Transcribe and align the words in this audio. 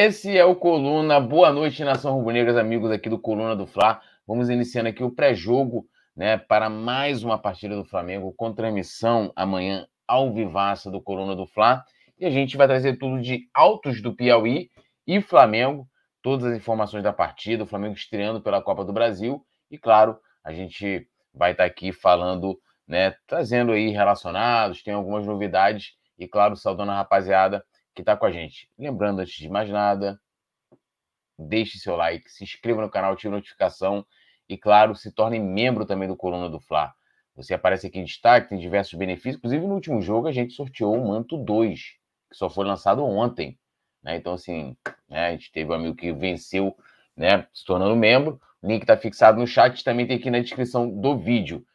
Esse 0.00 0.38
é 0.38 0.44
o 0.44 0.54
Coluna. 0.54 1.18
Boa 1.18 1.52
noite, 1.52 1.82
nação 1.82 2.14
rubro-negras, 2.14 2.56
amigos 2.56 2.88
aqui 2.92 3.08
do 3.08 3.18
Coluna 3.18 3.56
do 3.56 3.66
Fla. 3.66 4.00
Vamos 4.28 4.48
iniciando 4.48 4.88
aqui 4.88 5.02
o 5.02 5.10
pré-jogo, 5.10 5.88
né, 6.14 6.38
para 6.38 6.70
mais 6.70 7.24
uma 7.24 7.36
partida 7.36 7.74
do 7.74 7.84
Flamengo 7.84 8.32
com 8.36 8.54
transmissão 8.54 9.32
amanhã 9.34 9.88
ao 10.06 10.32
vivaço 10.32 10.88
do 10.88 11.02
Coluna 11.02 11.34
do 11.34 11.48
Fla. 11.48 11.84
E 12.16 12.24
a 12.24 12.30
gente 12.30 12.56
vai 12.56 12.68
trazer 12.68 12.96
tudo 12.96 13.20
de 13.20 13.48
Altos 13.52 14.00
do 14.00 14.14
Piauí 14.14 14.70
e 15.04 15.20
Flamengo, 15.20 15.84
todas 16.22 16.46
as 16.46 16.56
informações 16.56 17.02
da 17.02 17.12
partida, 17.12 17.64
o 17.64 17.66
Flamengo 17.66 17.96
estreando 17.96 18.40
pela 18.40 18.62
Copa 18.62 18.84
do 18.84 18.92
Brasil 18.92 19.44
e 19.68 19.76
claro, 19.76 20.16
a 20.44 20.52
gente 20.52 21.08
vai 21.34 21.50
estar 21.50 21.64
aqui 21.64 21.92
falando, 21.92 22.56
né, 22.86 23.16
trazendo 23.26 23.72
aí 23.72 23.88
relacionados, 23.88 24.80
tem 24.80 24.94
algumas 24.94 25.26
novidades 25.26 25.94
e 26.16 26.28
claro, 26.28 26.54
saudando 26.54 26.92
a 26.92 26.98
rapaziada 26.98 27.64
que 27.98 28.02
está 28.02 28.16
com 28.16 28.26
a 28.26 28.30
gente. 28.30 28.70
Lembrando, 28.78 29.18
antes 29.18 29.34
de 29.34 29.48
mais 29.48 29.68
nada, 29.68 30.20
deixe 31.36 31.78
seu 31.78 31.96
like, 31.96 32.30
se 32.30 32.44
inscreva 32.44 32.80
no 32.80 32.88
canal, 32.88 33.12
ative 33.12 33.28
notificação 33.28 34.06
e, 34.48 34.56
claro, 34.56 34.94
se 34.94 35.10
torne 35.10 35.40
membro 35.40 35.84
também 35.84 36.06
do 36.06 36.16
Coluna 36.16 36.48
do 36.48 36.60
Fla. 36.60 36.94
Você 37.34 37.54
aparece 37.54 37.88
aqui 37.88 37.98
em 37.98 38.04
destaque, 38.04 38.50
tem 38.50 38.58
diversos 38.58 38.96
benefícios. 38.96 39.34
Inclusive, 39.36 39.66
no 39.66 39.74
último 39.74 40.00
jogo, 40.00 40.28
a 40.28 40.32
gente 40.32 40.52
sorteou 40.52 40.94
o 40.94 41.08
Manto 41.08 41.36
2, 41.36 41.80
que 42.30 42.36
só 42.36 42.48
foi 42.48 42.64
lançado 42.64 43.04
ontem. 43.04 43.58
Né? 44.00 44.16
Então, 44.16 44.34
assim, 44.34 44.76
né, 45.08 45.26
a 45.26 45.30
gente 45.32 45.50
teve 45.50 45.68
um 45.68 45.74
amigo 45.74 45.96
que 45.96 46.12
venceu, 46.12 46.76
né, 47.16 47.48
se 47.52 47.64
tornando 47.64 47.96
membro. 47.96 48.40
O 48.62 48.68
link 48.68 48.82
está 48.82 48.96
fixado 48.96 49.40
no 49.40 49.46
chat, 49.46 49.82
também 49.82 50.06
tem 50.06 50.18
aqui 50.18 50.30
na 50.30 50.38
descrição 50.38 50.88
do 50.88 51.18
vídeo. 51.18 51.66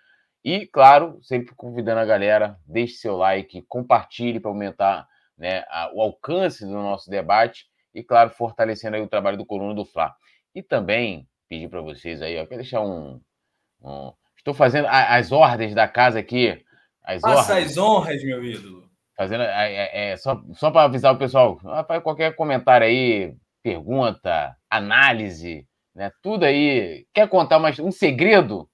E, 0.42 0.66
claro, 0.68 1.20
sempre 1.22 1.54
convidando 1.54 2.00
a 2.00 2.06
galera, 2.06 2.58
deixe 2.66 2.94
seu 2.96 3.18
like, 3.18 3.62
compartilhe 3.64 4.40
para 4.40 4.52
aumentar 4.52 5.08
né, 5.38 5.64
a, 5.70 5.92
o 5.94 6.02
alcance 6.02 6.66
do 6.66 6.74
nosso 6.74 7.10
debate 7.10 7.66
e, 7.94 8.04
claro, 8.04 8.30
fortalecendo 8.30 8.96
aí 8.96 9.02
o 9.02 9.08
trabalho 9.08 9.38
do 9.38 9.46
Coluna 9.46 9.74
do 9.74 9.86
Fla. 9.86 10.14
E 10.54 10.62
também 10.62 11.28
pedir 11.50 11.70
para 11.70 11.82
vocês 11.82 12.22
aí, 12.22 12.40
ó, 12.40 12.46
quero 12.46 12.62
deixar 12.62 12.82
um, 12.82 13.20
um... 13.82 14.14
Estou 14.38 14.54
fazendo 14.54 14.88
a, 14.88 15.16
as 15.16 15.32
ordens 15.32 15.74
da 15.74 15.88
casa 15.88 16.20
aqui. 16.20 16.64
As 17.04 17.22
Faça 17.22 17.54
ordens. 17.54 17.72
as 17.72 17.78
honras, 17.78 18.24
meu 18.24 18.44
ídolo. 18.44 18.90
Fazendo, 19.16 19.44
é, 19.44 19.74
é, 19.74 20.12
é 20.12 20.18
só, 20.18 20.42
só 20.54 20.72
para 20.72 20.84
avisar 20.84 21.14
o 21.14 21.18
pessoal, 21.18 21.60
qualquer 22.02 22.36
comentário 22.36 22.88
aí, 22.88 23.36
pergunta, 23.62 24.56
análise, 24.70 25.68
né? 25.96 26.12
Tudo 26.22 26.44
aí. 26.44 27.06
Quer 27.14 27.30
contar 27.30 27.60
mais 27.60 27.78
um 27.80 27.92
segredo? 27.92 28.70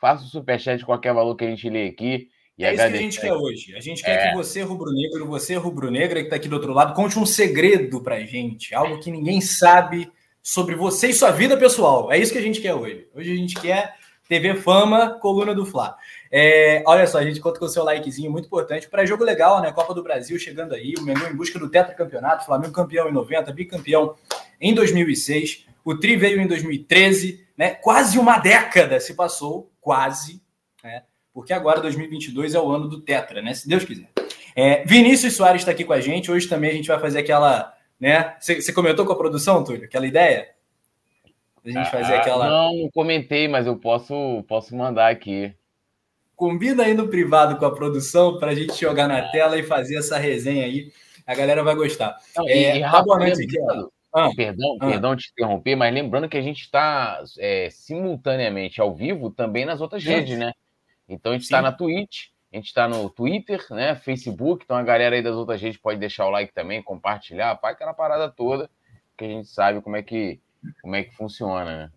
Faça 0.00 0.24
o 0.24 0.28
superchat 0.28 0.78
de 0.78 0.86
qualquer 0.86 1.12
valor 1.12 1.36
que 1.36 1.44
a 1.44 1.50
gente 1.50 1.68
lê 1.68 1.88
aqui. 1.88 2.28
E 2.58 2.64
é 2.64 2.74
isso 2.74 2.86
que 2.86 2.96
a 2.96 3.00
gente 3.00 3.20
quer 3.20 3.32
hoje. 3.32 3.76
A 3.76 3.80
gente 3.80 4.02
quer 4.02 4.26
é. 4.26 4.30
que 4.30 4.36
você, 4.36 4.62
rubro-negro, 4.62 5.26
você, 5.26 5.56
rubro-negra, 5.56 6.20
que 6.20 6.26
está 6.26 6.36
aqui 6.36 6.48
do 6.48 6.56
outro 6.56 6.72
lado, 6.72 6.94
conte 6.94 7.18
um 7.18 7.26
segredo 7.26 8.00
para 8.00 8.20
gente. 8.20 8.74
Algo 8.74 9.00
que 9.00 9.10
ninguém 9.10 9.40
sabe 9.40 10.10
sobre 10.42 10.74
você 10.74 11.08
e 11.08 11.14
sua 11.14 11.30
vida 11.30 11.56
pessoal. 11.56 12.12
É 12.12 12.18
isso 12.18 12.32
que 12.32 12.38
a 12.38 12.42
gente 12.42 12.60
quer 12.60 12.74
hoje. 12.74 13.08
Hoje 13.14 13.32
a 13.32 13.36
gente 13.36 13.58
quer 13.58 13.94
TV 14.28 14.54
Fama, 14.56 15.18
coluna 15.20 15.54
do 15.54 15.64
Fla. 15.64 15.96
É, 16.30 16.82
olha 16.86 17.06
só, 17.06 17.18
a 17.18 17.24
gente 17.24 17.40
conta 17.40 17.58
com 17.58 17.66
o 17.66 17.68
seu 17.68 17.84
likezinho 17.84 18.30
muito 18.30 18.46
importante. 18.46 18.88
Para 18.88 19.04
jogo 19.04 19.24
legal, 19.24 19.60
né? 19.60 19.70
Copa 19.72 19.94
do 19.94 20.02
Brasil 20.02 20.38
chegando 20.38 20.74
aí, 20.74 20.94
o 20.98 21.02
Mengão 21.02 21.30
em 21.30 21.36
busca 21.36 21.58
do 21.58 21.68
tetracampeonato, 21.68 22.46
Flamengo 22.46 22.72
campeão 22.72 23.08
em 23.08 23.12
90, 23.12 23.52
bicampeão 23.52 24.14
em 24.60 24.74
2006. 24.74 25.66
O 25.84 25.96
Tri 25.98 26.16
veio 26.16 26.40
em 26.40 26.46
2013, 26.46 27.46
né? 27.56 27.74
Quase 27.74 28.18
uma 28.18 28.38
década 28.38 29.00
se 29.00 29.14
passou, 29.14 29.70
quase, 29.80 30.40
né? 30.82 31.02
Porque 31.32 31.52
agora 31.52 31.80
2022 31.80 32.54
é 32.54 32.60
o 32.60 32.70
ano 32.70 32.88
do 32.88 33.00
Tetra, 33.00 33.40
né? 33.40 33.54
Se 33.54 33.68
Deus 33.68 33.84
quiser. 33.84 34.10
É, 34.54 34.84
Vinícius 34.84 35.34
Soares 35.34 35.62
está 35.62 35.72
aqui 35.72 35.84
com 35.84 35.92
a 35.92 36.00
gente. 36.00 36.30
Hoje 36.30 36.48
também 36.48 36.70
a 36.70 36.74
gente 36.74 36.88
vai 36.88 36.98
fazer 36.98 37.20
aquela. 37.20 37.72
né? 37.98 38.36
Você 38.40 38.72
comentou 38.72 39.06
com 39.06 39.12
a 39.12 39.16
produção, 39.16 39.64
Túlio? 39.64 39.84
Aquela 39.84 40.06
ideia? 40.06 40.50
A 41.64 41.70
gente 41.70 41.90
fazer 41.90 42.14
ah, 42.14 42.18
aquela. 42.18 42.48
Não, 42.48 42.76
não 42.76 42.90
comentei, 42.90 43.48
mas 43.48 43.66
eu 43.66 43.76
posso, 43.76 44.44
posso 44.48 44.76
mandar 44.76 45.10
aqui. 45.10 45.54
Combina 46.34 46.82
aí 46.82 46.92
no 46.92 47.08
privado 47.08 47.56
com 47.56 47.64
a 47.64 47.74
produção 47.74 48.38
para 48.38 48.50
a 48.50 48.54
gente 48.54 48.78
jogar 48.80 49.06
na 49.06 49.28
tela 49.30 49.56
e 49.56 49.62
fazer 49.62 49.96
essa 49.96 50.18
resenha 50.18 50.64
aí. 50.64 50.92
A 51.24 51.34
galera 51.34 51.62
vai 51.62 51.74
gostar. 51.76 52.18
Não, 52.36 52.48
é, 52.48 52.78
e, 52.78 53.02
boa 53.04 53.18
noite 53.18 53.46
ah, 54.14 54.28
perdão, 54.36 54.76
ah. 54.78 54.86
perdão 54.88 55.16
te 55.16 55.30
interromper, 55.30 55.74
mas 55.74 55.94
lembrando 55.94 56.28
que 56.28 56.36
a 56.36 56.42
gente 56.42 56.60
está 56.60 57.22
é, 57.38 57.70
simultaneamente 57.70 58.78
ao 58.78 58.94
vivo 58.94 59.30
também 59.30 59.64
nas 59.64 59.80
outras 59.80 60.04
redes, 60.04 60.38
né? 60.38 60.52
Então 61.08 61.32
a 61.32 61.34
gente 61.34 61.44
está 61.44 61.60
na 61.60 61.72
Twitch, 61.72 62.28
a 62.52 62.56
gente 62.56 62.66
está 62.66 62.88
no 62.88 63.08
Twitter, 63.10 63.64
né? 63.70 63.94
Facebook, 63.96 64.64
então 64.64 64.76
a 64.76 64.82
galera 64.82 65.16
aí 65.16 65.22
das 65.22 65.34
outras 65.34 65.60
redes 65.60 65.80
pode 65.80 65.98
deixar 65.98 66.26
o 66.26 66.30
like 66.30 66.52
também, 66.52 66.82
compartilhar, 66.82 67.56
pá, 67.56 67.70
aquela 67.70 67.94
parada 67.94 68.28
toda, 68.30 68.70
que 69.16 69.24
a 69.24 69.28
gente 69.28 69.48
sabe 69.48 69.80
como 69.80 69.96
é 69.96 70.02
que, 70.02 70.40
como 70.82 70.94
é 70.94 71.02
que 71.02 71.14
funciona, 71.14 71.64
né? 71.64 71.90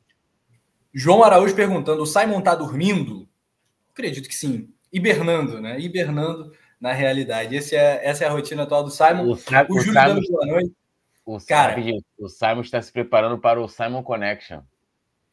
João 0.94 1.24
Araújo 1.24 1.56
perguntando: 1.56 2.02
o 2.02 2.06
Simon 2.06 2.42
tá 2.42 2.56
dormindo? 2.56 3.28
Acredito 3.92 4.30
que 4.30 4.36
sim. 4.36 4.74
Hibernando, 4.92 5.60
né? 5.60 5.80
Hibernando 5.80 6.54
na 6.80 6.94
realidade. 6.94 7.56
Esse 7.56 7.76
é, 7.76 8.00
essa 8.06 8.24
é 8.24 8.28
a 8.28 8.32
rotina 8.32 8.64
atual 8.64 8.84
do 8.84 8.92
Simon. 8.92 9.30
O, 9.30 9.36
Sa 9.36 9.66
o, 9.70 9.74
o 9.74 9.80
Júlio 9.80 9.94
dando 9.94 10.22
boa 10.30 10.46
noite. 10.46 10.74
O, 11.26 11.40
Cara, 11.40 11.76
o 12.20 12.30
Simon 12.30 12.62
está 12.62 12.82
se 12.82 12.92
preparando 12.92 13.38
para 13.40 13.60
o 13.60 13.68
Simon 13.68 14.04
Connection. 14.04 14.62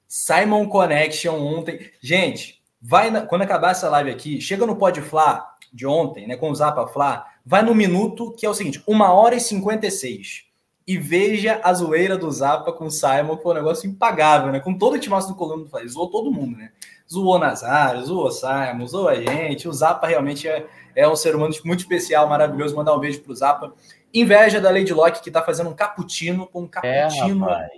Simon 0.09 0.69
Connection 0.69 1.35
ontem. 1.35 1.91
Gente, 2.01 2.62
vai 2.83 3.11
na, 3.11 3.23
quando 3.23 3.43
acabar 3.43 3.71
essa 3.71 3.89
live 3.89 4.11
aqui, 4.11 4.41
chega 4.41 4.67
no 4.67 4.77
Pod 4.77 5.01
Fla 5.01 5.47
de 5.73 5.87
ontem, 5.87 6.27
né, 6.27 6.37
com 6.37 6.51
o 6.51 6.55
Zapa 6.55 6.87
Fla, 6.89 7.25
vai 7.47 7.63
no 7.63 7.75
minuto 7.75 8.33
que 8.33 8.45
é 8.45 8.51
o 8.51 8.55
seguinte, 8.55 8.83
uma 8.87 9.13
hora 9.13 9.35
e 9.37 9.41
56 9.41 10.53
e 10.87 10.99
veja 10.99 11.61
a 11.63 11.73
zoeira 11.73 12.19
do 12.19 12.31
Zapa 12.31 12.73
com 12.73 12.87
o 12.87 12.91
Simon, 12.91 13.37
que 13.37 13.43
foi 13.43 13.53
um 13.53 13.57
negócio 13.57 13.89
impagável, 13.89 14.51
né? 14.51 14.59
Com 14.59 14.77
todo 14.77 14.95
o 14.95 14.99
timaço 14.99 15.29
do 15.29 15.35
Coluna 15.35 15.63
do 15.63 15.71
Fla, 15.71 15.87
zoou 15.87 16.11
todo 16.11 16.33
mundo, 16.33 16.57
né? 16.57 16.73
Zoou 17.11 17.39
Nazário, 17.39 18.05
zoou 18.05 18.31
Simon, 18.31 18.87
zoou 18.87 19.09
a 19.09 19.15
gente. 19.15 19.69
O 19.69 19.73
Zapa 19.73 20.09
realmente 20.09 20.49
é, 20.49 20.67
é 20.97 21.09
um 21.09 21.15
ser 21.15 21.37
humano 21.37 21.55
muito 21.65 21.81
especial, 21.81 22.29
maravilhoso. 22.29 22.75
Mandar 22.75 22.95
um 22.95 22.99
beijo 22.99 23.21
pro 23.21 23.35
Zapa. 23.35 23.73
Inveja 24.13 24.61
da 24.61 24.71
Lady 24.71 24.93
Locke, 24.93 25.23
que 25.23 25.31
tá 25.31 25.43
fazendo 25.43 25.71
um 25.71 25.75
cappuccino 25.75 26.47
com 26.47 26.63
um 26.63 26.69
cappuccino. 26.69 27.49
É, 27.49 27.71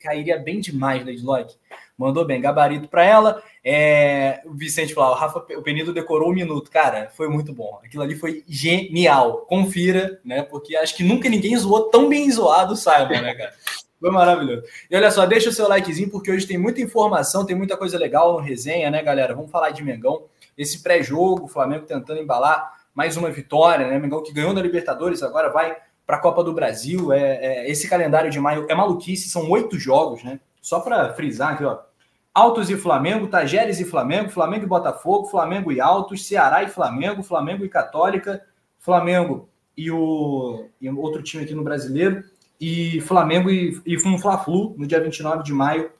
cairia 0.00 0.38
bem 0.38 0.60
demais, 0.60 1.04
Lady 1.04 1.22
Locke. 1.22 1.54
Mandou 1.98 2.24
bem, 2.24 2.40
gabarito 2.40 2.86
para 2.86 3.04
ela. 3.04 3.42
É, 3.64 4.40
o 4.46 4.54
Vicente 4.54 4.94
falou: 4.94 5.10
o 5.10 5.18
Rafa, 5.18 5.40
o 5.40 5.62
Penido 5.62 5.92
decorou 5.92 6.30
um 6.30 6.34
minuto. 6.34 6.70
Cara, 6.70 7.10
foi 7.12 7.28
muito 7.28 7.52
bom. 7.52 7.80
Aquilo 7.84 8.04
ali 8.04 8.14
foi 8.14 8.44
genial. 8.48 9.38
Confira, 9.48 10.20
né? 10.24 10.42
Porque 10.42 10.76
acho 10.76 10.96
que 10.96 11.02
nunca 11.02 11.28
ninguém 11.28 11.56
zoou 11.56 11.90
tão 11.90 12.08
bem 12.08 12.30
zoado 12.30 12.76
Simon, 12.76 13.08
né, 13.08 13.34
cara? 13.34 13.52
Foi 14.00 14.12
maravilhoso. 14.12 14.62
E 14.88 14.94
olha 14.94 15.10
só, 15.10 15.26
deixa 15.26 15.50
o 15.50 15.52
seu 15.52 15.68
likezinho, 15.68 16.08
porque 16.08 16.30
hoje 16.30 16.46
tem 16.46 16.56
muita 16.56 16.80
informação, 16.80 17.44
tem 17.44 17.56
muita 17.56 17.76
coisa 17.76 17.98
legal 17.98 18.34
no 18.34 18.38
resenha, 18.38 18.92
né, 18.92 19.02
galera? 19.02 19.34
Vamos 19.34 19.50
falar 19.50 19.70
de 19.70 19.82
Mengão. 19.82 20.26
Esse 20.56 20.84
pré-jogo, 20.84 21.46
o 21.46 21.48
Flamengo 21.48 21.84
tentando 21.84 22.20
embalar 22.20 22.74
mais 22.94 23.16
uma 23.16 23.28
vitória, 23.28 23.88
né? 23.88 23.98
Mengão 23.98 24.22
que 24.22 24.32
ganhou 24.32 24.54
da 24.54 24.62
Libertadores, 24.62 25.20
agora 25.22 25.50
vai 25.50 25.76
para 26.06 26.16
a 26.16 26.20
Copa 26.20 26.44
do 26.44 26.52
Brasil. 26.52 27.12
É, 27.12 27.20
é, 27.44 27.70
esse 27.70 27.88
calendário 27.88 28.30
de 28.30 28.38
maio 28.38 28.66
é 28.68 28.74
maluquice, 28.74 29.28
são 29.28 29.50
oito 29.50 29.76
jogos, 29.80 30.22
né? 30.22 30.38
Só 30.62 30.80
para 30.80 31.12
frisar 31.14 31.54
aqui, 31.54 31.64
ó. 31.64 31.87
Altos 32.34 32.70
e 32.70 32.76
Flamengo, 32.76 33.26
Tajeres 33.26 33.80
e 33.80 33.84
Flamengo, 33.84 34.30
Flamengo 34.30 34.64
e 34.64 34.68
Botafogo, 34.68 35.26
Flamengo 35.26 35.72
e 35.72 35.80
Altos, 35.80 36.26
Ceará 36.26 36.62
e 36.62 36.68
Flamengo, 36.68 37.22
Flamengo 37.22 37.64
e 37.64 37.68
Católica, 37.68 38.44
Flamengo 38.78 39.48
e 39.76 39.90
o 39.90 40.66
e 40.80 40.88
outro 40.90 41.22
time 41.22 41.44
aqui 41.44 41.54
no 41.54 41.64
Brasileiro, 41.64 42.24
e 42.60 43.00
Flamengo 43.02 43.50
e, 43.50 43.80
e 43.86 43.96
um 44.06 44.18
Fla-Flu 44.18 44.74
no 44.76 44.86
dia 44.86 45.00
29 45.00 45.42
de 45.42 45.52
maio. 45.52 45.90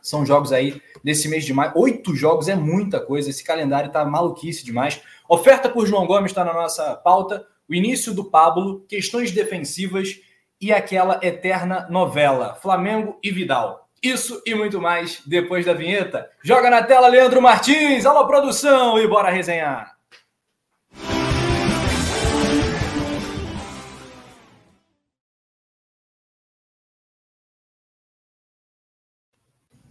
São 0.00 0.24
jogos 0.24 0.52
aí 0.52 0.80
desse 1.02 1.28
mês 1.28 1.44
de 1.44 1.52
maio. 1.52 1.72
Oito 1.74 2.14
jogos 2.14 2.48
é 2.48 2.54
muita 2.54 3.00
coisa. 3.00 3.28
Esse 3.28 3.44
calendário 3.44 3.90
tá 3.90 4.04
maluquice 4.04 4.64
demais. 4.64 5.02
Oferta 5.28 5.68
por 5.68 5.86
João 5.86 6.06
Gomes 6.06 6.30
está 6.30 6.44
na 6.44 6.54
nossa 6.54 6.94
pauta. 6.96 7.46
O 7.68 7.74
início 7.74 8.14
do 8.14 8.24
Pablo, 8.24 8.84
questões 8.88 9.30
defensivas 9.30 10.20
e 10.60 10.72
aquela 10.72 11.20
eterna 11.22 11.86
novela 11.90 12.54
Flamengo 12.54 13.18
e 13.22 13.30
Vidal. 13.30 13.87
Isso 14.02 14.40
e 14.46 14.54
muito 14.54 14.80
mais 14.80 15.20
depois 15.26 15.66
da 15.66 15.72
vinheta. 15.72 16.30
Joga 16.42 16.70
na 16.70 16.82
tela, 16.82 17.08
Leandro 17.08 17.42
Martins. 17.42 18.06
Alô, 18.06 18.26
produção, 18.26 18.98
e 18.98 19.06
bora 19.08 19.30
resenhar. 19.30 19.96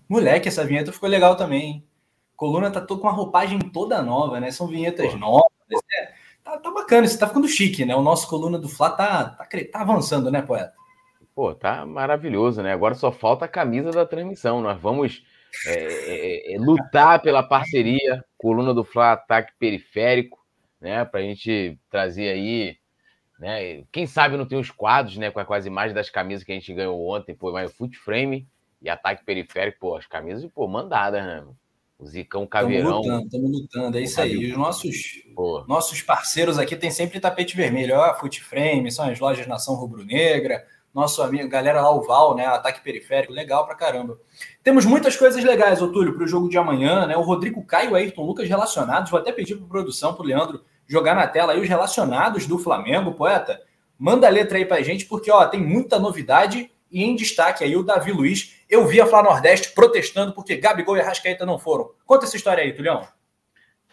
Moleque, 0.09 0.48
essa 0.48 0.63
vinheta 0.63 0.94
ficou 0.94 1.09
legal 1.09 1.36
também. 1.36 1.62
Hein? 1.62 1.88
Coluna 2.36 2.71
tá 2.71 2.80
com 2.80 2.94
uma 2.94 3.12
roupagem 3.12 3.59
toda 3.59 4.01
nova, 4.01 4.39
né? 4.39 4.51
São 4.51 4.68
vinhetas 4.68 5.12
Pô. 5.12 5.18
novas. 5.18 5.51
É, 5.94 6.13
tá, 6.44 6.57
tá, 6.57 6.71
bacana, 6.71 7.06
isso 7.06 7.19
tá 7.19 7.27
ficando 7.27 7.48
chique, 7.48 7.83
né? 7.83 7.94
O 7.94 8.01
nosso 8.01 8.27
coluna 8.30 8.57
do 8.57 8.69
Fla 8.69 8.92
tá, 8.92 9.25
tá, 9.25 9.45
tá 9.45 9.81
avançando, 9.81 10.31
né, 10.31 10.42
poeta? 10.42 10.74
Pô, 11.38 11.54
tá 11.54 11.86
maravilhoso, 11.86 12.63
né? 12.63 12.74
Agora 12.74 12.95
só 12.95 13.12
falta 13.12 13.45
a 13.45 13.48
camisa 13.48 13.92
da 13.92 14.07
transmissão. 14.07 14.60
Nós 14.60 14.81
vamos 14.81 15.24
é, 15.68 16.54
é, 16.54 16.56
é 16.56 16.57
lutar 16.57 17.22
pela 17.22 17.44
parceria, 17.44 18.25
coluna 18.36 18.74
do 18.74 18.84
Fla 18.84 19.12
Ataque 19.12 19.54
Periférico, 19.60 20.44
né? 20.81 21.06
Para 21.06 21.19
a 21.19 21.24
gente 21.24 21.78
trazer 21.92 22.30
aí 22.30 22.75
Né? 23.39 23.84
Quem 23.92 24.07
sabe 24.07 24.36
não 24.36 24.48
tem 24.48 24.57
os 24.57 24.72
quadros, 24.72 25.16
né? 25.18 25.30
Com 25.30 25.54
as 25.54 25.68
imagens 25.68 25.94
das 25.94 26.10
camisas 26.10 26.44
que 26.44 26.51
a 26.51 26.56
gente 26.56 26.74
ganhou 26.74 27.07
ontem, 27.07 27.36
pô, 27.36 27.51
mas 27.51 27.72
foot 27.72 27.95
frame 28.00 28.48
e 28.81 28.90
ataque 28.90 29.24
periférico, 29.24 29.78
pô, 29.80 29.95
as 29.95 30.07
camisas, 30.07 30.44
pô, 30.51 30.68
mandadas, 30.68 31.24
né? 31.24 31.45
O 32.00 32.07
Zicão 32.07 32.48
Caveirão. 32.48 33.01
Estamos 33.01 33.06
lutando, 33.06 33.25
estamos 33.25 33.51
lutando, 33.51 33.98
é 34.00 34.01
isso 34.01 34.19
aí. 34.19 34.51
Os 34.51 34.57
nossos, 34.57 35.24
nossos 35.68 36.01
parceiros 36.01 36.57
aqui 36.57 36.75
tem 36.75 36.90
sempre 36.90 37.19
tapete 37.19 37.56
vermelho. 37.56 37.95
Ó, 37.95 38.16
Foot 38.16 38.42
Frame, 38.42 38.92
são 38.92 39.06
as 39.07 39.19
lojas 39.19 39.45
Nação 39.45 39.75
Rubro-Negra, 39.75 40.66
nosso 40.98 41.22
amigo, 41.22 41.48
galera 41.48 41.80
lá, 41.80 41.92
o 41.92 42.02
Val, 42.02 42.36
né? 42.36 42.48
Ataque 42.48 42.82
periférico, 42.82 43.32
legal 43.32 43.68
pra 43.68 43.76
caramba. 43.76 44.20
Temos 44.64 44.84
muitas 44.84 45.16
coisas 45.16 45.44
legais, 45.44 45.80
Otúlio, 45.80 46.16
para 46.16 46.24
o 46.24 46.28
jogo 46.28 46.50
de 46.50 46.58
amanhã, 46.58 47.06
né? 47.06 47.16
O 47.16 47.22
Rodrigo 47.22 47.64
Caio 47.64 47.92
e 47.92 47.96
Ayrton 47.96 48.26
Lucas 48.26 48.50
relacionados. 48.50 49.12
Vou 49.12 49.20
até 49.20 49.32
pedir 49.32 49.56
para 49.58 49.68
produção, 49.68 50.16
para 50.16 50.26
Leandro, 50.26 50.64
jogar 50.88 51.14
na 51.14 51.28
tela 51.28 51.54
aí 51.54 51.62
os 51.62 51.70
relacionados 51.70 52.48
do 52.48 52.58
Flamengo, 52.58 53.14
poeta. 53.14 53.62
Manda 53.96 54.26
a 54.26 54.30
letra 54.32 54.58
aí 54.58 54.66
pra 54.66 54.82
gente, 54.82 55.06
porque 55.06 55.30
ó, 55.30 55.46
tem 55.46 55.62
muita 55.62 56.00
novidade 56.00 56.72
e 56.92 57.04
em 57.04 57.16
destaque 57.16 57.64
aí 57.64 57.76
o 57.76 57.84
Davi 57.84 58.12
Luiz. 58.12 58.60
Eu 58.68 58.88
vi 58.88 59.00
a 59.00 59.06
Flá 59.06 59.22
Nordeste 59.22 59.74
protestando 59.74 60.34
porque 60.34 60.56
Gabigol 60.56 60.98
e 60.98 61.02
Arrascaeta 61.02 61.46
não 61.46 61.60
foram. 61.60 61.92
Conta 62.08 62.26
essa 62.26 62.36
história 62.36 62.64
aí, 62.64 62.74
Tulião. 62.74 63.08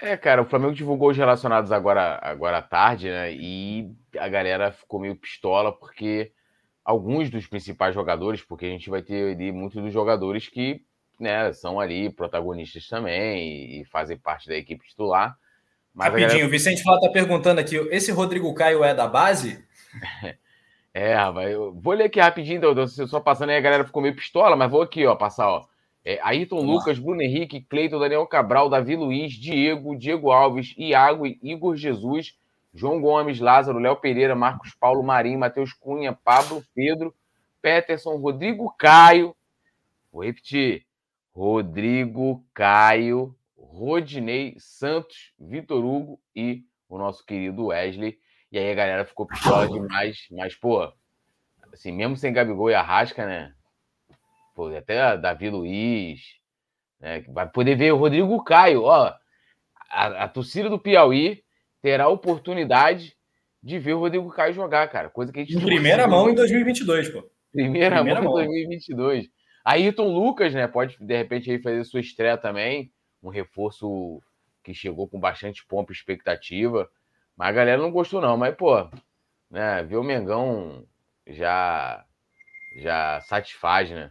É, 0.01 0.17
cara, 0.17 0.41
o 0.41 0.47
Flamengo 0.47 0.73
divulgou 0.73 1.11
os 1.11 1.17
relacionados 1.19 1.71
agora, 1.71 2.19
agora 2.23 2.59
à 2.59 2.63
tarde, 2.63 3.11
né? 3.11 3.31
E 3.31 3.91
a 4.19 4.27
galera 4.27 4.73
ficou 4.73 4.99
meio 4.99 5.15
pistola 5.15 5.71
porque 5.71 6.33
alguns 6.85 7.31
dos 7.31 7.47
principais 7.47 7.95
jogadores, 7.95 8.43
porque 8.43 8.67
a 8.67 8.71
gente 8.71 8.91
vai 8.91 9.03
ter 9.03 9.35
ali 9.35 9.51
muitos 9.51 9.83
dos 9.83 9.93
jogadores 9.93 10.49
que 10.49 10.83
né, 11.19 11.53
são 11.53 11.81
ali 11.81 12.11
protagonistas 12.11 12.87
também 12.87 13.81
e 13.81 13.85
fazem 13.87 14.19
parte 14.19 14.49
da 14.49 14.57
equipe 14.57 14.87
titular. 14.87 15.37
Mas 15.95 16.09
Rapidinho, 16.09 16.29
galera... 16.29 16.47
o 16.47 16.51
Vicente 16.51 16.83
Flá 16.83 16.97
está 16.97 17.09
perguntando 17.09 17.61
aqui: 17.61 17.77
esse 17.91 18.11
Rodrigo 18.11 18.53
Caio 18.53 18.83
é 18.85 18.93
da 18.93 19.07
base? 19.07 19.65
é, 20.93 21.15
rapaz, 21.15 21.51
eu 21.51 21.73
vou 21.73 21.95
ler 21.95 22.05
aqui 22.05 22.21
rapidinho, 22.21 22.59
então, 22.59 22.87
só 22.87 23.21
passando 23.21 23.51
aí, 23.51 23.57
a 23.57 23.61
galera 23.61 23.85
ficou 23.85 24.03
meio 24.03 24.15
pistola, 24.15 24.57
mas 24.57 24.71
vou 24.71 24.83
aqui, 24.83 25.07
ó, 25.07 25.15
passar, 25.15 25.49
ó. 25.49 25.65
É, 26.05 26.19
Ayrton 26.23 26.61
Lucas, 26.61 26.99
Bruno 26.99 27.23
Henrique, 27.23 27.63
Cleiton, 27.63 27.99
Daniel 27.99 28.27
Cabral, 28.27 28.69
Davi 28.69 28.95
Luiz, 28.95 29.33
Diego, 29.33 29.97
Diego 29.97 30.31
Alves, 30.31 30.75
Iago, 30.77 31.27
Igor 31.43 31.77
Jesus, 31.77 32.35
João 32.75 33.01
Gomes, 33.01 33.39
Lázaro, 33.39 33.79
Léo 33.79 33.97
Pereira, 33.97 34.35
Marcos 34.35 34.75
Paulo 34.75 35.03
Marinho, 35.03 35.39
Matheus 35.39 35.73
Cunha, 35.73 36.13
Pablo, 36.13 36.65
Pedro, 36.75 37.15
Peterson, 37.63 38.17
Rodrigo 38.17 38.75
Caio. 38.77 39.35
Vou 40.13 40.25
repetir. 40.25 40.85
Rodrigo 41.33 42.45
Caio, 42.53 43.35
Rodinei 43.57 44.55
Santos, 44.59 45.33
Vitor 45.39 45.85
Hugo 45.85 46.21
e 46.35 46.65
o 46.89 46.99
nosso 46.99 47.25
querido 47.25 47.67
Wesley. 47.67 48.19
E 48.51 48.59
aí 48.59 48.71
a 48.71 48.75
galera 48.75 49.05
ficou 49.05 49.27
pistola 49.27 49.67
demais, 49.67 50.27
mas, 50.31 50.55
pô, 50.55 50.93
assim, 51.73 51.91
mesmo 51.91 52.17
sem 52.17 52.33
Gabigol 52.33 52.71
e 52.71 52.75
Arrasca, 52.75 53.27
né? 53.27 53.53
Pô, 54.55 54.69
até 54.69 55.17
Davi 55.17 55.51
Luiz, 55.51 56.21
né? 57.01 57.21
Vai 57.29 57.49
poder 57.49 57.77
ver 57.77 57.93
o 57.93 57.97
Rodrigo 57.97 58.43
Caio, 58.45 58.83
ó. 58.83 59.13
A, 59.91 60.25
a 60.25 60.29
torcida 60.29 60.69
do 60.69 60.79
Piauí 60.79 61.44
terá 61.85 62.05
a 62.05 62.09
oportunidade 62.09 63.15
de 63.63 63.79
ver 63.79 63.93
o 63.93 63.99
Rodrigo 63.99 64.31
Caio 64.31 64.55
jogar, 64.55 64.89
cara. 64.89 65.11
Coisa 65.11 65.31
que 65.31 65.41
a 65.41 65.45
gente. 65.45 65.55
Em 65.55 65.61
primeira 65.61 66.07
mão 66.07 66.31
em 66.31 66.35
2022, 66.35 67.11
pô. 67.11 67.31
Primeira, 67.53 67.97
primeira 67.97 68.23
mão, 68.23 68.33
mão 68.33 68.41
em 68.41 68.47
2022. 68.47 69.29
Ayrton 69.63 70.09
Lucas, 70.09 70.55
né? 70.55 70.67
Pode 70.67 70.97
de 70.99 71.15
repente 71.15 71.51
aí 71.51 71.61
fazer 71.61 71.85
sua 71.85 72.01
estreia 72.01 72.39
também. 72.39 72.91
Um 73.23 73.29
reforço 73.29 74.19
que 74.63 74.73
chegou 74.73 75.07
com 75.07 75.21
bastante 75.21 75.63
pompa 75.67 75.93
e 75.93 75.95
expectativa. 75.95 76.89
Mas 77.37 77.49
a 77.49 77.53
galera 77.53 77.83
não 77.83 77.91
gostou, 77.91 78.19
não. 78.19 78.39
Mas, 78.39 78.55
pô, 78.57 78.89
né? 79.51 79.83
Ver 79.83 79.97
o 79.97 80.03
Mengão 80.03 80.87
já, 81.27 82.03
já 82.79 83.21
satisfaz, 83.21 83.91
né? 83.91 84.11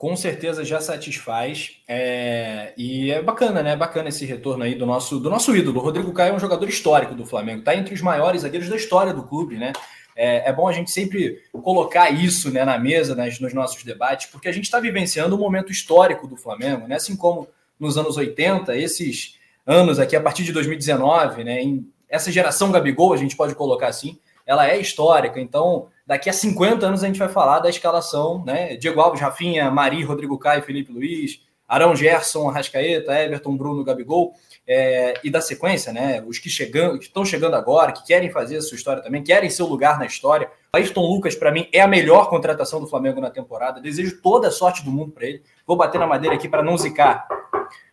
Com 0.00 0.16
certeza 0.16 0.64
já 0.64 0.80
satisfaz. 0.80 1.72
É, 1.86 2.72
e 2.74 3.10
é 3.10 3.20
bacana, 3.20 3.62
né? 3.62 3.76
Bacana 3.76 4.08
esse 4.08 4.24
retorno 4.24 4.64
aí 4.64 4.74
do 4.74 4.86
nosso, 4.86 5.20
do 5.20 5.28
nosso 5.28 5.54
ídolo. 5.54 5.78
O 5.78 5.82
Rodrigo 5.82 6.10
Caio 6.14 6.32
é 6.32 6.36
um 6.36 6.40
jogador 6.40 6.66
histórico 6.66 7.14
do 7.14 7.26
Flamengo, 7.26 7.58
está 7.58 7.76
entre 7.76 7.94
os 7.94 8.00
maiores 8.00 8.40
zagueiros 8.40 8.70
da 8.70 8.76
história 8.76 9.12
do 9.12 9.24
clube, 9.24 9.58
né? 9.58 9.74
É, 10.16 10.48
é 10.48 10.52
bom 10.54 10.66
a 10.66 10.72
gente 10.72 10.90
sempre 10.90 11.42
colocar 11.52 12.08
isso 12.08 12.50
né, 12.50 12.64
na 12.64 12.78
mesa, 12.78 13.14
nas, 13.14 13.38
nos 13.40 13.52
nossos 13.52 13.84
debates, 13.84 14.24
porque 14.30 14.48
a 14.48 14.52
gente 14.52 14.64
está 14.64 14.80
vivenciando 14.80 15.36
um 15.36 15.38
momento 15.38 15.70
histórico 15.70 16.26
do 16.26 16.34
Flamengo, 16.34 16.88
né? 16.88 16.96
Assim 16.96 17.14
como 17.14 17.46
nos 17.78 17.98
anos 17.98 18.16
80, 18.16 18.74
esses 18.78 19.38
anos 19.66 19.98
aqui, 19.98 20.16
a 20.16 20.20
partir 20.22 20.44
de 20.44 20.52
2019, 20.54 21.44
né? 21.44 21.60
Em, 21.60 21.86
essa 22.08 22.32
geração 22.32 22.72
Gabigol, 22.72 23.12
a 23.12 23.18
gente 23.18 23.36
pode 23.36 23.54
colocar 23.54 23.88
assim, 23.88 24.18
ela 24.46 24.66
é 24.66 24.80
histórica. 24.80 25.38
Então, 25.38 25.88
daqui 26.10 26.28
a 26.28 26.32
50 26.32 26.84
anos 26.84 27.04
a 27.04 27.06
gente 27.06 27.20
vai 27.20 27.28
falar 27.28 27.60
da 27.60 27.70
escalação, 27.70 28.42
né? 28.44 28.74
Diego 28.74 29.00
Alves, 29.00 29.20
Rafinha, 29.20 29.70
Mari, 29.70 30.02
Rodrigo 30.02 30.36
Caio, 30.36 30.60
Felipe 30.60 30.90
Luiz, 30.90 31.40
Arão 31.68 31.94
Gerson, 31.94 32.48
Arrascaeta, 32.48 33.16
Everton, 33.16 33.56
Bruno, 33.56 33.84
Gabigol, 33.84 34.34
é, 34.66 35.14
e 35.22 35.30
da 35.30 35.40
sequência, 35.40 35.92
né? 35.92 36.20
Os 36.26 36.40
que 36.40 36.50
chegam, 36.50 36.98
que 36.98 37.04
estão 37.04 37.24
chegando 37.24 37.54
agora, 37.54 37.92
que 37.92 38.04
querem 38.04 38.28
fazer 38.28 38.56
a 38.56 38.60
sua 38.60 38.74
história 38.74 39.00
também, 39.00 39.22
querem 39.22 39.48
seu 39.48 39.66
lugar 39.66 40.00
na 40.00 40.04
história. 40.04 40.50
Ayrton 40.72 41.00
Lucas, 41.00 41.36
para 41.36 41.52
mim, 41.52 41.68
é 41.72 41.80
a 41.80 41.86
melhor 41.86 42.28
contratação 42.28 42.80
do 42.80 42.88
Flamengo 42.88 43.20
na 43.20 43.30
temporada. 43.30 43.80
Desejo 43.80 44.20
toda 44.20 44.48
a 44.48 44.50
sorte 44.50 44.84
do 44.84 44.90
mundo 44.90 45.12
para 45.12 45.26
ele. 45.26 45.44
Vou 45.64 45.76
bater 45.76 45.98
na 46.00 46.08
madeira 46.08 46.34
aqui 46.34 46.48
para 46.48 46.60
não 46.60 46.76
zicar. 46.76 47.28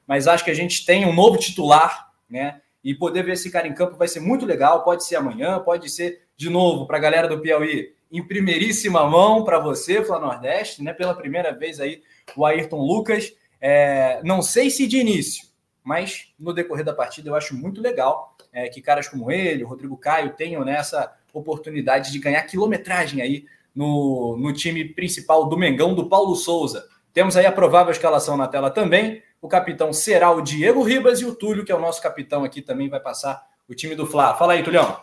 Mas 0.07 0.27
acho 0.27 0.43
que 0.43 0.49
a 0.49 0.55
gente 0.55 0.87
tem 0.87 1.05
um 1.05 1.13
novo 1.13 1.37
titular, 1.37 2.11
né? 2.27 2.61
E 2.83 2.95
poder 2.95 3.21
ver 3.21 3.33
esse 3.33 3.51
cara 3.51 3.67
em 3.67 3.75
campo 3.75 3.95
vai 3.95 4.07
ser 4.07 4.21
muito 4.21 4.43
legal. 4.43 4.83
Pode 4.83 5.03
ser 5.03 5.17
amanhã, 5.17 5.59
pode 5.59 5.87
ser 5.87 6.23
de 6.35 6.49
novo 6.49 6.87
para 6.87 6.97
a 6.97 6.99
galera 6.99 7.27
do 7.27 7.39
Piauí 7.39 7.95
em 8.11 8.25
primeiríssima 8.25 9.07
mão 9.09 9.43
para 9.43 9.59
você, 9.59 10.03
Flá 10.03 10.19
Nordeste, 10.19 10.83
né? 10.83 10.93
Pela 10.93 11.15
primeira 11.15 11.51
vez 11.51 11.79
aí, 11.79 12.01
o 12.35 12.45
Ayrton 12.45 12.79
Lucas. 12.79 13.33
É, 13.59 14.21
não 14.23 14.41
sei 14.41 14.69
se 14.69 14.87
de 14.87 14.97
início, 14.97 15.47
mas 15.83 16.31
no 16.39 16.53
decorrer 16.53 16.85
da 16.85 16.93
partida 16.93 17.29
eu 17.29 17.35
acho 17.35 17.55
muito 17.55 17.81
legal 17.81 18.35
é, 18.51 18.67
que 18.69 18.81
caras 18.81 19.07
como 19.07 19.31
ele, 19.31 19.63
o 19.63 19.67
Rodrigo 19.67 19.97
Caio, 19.97 20.35
tenham 20.35 20.63
nessa 20.63 20.99
né, 21.01 21.09
oportunidade 21.33 22.11
de 22.11 22.19
ganhar 22.19 22.41
quilometragem 22.43 23.21
aí 23.21 23.45
no, 23.75 24.35
no 24.37 24.51
time 24.51 24.83
principal 24.83 25.47
do 25.47 25.57
Mengão, 25.57 25.93
do 25.93 26.09
Paulo 26.09 26.35
Souza. 26.35 26.87
Temos 27.13 27.37
aí 27.37 27.45
a 27.45 27.51
provável 27.51 27.91
escalação 27.91 28.35
na 28.35 28.47
tela 28.47 28.71
também. 28.71 29.21
O 29.39 29.47
capitão 29.47 29.93
será 29.93 30.31
o 30.31 30.41
Diego 30.41 30.81
Ribas 30.81 31.21
e 31.21 31.25
o 31.25 31.35
Túlio, 31.35 31.63
que 31.63 31.71
é 31.71 31.75
o 31.75 31.79
nosso 31.79 32.01
capitão 32.01 32.43
aqui, 32.43 32.61
também 32.61 32.89
vai 32.89 32.99
passar 32.99 33.47
o 33.67 33.75
time 33.75 33.95
do 33.95 34.07
Fla. 34.07 34.35
Fala 34.35 34.53
aí, 34.53 34.63
Tulião. 34.63 34.99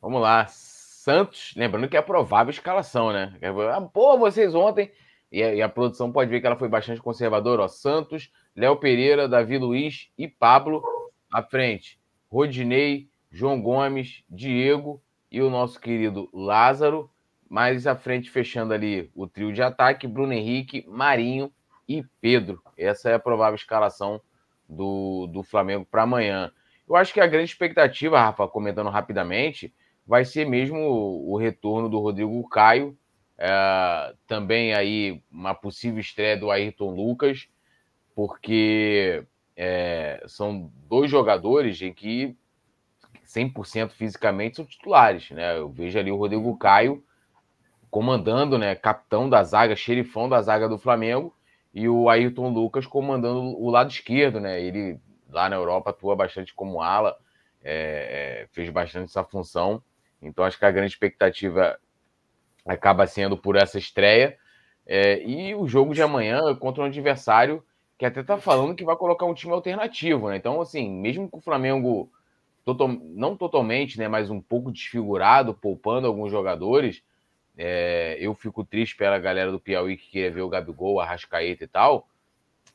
Vamos 0.00 0.22
lá. 0.22 0.46
Santos, 1.10 1.52
lembrando 1.56 1.88
que 1.88 1.96
é 1.96 1.98
a 1.98 2.04
provável 2.04 2.52
escalação, 2.52 3.12
né? 3.12 3.36
Ah, 3.74 3.80
pô, 3.80 4.16
vocês 4.16 4.54
ontem. 4.54 4.92
E 5.32 5.42
a, 5.42 5.54
e 5.56 5.60
a, 5.60 5.68
produção 5.68 6.12
pode 6.12 6.30
ver 6.30 6.40
que 6.40 6.46
ela 6.46 6.54
foi 6.54 6.68
bastante 6.68 7.02
conservadora. 7.02 7.62
Ó. 7.62 7.68
Santos, 7.68 8.30
Léo 8.54 8.76
Pereira, 8.76 9.28
Davi 9.28 9.58
Luiz 9.58 10.08
e 10.16 10.28
Pablo 10.28 10.80
à 11.32 11.42
frente. 11.42 11.98
Rodinei, 12.30 13.08
João 13.28 13.60
Gomes, 13.60 14.22
Diego 14.30 15.02
e 15.32 15.42
o 15.42 15.50
nosso 15.50 15.80
querido 15.80 16.30
Lázaro. 16.32 17.10
Mais 17.48 17.88
à 17.88 17.96
frente, 17.96 18.30
fechando 18.30 18.72
ali 18.72 19.10
o 19.12 19.26
trio 19.26 19.52
de 19.52 19.62
ataque, 19.62 20.06
Bruno 20.06 20.32
Henrique, 20.32 20.84
Marinho 20.86 21.52
e 21.88 22.04
Pedro. 22.20 22.62
Essa 22.78 23.10
é 23.10 23.14
a 23.14 23.18
provável 23.18 23.56
escalação 23.56 24.20
do, 24.68 25.26
do 25.26 25.42
Flamengo 25.42 25.84
para 25.84 26.02
amanhã. 26.02 26.52
Eu 26.88 26.94
acho 26.94 27.12
que 27.12 27.20
a 27.20 27.26
grande 27.26 27.50
expectativa, 27.50 28.20
Rafa, 28.20 28.46
comentando 28.46 28.90
rapidamente, 28.90 29.74
vai 30.10 30.24
ser 30.24 30.44
mesmo 30.44 30.76
o 30.76 31.36
retorno 31.36 31.88
do 31.88 32.00
Rodrigo 32.00 32.42
Caio, 32.48 32.98
é, 33.38 34.12
também 34.26 34.74
aí 34.74 35.22
uma 35.30 35.54
possível 35.54 36.00
estreia 36.00 36.36
do 36.36 36.50
Ayrton 36.50 36.90
Lucas, 36.90 37.46
porque 38.12 39.24
é, 39.56 40.20
são 40.26 40.68
dois 40.88 41.08
jogadores 41.08 41.80
em 41.80 41.92
que 41.92 42.36
100% 43.24 43.92
fisicamente 43.92 44.56
são 44.56 44.64
titulares, 44.64 45.30
né? 45.30 45.56
Eu 45.56 45.68
vejo 45.68 45.96
ali 45.96 46.10
o 46.10 46.16
Rodrigo 46.16 46.58
Caio 46.58 47.04
comandando, 47.88 48.58
né, 48.58 48.74
capitão 48.74 49.30
da 49.30 49.44
zaga, 49.44 49.76
xerifão 49.76 50.28
da 50.28 50.42
zaga 50.42 50.68
do 50.68 50.76
Flamengo, 50.76 51.32
e 51.72 51.88
o 51.88 52.08
Ayrton 52.08 52.48
Lucas 52.48 52.84
comandando 52.84 53.40
o 53.40 53.70
lado 53.70 53.90
esquerdo, 53.90 54.40
né? 54.40 54.60
Ele 54.60 54.98
lá 55.28 55.48
na 55.48 55.54
Europa 55.54 55.90
atua 55.90 56.16
bastante 56.16 56.52
como 56.52 56.82
ala, 56.82 57.16
é, 57.62 58.42
é 58.42 58.48
fez 58.50 58.68
bastante 58.70 59.04
essa 59.04 59.22
função. 59.22 59.80
Então 60.22 60.44
acho 60.44 60.58
que 60.58 60.64
a 60.64 60.70
grande 60.70 60.92
expectativa 60.92 61.78
acaba 62.66 63.06
sendo 63.06 63.36
por 63.36 63.56
essa 63.56 63.78
estreia. 63.78 64.36
É, 64.86 65.22
e 65.22 65.54
o 65.54 65.66
jogo 65.66 65.94
de 65.94 66.02
amanhã 66.02 66.54
contra 66.56 66.82
um 66.82 66.86
adversário 66.86 67.64
que 67.98 68.06
até 68.06 68.20
está 68.20 68.38
falando 68.38 68.74
que 68.74 68.84
vai 68.84 68.96
colocar 68.96 69.26
um 69.26 69.34
time 69.34 69.52
alternativo, 69.52 70.30
né? 70.30 70.36
Então, 70.36 70.60
assim, 70.60 70.90
mesmo 70.90 71.28
com 71.28 71.38
o 71.38 71.42
Flamengo 71.42 72.10
total, 72.64 72.88
não 72.88 73.36
totalmente, 73.36 73.98
né, 73.98 74.08
mas 74.08 74.30
um 74.30 74.40
pouco 74.40 74.72
desfigurado, 74.72 75.52
poupando 75.54 76.06
alguns 76.06 76.30
jogadores, 76.30 77.02
é, 77.56 78.16
eu 78.18 78.34
fico 78.34 78.64
triste 78.64 78.96
pela 78.96 79.18
galera 79.18 79.50
do 79.52 79.60
Piauí 79.60 79.96
que 79.96 80.10
queria 80.10 80.30
ver 80.30 80.40
o 80.40 80.48
Gabigol, 80.48 80.98
a 80.98 81.04
Rascaeta 81.04 81.64
e 81.64 81.66
tal. 81.66 82.08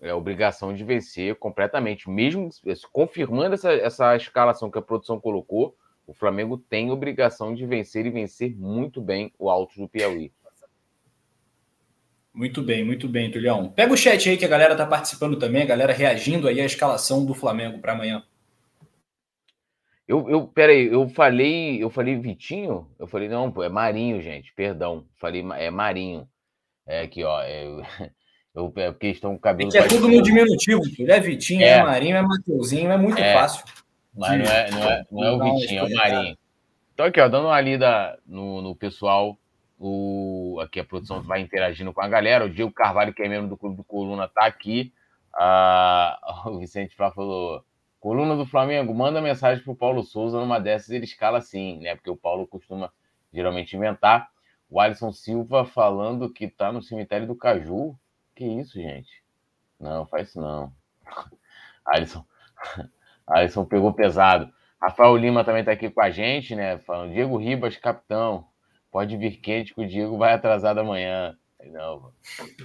É 0.02 0.14
obrigação 0.14 0.74
de 0.74 0.84
vencer 0.84 1.36
completamente, 1.36 2.10
mesmo 2.10 2.50
confirmando 2.92 3.56
essa, 3.56 3.74
essa 3.74 4.16
escalação 4.16 4.70
que 4.70 4.78
a 4.78 4.82
produção 4.82 5.20
colocou 5.20 5.75
O 6.08 6.14
Flamengo 6.14 6.58
tem 6.58 6.92
obrigação 6.92 7.54
de 7.54 7.66
vencer 7.66 8.06
e 8.06 8.12
vencer 8.12 8.56
muito 8.56 9.02
bem 9.02 9.32
o 9.40 9.50
Alto 9.50 9.80
do 9.80 9.90
Piauí. 9.90 10.32
Muito 12.34 12.62
bem, 12.62 12.84
muito 12.84 13.08
bem, 13.08 13.32
Tulião. 13.32 13.70
Pega 13.70 13.94
o 13.94 13.98
chat 13.98 14.30
aí 14.30 14.36
que 14.36 14.44
a 14.44 14.50
galera 14.50 14.76
tá 14.76 14.86
participando 14.86 15.40
também, 15.40 15.62
a 15.64 15.66
galera 15.66 15.94
reagindo 15.94 16.48
aí 16.48 16.60
à 16.60 16.66
escalação 16.66 17.26
do 17.26 17.34
Flamengo 17.34 17.80
para 17.80 17.94
amanhã. 17.94 18.24
Eu, 20.08 20.30
eu, 20.30 20.46
peraí, 20.46 20.86
eu 20.86 21.08
falei, 21.10 21.82
eu 21.82 21.90
falei 21.90 22.16
Vitinho? 22.20 22.88
Eu 23.00 23.08
falei, 23.08 23.28
não, 23.28 23.52
é 23.64 23.70
Marinho, 23.70 24.22
gente, 24.22 24.54
perdão. 24.54 25.06
Falei, 25.16 25.44
é 25.58 25.72
Marinho. 25.72 26.28
É 26.86 27.02
aqui, 27.02 27.24
ó. 27.24 27.42
É, 27.42 27.64
eu, 28.54 28.72
é 28.76 28.92
porque 28.92 29.08
estão 29.08 29.32
com 29.32 29.40
cabelo. 29.40 29.72
É, 29.74 29.80
é 29.80 29.88
tudo 29.88 30.08
no 30.08 30.22
diminutivo, 30.22 30.84
filho. 30.84 31.12
É 31.12 31.20
Vitinho, 31.20 31.64
é, 31.64 31.70
é 31.70 31.84
Marinho, 31.84 32.18
é 32.18 32.22
Mateuzinho, 32.22 32.92
é 32.92 32.98
muito 32.98 33.20
é, 33.20 33.34
fácil. 33.34 33.66
Mas 34.15 34.39
não 34.39 34.45
é, 34.45 34.72
não 34.72 34.84
é, 34.84 35.05
não 35.12 35.24
é 35.24 35.31
o 35.31 35.57
Vitinho, 35.57 35.79
é 35.79 35.84
o 35.84 35.95
Marinho. 35.95 36.38
Então, 36.93 37.05
aqui, 37.05 37.19
ó, 37.19 37.27
dando 37.27 37.48
uma 37.48 37.60
lida 37.60 38.17
no, 38.25 38.62
no 38.62 38.75
pessoal 38.75 39.38
o, 39.79 40.60
aqui 40.62 40.79
a 40.79 40.86
produção 40.86 41.22
vai 41.22 41.41
interagindo 41.41 41.93
com 41.93 42.01
a 42.01 42.07
galera. 42.07 42.45
O 42.45 42.50
Diego 42.50 42.72
Carvalho, 42.72 43.13
que 43.13 43.22
é 43.22 43.27
membro 43.27 43.50
do 43.50 43.57
Clube 43.57 43.75
do 43.75 43.84
Coluna, 43.84 44.25
está 44.25 44.45
aqui. 44.45 44.93
Ah, 45.34 46.17
o 46.48 46.60
Vicente 46.60 46.95
Flá 46.95 47.12
falou: 47.12 47.63
Coluna 48.00 48.36
do 48.36 48.45
Flamengo, 48.45 48.93
manda 48.93 49.22
mensagem 49.22 49.63
para 49.63 49.74
o 49.74 49.75
Paulo 49.75 50.03
Souza. 50.03 50.39
Numa 50.39 50.60
dessas 50.60 50.89
ele 50.89 51.05
escala 51.05 51.41
sim, 51.41 51.79
né? 51.79 51.95
Porque 51.95 52.10
o 52.10 52.17
Paulo 52.17 52.48
costuma 52.48 52.91
geralmente 53.34 53.75
inventar. 53.75 54.29
O 54.69 54.79
Alisson 54.79 55.12
Silva 55.12 55.65
falando 55.65 56.31
que 56.31 56.45
está 56.45 56.72
no 56.72 56.81
cemitério 56.81 57.27
do 57.27 57.36
Caju. 57.36 57.98
Que 58.36 58.45
isso, 58.45 58.74
gente? 58.74 59.24
Não, 59.79 60.05
faz 60.05 60.29
isso 60.29 60.41
não. 60.41 60.74
Alisson, 61.86 62.25
Alisson 63.27 63.65
pegou 63.65 63.94
pesado. 63.94 64.50
Rafael 64.82 65.15
Lima 65.17 65.44
também 65.44 65.62
está 65.62 65.72
aqui 65.72 65.89
com 65.89 66.01
a 66.01 66.12
gente, 66.12 66.55
né? 66.55 66.77
Falando, 66.79 67.13
Diego 67.13 67.38
Ribas, 67.38 67.77
capitão. 67.77 68.46
Pode 68.91 69.17
vir 69.17 69.38
quente 69.38 69.74
que 69.74 69.82
o 69.82 69.88
Diego 69.88 70.17
vai 70.17 70.34
atrasado 70.34 70.79
amanhã. 70.79 71.36
Não. 71.72 72.12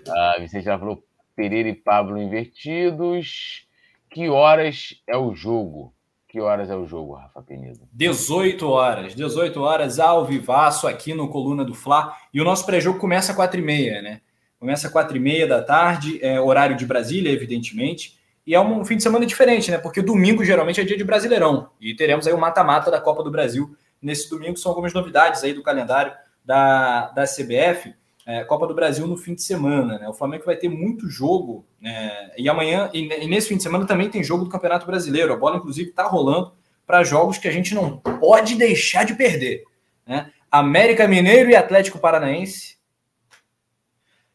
Ah, 0.09 0.37
Vicente 0.39 0.65
já 0.65 0.79
falou 0.79 1.03
Pereira 1.35 1.69
e 1.69 1.75
Pablo 1.75 2.21
invertidos. 2.21 3.67
Que 4.11 4.29
horas 4.29 5.03
é 5.09 5.17
o 5.17 5.35
jogo? 5.35 5.95
Que 6.29 6.41
horas 6.41 6.71
é 6.71 6.77
o 6.77 6.87
jogo, 6.87 7.15
Rafa 7.15 7.43
Penido? 7.43 7.81
18 7.93 8.69
horas. 8.69 9.15
18 9.15 9.61
horas 9.61 9.99
ao 9.99 10.25
vivaço 10.25 10.87
aqui 10.87 11.15
no 11.15 11.29
Coluna 11.29 11.65
do 11.65 11.75
Fla. 11.75 12.15
E 12.33 12.41
o 12.41 12.45
nosso 12.45 12.65
pré-jogo 12.67 12.99
começa 12.99 13.33
às 13.33 13.39
4h30, 13.39 14.03
né? 14.03 14.21
Começa 14.59 14.87
às 14.87 14.93
4h30 14.93 15.49
da 15.49 15.63
tarde, 15.63 16.21
é 16.23 16.41
horário 16.41 16.77
de 16.77 16.87
Brasília, 16.87 17.33
evidentemente. 17.33 18.20
E 18.51 18.55
é 18.57 18.61
um 18.61 18.85
fim 18.85 18.97
de 18.97 19.05
semana 19.05 19.25
diferente, 19.25 19.71
né? 19.71 19.79
Porque 19.79 20.03
domingo 20.03 20.45
geralmente 20.45 20.81
é 20.81 20.85
dia 20.85 20.97
de 20.97 21.05
Brasileirão. 21.05 21.71
E 21.81 21.95
teremos 21.95 22.27
aí 22.27 22.33
o 22.33 22.37
mata-mata 22.37 22.91
da 22.91 23.01
Copa 23.01 23.23
do 23.23 23.31
Brasil 23.31 23.77
nesse 24.03 24.29
domingo. 24.29 24.57
São 24.57 24.73
algumas 24.73 24.93
novidades 24.93 25.45
aí 25.45 25.55
do 25.55 25.63
calendário 25.63 26.13
da, 26.45 27.13
da 27.13 27.23
CBF. 27.27 27.95
É, 28.27 28.43
Copa 28.43 28.67
do 28.67 28.75
Brasil 28.75 29.07
no 29.07 29.17
fim 29.17 29.37
de 29.37 29.43
semana. 29.45 30.01
Né? 30.01 30.09
O 30.09 30.13
Flamengo 30.13 30.47
vai 30.47 30.57
ter 30.57 30.69
muito 30.69 31.09
jogo. 31.09 31.65
Né? 31.81 32.33
E 32.37 32.49
amanhã, 32.49 32.91
e, 32.93 33.07
e, 33.23 33.29
nesse 33.29 33.47
fim 33.47 33.57
de 33.57 33.63
semana, 33.63 33.87
também 33.87 34.11
tem 34.11 34.25
jogo 34.25 34.43
do 34.43 34.51
Campeonato 34.51 34.85
Brasileiro. 34.85 35.33
A 35.33 35.37
bola, 35.37 35.59
inclusive, 35.59 35.91
está 35.91 36.09
rolando 36.09 36.53
para 36.85 37.05
jogos 37.05 37.39
que 37.39 37.47
a 37.47 37.53
gente 37.53 37.73
não 37.73 37.99
pode 37.99 38.57
deixar 38.57 39.05
de 39.05 39.15
perder. 39.15 39.63
Né? 40.05 40.29
América 40.51 41.07
Mineiro 41.07 41.51
e 41.51 41.55
Atlético 41.55 42.01
Paranaense, 42.01 42.79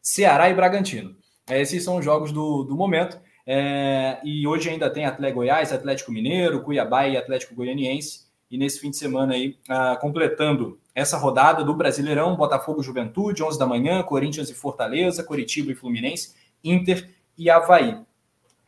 Ceará 0.00 0.48
e 0.48 0.54
Bragantino. 0.54 1.14
Esses 1.50 1.84
são 1.84 1.98
os 1.98 2.04
jogos 2.04 2.32
do, 2.32 2.64
do 2.64 2.74
momento. 2.74 3.25
É, 3.46 4.18
e 4.24 4.46
hoje 4.46 4.68
ainda 4.68 4.90
tem 4.90 5.06
Atlético 5.06 5.38
Goiás, 5.38 5.72
Atlético 5.72 6.10
Mineiro, 6.10 6.62
Cuiabá 6.62 7.06
e 7.06 7.16
Atlético 7.16 7.54
Goianiense. 7.54 8.26
E 8.50 8.58
nesse 8.58 8.80
fim 8.80 8.90
de 8.90 8.96
semana 8.96 9.34
aí, 9.34 9.56
ah, 9.68 9.96
completando 10.00 10.78
essa 10.94 11.16
rodada 11.16 11.62
do 11.62 11.74
Brasileirão, 11.74 12.36
Botafogo 12.36 12.82
Juventude, 12.82 13.42
11 13.42 13.58
da 13.58 13.66
manhã, 13.66 14.02
Corinthians 14.02 14.50
e 14.50 14.54
Fortaleza, 14.54 15.22
Coritiba 15.22 15.70
e 15.70 15.74
Fluminense, 15.74 16.34
Inter 16.64 17.08
e 17.36 17.50
Havaí. 17.50 17.98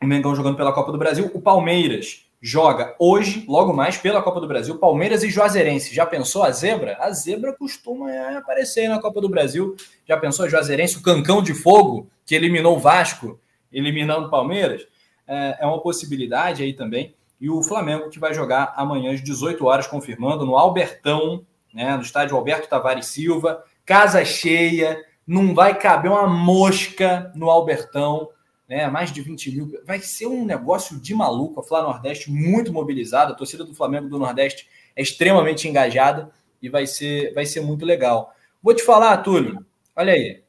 O 0.01 0.05
Mengão 0.05 0.35
jogando 0.35 0.55
pela 0.55 0.71
Copa 0.71 0.91
do 0.91 0.97
Brasil. 0.97 1.29
O 1.33 1.41
Palmeiras 1.41 2.25
joga 2.41 2.95
hoje, 2.97 3.45
logo 3.47 3.73
mais, 3.73 3.97
pela 3.97 4.21
Copa 4.21 4.39
do 4.39 4.47
Brasil, 4.47 4.77
Palmeiras 4.77 5.23
e 5.23 5.29
Juazeirense. 5.29 5.93
Já 5.93 6.05
pensou 6.05 6.43
a 6.43 6.51
zebra? 6.51 6.97
A 7.01 7.11
zebra 7.11 7.53
costuma 7.53 8.09
aparecer 8.37 8.87
na 8.87 8.99
Copa 8.99 9.19
do 9.19 9.27
Brasil. 9.27 9.75
Já 10.07 10.15
pensou 10.17 10.45
a 10.45 10.49
Juazeirense, 10.49 10.97
o 10.97 11.01
cancão 11.01 11.41
de 11.41 11.53
fogo 11.53 12.07
que 12.25 12.35
eliminou 12.35 12.77
o 12.77 12.79
Vasco, 12.79 13.39
eliminando 13.71 14.27
o 14.27 14.29
Palmeiras? 14.29 14.87
É, 15.27 15.59
é 15.61 15.65
uma 15.65 15.81
possibilidade 15.81 16.63
aí 16.63 16.73
também 16.73 17.15
e 17.39 17.49
o 17.49 17.63
Flamengo 17.63 18.09
que 18.09 18.19
vai 18.19 18.33
jogar 18.33 18.73
amanhã 18.75 19.13
às 19.13 19.23
18 19.23 19.65
horas, 19.65 19.87
confirmando, 19.87 20.45
no 20.45 20.57
Albertão, 20.57 21.45
né, 21.73 21.95
no 21.95 22.01
estádio 22.01 22.35
Alberto 22.35 22.67
Tavares 22.67 23.07
Silva, 23.07 23.63
casa 23.85 24.25
cheia, 24.25 25.01
não 25.25 25.53
vai 25.53 25.77
caber 25.77 26.11
uma 26.11 26.27
mosca 26.27 27.31
no 27.33 27.49
Albertão, 27.49 28.29
né, 28.67 28.87
mais 28.87 29.11
de 29.11 29.21
20 29.21 29.51
mil. 29.51 29.71
Vai 29.85 29.99
ser 29.99 30.27
um 30.27 30.43
negócio 30.43 30.99
de 30.99 31.13
maluco. 31.15 31.59
A 31.59 31.63
Flá 31.63 31.81
Nordeste 31.81 32.29
muito 32.29 32.73
mobilizada, 32.73 33.31
a 33.31 33.35
torcida 33.35 33.63
do 33.63 33.73
Flamengo 33.73 34.09
do 34.09 34.19
Nordeste 34.19 34.67
é 34.95 35.01
extremamente 35.01 35.67
engajada 35.67 36.29
e 36.61 36.67
vai 36.67 36.85
ser, 36.85 37.33
vai 37.33 37.45
ser 37.45 37.61
muito 37.61 37.85
legal. 37.85 38.33
Vou 38.61 38.73
te 38.73 38.83
falar, 38.83 39.15
Túlio, 39.17 39.65
olha 39.95 40.11
aí. 40.11 40.43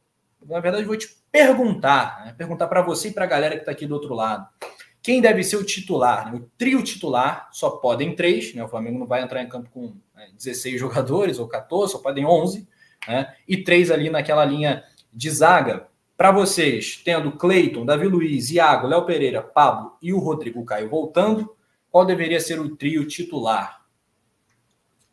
Na 0.45 0.59
verdade, 0.59 0.85
vou 0.85 0.97
te 0.97 1.20
perguntar, 1.31 2.25
né, 2.25 2.35
perguntar 2.37 2.67
para 2.67 2.83
você 2.83 3.09
e 3.09 3.13
para 3.13 3.25
a 3.25 3.29
galera 3.29 3.55
que 3.55 3.63
está 3.63 3.73
aqui 3.73 3.87
do 3.87 3.95
outro 3.95 4.15
lado. 4.15 4.47
Quem 5.03 5.21
deve 5.21 5.43
ser 5.43 5.57
o 5.57 5.65
titular? 5.65 6.35
O 6.35 6.41
trio 6.59 6.83
titular 6.83 7.49
só 7.53 7.71
podem 7.71 8.15
três, 8.15 8.55
né? 8.55 8.63
O 8.63 8.69
Flamengo 8.69 8.99
não 8.99 9.07
vai 9.07 9.23
entrar 9.23 9.43
em 9.43 9.49
campo 9.49 9.71
com 9.71 9.95
16 10.35 10.75
né, 10.75 10.79
jogadores 10.79 11.39
ou 11.39 11.49
14, 11.49 11.93
só 11.93 11.99
podem 11.99 12.27
11, 12.27 12.69
né? 13.09 13.35
E 13.49 13.57
três 13.65 13.91
ali 13.91 14.11
naquela 14.11 14.45
linha 14.45 14.85
de 15.13 15.31
zaga. 15.31 15.89
Para 16.19 16.31
vocês, 16.31 17.01
tendo 17.03 17.33
Cleiton, 17.33 17.87
Davi 17.87 18.07
Luiz, 18.07 18.51
Iago, 18.51 18.87
Léo 18.87 19.07
Pereira, 19.07 19.41
Pablo 19.41 19.97
e 20.03 20.13
o 20.13 20.19
Rodrigo 20.19 20.63
Caio 20.67 20.91
voltando, 20.91 21.57
qual 21.91 22.05
deveria 22.05 22.39
ser 22.39 22.61
o 22.61 22.77
trio 22.77 23.09
titular? 23.09 23.81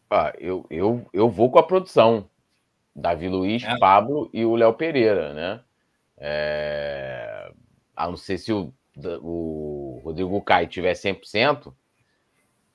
Ah, 0.10 0.34
eu, 0.38 0.66
eu, 0.70 1.06
eu 1.14 1.30
vou 1.30 1.50
com 1.50 1.60
a 1.60 1.64
produção. 1.64 2.30
Davi 2.94 3.30
Luiz, 3.30 3.64
é. 3.64 3.78
Pablo 3.78 4.30
e 4.34 4.44
o 4.44 4.56
Léo 4.56 4.74
Pereira, 4.74 5.34
né? 5.34 5.62
É... 6.18 7.52
A 7.96 8.08
não 8.08 8.18
ser 8.18 8.38
se 8.38 8.52
o 8.54 8.74
o 9.22 10.02
Rodrigo 10.04 10.42
Caio 10.42 10.68
tiver 10.68 10.94
100%, 10.94 11.74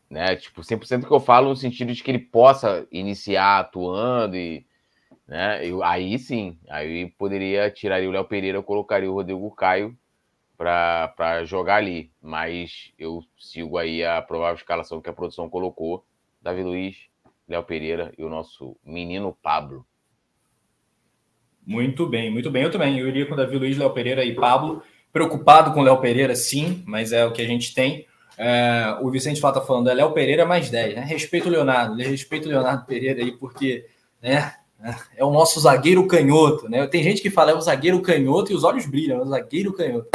né? 0.09 0.37
Tipo, 0.37 0.63
100% 0.63 1.07
que 1.07 1.13
eu 1.13 1.21
falo 1.21 1.49
no 1.49 1.57
sentido 1.57 1.93
de 1.93 2.03
que 2.03 2.11
ele 2.11 2.19
possa 2.19 2.87
iniciar 2.91 3.59
atuando 3.61 4.37
e, 4.37 4.67
né? 5.27 5.67
Eu, 5.67 5.83
aí 5.83 6.19
sim, 6.19 6.59
aí 6.69 7.11
poderia 7.19 7.71
tirar 7.71 8.03
o 8.03 8.11
Léo 8.11 8.25
Pereira, 8.25 8.63
colocaria 8.63 9.11
o 9.11 9.15
Rodrigo 9.15 9.51
Caio 9.53 9.97
para 10.57 11.45
jogar 11.45 11.77
ali, 11.77 12.13
mas 12.21 12.93
eu 12.99 13.25
sigo 13.37 13.79
aí 13.79 14.05
a 14.05 14.23
provável 14.23 14.55
escalação 14.57 15.01
que 15.01 15.11
a 15.11 15.13
produção 15.13 15.49
colocou: 15.51 16.05
Davi 16.41 16.63
Luiz, 16.63 17.09
Léo 17.49 17.65
Pereira 17.65 18.13
e 18.17 18.23
o 18.25 18.29
nosso 18.29 18.77
menino 18.85 19.37
Pablo. 19.43 19.85
Muito 21.66 22.07
bem, 22.07 22.31
muito 22.31 22.50
bem. 22.50 22.62
Eu 22.62 22.71
também. 22.71 22.99
Eu 22.99 23.09
iria 23.09 23.26
com 23.26 23.37
Davi 23.37 23.57
Luiz, 23.57 23.76
Léo 23.76 23.90
Pereira 23.90 24.25
e 24.25 24.35
Pablo. 24.35 24.83
Preocupado 25.12 25.73
com 25.73 25.81
o 25.81 25.83
Léo 25.83 25.99
Pereira, 25.99 26.35
sim, 26.35 26.83
mas 26.87 27.12
é 27.12 27.25
o 27.26 27.33
que 27.33 27.42
a 27.42 27.47
gente 27.47 27.75
tem. 27.75 28.07
É, 28.38 28.97
o 29.02 29.11
Vicente 29.11 29.40
Flá 29.40 29.50
está 29.50 29.61
falando, 29.61 29.90
é 29.90 29.95
Léo 29.95 30.12
Pereira 30.12 30.47
mais 30.47 30.71
10, 30.71 30.95
né? 30.95 31.02
Respeito 31.02 31.49
o 31.49 31.50
Leonardo, 31.50 31.97
respeito 31.97 32.47
o 32.47 32.49
Leonardo 32.49 32.87
Pereira 32.87 33.21
aí, 33.21 33.33
porque 33.33 33.85
né, 34.23 34.54
é 35.16 35.25
o 35.25 35.31
nosso 35.31 35.61
zagueiro 35.61 36.07
canhoto, 36.07 36.69
né? 36.69 36.87
Tem 36.87 37.02
gente 37.02 37.21
que 37.21 37.31
fala 37.31 37.50
é 37.50 37.54
o 37.54 37.61
zagueiro 37.61 38.00
canhoto 38.00 38.50
e 38.50 38.54
os 38.54 38.64
olhos 38.64 38.87
brilham, 38.87 39.19
é 39.19 39.23
o 39.23 39.26
zagueiro 39.26 39.73
canhoto. 39.73 40.09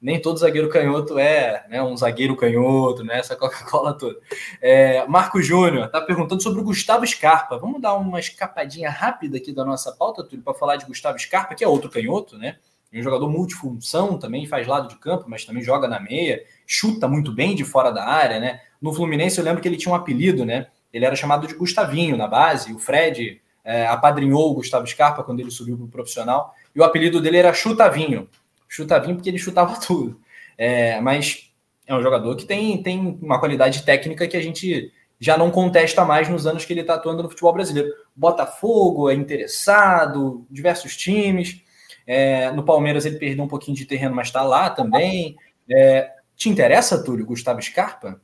Nem 0.00 0.20
todo 0.20 0.38
zagueiro 0.38 0.68
canhoto 0.68 1.18
é 1.18 1.66
né, 1.68 1.82
um 1.82 1.96
zagueiro 1.96 2.36
canhoto, 2.36 3.02
né? 3.02 3.18
Essa 3.18 3.34
Coca-Cola 3.34 3.94
toda. 3.94 4.18
É, 4.60 5.06
Marco 5.06 5.40
Júnior 5.40 5.86
está 5.86 6.00
perguntando 6.00 6.42
sobre 6.42 6.60
o 6.60 6.64
Gustavo 6.64 7.06
Scarpa. 7.06 7.58
Vamos 7.58 7.80
dar 7.80 7.94
uma 7.94 8.20
escapadinha 8.20 8.90
rápida 8.90 9.38
aqui 9.38 9.52
da 9.52 9.64
nossa 9.64 9.92
pauta, 9.92 10.22
Túlio, 10.22 10.44
para 10.44 10.54
falar 10.54 10.76
de 10.76 10.86
Gustavo 10.86 11.18
Scarpa, 11.18 11.54
que 11.54 11.64
é 11.64 11.68
outro 11.68 11.90
canhoto, 11.90 12.36
né? 12.36 12.56
um 12.98 13.02
jogador 13.02 13.28
multifunção, 13.28 14.18
também 14.18 14.46
faz 14.46 14.66
lado 14.66 14.88
de 14.88 14.96
campo, 14.96 15.24
mas 15.28 15.44
também 15.44 15.62
joga 15.62 15.86
na 15.86 16.00
meia, 16.00 16.42
chuta 16.66 17.06
muito 17.06 17.32
bem 17.32 17.54
de 17.54 17.64
fora 17.64 17.90
da 17.90 18.04
área, 18.04 18.40
né? 18.40 18.60
No 18.80 18.92
Fluminense 18.92 19.38
eu 19.38 19.44
lembro 19.44 19.60
que 19.60 19.68
ele 19.68 19.76
tinha 19.76 19.92
um 19.92 19.96
apelido, 19.96 20.44
né? 20.44 20.68
Ele 20.92 21.04
era 21.04 21.14
chamado 21.14 21.46
de 21.46 21.54
Gustavinho 21.54 22.16
na 22.16 22.26
base, 22.26 22.72
o 22.72 22.78
Fred 22.78 23.40
é, 23.64 23.86
apadrinhou 23.86 24.50
o 24.50 24.54
Gustavo 24.54 24.86
Scarpa 24.86 25.22
quando 25.22 25.40
ele 25.40 25.50
subiu 25.50 25.76
para 25.76 25.86
o 25.86 25.88
profissional, 25.88 26.54
e 26.74 26.80
o 26.80 26.84
apelido 26.84 27.20
dele 27.20 27.38
era 27.38 27.52
Chutavinho. 27.52 28.28
Chutavinho 28.68 29.16
porque 29.16 29.30
ele 29.30 29.38
chutava 29.38 29.78
tudo. 29.80 30.20
É, 30.58 31.00
mas 31.00 31.52
é 31.86 31.94
um 31.94 32.02
jogador 32.02 32.34
que 32.36 32.44
tem, 32.44 32.82
tem 32.82 33.18
uma 33.22 33.38
qualidade 33.38 33.84
técnica 33.84 34.26
que 34.26 34.36
a 34.36 34.42
gente 34.42 34.92
já 35.18 35.38
não 35.38 35.50
contesta 35.50 36.04
mais 36.04 36.28
nos 36.28 36.46
anos 36.46 36.64
que 36.64 36.72
ele 36.72 36.82
está 36.82 36.94
atuando 36.94 37.22
no 37.22 37.28
futebol 37.28 37.52
brasileiro. 37.52 37.92
Botafogo 38.14 39.10
é 39.10 39.14
interessado, 39.14 40.46
diversos 40.50 40.96
times. 40.96 41.62
É, 42.06 42.50
no 42.52 42.64
Palmeiras 42.64 43.06
ele 43.06 43.18
perdeu 43.18 43.44
um 43.44 43.48
pouquinho 43.48 43.76
de 43.76 43.86
terreno, 43.86 44.14
mas 44.14 44.28
está 44.28 44.42
lá 44.42 44.70
também. 44.70 45.36
É, 45.70 46.12
te 46.36 46.48
interessa, 46.48 47.02
Túlio, 47.02 47.26
Gustavo 47.26 47.60
Scarpa? 47.62 48.20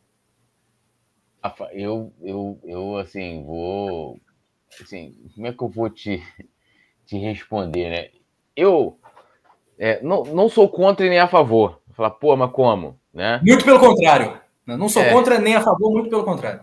Eu, 1.72 2.12
eu, 2.20 2.60
eu 2.62 2.96
assim, 2.98 3.42
vou. 3.44 4.20
Assim, 4.80 5.16
como 5.34 5.46
é 5.46 5.52
que 5.52 5.62
eu 5.62 5.68
vou 5.68 5.90
te, 5.90 6.22
te 7.04 7.18
responder, 7.18 7.90
né? 7.90 8.10
Eu 8.54 8.98
é, 9.82 10.00
não, 10.00 10.22
não 10.22 10.48
sou 10.48 10.68
contra 10.68 11.04
e 11.04 11.08
nem 11.08 11.18
a 11.18 11.26
favor. 11.26 11.80
Falar, 11.90 12.10
pô, 12.10 12.36
mas 12.36 12.52
como? 12.52 13.00
Né? 13.12 13.40
Muito 13.44 13.64
pelo 13.64 13.80
contrário. 13.80 14.40
Não 14.64 14.88
sou 14.88 15.02
é. 15.02 15.10
contra 15.10 15.40
nem 15.40 15.56
a 15.56 15.60
favor, 15.60 15.90
muito 15.90 16.08
pelo 16.08 16.22
contrário. 16.22 16.62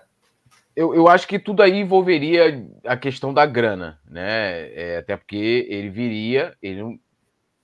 Eu, 0.73 0.95
eu 0.95 1.05
acho 1.09 1.27
que 1.27 1.37
tudo 1.37 1.61
aí 1.61 1.81
envolveria 1.81 2.65
a 2.85 2.95
questão 2.95 3.33
da 3.33 3.45
grana, 3.45 3.99
né? 4.09 4.71
É, 4.73 4.97
até 4.99 5.17
porque 5.17 5.67
ele 5.69 5.89
viria, 5.89 6.55
ele 6.61 6.97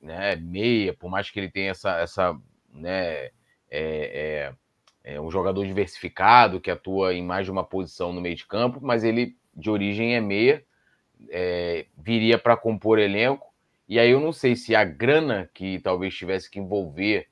né, 0.02 0.36
meia, 0.36 0.94
por 0.94 1.10
mais 1.10 1.32
que 1.32 1.40
ele 1.40 1.50
tenha 1.50 1.72
essa, 1.72 2.00
essa 2.02 2.38
né, 2.74 3.30
é, 3.32 3.32
é, 3.72 4.54
é, 5.06 5.22
um 5.22 5.32
jogador 5.32 5.66
diversificado 5.66 6.60
que 6.60 6.70
atua 6.70 7.14
em 7.14 7.24
mais 7.24 7.46
de 7.46 7.52
uma 7.52 7.64
posição 7.64 8.12
no 8.12 8.20
meio 8.20 8.36
de 8.36 8.46
campo, 8.46 8.82
mas 8.82 9.06
ele 9.06 9.38
de 9.56 9.70
origem 9.70 10.18
é 10.18 10.20
meia, 10.20 10.66
é, 11.30 11.86
viria 11.98 12.38
para 12.38 12.58
compor 12.58 13.00
elenco. 13.00 13.55
E 13.88 14.00
aí 14.00 14.10
eu 14.10 14.20
não 14.20 14.34
sei 14.34 14.56
se 14.56 14.76
a 14.76 14.84
grana 14.84 15.50
que 15.54 15.80
talvez 15.80 16.16
tivesse 16.16 16.50
que 16.50 16.60
envolver 16.60 17.28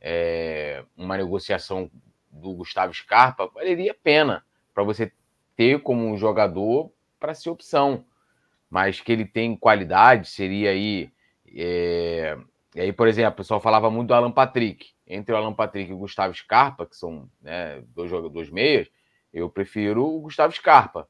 é, 0.00 0.84
uma 0.96 1.16
negociação 1.16 1.90
do 2.30 2.54
Gustavo 2.54 2.92
Scarpa 2.94 3.48
valeria 3.48 3.92
a 3.92 3.94
pena 3.94 4.44
para 4.74 4.84
você 4.84 5.10
ter 5.56 5.80
como 5.82 6.06
um 6.06 6.16
jogador 6.16 6.92
para 7.18 7.34
ser 7.34 7.50
opção. 7.50 8.04
Mas 8.68 9.00
que 9.00 9.10
ele 9.10 9.24
tem 9.24 9.56
qualidade, 9.56 10.28
seria 10.28 10.70
aí. 10.70 11.10
É... 11.54 12.36
E 12.74 12.80
aí, 12.80 12.92
por 12.92 13.08
exemplo, 13.08 13.32
o 13.32 13.36
pessoal 13.36 13.60
falava 13.60 13.90
muito 13.90 14.08
do 14.08 14.14
Alan 14.14 14.30
Patrick. 14.30 14.90
Entre 15.06 15.32
o 15.32 15.36
Alan 15.36 15.54
Patrick 15.54 15.90
e 15.90 15.94
o 15.94 15.98
Gustavo 15.98 16.34
Scarpa, 16.34 16.84
que 16.84 16.96
são 16.96 17.30
né, 17.40 17.82
dois 17.94 18.10
jogadores 18.10 18.50
meias, 18.50 18.88
eu 19.32 19.48
prefiro 19.48 20.04
o 20.04 20.20
Gustavo 20.20 20.52
Scarpa. 20.52 21.08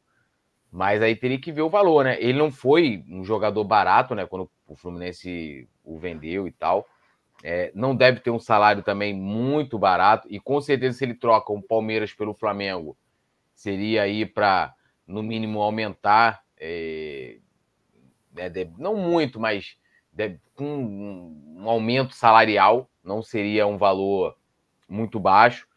Mas 0.70 1.00
aí 1.00 1.14
teria 1.16 1.40
que 1.40 1.52
ver 1.52 1.62
o 1.62 1.70
valor, 1.70 2.04
né? 2.04 2.20
Ele 2.20 2.38
não 2.38 2.50
foi 2.50 3.04
um 3.08 3.24
jogador 3.24 3.64
barato, 3.64 4.14
né? 4.14 4.26
Quando 4.26 4.50
o 4.66 4.76
Fluminense 4.76 5.68
o 5.84 5.98
vendeu 5.98 6.46
e 6.46 6.52
tal. 6.52 6.86
É, 7.42 7.70
não 7.74 7.94
deve 7.94 8.20
ter 8.20 8.30
um 8.30 8.38
salário 8.38 8.82
também 8.82 9.14
muito 9.14 9.78
barato. 9.78 10.26
E 10.30 10.40
com 10.40 10.60
certeza, 10.60 10.98
se 10.98 11.04
ele 11.04 11.14
troca 11.14 11.52
o 11.52 11.62
Palmeiras 11.62 12.12
pelo 12.12 12.34
Flamengo, 12.34 12.96
seria 13.54 14.02
aí 14.02 14.26
para, 14.26 14.74
no 15.06 15.22
mínimo, 15.22 15.62
aumentar. 15.62 16.42
É, 16.58 17.38
né, 18.32 18.50
não 18.76 18.96
muito, 18.96 19.38
mas 19.38 19.76
com 20.54 20.64
um, 20.64 21.62
um 21.62 21.70
aumento 21.70 22.14
salarial. 22.14 22.90
Não 23.04 23.22
seria 23.22 23.66
um 23.66 23.78
valor 23.78 24.36
muito 24.88 25.20
baixo. 25.20 25.68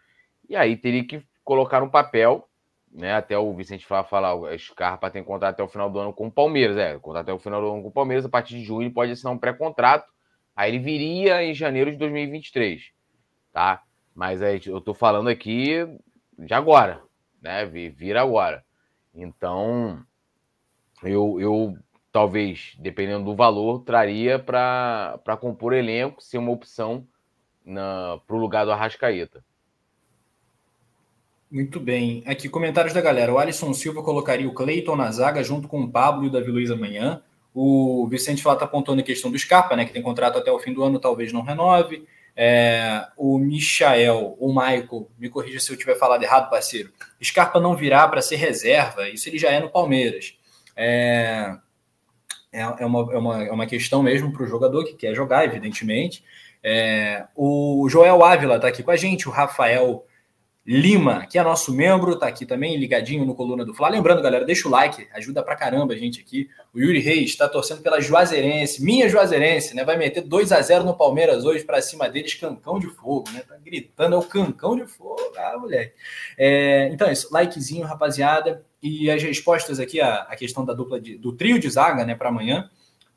E 0.48 0.56
aí 0.56 0.76
teria 0.76 1.06
que 1.06 1.24
colocar 1.44 1.80
no 1.80 1.92
papel 1.92 2.49
né? 2.92 3.14
Até 3.14 3.38
o 3.38 3.54
Vicente 3.54 3.86
Flá 3.86 4.04
falar, 4.04 4.34
o 4.36 4.58
Scarpa 4.58 5.10
tem 5.10 5.24
contrato 5.24 5.54
até 5.54 5.64
o 5.64 5.68
final 5.68 5.90
do 5.90 6.00
ano 6.00 6.14
com 6.14 6.28
o 6.28 6.32
Palmeiras, 6.32 6.78
é, 6.78 6.98
contrato 7.00 7.24
até 7.24 7.34
o 7.34 7.40
final 7.40 7.62
do 7.62 7.72
ano 7.72 7.82
com 7.82 7.90
o 7.90 7.92
Palmeiras, 7.92 8.26
a 8.26 8.30
partir 8.30 8.56
de 8.56 8.64
junho 8.64 8.92
pode 8.92 9.12
assinar 9.12 9.34
um 9.34 9.38
pré-contrato, 9.38 10.12
aí 10.56 10.72
ele 10.72 10.80
viria 10.80 11.44
em 11.44 11.54
janeiro 11.54 11.92
de 11.92 11.98
2023, 11.98 12.92
tá? 13.54 13.84
Mas 14.16 14.42
aí 14.42 14.60
eu 14.66 14.82
tô 14.82 14.94
falando 14.94 15.30
aqui 15.30 15.88
de 16.38 16.54
agora, 16.54 17.02
né? 17.42 17.66
Vira 17.66 18.22
agora. 18.22 18.64
Então, 19.14 20.04
eu, 21.04 21.40
eu 21.40 21.78
talvez, 22.12 22.76
dependendo 22.80 23.26
do 23.26 23.36
valor, 23.36 23.84
traria 23.84 24.40
para 24.40 25.38
compor 25.40 25.74
elenco, 25.74 26.22
ser 26.22 26.38
uma 26.38 26.52
opção 26.52 27.08
para 28.26 28.36
o 28.36 28.40
lugar 28.40 28.66
do 28.66 28.72
Arrascaeta. 28.72 29.44
Muito 31.52 31.80
bem. 31.80 32.24
Aqui, 32.28 32.48
comentários 32.48 32.94
da 32.94 33.02
galera. 33.02 33.34
O 33.34 33.40
Alisson 33.40 33.74
Silva 33.74 34.04
colocaria 34.04 34.48
o 34.48 34.54
Cleiton 34.54 34.96
na 34.96 35.12
zaga 35.12 35.44
junto 35.44 35.68
com 35.68 35.82
o 35.82 35.92
Pablo 35.92 36.24
e 36.24 36.28
o 36.28 36.32
Davi 36.32 36.52
Luiz 36.52 36.70
amanhã. 36.70 37.24
O 37.56 38.08
Vicente 38.08 38.44
Flá 38.44 38.54
está 38.54 38.66
apontando 38.66 39.02
a 39.02 39.04
questão 39.04 39.32
do 39.32 39.40
Scarpa, 39.40 39.76
né? 39.76 39.84
Que 39.84 39.92
tem 39.92 40.02
contrato 40.02 40.38
até 40.38 40.52
o 40.52 40.60
fim 40.60 40.74
do 40.74 40.84
ano, 40.84 41.00
talvez 41.00 41.34
não 41.34 41.42
renove. 41.42 42.06
É, 42.36 43.04
o 43.18 43.40
Michael, 43.40 44.38
o 44.40 44.50
Michael, 44.50 45.10
me 45.18 45.28
corrija 45.28 45.60
se 45.60 45.72
eu 45.72 45.78
tiver 45.78 45.96
falado 45.96 46.22
errado, 46.22 46.52
parceiro. 46.52 46.92
Scarpa 47.22 47.60
não 47.60 47.76
virá 47.76 48.08
para 48.08 48.22
ser 48.22 48.36
reserva, 48.36 49.10
isso 49.10 49.28
ele 49.28 49.40
já 49.40 49.50
é 49.50 49.60
no 49.60 49.70
Palmeiras. 49.70 50.38
É, 50.76 51.58
é, 52.54 52.62
é, 52.62 52.86
uma, 52.86 53.14
é, 53.14 53.18
uma, 53.18 53.44
é 53.44 53.52
uma 53.52 53.66
questão 53.66 54.04
mesmo 54.04 54.32
para 54.32 54.44
o 54.44 54.48
jogador 54.48 54.86
que 54.86 54.94
quer 54.94 55.16
jogar, 55.16 55.44
evidentemente. 55.46 56.24
É, 56.64 57.26
o 57.36 57.88
Joel 57.90 58.24
Ávila 58.24 58.58
está 58.58 58.68
aqui 58.68 58.84
com 58.84 58.92
a 58.92 58.96
gente, 58.96 59.28
o 59.28 59.32
Rafael 59.32 60.06
Lima, 60.72 61.26
que 61.26 61.40
é 61.40 61.42
nosso 61.42 61.74
membro, 61.74 62.16
tá 62.16 62.28
aqui 62.28 62.46
também 62.46 62.78
ligadinho 62.78 63.26
no 63.26 63.34
Coluna 63.34 63.66
do 63.66 63.74
Fla. 63.74 63.90
Lembrando, 63.90 64.22
galera, 64.22 64.46
deixa 64.46 64.68
o 64.68 64.72
like, 64.72 65.08
ajuda 65.16 65.42
pra 65.42 65.56
caramba 65.56 65.96
a 65.96 65.98
gente 65.98 66.22
aqui. 66.22 66.48
O 66.72 66.80
Yuri 66.80 67.00
Reis 67.00 67.32
está 67.32 67.50
torcendo 67.50 67.82
pela 67.82 68.00
Juazeirense, 68.00 68.84
minha 68.84 69.10
Juazeirense, 69.10 69.76
né? 69.76 69.84
Vai 69.84 69.98
meter 69.98 70.22
2 70.22 70.52
a 70.52 70.62
0 70.62 70.84
no 70.84 70.96
Palmeiras 70.96 71.44
hoje 71.44 71.64
para 71.64 71.82
cima 71.82 72.08
deles, 72.08 72.36
cancão 72.36 72.78
de 72.78 72.86
fogo, 72.86 73.28
né? 73.32 73.42
Tá 73.42 73.58
gritando, 73.58 74.14
é 74.14 74.20
o 74.20 74.22
cancão 74.22 74.76
de 74.76 74.86
fogo, 74.86 75.20
ah, 75.36 75.58
moleque. 75.58 75.94
É, 76.38 76.88
então 76.94 77.08
é 77.08 77.14
isso, 77.14 77.30
likezinho, 77.32 77.88
rapaziada. 77.88 78.64
E 78.80 79.10
as 79.10 79.24
respostas 79.24 79.80
aqui, 79.80 80.00
a, 80.00 80.18
a 80.18 80.36
questão 80.36 80.64
da 80.64 80.74
dupla 80.76 81.02
de, 81.02 81.18
do 81.18 81.32
trio 81.34 81.58
de 81.58 81.68
zaga, 81.68 82.06
né, 82.06 82.14
para 82.14 82.30
amanhã. 82.30 82.70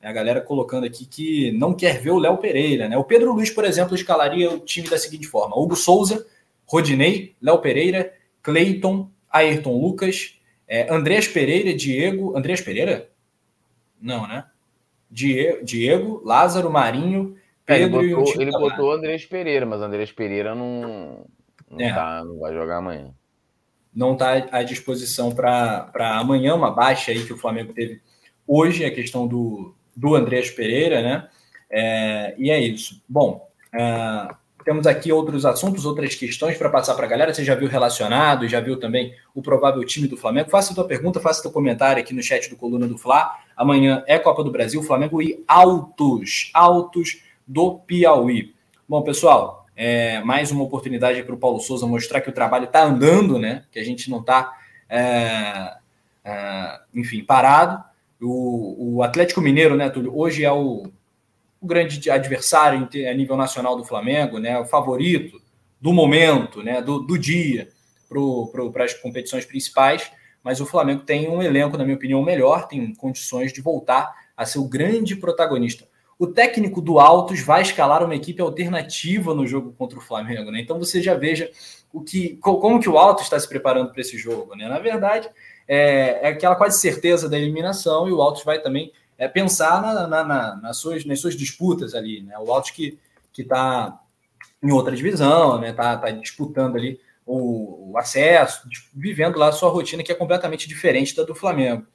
A 0.03 0.11
galera 0.11 0.41
colocando 0.41 0.87
aqui 0.87 1.05
que 1.05 1.53
não 1.53 1.75
quer 1.75 2.01
ver 2.01 2.13
o 2.13 2.19
Léo 2.19 2.39
Pereira, 2.39 2.89
né? 2.89 2.97
O 2.97 3.05
Pedro 3.05 3.35
Luiz, 3.35 3.51
por 3.51 3.67
exemplo, 3.67 3.95
escalaria 3.95 4.51
o 4.51 4.59
time 4.59 4.89
da 4.89 4.97
seguinte 4.97 5.27
forma: 5.27 5.55
Hugo 5.55 5.77
Souza 5.77 6.27
Rodinei, 6.73 7.37
Léo 7.43 7.59
Pereira, 7.59 8.15
Cleiton, 8.43 9.11
Ayrton 9.31 9.79
Lucas, 9.79 10.41
é, 10.67 10.91
Andrés 10.91 11.29
Pereira, 11.29 11.75
Diego. 11.75 12.35
Andrés 12.35 12.63
Pereira? 12.63 13.11
Não, 14.01 14.27
né? 14.27 14.47
Diego, 15.11 15.63
Diego 15.63 16.23
Lázaro, 16.25 16.71
Marinho, 16.71 17.37
Pedro 17.67 18.01
é, 18.01 18.05
ele 18.05 18.15
botou, 18.15 18.43
ele 18.43 18.51
botou 18.51 18.93
Andrés 18.93 19.27
Pereira, 19.27 19.67
mas 19.67 19.83
Andrés 19.83 20.11
Pereira 20.11 20.55
não, 20.55 21.27
não, 21.71 21.79
é. 21.79 21.93
tá, 21.93 22.25
não 22.25 22.39
vai 22.39 22.55
jogar 22.55 22.79
amanhã. 22.79 23.13
Não 23.95 24.15
está 24.15 24.33
à 24.51 24.63
disposição 24.63 25.31
para 25.31 25.91
amanhã, 26.19 26.55
uma 26.55 26.71
baixa 26.71 27.13
aí 27.13 27.27
que 27.27 27.35
o 27.35 27.39
Flamengo 27.39 27.75
teve 27.75 28.01
hoje, 28.47 28.83
a 28.87 28.91
questão 28.91 29.29
do, 29.29 29.75
do 29.95 30.15
Andrés 30.15 30.51
Pereira, 30.51 31.03
né? 31.03 31.29
É, 31.71 32.35
e 32.39 32.51
é 32.51 32.59
isso. 32.59 33.03
Bom, 33.07 33.47
é, 33.75 34.35
temos 34.65 34.87
aqui 34.87 35.13
outros 35.13 35.45
assuntos, 35.45 35.85
outras 35.85 36.15
questões 36.15 36.57
para 36.57 36.69
passar 36.69 36.95
para 36.95 37.07
a 37.07 37.09
galera. 37.09 37.35
Você 37.35 37.45
já 37.45 37.55
viu 37.55 37.69
relacionado, 37.69 38.49
já 38.49 38.61
viu 38.61 38.79
também 38.79 39.15
o 39.35 39.43
provável 39.43 39.85
time 39.85 40.09
do 40.09 40.17
Flamengo? 40.17 40.51
Faça 40.51 40.73
a 40.73 40.75
tua 40.75 40.87
pergunta, 40.87 41.21
faça 41.21 41.41
o 41.41 41.43
teu 41.43 41.51
comentário 41.51 42.01
aqui 42.01 42.15
no 42.15 42.23
chat 42.23 42.49
do 42.49 42.57
Coluna 42.57 42.87
do 42.87 42.99
Fla. 42.99 43.37
Amanhã 43.57 44.03
é 44.07 44.19
Copa 44.19 44.43
do 44.43 44.51
Brasil, 44.51 44.83
Flamengo 44.83 45.21
e 45.21 45.43
altos, 45.47 46.51
altos 46.55 47.23
do 47.47 47.79
Piauí. 47.81 48.55
Bom, 48.89 49.03
pessoal, 49.03 49.67
é 49.77 50.21
mais 50.21 50.51
uma 50.51 50.65
oportunidade 50.65 51.23
para 51.23 51.35
o 51.35 51.39
Paulo 51.39 51.61
Souza 51.61 51.87
mostrar 51.87 52.21
que 52.21 52.31
o 52.31 52.35
trabalho 52.35 52.65
está 52.65 52.85
andando, 52.85 53.39
né? 53.39 53.65
Que 53.71 53.79
a 53.79 53.85
gente 53.85 54.11
não 54.11 54.21
está, 54.21 54.53
é, 54.89 55.75
é, 56.25 56.81
enfim, 56.95 57.25
parado. 57.25 57.83
O, 58.21 58.97
o 58.97 59.03
Atlético 59.03 59.41
Mineiro, 59.41 59.77
né, 59.77 59.91
Túlio, 59.91 60.17
hoje 60.17 60.45
é 60.45 60.53
o 60.53 60.85
o 61.63 61.67
grande 61.67 62.11
adversário 62.11 62.89
a 63.09 63.15
nível 63.15 63.37
nacional 63.37 63.77
do 63.77 63.85
Flamengo, 63.85 64.41
né, 64.41 64.59
o 64.59 64.65
favorito 64.65 65.41
do 65.81 65.93
momento, 65.93 66.61
né, 66.61 66.83
do, 66.83 66.99
do 66.99 67.17
dia 67.17 67.69
para 68.11 68.85
as 68.85 68.95
competições 68.95 69.47
principais, 69.47 70.11
mas 70.43 70.61
o 70.61 70.67
Flamengo 70.67 71.03
tem 71.03 71.29
um 71.29 71.41
elenco, 71.41 71.79
na 71.79 71.85
minha 71.85 71.97
opinião, 71.97 72.21
melhor, 72.21 72.67
tem 72.67 72.93
condições 72.95 73.53
de 73.53 73.63
voltar 73.63 74.13
a 74.37 74.45
ser 74.45 74.59
o 74.59 74.69
grande 74.69 75.15
protagonista. 75.15 75.87
O 76.19 76.27
técnico 76.27 76.81
do 76.81 76.99
Altos 76.99 77.41
vai 77.41 77.63
escalar 77.63 78.05
uma 78.05 78.15
equipe 78.15 78.43
alternativa 78.43 79.33
no 79.35 79.47
jogo 79.47 79.73
contra 79.73 79.99
o 79.99 80.03
Flamengo, 80.03 80.51
né? 80.51 80.61
Então 80.61 80.79
você 80.79 81.01
já 81.01 81.15
veja 81.15 81.51
o 81.93 82.01
que, 82.01 82.37
como 82.41 82.81
que 82.81 82.89
o 82.89 82.99
Altos 82.99 83.25
está 83.25 83.39
se 83.39 83.49
preparando 83.49 83.91
para 83.91 84.01
esse 84.01 84.19
jogo, 84.19 84.55
né? 84.55 84.69
Na 84.69 84.79
verdade, 84.79 85.29
é, 85.67 86.21
é 86.23 86.29
aquela 86.29 86.55
quase 86.55 86.81
certeza 86.81 87.29
da 87.29 87.39
eliminação 87.39 88.09
e 88.09 88.13
o 88.13 88.21
Altos 88.21 88.45
vai 88.45 88.61
também 88.61 88.93
é 89.19 89.29
pensar 89.29 89.81
na, 89.81 90.07
na, 90.07 90.25
na, 90.25 90.57
nas, 90.57 90.77
suas, 90.79 91.05
nas 91.05 91.21
suas 91.21 91.37
disputas 91.37 91.95
ali, 91.95 92.23
né? 92.23 92.39
O 92.39 92.53
Altos 92.53 92.71
que 92.71 92.99
está 93.37 94.01
em 94.63 94.71
outra 94.71 94.95
divisão, 94.95 95.61
né? 95.61 95.73
Tá, 95.73 95.97
tá 95.97 96.11
disputando 96.11 96.77
ali 96.77 97.01
o, 97.27 97.93
o, 97.93 97.99
acesso, 97.99 98.69
vivendo 98.95 99.39
lá 99.39 99.49
a 99.49 99.53
sua 99.53 99.71
rotina 99.71 100.03
que 100.03 100.13
é 100.13 100.15
completamente 100.15 100.69
diferente 100.69 101.15
da 101.17 101.25
do 101.25 101.35
Flamengo. 101.35 101.87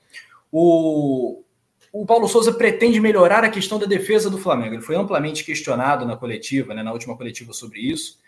O, 0.51 1.43
o 1.91 2.05
Paulo 2.05 2.27
Souza 2.27 2.53
pretende 2.53 2.99
melhorar 2.99 3.43
a 3.43 3.49
questão 3.49 3.77
da 3.77 3.85
defesa 3.85 4.29
do 4.29 4.37
Flamengo. 4.37 4.75
Ele 4.75 4.81
foi 4.81 4.95
amplamente 4.95 5.43
questionado 5.43 6.05
na 6.05 6.15
coletiva, 6.15 6.73
né, 6.73 6.83
na 6.83 6.93
última 6.93 7.15
coletiva 7.17 7.53
sobre 7.53 7.79
isso. 7.79 8.19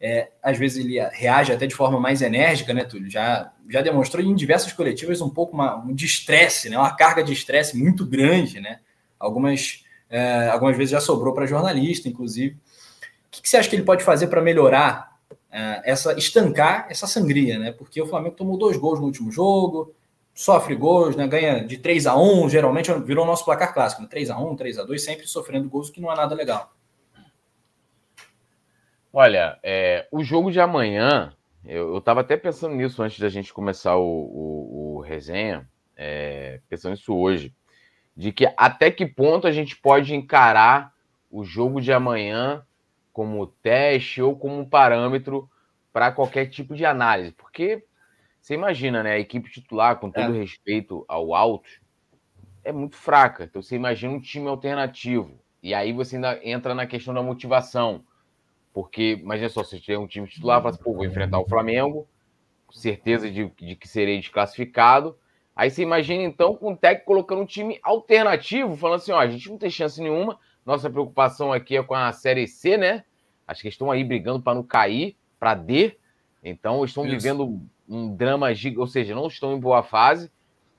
É, 0.00 0.30
às 0.42 0.58
vezes 0.58 0.84
ele 0.84 1.00
reage 1.12 1.52
até 1.52 1.66
de 1.66 1.74
forma 1.74 1.98
mais 1.98 2.20
enérgica, 2.20 2.74
né, 2.74 2.84
Túlio? 2.84 3.10
Já, 3.10 3.52
já 3.68 3.80
demonstrou 3.80 4.24
em 4.24 4.34
diversas 4.34 4.72
coletivas 4.72 5.20
um 5.20 5.30
pouco 5.30 5.54
uma, 5.54 5.76
um 5.76 5.94
de 5.94 6.04
estresse, 6.04 6.68
né, 6.68 6.78
uma 6.78 6.94
carga 6.94 7.22
de 7.22 7.32
estresse 7.32 7.76
muito 7.76 8.04
grande, 8.04 8.60
né? 8.60 8.80
Algumas, 9.18 9.84
é, 10.10 10.48
algumas 10.48 10.76
vezes 10.76 10.92
já 10.92 11.00
sobrou 11.00 11.32
para 11.32 11.46
jornalista, 11.46 12.08
inclusive. 12.08 12.54
O 12.54 13.30
que, 13.30 13.42
que, 13.42 13.48
você 13.48 13.56
acha 13.56 13.68
que 13.68 13.76
ele 13.76 13.82
pode 13.82 14.04
fazer 14.04 14.26
para 14.26 14.42
melhorar 14.42 15.16
é, 15.50 15.82
essa 15.90 16.12
estancar 16.18 16.86
essa 16.90 17.06
sangria, 17.06 17.58
né? 17.58 17.72
Porque 17.72 18.00
o 18.00 18.06
Flamengo 18.06 18.36
tomou 18.36 18.58
dois 18.58 18.76
gols 18.76 19.00
no 19.00 19.06
último 19.06 19.32
jogo, 19.32 19.94
sofre 20.34 20.74
gols, 20.74 21.16
né? 21.16 21.26
ganha 21.26 21.66
de 21.66 21.78
3 21.78 22.06
a 22.06 22.16
1 22.16 22.50
geralmente 22.50 22.92
virou 23.00 23.24
nosso 23.24 23.46
placar 23.46 23.72
clássico, 23.72 24.02
né? 24.02 24.08
3 24.10 24.28
a 24.28 24.38
1 24.38 24.56
3 24.56 24.78
a 24.78 24.84
2 24.84 25.02
sempre 25.02 25.26
sofrendo 25.26 25.70
gols, 25.70 25.88
que 25.88 26.00
não 26.00 26.12
é 26.12 26.16
nada 26.16 26.34
legal. 26.34 26.75
Olha, 29.18 29.58
é, 29.62 30.06
o 30.12 30.22
jogo 30.22 30.50
de 30.52 30.60
amanhã, 30.60 31.32
eu 31.64 31.96
estava 31.96 32.20
até 32.20 32.36
pensando 32.36 32.74
nisso 32.74 33.02
antes 33.02 33.18
da 33.18 33.30
gente 33.30 33.50
começar 33.50 33.96
o, 33.96 34.02
o, 34.04 34.96
o 34.96 35.00
resenha, 35.00 35.66
é, 35.96 36.60
pensando 36.68 36.90
nisso 36.90 37.16
hoje, 37.16 37.54
de 38.14 38.30
que 38.30 38.46
até 38.58 38.90
que 38.90 39.06
ponto 39.06 39.46
a 39.46 39.52
gente 39.52 39.74
pode 39.74 40.14
encarar 40.14 40.92
o 41.30 41.44
jogo 41.44 41.80
de 41.80 41.94
amanhã 41.94 42.62
como 43.10 43.46
teste 43.46 44.20
ou 44.20 44.36
como 44.36 44.68
parâmetro 44.68 45.48
para 45.94 46.12
qualquer 46.12 46.50
tipo 46.50 46.74
de 46.74 46.84
análise, 46.84 47.32
porque 47.32 47.86
você 48.38 48.52
imagina, 48.52 49.02
né? 49.02 49.12
A 49.12 49.18
equipe 49.18 49.50
titular, 49.50 49.96
com 49.96 50.10
todo 50.10 50.36
é. 50.36 50.38
respeito 50.38 51.06
ao 51.08 51.34
alto, 51.34 51.70
é 52.62 52.70
muito 52.70 52.96
fraca. 52.96 53.44
Então 53.44 53.62
você 53.62 53.76
imagina 53.76 54.12
um 54.12 54.20
time 54.20 54.46
alternativo. 54.46 55.40
E 55.62 55.72
aí 55.72 55.90
você 55.90 56.16
ainda 56.16 56.38
entra 56.46 56.74
na 56.74 56.86
questão 56.86 57.14
da 57.14 57.22
motivação. 57.22 58.04
Porque, 58.76 59.18
imagina 59.22 59.48
só, 59.48 59.64
você 59.64 59.80
tem 59.80 59.96
um 59.96 60.06
time 60.06 60.28
titular, 60.28 60.60
fala 60.60 60.74
assim, 60.74 60.84
pô, 60.84 60.92
vou 60.92 61.06
enfrentar 61.06 61.38
o 61.38 61.48
Flamengo, 61.48 62.06
certeza 62.70 63.30
de, 63.30 63.50
de 63.58 63.74
que 63.74 63.88
serei 63.88 64.20
desclassificado. 64.20 65.16
Aí 65.56 65.70
você 65.70 65.80
imagina, 65.80 66.22
então, 66.22 66.54
com 66.54 66.74
o 66.74 66.76
técnico 66.76 67.06
colocando 67.06 67.40
um 67.40 67.46
time 67.46 67.80
alternativo, 67.82 68.76
falando 68.76 68.96
assim, 68.96 69.12
ó, 69.12 69.18
a 69.18 69.28
gente 69.28 69.48
não 69.48 69.56
tem 69.56 69.70
chance 69.70 69.98
nenhuma, 69.98 70.38
nossa 70.62 70.90
preocupação 70.90 71.54
aqui 71.54 71.74
é 71.74 71.82
com 71.82 71.94
a 71.94 72.12
Série 72.12 72.46
C, 72.46 72.76
né? 72.76 73.02
Acho 73.48 73.62
que 73.62 73.68
estão 73.68 73.90
aí 73.90 74.04
brigando 74.04 74.42
para 74.42 74.54
não 74.54 74.62
cair, 74.62 75.16
para 75.40 75.54
D. 75.54 75.96
Então, 76.44 76.84
estão 76.84 77.06
Isso. 77.06 77.16
vivendo 77.16 77.58
um 77.88 78.14
drama 78.14 78.52
gigante, 78.52 78.80
ou 78.80 78.86
seja, 78.86 79.14
não 79.14 79.26
estão 79.26 79.56
em 79.56 79.58
boa 79.58 79.82
fase. 79.82 80.30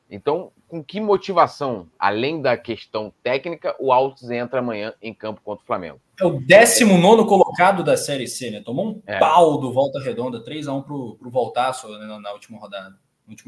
Então, 0.07 0.51
com 0.67 0.83
que 0.83 0.99
motivação, 0.99 1.87
além 1.97 2.41
da 2.41 2.57
questão 2.57 3.13
técnica, 3.23 3.75
o 3.79 3.91
Altos 3.91 4.29
entra 4.29 4.59
amanhã 4.59 4.93
em 5.01 5.13
campo 5.13 5.41
contra 5.41 5.63
o 5.63 5.65
Flamengo? 5.65 5.99
É 6.19 6.25
o 6.25 6.39
19 6.39 7.25
colocado 7.25 7.83
da 7.83 7.95
Série 7.95 8.27
C, 8.27 8.51
né? 8.51 8.61
Tomou 8.61 8.87
um 8.87 9.01
é. 9.05 9.17
pau 9.17 9.57
do 9.59 9.71
Volta 9.71 9.99
Redonda, 9.99 10.43
3x1 10.43 10.83
pro, 10.83 11.15
pro 11.15 11.29
Voltaço 11.29 11.87
né, 11.87 12.05
na, 12.05 12.19
na 12.19 12.31
última 12.33 12.59
rodada. 12.59 12.97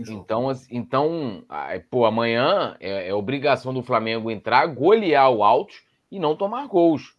Então, 0.10 0.51
então 0.69 1.45
pô, 1.89 2.05
amanhã 2.05 2.75
é, 2.82 3.08
é, 3.08 3.13
obrigação 3.13 3.73
do 3.73 3.82
Flamengo 3.82 4.29
entrar, 4.29 4.65
golear 4.67 5.32
o 5.32 5.41
Altos 5.41 5.84
e 6.12 6.19
não 6.19 6.36
tomar 6.36 6.67
gols. 6.67 7.15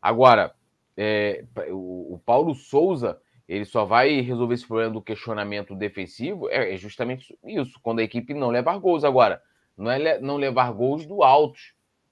Agora, 0.00 0.54
é, 0.94 1.44
o, 1.70 2.14
o 2.14 2.20
Paulo 2.24 2.54
Souza 2.54 3.18
ele 3.52 3.66
só 3.66 3.84
vai 3.84 4.20
resolver 4.20 4.54
esse 4.54 4.66
problema 4.66 4.94
do 4.94 5.02
questionamento 5.02 5.74
defensivo 5.74 6.48
é, 6.48 6.72
é 6.72 6.76
justamente 6.78 7.38
isso, 7.44 7.78
quando 7.82 7.98
a 7.98 8.02
equipe 8.02 8.32
não 8.32 8.48
levar 8.48 8.78
gols. 8.78 9.04
Agora, 9.04 9.42
não 9.76 9.90
é 9.90 10.18
não 10.18 10.36
levar 10.36 10.72
gols 10.72 11.04
do 11.04 11.22
alto 11.22 11.60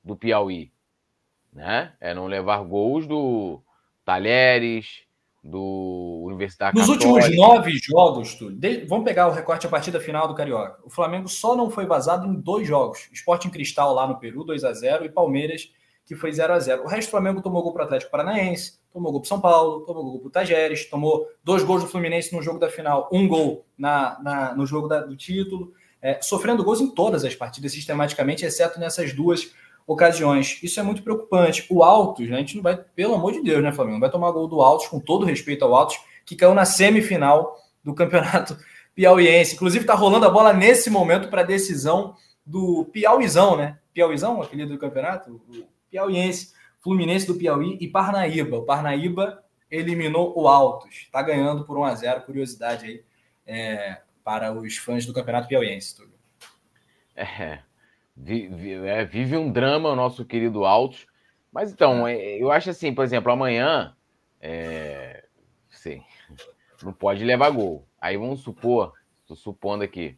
do 0.05 0.15
Piauí, 0.15 0.71
né? 1.51 1.95
É 1.99 2.13
não 2.13 2.27
levar 2.27 2.63
gols 2.63 3.07
do 3.07 3.63
Talheres, 4.05 5.05
do 5.43 6.25
Universidade 6.27 6.77
Nos 6.77 6.87
Católica. 6.87 7.09
últimos 7.09 7.37
nove 7.39 7.73
jogos, 7.79 8.35
Túlio, 8.35 8.57
de... 8.59 8.85
vamos 8.85 9.07
pegar 9.07 9.27
o 9.27 9.33
recorte 9.33 9.67
a 9.67 9.71
partida 9.71 9.99
final 9.99 10.29
do 10.29 10.35
Carioca. 10.35 10.79
O 10.85 10.91
Flamengo 10.91 11.27
só 11.27 11.57
não 11.57 11.71
foi 11.71 11.87
vazado 11.87 12.29
em 12.29 12.35
dois 12.35 12.69
jogos. 12.69 13.09
Esporte 13.11 13.49
em 13.49 13.51
Cristal 13.51 13.95
lá 13.95 14.07
no 14.07 14.19
Peru, 14.19 14.45
2 14.45 14.63
a 14.63 14.75
0 14.75 15.07
e 15.07 15.09
Palmeiras, 15.09 15.73
que 16.11 16.17
foi 16.17 16.33
0 16.33 16.53
a 16.53 16.59
0 16.59 16.83
O 16.83 16.89
resto 16.89 17.07
do 17.07 17.13
Flamengo 17.13 17.41
tomou 17.41 17.63
gol 17.63 17.73
para 17.73 17.83
o 17.83 17.85
Atlético 17.85 18.11
Paranaense, 18.11 18.81
tomou 18.93 19.13
gol 19.13 19.21
para 19.21 19.29
São 19.29 19.41
Paulo, 19.41 19.83
tomou 19.87 20.03
gol 20.03 20.19
para 20.19 20.27
o 20.27 20.31
Tajeres, 20.31 20.91
tomou 20.91 21.29
dois 21.45 21.63
gols 21.63 21.85
do 21.85 21.89
Fluminense 21.89 22.35
no 22.35 22.43
jogo 22.43 22.59
da 22.59 22.69
final, 22.69 23.09
um 23.13 23.29
gol 23.29 23.65
na, 23.79 24.19
na 24.21 24.53
no 24.57 24.67
jogo 24.67 24.89
da, 24.89 25.03
do 25.03 25.17
título, 25.17 25.73
é, 26.03 26.21
sofrendo 26.21 26.65
gols 26.65 26.81
em 26.81 26.93
todas 26.93 27.25
as 27.25 27.37
partidas 27.37 27.71
sistematicamente, 27.71 28.45
exceto 28.45 28.81
nessas 28.81 29.13
duas 29.13 29.53
ocasiões. 29.87 30.59
Isso 30.65 30.81
é 30.81 30.83
muito 30.83 31.01
preocupante. 31.05 31.65
O 31.71 31.85
Altos, 31.85 32.29
né, 32.29 32.35
a 32.35 32.41
gente 32.41 32.57
não 32.57 32.63
vai, 32.65 32.77
pelo 32.77 33.15
amor 33.15 33.31
de 33.31 33.41
Deus, 33.41 33.63
né, 33.63 33.71
Flamengo? 33.71 33.95
Não 33.95 34.01
vai 34.01 34.11
tomar 34.11 34.33
gol 34.33 34.49
do 34.49 34.61
Altos, 34.61 34.89
com 34.89 34.99
todo 34.99 35.25
respeito 35.25 35.65
ao 35.65 35.73
Altos, 35.73 36.01
que 36.27 36.35
caiu 36.35 36.57
na 36.57 36.65
semifinal 36.65 37.57
do 37.85 37.95
campeonato 37.95 38.59
piauiense. 38.97 39.55
Inclusive, 39.55 39.85
está 39.85 39.95
rolando 39.95 40.27
a 40.27 40.31
bola 40.31 40.53
nesse 40.53 40.91
momento 40.91 41.29
para 41.29 41.43
a 41.43 41.45
decisão 41.45 42.17
do 42.45 42.85
Piauizão, 42.87 43.57
né? 43.57 43.79
Piauizão, 43.95 44.43
aquele 44.43 44.67
do 44.67 44.77
campeonato? 44.77 45.41
O 45.49 45.80
Piauiense 45.91 46.53
Fluminense 46.81 47.27
do 47.27 47.35
Piauí 47.35 47.77
e 47.81 47.87
Parnaíba. 47.87 48.59
O 48.59 48.65
Parnaíba 48.65 49.45
eliminou 49.71 50.33
o 50.37 50.49
Altos. 50.49 51.03
Está 51.03 51.23
ganhando 51.23 51.65
por 51.65 51.79
1 51.79 51.85
a 51.85 51.95
0 51.95 52.23
Curiosidade 52.23 52.87
aí 52.87 53.05
é, 53.47 54.01
para 54.25 54.53
os 54.53 54.77
fãs 54.79 55.05
do 55.05 55.13
Campeonato 55.13 55.47
Piauiense. 55.47 55.97
Tudo. 55.97 56.13
É, 57.15 57.59
vive, 58.17 58.75
é, 58.87 59.05
vive 59.05 59.37
um 59.37 59.53
drama 59.53 59.91
o 59.91 59.97
nosso 59.97 60.25
querido 60.25 60.65
Altos. 60.65 61.07
Mas 61.53 61.71
então, 61.71 62.09
é. 62.09 62.17
é. 62.17 62.43
eu 62.43 62.51
acho 62.51 62.71
assim, 62.71 62.95
por 62.95 63.05
exemplo, 63.05 63.31
amanhã. 63.31 63.95
É, 64.41 65.25
sim, 65.69 66.03
não 66.83 66.95
pode 66.95 67.23
levar 67.23 67.51
gol. 67.51 67.87
Aí 68.01 68.17
vamos 68.17 68.41
supor, 68.41 68.95
estou 69.21 69.37
supondo 69.37 69.85
aqui, 69.85 70.17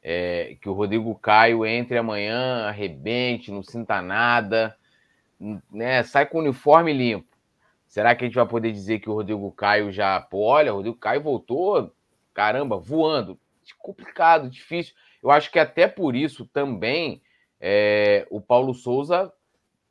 é, 0.00 0.56
que 0.60 0.68
o 0.68 0.72
Rodrigo 0.72 1.12
Caio 1.16 1.66
entre 1.66 1.98
amanhã, 1.98 2.68
arrebente, 2.68 3.50
não 3.50 3.64
sinta 3.64 4.00
nada 4.00 4.76
né, 5.70 6.02
sai 6.02 6.26
com 6.26 6.38
o 6.38 6.40
uniforme 6.40 6.92
limpo. 6.92 7.36
Será 7.86 8.14
que 8.14 8.24
a 8.24 8.26
gente 8.26 8.36
vai 8.36 8.46
poder 8.46 8.72
dizer 8.72 8.98
que 8.98 9.08
o 9.08 9.14
Rodrigo 9.14 9.50
Caio 9.52 9.92
já. 9.92 10.20
Pô, 10.20 10.40
olha, 10.40 10.72
o 10.72 10.76
Rodrigo 10.76 10.96
Caio 10.96 11.22
voltou, 11.22 11.92
caramba, 12.34 12.76
voando. 12.76 13.38
Complicado, 13.78 14.50
difícil. 14.50 14.94
Eu 15.22 15.30
acho 15.30 15.50
que 15.50 15.58
até 15.58 15.88
por 15.88 16.14
isso 16.14 16.46
também 16.46 17.22
é, 17.60 18.26
o 18.30 18.40
Paulo 18.40 18.74
Souza, 18.74 19.32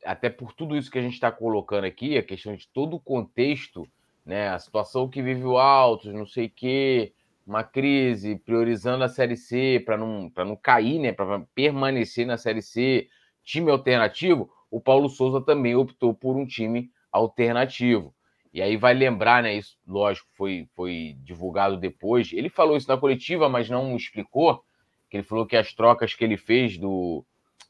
até 0.04 0.30
por 0.30 0.52
tudo 0.52 0.76
isso 0.76 0.90
que 0.90 0.98
a 0.98 1.02
gente 1.02 1.14
está 1.14 1.32
colocando 1.32 1.84
aqui, 1.84 2.16
a 2.16 2.22
questão 2.22 2.54
de 2.54 2.68
todo 2.68 2.96
o 2.96 3.00
contexto, 3.00 3.88
né, 4.24 4.48
a 4.48 4.58
situação 4.58 5.08
que 5.08 5.22
vive 5.22 5.44
o 5.44 5.58
Altos, 5.58 6.12
não 6.12 6.26
sei 6.26 6.46
o 6.46 6.50
quê, 6.50 7.12
uma 7.46 7.62
crise, 7.62 8.36
priorizando 8.36 9.04
a 9.04 9.08
Série 9.08 9.36
C 9.36 9.82
para 9.84 9.96
não, 9.96 10.30
não 10.36 10.56
cair, 10.56 10.98
né, 10.98 11.12
para 11.12 11.40
permanecer 11.54 12.26
na 12.26 12.36
Série 12.36 12.62
C, 12.62 13.08
time 13.42 13.70
alternativo 13.70 14.50
o 14.70 14.80
Paulo 14.80 15.08
Souza 15.08 15.40
também 15.40 15.74
optou 15.74 16.14
por 16.14 16.36
um 16.36 16.46
time 16.46 16.90
alternativo. 17.10 18.14
E 18.52 18.62
aí 18.62 18.76
vai 18.76 18.94
lembrar, 18.94 19.42
né? 19.42 19.54
Isso, 19.54 19.76
lógico, 19.86 20.26
foi, 20.32 20.66
foi 20.74 21.16
divulgado 21.22 21.76
depois. 21.76 22.32
Ele 22.32 22.48
falou 22.48 22.76
isso 22.76 22.88
na 22.88 22.96
coletiva, 22.96 23.48
mas 23.48 23.68
não 23.68 23.94
explicou. 23.94 24.62
Que 25.10 25.18
ele 25.18 25.24
falou 25.24 25.46
que 25.46 25.56
as 25.56 25.74
trocas 25.74 26.14
que 26.14 26.24
ele 26.24 26.36
fez 26.36 26.78
do, 26.78 27.24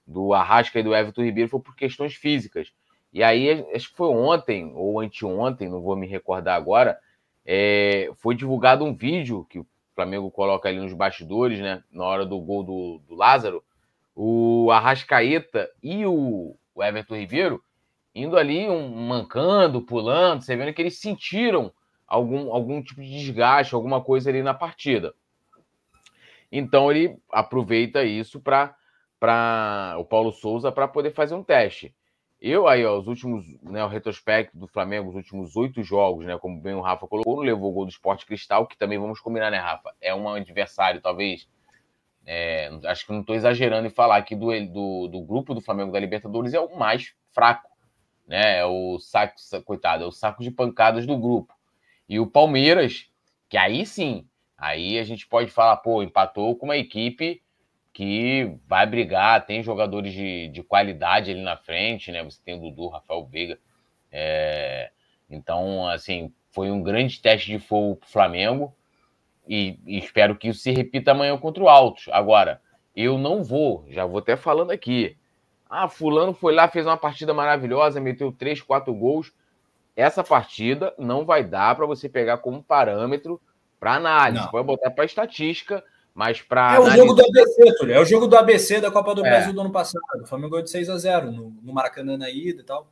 do 0.06 0.32
Arrasca 0.32 0.78
e 0.78 0.82
do 0.82 0.94
Everton 0.94 1.24
Ribeiro 1.24 1.50
foi 1.50 1.60
por 1.60 1.74
questões 1.74 2.14
físicas. 2.14 2.72
E 3.12 3.22
aí, 3.22 3.50
acho 3.74 3.90
que 3.90 3.96
foi 3.96 4.08
ontem 4.08 4.72
ou 4.74 5.00
anteontem, 5.00 5.68
não 5.68 5.80
vou 5.80 5.96
me 5.96 6.06
recordar 6.06 6.56
agora, 6.56 6.98
é, 7.44 8.10
foi 8.16 8.34
divulgado 8.34 8.84
um 8.84 8.94
vídeo 8.94 9.44
que 9.48 9.58
o 9.58 9.66
Flamengo 9.94 10.30
coloca 10.30 10.68
ali 10.68 10.78
nos 10.78 10.92
bastidores, 10.92 11.58
né? 11.58 11.82
Na 11.90 12.04
hora 12.04 12.26
do 12.26 12.38
gol 12.38 12.62
do, 12.62 13.00
do 13.08 13.14
Lázaro. 13.14 13.62
O 14.14 14.70
Arrascaeta 14.70 15.68
e 15.82 16.06
o, 16.06 16.56
o 16.76 16.84
Everton 16.84 17.16
Ribeiro, 17.16 17.64
indo 18.14 18.36
ali, 18.36 18.68
um, 18.68 18.88
mancando, 18.88 19.80
pulando, 19.80 20.42
você 20.42 20.54
vendo 20.54 20.72
que 20.74 20.82
eles 20.82 21.00
sentiram 21.00 21.72
algum, 22.06 22.52
algum 22.52 22.82
tipo 22.82 23.00
de 23.00 23.10
desgaste, 23.10 23.74
alguma 23.74 24.02
coisa 24.02 24.28
ali 24.30 24.42
na 24.42 24.54
partida. 24.54 25.14
Então 26.52 26.90
ele 26.90 27.16
aproveita 27.32 28.04
isso 28.04 28.40
para 28.40 29.96
o 29.98 30.04
Paulo 30.04 30.30
Souza 30.30 30.70
para 30.70 30.86
poder 30.86 31.12
fazer 31.12 31.34
um 31.34 31.42
teste. 31.42 31.94
Eu 32.38 32.68
aí, 32.68 32.84
ó, 32.84 32.98
os 32.98 33.08
últimos, 33.08 33.46
né, 33.62 33.82
o 33.82 33.88
retrospecto 33.88 34.56
do 34.56 34.68
Flamengo, 34.68 35.08
os 35.08 35.16
últimos 35.16 35.56
oito 35.56 35.82
jogos, 35.82 36.26
né, 36.26 36.38
como 36.38 36.60
bem 36.60 36.74
o 36.74 36.82
Rafa 36.82 37.06
colocou, 37.06 37.36
não 37.36 37.42
levou 37.42 37.70
o 37.70 37.74
gol 37.74 37.86
do 37.86 37.90
Esporte 37.90 38.26
Cristal, 38.26 38.66
que 38.66 38.76
também 38.76 38.98
vamos 38.98 39.18
combinar, 39.20 39.50
né, 39.50 39.56
Rafa? 39.56 39.94
É 40.00 40.14
um 40.14 40.28
adversário, 40.28 41.00
talvez, 41.00 41.48
é, 42.26 42.68
acho 42.84 43.06
que 43.06 43.12
não 43.12 43.20
estou 43.20 43.36
exagerando 43.36 43.86
em 43.86 43.90
falar 43.90 44.20
que 44.22 44.34
do, 44.34 44.48
do, 44.66 45.08
do, 45.08 45.20
grupo 45.20 45.54
do 45.54 45.60
Flamengo 45.60 45.92
da 45.92 46.00
Libertadores 46.00 46.52
é 46.52 46.58
o 46.58 46.76
mais 46.76 47.14
fraco, 47.32 47.70
né? 48.26 48.58
É 48.58 48.66
o 48.66 48.98
saco, 48.98 49.34
coitado, 49.64 50.02
é 50.02 50.06
o 50.06 50.12
saco 50.12 50.42
de 50.42 50.50
pancadas 50.50 51.06
do 51.06 51.16
grupo. 51.16 51.54
E 52.08 52.18
o 52.18 52.26
Palmeiras, 52.26 53.08
que 53.48 53.56
aí 53.56 53.86
sim, 53.86 54.26
aí 54.58 54.98
a 54.98 55.04
gente 55.04 55.26
pode 55.28 55.52
falar, 55.52 55.76
pô, 55.76 56.02
empatou 56.02 56.56
com 56.56 56.66
uma 56.66 56.76
equipe 56.76 57.40
que 57.92 58.58
vai 58.66 58.84
brigar, 58.86 59.46
tem 59.46 59.62
jogadores 59.62 60.12
de, 60.12 60.48
de 60.48 60.62
qualidade 60.64 61.30
ali 61.30 61.40
na 61.40 61.56
frente, 61.56 62.10
né? 62.10 62.24
Você 62.24 62.40
tem 62.44 62.56
o 62.56 62.60
Dudu, 62.60 62.88
Rafael 62.88 63.24
Veiga. 63.24 63.58
É, 64.10 64.90
então, 65.30 65.86
assim, 65.88 66.32
foi 66.50 66.72
um 66.72 66.82
grande 66.82 67.20
teste 67.22 67.52
de 67.52 67.58
fogo 67.60 67.96
para 67.96 68.06
o 68.06 68.10
Flamengo 68.10 68.76
e, 69.46 69.78
e, 69.86 69.98
espero 69.98 70.36
que 70.36 70.48
isso 70.48 70.60
se 70.60 70.72
repita 70.72 71.12
amanhã 71.12 71.36
contra 71.38 71.62
o 71.62 71.68
Altos. 71.68 72.08
Agora, 72.10 72.60
eu 72.94 73.18
não 73.18 73.42
vou, 73.42 73.84
já 73.88 74.04
vou 74.04 74.18
até 74.18 74.36
falando 74.36 74.70
aqui. 74.70 75.16
Ah, 75.68 75.88
fulano 75.88 76.32
foi 76.32 76.54
lá, 76.54 76.68
fez 76.68 76.86
uma 76.86 76.96
partida 76.96 77.34
maravilhosa, 77.34 78.00
meteu 78.00 78.32
três, 78.32 78.60
quatro 78.60 78.94
gols. 78.94 79.32
essa 79.94 80.22
partida 80.22 80.94
não 80.98 81.24
vai 81.24 81.42
dar 81.42 81.74
para 81.74 81.86
você 81.86 82.08
pegar 82.08 82.38
como 82.38 82.62
parâmetro 82.62 83.40
para 83.78 83.94
análise. 83.94 84.44
Não. 84.44 84.50
Pode 84.50 84.66
botar 84.66 84.90
para 84.90 85.04
estatística, 85.04 85.82
mas 86.14 86.40
para. 86.40 86.76
É 86.76 86.80
o 86.80 86.90
jogo 86.90 87.14
do 87.14 87.22
ABC, 87.22 87.74
Túlio. 87.78 87.94
É 87.94 88.00
o 88.00 88.04
jogo 88.04 88.26
do 88.26 88.36
ABC 88.36 88.80
da 88.80 88.90
Copa 88.90 89.14
do 89.14 89.24
é. 89.24 89.28
Brasil 89.28 89.52
do 89.52 89.60
ano 89.60 89.72
passado. 89.72 90.02
O 90.22 90.26
Flamengo 90.26 90.50
ganhou 90.50 90.64
de 90.64 90.70
6 90.70 90.88
a 90.88 90.98
0 90.98 91.32
no, 91.32 91.50
no 91.62 91.72
Maracanã 91.72 92.16
na 92.16 92.30
ida 92.30 92.60
e 92.62 92.64
tal. 92.64 92.88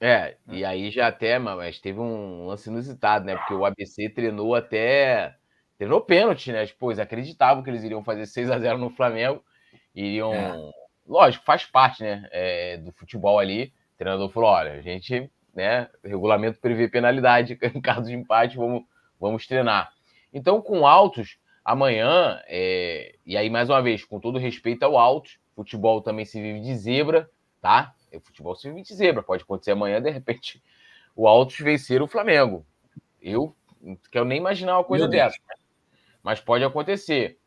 É, 0.00 0.36
e 0.48 0.64
aí 0.64 0.90
já 0.90 1.06
até, 1.06 1.38
mas 1.38 1.78
teve 1.78 1.98
um 1.98 2.46
lance 2.46 2.68
inusitado, 2.68 3.24
né? 3.24 3.36
Porque 3.36 3.54
o 3.54 3.64
ABC 3.64 4.08
treinou 4.08 4.54
até. 4.54 5.34
Treinou 5.76 6.00
pênalti, 6.00 6.52
né? 6.52 6.66
Tipo, 6.66 6.90
eles 6.90 6.98
acreditavam 6.98 7.62
que 7.62 7.70
eles 7.70 7.82
iriam 7.82 8.04
fazer 8.04 8.26
6 8.26 8.50
a 8.50 8.58
0 8.58 8.78
no 8.78 8.90
Flamengo. 8.90 9.44
Iriam. 9.94 10.32
É. 10.32 10.70
Lógico, 11.06 11.44
faz 11.44 11.64
parte, 11.64 12.02
né? 12.02 12.28
É, 12.30 12.76
do 12.78 12.92
futebol 12.92 13.38
ali. 13.38 13.72
O 13.94 13.98
treinador 13.98 14.28
falou: 14.30 14.50
olha, 14.50 14.72
a 14.72 14.80
gente, 14.80 15.30
né? 15.54 15.88
Regulamento 16.04 16.60
prevê 16.60 16.88
penalidade. 16.88 17.58
Em 17.74 17.80
caso 17.80 18.08
de 18.08 18.14
empate, 18.14 18.56
vamos, 18.56 18.84
vamos 19.20 19.46
treinar. 19.46 19.92
Então, 20.32 20.60
com 20.60 20.86
altos, 20.86 21.38
amanhã, 21.64 22.40
é... 22.46 23.14
e 23.24 23.36
aí, 23.36 23.48
mais 23.50 23.68
uma 23.68 23.82
vez, 23.82 24.04
com 24.04 24.18
todo 24.18 24.38
respeito 24.38 24.82
ao 24.82 24.98
altos, 24.98 25.38
futebol 25.54 26.00
também 26.00 26.24
se 26.24 26.40
vive 26.40 26.60
de 26.60 26.76
zebra, 26.76 27.30
tá? 27.60 27.94
O 28.12 28.20
futebol 28.20 28.54
se 28.54 28.68
vive 28.68 28.82
de 28.82 28.94
zebra. 28.94 29.22
Pode 29.22 29.42
acontecer 29.42 29.72
amanhã, 29.72 30.00
de 30.00 30.10
repente, 30.10 30.62
o 31.16 31.26
Altos 31.28 31.58
vencer 31.58 32.02
o 32.02 32.06
Flamengo. 32.06 32.66
Eu 33.20 33.54
não 33.80 33.96
quero 34.10 34.24
nem 34.24 34.38
imaginar 34.38 34.78
uma 34.78 34.84
coisa 34.84 35.08
dessa. 35.08 35.36
Mas 36.24 36.40
pode 36.40 36.64
acontecer. 36.64 37.38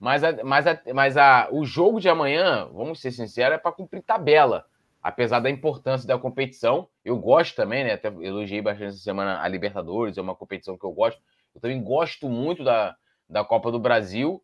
Mas, 0.00 0.24
a, 0.24 0.42
mas, 0.42 0.66
a, 0.66 0.80
mas 0.92 1.16
a, 1.16 1.48
o 1.52 1.64
jogo 1.64 2.00
de 2.00 2.08
amanhã, 2.08 2.68
vamos 2.72 3.00
ser 3.00 3.12
sinceros, 3.12 3.54
é 3.54 3.58
para 3.58 3.70
cumprir 3.70 4.02
tabela. 4.02 4.64
Apesar 5.00 5.38
da 5.38 5.50
importância 5.50 6.08
da 6.08 6.18
competição, 6.18 6.88
eu 7.04 7.16
gosto 7.18 7.54
também, 7.54 7.84
né? 7.84 7.92
Até 7.92 8.08
elogiei 8.08 8.62
bastante 8.62 8.88
essa 8.88 8.98
semana 8.98 9.40
a 9.40 9.46
Libertadores, 9.46 10.16
é 10.16 10.20
uma 10.22 10.34
competição 10.34 10.78
que 10.78 10.84
eu 10.84 10.92
gosto. 10.92 11.20
Eu 11.54 11.60
também 11.60 11.82
gosto 11.82 12.28
muito 12.28 12.64
da, 12.64 12.96
da 13.28 13.44
Copa 13.44 13.70
do 13.70 13.78
Brasil, 13.78 14.42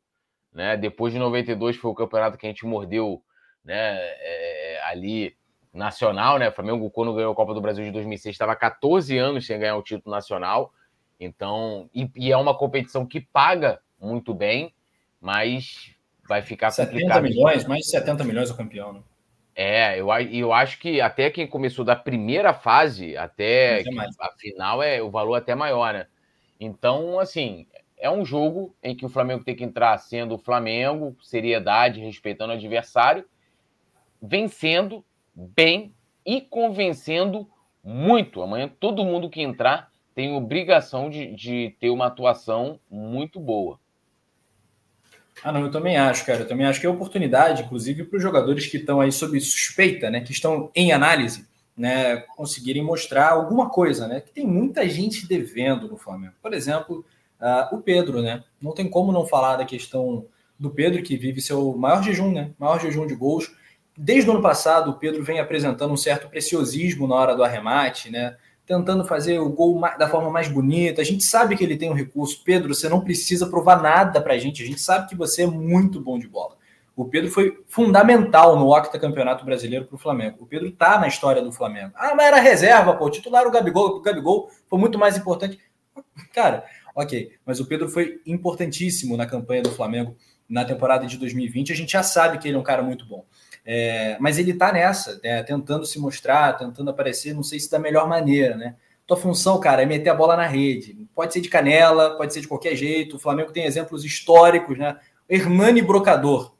né? 0.53 0.77
Depois 0.77 1.12
de 1.12 1.18
92 1.18 1.77
foi 1.77 1.90
o 1.90 1.94
campeonato 1.94 2.37
que 2.37 2.46
a 2.46 2.51
gente 2.51 2.66
mordeu, 2.66 3.22
né? 3.64 3.96
É, 4.01 4.81
ali 4.85 5.37
nacional, 5.72 6.38
né? 6.38 6.48
O 6.48 6.53
Flamengo, 6.53 6.90
quando 6.90 7.14
ganhou 7.14 7.33
a 7.33 7.37
Copa 7.37 7.55
do 7.55 7.61
Brasil 7.61 7.85
de 7.85 7.90
2006, 7.90 8.35
estava 8.35 8.55
14 8.55 9.16
anos 9.16 9.46
sem 9.46 9.59
ganhar 9.59 9.77
o 9.77 9.83
título 9.83 10.14
nacional. 10.14 10.72
Então, 11.20 11.90
e, 11.94 12.09
e, 12.14 12.33
é 12.33 12.37
uma 12.37 12.57
competição 12.57 13.04
que 13.04 13.20
paga 13.20 13.81
muito 14.00 14.33
bem, 14.33 14.72
mas 15.20 15.92
vai 16.28 16.42
ficar 16.42 16.70
70 16.70 16.92
complicado. 16.92 17.22
70 17.24 17.28
milhões, 17.28 17.64
mais 17.64 17.85
de 17.85 17.90
70 17.90 18.24
milhões 18.24 18.50
o 18.50 18.57
campeão, 18.57 18.92
né? 18.92 19.00
É, 19.61 19.98
eu, 19.98 20.09
eu 20.31 20.52
acho 20.52 20.78
que 20.78 21.00
até 21.00 21.31
quem 21.31 21.44
começou 21.44 21.85
da 21.85 21.96
primeira 21.96 22.54
fase 22.54 23.16
até 23.16 23.83
a 24.20 24.31
final 24.38 24.81
é 24.81 25.02
o 25.02 25.11
valor 25.11 25.35
até 25.35 25.52
maior, 25.52 25.92
né? 25.92 26.07
Então, 26.61 27.18
assim, 27.18 27.66
é 27.96 28.09
um 28.09 28.24
jogo 28.24 28.72
em 28.81 28.94
que 28.94 29.04
o 29.04 29.09
Flamengo 29.09 29.42
tem 29.42 29.57
que 29.57 29.64
entrar 29.64 29.98
sendo 29.98 30.37
o 30.37 30.38
Flamengo, 30.38 31.16
seriedade, 31.20 32.00
respeitando 32.00 32.52
o 32.52 32.57
adversário, 32.57 33.24
vencendo 34.22 35.04
bem 35.35 35.92
e 36.24 36.40
convencendo 36.40 37.50
muito. 37.83 38.42
Amanhã 38.42 38.68
todo 38.68 39.04
mundo 39.04 39.28
que 39.28 39.42
entrar 39.42 39.90
tem 40.18 40.35
obrigação 40.35 41.09
de, 41.09 41.33
de 41.37 41.76
ter 41.78 41.90
uma 41.90 42.07
atuação 42.07 42.81
muito 42.90 43.38
boa. 43.38 43.78
Ah, 45.44 45.52
não, 45.52 45.61
eu 45.61 45.70
também 45.70 45.96
acho, 45.96 46.26
cara. 46.26 46.40
Eu 46.40 46.48
também 46.48 46.66
acho 46.66 46.81
que 46.81 46.87
é 46.88 46.90
oportunidade, 46.90 47.62
inclusive, 47.62 48.02
para 48.02 48.16
os 48.16 48.22
jogadores 48.24 48.66
que 48.66 48.78
estão 48.78 49.00
aí 49.00 49.12
sob 49.12 49.40
suspeita, 49.40 50.11
né? 50.11 50.20
Que 50.20 50.33
estão 50.33 50.72
em 50.74 50.90
análise, 50.90 51.46
né? 51.76 52.16
Conseguirem 52.37 52.83
mostrar 52.83 53.31
alguma 53.31 53.70
coisa, 53.70 54.09
né? 54.09 54.20
Que 54.20 54.33
tem 54.33 54.44
muita 54.44 54.88
gente 54.88 55.24
devendo 55.24 55.87
no 55.87 55.96
Flamengo. 55.96 56.35
Por 56.42 56.52
exemplo, 56.52 57.07
uh, 57.40 57.76
o 57.76 57.81
Pedro, 57.81 58.20
né? 58.20 58.42
Não 58.61 58.74
tem 58.74 58.90
como 58.90 59.12
não 59.12 59.24
falar 59.24 59.54
da 59.54 59.64
questão 59.64 60.26
do 60.59 60.68
Pedro, 60.68 61.00
que 61.00 61.16
vive 61.16 61.40
seu 61.40 61.76
maior 61.76 62.02
jejum, 62.02 62.33
né? 62.33 62.50
Maior 62.59 62.81
jejum 62.81 63.07
de 63.07 63.14
gols. 63.14 63.54
Desde 63.96 64.28
o 64.28 64.33
ano 64.33 64.42
passado, 64.42 64.90
o 64.90 64.94
Pedro 64.94 65.22
vem 65.22 65.38
apresentando 65.38 65.94
um 65.94 65.96
certo 65.96 66.28
preciosismo 66.28 67.07
na 67.07 67.14
hora 67.14 67.37
do 67.37 67.44
arremate, 67.44 68.11
né? 68.11 68.37
Tentando 68.68 69.02
fazer 69.04 69.38
o 69.38 69.48
gol 69.48 69.81
da 69.98 70.09
forma 70.09 70.31
mais 70.31 70.46
bonita. 70.46 71.00
A 71.00 71.04
gente 71.04 71.24
sabe 71.24 71.57
que 71.57 71.64
ele 71.64 71.78
tem 71.78 71.90
um 71.90 71.94
recurso. 71.94 72.42
Pedro, 72.44 72.74
você 72.74 72.87
não 72.87 73.00
precisa 73.00 73.46
provar 73.46 73.81
nada 73.81 74.20
pra 74.20 74.37
gente. 74.37 74.62
A 74.62 74.66
gente 74.66 74.81
sabe 74.81 75.09
que 75.09 75.16
você 75.16 75.44
é 75.44 75.46
muito 75.46 76.02
bom 76.02 76.18
de 76.18 76.28
bola. 76.28 76.59
O 76.94 77.07
Pedro 77.07 77.31
foi 77.31 77.62
fundamental 77.66 78.59
no 78.59 78.76
Octa 78.76 78.98
Campeonato 78.98 79.44
Brasileiro 79.44 79.87
para 79.87 79.94
o 79.94 79.98
Flamengo. 79.98 80.37
O 80.40 80.46
Pedro 80.46 80.70
tá 80.70 80.98
na 80.98 81.09
história 81.09 81.40
do 81.40 81.50
Flamengo. 81.50 81.92
Ah, 81.94 82.14
mas 82.14 82.26
era 82.26 82.40
reserva, 82.40 82.92
pô. 82.92 83.09
Titular 83.09 83.46
o 83.46 83.50
Gabigol. 83.50 83.96
O 83.96 84.02
Gabigol 84.02 84.50
foi 84.68 84.78
muito 84.78 84.98
mais 84.98 85.16
importante. 85.16 85.59
Cara, 86.35 86.64
ok. 86.94 87.33
Mas 87.46 87.61
o 87.61 87.66
Pedro 87.66 87.88
foi 87.88 88.20
importantíssimo 88.26 89.16
na 89.16 89.26
campanha 89.26 89.62
do 89.62 89.70
Flamengo 89.70 90.14
na 90.48 90.64
temporada 90.64 91.07
de 91.07 91.16
2020. 91.16 91.72
A 91.72 91.76
gente 91.76 91.92
já 91.92 92.02
sabe 92.02 92.37
que 92.37 92.48
ele 92.48 92.57
é 92.57 92.61
um 92.61 92.64
cara 92.64 92.83
muito 92.83 93.07
bom. 93.07 93.24
É, 93.70 94.16
mas 94.18 94.38
ele 94.38 94.52
está 94.52 94.72
nessa, 94.72 95.20
né, 95.22 95.42
tentando 95.42 95.85
se 95.85 95.98
mostrar, 95.98 96.54
tentando 96.54 96.88
aparecer, 96.88 97.35
não 97.35 97.42
sei 97.42 97.61
se 97.61 97.70
da 97.70 97.78
melhor 97.78 98.09
maneira, 98.09 98.57
né? 98.57 98.76
Tua 99.07 99.14
função, 99.14 99.61
cara, 99.61 99.83
é 99.83 99.87
meter 99.87 100.09
a 100.09 100.14
bola 100.14 100.35
na 100.35 100.46
rede. 100.46 101.07
Pode 101.14 101.35
ser 101.35 101.42
de 101.42 101.50
canela, 101.50 102.16
pode 102.16 102.33
ser 102.33 102.40
de 102.40 102.48
qualquer 102.48 102.74
jeito. 102.74 103.16
O 103.16 103.18
Flamengo 103.18 103.52
tem 103.52 103.66
exemplos 103.66 104.07
históricos, 104.07 104.78
né? 104.78 104.98
Hernani 105.28 105.83
Brocador. 105.83 106.54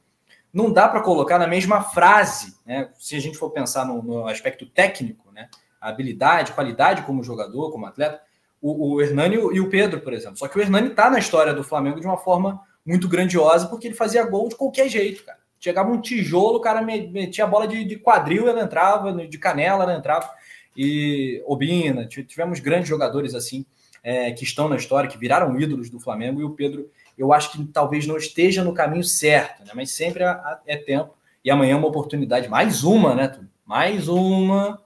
Não 0.53 0.71
dá 0.71 0.87
para 0.87 1.01
colocar 1.01 1.39
na 1.39 1.47
mesma 1.47 1.81
frase, 1.81 2.55
né? 2.63 2.91
Se 2.99 3.15
a 3.15 3.19
gente 3.19 3.39
for 3.39 3.49
pensar 3.49 3.87
no, 3.87 4.03
no 4.03 4.27
aspecto 4.27 4.67
técnico, 4.67 5.31
né? 5.31 5.49
A 5.81 5.89
habilidade, 5.89 6.51
qualidade 6.51 7.01
como 7.01 7.23
jogador, 7.23 7.71
como 7.71 7.87
atleta, 7.87 8.21
o, 8.61 8.93
o 8.93 9.01
Hernani 9.01 9.35
e 9.35 9.59
o 9.59 9.67
Pedro, 9.67 9.99
por 10.01 10.13
exemplo. 10.13 10.37
Só 10.37 10.47
que 10.47 10.59
o 10.59 10.61
Hernani 10.61 10.89
está 10.89 11.09
na 11.09 11.17
história 11.17 11.55
do 11.55 11.63
Flamengo 11.63 11.99
de 11.99 12.05
uma 12.05 12.17
forma 12.17 12.61
muito 12.85 13.09
grandiosa, 13.09 13.65
porque 13.67 13.87
ele 13.87 13.95
fazia 13.95 14.23
gol 14.23 14.47
de 14.47 14.55
qualquer 14.55 14.87
jeito, 14.87 15.25
cara. 15.25 15.38
Chegava 15.59 15.91
um 15.91 15.99
tijolo, 15.99 16.57
o 16.57 16.61
cara 16.61 16.81
metia 16.81 17.43
a 17.43 17.47
bola 17.47 17.67
de, 17.67 17.83
de 17.83 17.97
quadril, 17.97 18.47
ela 18.47 18.61
entrava, 18.61 19.11
de 19.27 19.37
canela, 19.37 19.83
ela 19.83 19.95
entrava. 19.95 20.29
E 20.75 21.43
Obina, 21.45 22.07
tivemos 22.07 22.61
grandes 22.61 22.87
jogadores 22.87 23.35
assim, 23.35 23.65
é, 24.01 24.31
que 24.31 24.45
estão 24.45 24.69
na 24.69 24.77
história, 24.77 25.09
que 25.09 25.17
viraram 25.17 25.59
ídolos 25.59 25.89
do 25.89 25.99
Flamengo, 25.99 26.39
e 26.39 26.45
o 26.45 26.51
Pedro, 26.51 26.89
eu 27.17 27.33
acho 27.33 27.51
que 27.51 27.65
talvez 27.65 28.07
não 28.07 28.15
esteja 28.15 28.63
no 28.63 28.73
caminho 28.73 29.03
certo, 29.03 29.65
né? 29.65 29.71
mas 29.75 29.91
sempre 29.91 30.23
é, 30.65 30.77
tempo. 30.77 31.13
E 31.43 31.51
amanhã 31.51 31.73
é 31.73 31.77
uma 31.77 31.87
oportunidade, 31.87 32.47
mais 32.47 32.83
uma, 32.83 33.13
né? 33.13 33.39
Mais 33.65 34.07
uma 34.07 34.81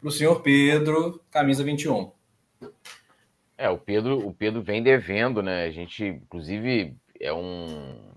para 0.00 0.08
o 0.08 0.12
senhor 0.12 0.40
Pedro, 0.40 1.20
camisa 1.30 1.62
21. 1.62 2.10
É, 3.58 3.68
o 3.68 3.78
Pedro, 3.78 4.26
o 4.26 4.32
Pedro 4.32 4.62
vem 4.62 4.82
devendo, 4.82 5.42
né? 5.42 5.64
A 5.64 5.70
gente, 5.70 6.04
inclusive, 6.04 6.96
é 7.20 7.32
um 7.32 8.11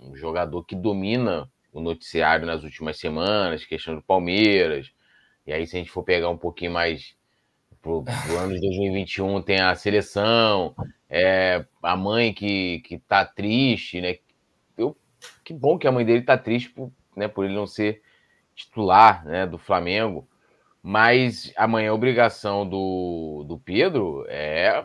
um 0.00 0.14
jogador 0.16 0.64
que 0.64 0.74
domina 0.74 1.50
o 1.72 1.80
noticiário 1.80 2.46
nas 2.46 2.64
últimas 2.64 2.98
semanas, 2.98 3.64
questão 3.64 3.94
do 3.94 4.02
Palmeiras. 4.02 4.92
E 5.46 5.52
aí, 5.52 5.66
se 5.66 5.76
a 5.76 5.78
gente 5.78 5.90
for 5.90 6.02
pegar 6.02 6.28
um 6.28 6.36
pouquinho 6.36 6.72
mais 6.72 7.16
pro, 7.80 8.04
pro 8.04 8.38
ano 8.38 8.54
de 8.54 8.60
2021, 8.60 9.42
tem 9.42 9.60
a 9.60 9.74
seleção, 9.74 10.74
é, 11.08 11.64
a 11.82 11.96
mãe 11.96 12.32
que, 12.32 12.80
que 12.80 12.98
tá 12.98 13.24
triste, 13.24 14.00
né? 14.00 14.18
Eu, 14.76 14.96
que 15.44 15.52
bom 15.52 15.78
que 15.78 15.86
a 15.86 15.92
mãe 15.92 16.04
dele 16.04 16.22
tá 16.22 16.36
triste 16.36 16.70
por, 16.70 16.92
né, 17.16 17.28
por 17.28 17.44
ele 17.44 17.54
não 17.54 17.66
ser 17.66 18.02
titular 18.54 19.24
né, 19.24 19.46
do 19.46 19.58
Flamengo. 19.58 20.28
Mas 20.82 21.52
amanhã 21.56 21.90
a 21.90 21.94
obrigação 21.94 22.68
do, 22.68 23.44
do 23.46 23.58
Pedro 23.58 24.24
é 24.28 24.84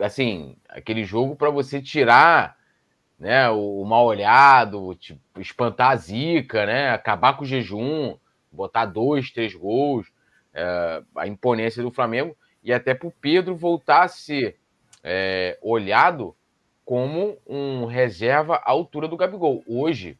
assim, 0.00 0.56
aquele 0.68 1.04
jogo 1.04 1.36
para 1.36 1.50
você 1.50 1.80
tirar 1.80 2.56
né, 3.22 3.48
o, 3.50 3.84
mal 3.84 4.04
olhado, 4.04 4.96
tipo, 4.96 5.40
espantar 5.40 5.92
a 5.92 5.96
zica, 5.96 6.66
né, 6.66 6.90
acabar 6.90 7.36
com 7.36 7.44
o 7.44 7.46
jejum, 7.46 8.16
botar 8.50 8.84
dois, 8.84 9.30
três 9.30 9.54
gols, 9.54 10.12
é, 10.52 11.00
a 11.14 11.28
imponência 11.28 11.84
do 11.84 11.92
Flamengo, 11.92 12.36
e 12.64 12.72
até 12.72 12.94
para 12.94 13.06
o 13.06 13.14
Pedro 13.20 13.54
voltar 13.54 14.02
a 14.02 14.08
ser 14.08 14.58
é, 15.04 15.56
olhado 15.62 16.34
como 16.84 17.38
um 17.46 17.84
reserva 17.84 18.56
à 18.56 18.72
altura 18.72 19.06
do 19.06 19.16
Gabigol. 19.16 19.62
Hoje, 19.68 20.18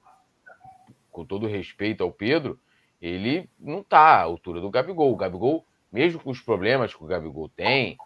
com 1.11 1.25
todo 1.25 1.49
respeito 1.49 2.05
ao 2.05 2.13
Pedro, 2.13 2.57
ele 3.01 3.51
não 3.59 3.81
está 3.81 3.99
à 3.99 4.23
altura 4.23 4.61
do 4.61 4.71
Gabigol. 4.71 5.13
O 5.13 5.17
Gabigol, 5.17 5.67
mesmo 5.91 6.21
com 6.21 6.31
os 6.31 6.41
problemas 6.41 6.95
que 6.95 7.03
o 7.03 7.09
Gabigol 7.09 7.49
tem, 7.49 7.99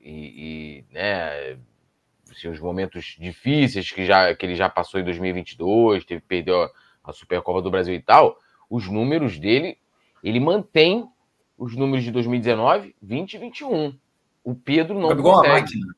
e, 0.00 0.84
e 0.88 0.94
né, 0.94 1.58
assim, 2.36 2.48
os 2.48 2.60
momentos 2.60 3.16
difíceis 3.18 3.90
que, 3.90 4.04
já, 4.04 4.34
que 4.34 4.44
ele 4.44 4.54
já 4.54 4.68
passou 4.68 5.00
em 5.00 5.04
2022, 5.04 6.04
teve 6.04 6.20
perdeu 6.20 6.68
a, 7.04 7.12
Supercopa 7.12 7.62
do 7.62 7.70
Brasil 7.70 7.94
e 7.94 8.02
tal, 8.02 8.38
os 8.68 8.88
números 8.88 9.38
dele, 9.38 9.78
ele 10.22 10.40
mantém 10.40 11.08
os 11.56 11.74
números 11.74 12.04
de 12.04 12.10
2019, 12.10 12.94
20 13.00 13.34
e 13.34 13.38
21. 13.38 13.98
O 14.44 14.54
Pedro 14.54 14.98
não 14.98 15.06
o 15.06 15.08
Gabigol 15.08 15.34
consegue. 15.34 15.48
É 15.48 15.52
uma 15.52 15.60
máquina. 15.60 15.96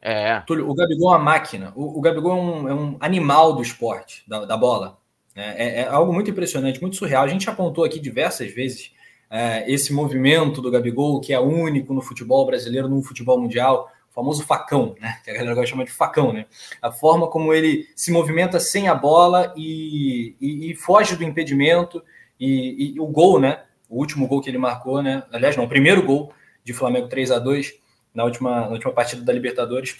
É. 0.00 0.40
Túlio, 0.40 0.68
o 0.68 0.74
Gabigol 0.74 1.12
é 1.12 1.16
uma 1.16 1.24
máquina. 1.24 1.72
O, 1.74 1.98
o 1.98 2.00
Gabigol 2.00 2.32
é 2.32 2.34
um, 2.34 2.68
é 2.68 2.74
um, 2.74 2.96
animal 3.00 3.54
do 3.54 3.62
esporte, 3.62 4.24
da, 4.28 4.44
da 4.44 4.56
bola. 4.56 4.98
É, 5.34 5.64
é, 5.64 5.80
é, 5.82 5.88
algo 5.88 6.12
muito 6.12 6.30
impressionante, 6.30 6.80
muito 6.80 6.96
surreal. 6.96 7.24
A 7.24 7.28
gente 7.28 7.48
apontou 7.48 7.84
aqui 7.84 8.00
diversas 8.00 8.52
vezes 8.52 8.92
é, 9.30 9.70
esse 9.70 9.92
movimento 9.92 10.60
do 10.60 10.70
Gabigol, 10.70 11.20
que 11.20 11.32
é 11.32 11.38
único 11.38 11.94
no 11.94 12.02
futebol 12.02 12.44
brasileiro, 12.46 12.88
no 12.88 13.02
futebol 13.02 13.40
mundial, 13.40 13.88
famoso 14.18 14.42
facão, 14.44 14.96
né? 15.00 15.16
Que 15.22 15.30
a 15.30 15.34
galera 15.34 15.54
gosta 15.54 15.66
de 15.66 15.70
chamar 15.70 15.84
de 15.84 15.92
facão, 15.92 16.32
né? 16.32 16.46
A 16.82 16.90
forma 16.90 17.28
como 17.28 17.54
ele 17.54 17.86
se 17.94 18.10
movimenta 18.10 18.58
sem 18.58 18.88
a 18.88 18.94
bola 18.94 19.54
e, 19.56 20.34
e, 20.40 20.72
e 20.72 20.74
foge 20.74 21.14
do 21.14 21.22
impedimento 21.22 22.02
e, 22.38 22.94
e, 22.96 23.00
o 23.00 23.06
gol, 23.06 23.38
né? 23.38 23.62
O 23.88 23.96
último 23.96 24.26
gol 24.26 24.40
que 24.40 24.50
ele 24.50 24.58
marcou, 24.58 25.00
né? 25.00 25.22
Aliás, 25.32 25.56
não, 25.56 25.64
o 25.64 25.68
primeiro 25.68 26.02
gol 26.02 26.32
de 26.64 26.72
Flamengo 26.72 27.06
3 27.06 27.30
a 27.30 27.38
2 27.38 27.74
na 28.12 28.24
última, 28.24 28.62
na 28.62 28.70
última 28.70 28.92
partida 28.92 29.22
da 29.22 29.32
Libertadores 29.32 29.98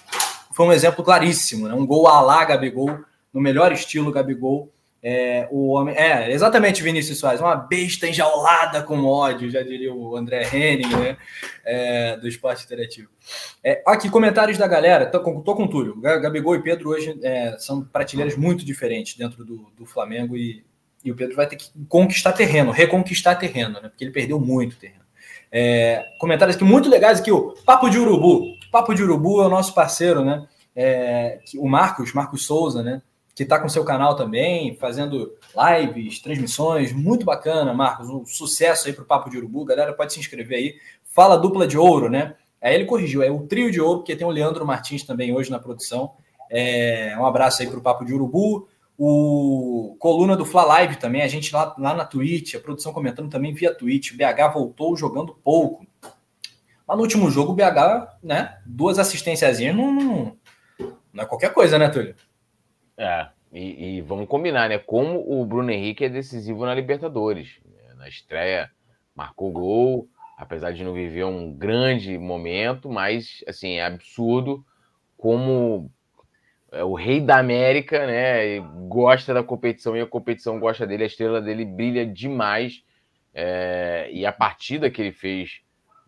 foi 0.52 0.66
um 0.66 0.72
exemplo 0.72 1.04
claríssimo, 1.04 1.68
né? 1.68 1.74
Um 1.74 1.86
gol 1.86 2.08
a 2.08 2.20
lá 2.20 2.44
Gabigol, 2.44 2.98
no 3.32 3.40
melhor 3.40 3.70
estilo 3.70 4.10
Gabigol, 4.10 4.72
é, 5.02 5.48
o 5.50 5.68
homem. 5.68 5.94
É, 5.96 6.30
exatamente, 6.32 6.82
Vinícius 6.82 7.18
Soares, 7.18 7.40
uma 7.40 7.54
besta 7.54 8.08
enjaulada 8.08 8.82
com 8.82 9.04
ódio, 9.04 9.50
já 9.50 9.62
diria 9.62 9.94
o 9.94 10.16
André 10.16 10.48
Henning, 10.52 10.88
né? 10.96 11.16
É, 11.64 12.16
do 12.16 12.26
esporte 12.26 12.64
interativo. 12.64 13.08
É, 13.62 13.82
aqui, 13.86 14.10
comentários 14.10 14.58
da 14.58 14.66
galera. 14.66 15.06
Tô 15.06 15.20
com, 15.20 15.40
tô 15.40 15.54
com 15.54 15.64
o 15.64 15.68
Túlio. 15.68 16.00
Gabigol 16.00 16.56
e 16.56 16.62
Pedro 16.62 16.90
hoje 16.90 17.18
é, 17.22 17.56
são 17.58 17.84
prateleiras 17.84 18.36
muito 18.36 18.64
diferentes 18.64 19.16
dentro 19.16 19.44
do, 19.44 19.70
do 19.76 19.86
Flamengo 19.86 20.36
e, 20.36 20.64
e 21.04 21.12
o 21.12 21.16
Pedro 21.16 21.36
vai 21.36 21.46
ter 21.46 21.56
que 21.56 21.70
conquistar 21.88 22.32
terreno, 22.32 22.72
reconquistar 22.72 23.36
terreno, 23.36 23.80
né? 23.80 23.88
Porque 23.88 24.04
ele 24.04 24.12
perdeu 24.12 24.40
muito 24.40 24.76
terreno. 24.76 25.06
É, 25.50 26.04
comentários 26.18 26.56
aqui 26.56 26.64
muito 26.64 26.88
legais 26.88 27.20
aqui, 27.20 27.30
o 27.30 27.54
Papo 27.64 27.88
de 27.88 27.98
Urubu. 27.98 28.58
Papo 28.70 28.94
de 28.94 29.02
Urubu 29.02 29.40
é 29.42 29.46
o 29.46 29.50
nosso 29.50 29.72
parceiro, 29.72 30.24
né? 30.24 30.46
É, 30.74 31.38
o 31.56 31.68
Marcos, 31.68 32.12
Marcos 32.12 32.44
Souza, 32.44 32.82
né? 32.82 33.00
Que 33.38 33.44
está 33.44 33.56
com 33.56 33.68
seu 33.68 33.84
canal 33.84 34.16
também, 34.16 34.74
fazendo 34.74 35.32
lives, 35.54 36.18
transmissões, 36.18 36.92
muito 36.92 37.24
bacana, 37.24 37.72
Marcos, 37.72 38.08
um 38.08 38.26
sucesso 38.26 38.88
aí 38.88 38.92
para 38.92 39.04
o 39.04 39.06
Papo 39.06 39.30
de 39.30 39.38
Urubu, 39.38 39.64
galera 39.64 39.92
pode 39.92 40.12
se 40.12 40.18
inscrever 40.18 40.58
aí. 40.58 40.74
Fala 41.04 41.36
dupla 41.36 41.64
de 41.64 41.78
ouro, 41.78 42.10
né? 42.10 42.34
Aí 42.60 42.74
ele 42.74 42.84
corrigiu, 42.84 43.22
é 43.22 43.30
o 43.30 43.46
trio 43.46 43.70
de 43.70 43.80
ouro, 43.80 44.00
porque 44.00 44.16
tem 44.16 44.26
o 44.26 44.30
Leandro 44.30 44.66
Martins 44.66 45.04
também 45.04 45.32
hoje 45.32 45.52
na 45.52 45.60
produção. 45.60 46.14
É, 46.50 47.14
um 47.16 47.24
abraço 47.24 47.62
aí 47.62 47.68
para 47.68 47.78
o 47.78 47.80
Papo 47.80 48.04
de 48.04 48.12
Urubu. 48.12 48.66
O 48.98 49.94
coluna 50.00 50.36
do 50.36 50.44
Fla 50.44 50.64
Live 50.64 50.96
também, 50.96 51.22
a 51.22 51.28
gente 51.28 51.54
lá, 51.54 51.76
lá 51.78 51.94
na 51.94 52.04
Twitch, 52.04 52.56
a 52.56 52.60
produção 52.60 52.92
comentando 52.92 53.30
também 53.30 53.54
via 53.54 53.72
Twitch. 53.72 54.10
O 54.10 54.16
BH 54.16 54.52
voltou 54.52 54.96
jogando 54.96 55.38
pouco. 55.44 55.86
Mas 56.84 56.96
no 56.96 57.04
último 57.04 57.30
jogo, 57.30 57.52
o 57.52 57.54
BH, 57.54 58.16
né? 58.20 58.58
Duas 58.66 58.98
assistências 58.98 59.60
não, 59.60 59.92
não, 59.92 60.36
não 61.12 61.22
é 61.22 61.24
qualquer 61.24 61.54
coisa, 61.54 61.78
né, 61.78 61.88
Túlio? 61.88 62.16
É, 62.98 63.28
e, 63.52 63.98
e, 63.98 64.00
vamos 64.00 64.26
combinar, 64.26 64.68
né? 64.68 64.78
Como 64.78 65.24
o 65.26 65.46
Bruno 65.46 65.70
Henrique 65.70 66.04
é 66.04 66.08
decisivo 66.08 66.66
na 66.66 66.74
Libertadores. 66.74 67.60
Né? 67.64 67.94
Na 67.96 68.08
estreia, 68.08 68.70
marcou 69.14 69.52
gol, 69.52 70.08
apesar 70.36 70.72
de 70.72 70.82
não 70.82 70.92
viver 70.92 71.24
um 71.24 71.52
grande 71.52 72.18
momento, 72.18 72.90
mas, 72.90 73.44
assim, 73.46 73.74
é 73.74 73.84
absurdo 73.84 74.64
como 75.16 75.90
é 76.70 76.84
o 76.84 76.94
rei 76.94 77.20
da 77.20 77.38
América, 77.38 78.06
né? 78.06 78.60
Gosta 78.88 79.32
da 79.32 79.42
competição 79.42 79.96
e 79.96 80.00
a 80.00 80.06
competição 80.06 80.60
gosta 80.60 80.86
dele, 80.86 81.04
a 81.04 81.06
estrela 81.06 81.40
dele 81.40 81.64
brilha 81.64 82.04
demais. 82.04 82.84
É, 83.32 84.08
e 84.12 84.26
a 84.26 84.32
partida 84.32 84.90
que 84.90 85.00
ele 85.00 85.12
fez 85.12 85.60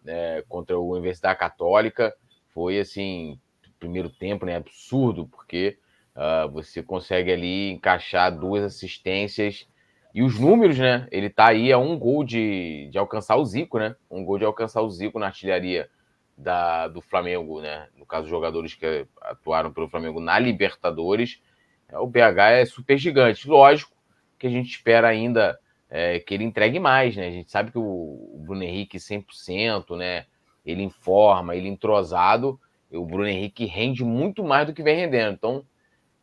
é, 0.05 0.44
contra 0.48 0.76
a 0.76 0.81
Universidade 0.81 1.38
Católica 1.38 2.14
foi 2.53 2.79
assim, 2.79 3.38
primeiro 3.79 4.11
tempo, 4.11 4.44
né? 4.44 4.57
Absurdo, 4.57 5.26
porque 5.26 5.79
Uh, 6.20 6.50
você 6.50 6.83
consegue 6.83 7.33
ali 7.33 7.70
encaixar 7.70 8.30
duas 8.30 8.62
assistências 8.62 9.66
e 10.14 10.22
os 10.22 10.38
números, 10.38 10.78
né? 10.78 11.09
Ele 11.11 11.30
tá 11.30 11.46
aí 11.46 11.72
a 11.72 11.78
um 11.78 11.98
gol 11.98 12.22
de, 12.22 12.90
de 12.90 12.98
alcançar 12.98 13.37
o 13.37 13.44
Zico, 13.44 13.78
né? 13.78 13.96
Um 14.11 14.22
gol 14.22 14.37
de 14.37 14.44
alcançar 14.44 14.83
o 14.83 14.90
Zico 14.90 15.18
na 15.18 15.26
artilharia 15.26 15.88
da, 16.37 16.88
do 16.88 17.00
Flamengo, 17.00 17.62
né? 17.62 17.88
No 17.96 18.04
caso, 18.04 18.28
jogadores 18.28 18.74
que 18.74 19.06
atuaram 19.22 19.72
pelo 19.72 19.88
Flamengo 19.88 20.20
na 20.20 20.38
Libertadores. 20.38 21.40
É, 21.88 21.96
o 21.98 22.06
BH 22.06 22.38
é 22.52 22.64
super 22.66 22.98
gigante. 22.98 23.48
Lógico 23.48 23.96
que 24.38 24.46
a 24.46 24.50
gente 24.50 24.68
espera 24.68 25.09
ainda 25.09 25.59
é, 25.88 26.18
que 26.18 26.35
ele 26.35 26.44
entregue 26.44 26.78
mais, 26.78 27.16
né? 27.16 27.28
A 27.28 27.30
gente 27.30 27.50
sabe 27.50 27.70
que 27.70 27.78
o, 27.78 27.83
o 27.83 28.42
Bruno 28.44 28.62
Henrique 28.62 28.98
100%, 28.98 29.96
né? 29.96 30.26
Ele 30.66 30.83
informa, 30.83 31.56
ele 31.56 31.68
entrosado. 31.68 32.61
O 32.92 33.06
Bruno 33.06 33.28
Henrique 33.28 33.64
rende 33.64 34.04
muito 34.04 34.44
mais 34.44 34.66
do 34.66 34.74
que 34.74 34.83
vem 34.83 34.96
rendendo. 34.96 35.33
Então, 35.33 35.64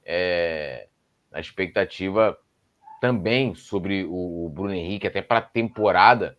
é, 0.07 0.87
a 1.33 1.39
expectativa 1.39 2.37
também 3.01 3.53
sobre 3.53 4.05
o 4.09 4.49
Bruno 4.53 4.73
Henrique, 4.73 5.05
até 5.05 5.21
para 5.21 5.39
a 5.39 5.41
temporada, 5.41 6.37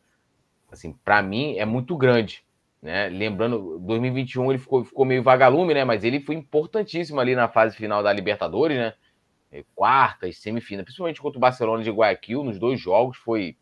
assim, 0.72 0.92
para 1.04 1.22
mim 1.22 1.56
é 1.58 1.66
muito 1.66 1.96
grande. 1.96 2.42
Né? 2.82 3.08
Lembrando, 3.08 3.78
2021 3.80 4.50
ele 4.50 4.58
ficou, 4.58 4.84
ficou 4.84 5.04
meio 5.04 5.22
vagalume, 5.22 5.74
né? 5.74 5.84
Mas 5.84 6.02
ele 6.02 6.20
foi 6.20 6.34
importantíssimo 6.34 7.20
ali 7.20 7.34
na 7.34 7.48
fase 7.48 7.76
final 7.76 8.02
da 8.02 8.12
Libertadores, 8.12 8.78
né? 8.78 8.94
É, 9.50 9.64
quartas, 9.74 10.38
semifinais, 10.38 10.84
principalmente 10.84 11.20
contra 11.20 11.38
o 11.38 11.40
Barcelona 11.40 11.82
de 11.82 11.90
Guayaquil, 11.90 12.44
nos 12.44 12.58
dois 12.58 12.80
jogos, 12.80 13.16
foi, 13.18 13.56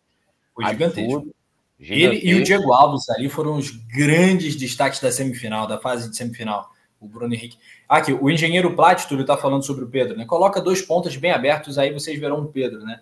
foi 0.55 0.67
gigantesco. 0.67 1.35
Ele 1.79 2.21
e 2.25 2.35
o 2.35 2.43
Diego 2.43 2.73
Alves 2.73 3.09
ali 3.11 3.29
foram 3.29 3.57
os 3.57 3.71
grandes 3.71 4.57
destaques 4.57 4.99
da 5.01 5.13
semifinal, 5.13 5.67
da 5.67 5.79
fase 5.79 6.11
de 6.11 6.17
semifinal 6.17 6.71
o 7.07 7.09
Bruno 7.09 7.33
Henrique. 7.35 7.59
Aqui, 7.89 8.13
o 8.13 8.29
engenheiro 8.29 8.75
Túlio 9.09 9.23
está 9.23 9.37
falando 9.37 9.63
sobre 9.63 9.85
o 9.85 9.89
Pedro, 9.89 10.17
né? 10.17 10.25
Coloca 10.25 10.61
dois 10.61 10.83
pontos 10.83 11.17
bem 11.17 11.31
abertos, 11.31 11.79
aí 11.79 11.93
vocês 11.93 12.19
verão 12.19 12.41
o 12.41 12.47
Pedro, 12.47 12.81
né? 12.81 13.01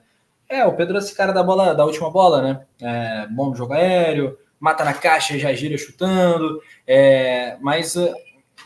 É, 0.48 0.64
o 0.64 0.74
Pedro 0.74 0.96
é 0.96 0.98
esse 0.98 1.16
cara 1.16 1.32
da 1.32 1.42
bola, 1.42 1.74
da 1.74 1.84
última 1.84 2.10
bola, 2.10 2.42
né? 2.42 2.60
É, 2.80 3.26
bom 3.28 3.54
jogo 3.54 3.72
aéreo, 3.72 4.38
mata 4.60 4.84
na 4.84 4.94
caixa, 4.94 5.38
já 5.38 5.52
gira 5.52 5.76
chutando, 5.76 6.60
é, 6.86 7.56
mas 7.60 7.96
uh, 7.96 8.14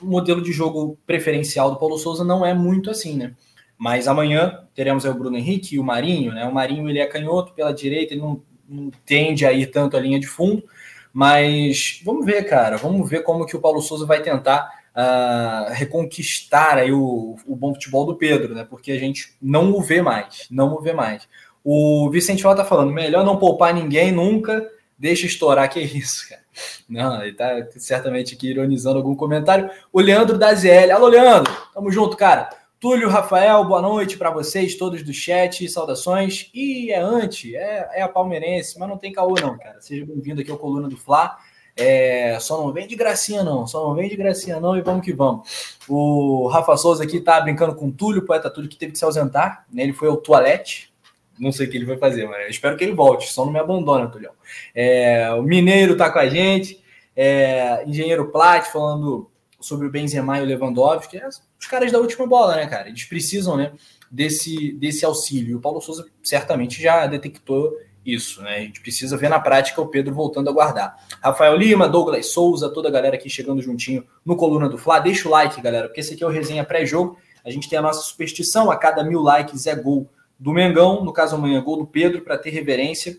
o 0.02 0.06
modelo 0.06 0.42
de 0.42 0.52
jogo 0.52 0.98
preferencial 1.06 1.70
do 1.70 1.78
Paulo 1.78 1.98
Souza 1.98 2.24
não 2.24 2.44
é 2.44 2.52
muito 2.52 2.90
assim, 2.90 3.16
né? 3.16 3.34
Mas 3.76 4.08
amanhã 4.08 4.64
teremos 4.74 5.04
o 5.04 5.14
Bruno 5.14 5.36
Henrique 5.36 5.76
e 5.76 5.78
o 5.78 5.84
Marinho, 5.84 6.32
né? 6.32 6.44
O 6.46 6.52
Marinho 6.52 6.88
ele 6.88 6.98
é 6.98 7.06
canhoto 7.06 7.52
pela 7.52 7.72
direita, 7.72 8.12
ele 8.12 8.22
não, 8.22 8.42
não 8.68 8.90
tende 9.06 9.46
a 9.46 9.52
ir 9.52 9.66
tanto 9.66 9.96
a 9.96 10.00
linha 10.00 10.18
de 10.18 10.26
fundo, 10.26 10.64
mas 11.12 12.00
vamos 12.04 12.26
ver, 12.26 12.44
cara, 12.44 12.76
vamos 12.76 13.08
ver 13.08 13.22
como 13.22 13.46
que 13.46 13.56
o 13.56 13.60
Paulo 13.60 13.80
Souza 13.80 14.04
vai 14.04 14.20
tentar 14.20 14.77
uh, 14.96 15.72
reconquistar 15.72 16.78
aí 16.78 16.92
o, 16.92 17.36
o 17.46 17.56
bom 17.56 17.74
futebol 17.74 18.06
do 18.06 18.16
Pedro, 18.16 18.54
né? 18.54 18.66
Porque 18.68 18.92
a 18.92 18.98
gente 18.98 19.34
não 19.40 19.72
o 19.72 19.80
vê 19.80 20.02
mais, 20.02 20.46
não 20.50 20.74
o 20.74 20.80
vê 20.80 20.92
mais. 20.92 21.28
O 21.64 22.08
Vicente 22.10 22.42
Val 22.42 22.54
tá 22.54 22.64
falando, 22.64 22.92
melhor 22.92 23.24
não 23.24 23.38
poupar 23.38 23.74
ninguém 23.74 24.12
nunca, 24.12 24.68
deixa 24.98 25.26
estourar, 25.26 25.68
que 25.68 25.80
isso, 25.80 26.28
cara. 26.28 26.42
Não, 26.88 27.22
ele 27.22 27.34
tá 27.34 27.66
certamente 27.76 28.34
aqui 28.34 28.48
ironizando 28.48 28.98
algum 28.98 29.14
comentário. 29.14 29.70
O 29.92 30.00
Leandro 30.00 30.36
da 30.36 30.52
ZL. 30.54 30.90
Alô, 30.92 31.06
Leandro, 31.06 31.52
tamo 31.72 31.90
junto, 31.90 32.16
cara. 32.16 32.50
Túlio, 32.80 33.08
Rafael, 33.08 33.64
boa 33.64 33.82
noite 33.82 34.16
para 34.16 34.30
vocês, 34.30 34.76
todos 34.76 35.02
do 35.02 35.12
chat, 35.12 35.68
saudações. 35.68 36.48
E 36.54 36.92
é 36.92 37.00
antes, 37.00 37.52
é, 37.54 37.88
é 37.94 38.02
a 38.02 38.08
palmeirense, 38.08 38.78
mas 38.78 38.88
não 38.88 38.96
tem 38.96 39.12
caô 39.12 39.34
não, 39.34 39.58
cara. 39.58 39.80
Seja 39.80 40.06
bem-vindo 40.06 40.40
aqui 40.40 40.50
ao 40.50 40.58
Coluna 40.58 40.88
do 40.88 40.96
Fla. 40.96 41.36
É, 41.78 42.36
só 42.40 42.60
não 42.60 42.72
vem 42.72 42.88
de 42.88 42.96
gracinha, 42.96 43.44
não. 43.44 43.64
Só 43.64 43.86
não 43.86 43.94
vem 43.94 44.08
de 44.08 44.16
gracinha, 44.16 44.58
não. 44.58 44.76
E 44.76 44.82
vamos 44.82 45.04
que 45.04 45.12
vamos. 45.12 45.76
O 45.88 46.48
Rafa 46.48 46.76
Souza 46.76 47.04
aqui 47.04 47.20
tá 47.20 47.40
brincando 47.40 47.74
com 47.74 47.86
o 47.86 47.92
Túlio, 47.92 48.20
o 48.20 48.24
poeta 48.24 48.50
Túlio, 48.50 48.68
que 48.68 48.76
teve 48.76 48.92
que 48.92 48.98
se 48.98 49.04
ausentar. 49.04 49.64
Né? 49.72 49.84
Ele 49.84 49.92
foi 49.92 50.08
ao 50.08 50.16
toalete. 50.16 50.92
Não 51.38 51.52
sei 51.52 51.68
o 51.68 51.70
que 51.70 51.76
ele 51.76 51.86
vai 51.86 51.96
fazer, 51.96 52.26
mas 52.26 52.50
espero 52.50 52.76
que 52.76 52.82
ele 52.82 52.94
volte. 52.94 53.32
Só 53.32 53.44
não 53.44 53.52
me 53.52 53.60
abandona, 53.60 54.08
Túlio. 54.08 54.30
É, 54.74 55.32
o 55.34 55.42
Mineiro 55.42 55.96
tá 55.96 56.10
com 56.10 56.18
a 56.18 56.28
gente. 56.28 56.82
É, 57.14 57.84
Engenheiro 57.86 58.32
Plat 58.32 58.66
falando 58.66 59.30
sobre 59.60 59.86
o 59.86 59.90
Benzema 59.90 60.40
e 60.40 60.42
o 60.42 60.46
Lewandowski. 60.46 61.16
É, 61.16 61.28
os 61.28 61.66
caras 61.68 61.92
da 61.92 62.00
última 62.00 62.26
bola, 62.26 62.56
né, 62.56 62.66
cara? 62.66 62.88
Eles 62.88 63.04
precisam, 63.04 63.56
né, 63.56 63.72
desse, 64.10 64.72
desse 64.72 65.04
auxílio. 65.04 65.58
O 65.58 65.60
Paulo 65.60 65.80
Souza 65.80 66.06
certamente 66.24 66.82
já 66.82 67.06
detectou 67.06 67.72
isso, 68.08 68.40
né? 68.42 68.56
A 68.56 68.60
gente 68.60 68.80
precisa 68.80 69.16
ver 69.16 69.28
na 69.28 69.38
prática 69.38 69.80
o 69.80 69.86
Pedro 69.86 70.14
voltando 70.14 70.48
a 70.48 70.52
guardar. 70.52 70.96
Rafael 71.22 71.54
Lima, 71.56 71.88
Douglas 71.88 72.32
Souza, 72.32 72.70
toda 72.70 72.88
a 72.88 72.90
galera 72.90 73.16
aqui 73.16 73.28
chegando 73.28 73.60
juntinho 73.60 74.04
no 74.24 74.36
Coluna 74.36 74.68
do 74.68 74.78
Fla. 74.78 74.98
Deixa 74.98 75.28
o 75.28 75.30
like, 75.30 75.60
galera, 75.60 75.88
porque 75.88 76.00
esse 76.00 76.14
aqui 76.14 76.24
é 76.24 76.26
o 76.26 76.30
resenha 76.30 76.64
pré-jogo. 76.64 77.18
A 77.44 77.50
gente 77.50 77.68
tem 77.68 77.78
a 77.78 77.82
nossa 77.82 78.00
superstição, 78.00 78.70
a 78.70 78.76
cada 78.76 79.04
mil 79.04 79.20
likes 79.20 79.66
é 79.66 79.74
gol 79.74 80.10
do 80.38 80.52
Mengão, 80.52 81.04
no 81.04 81.12
caso 81.12 81.36
amanhã 81.36 81.62
gol 81.62 81.76
do 81.76 81.86
Pedro, 81.86 82.22
para 82.22 82.38
ter 82.38 82.50
reverência. 82.50 83.18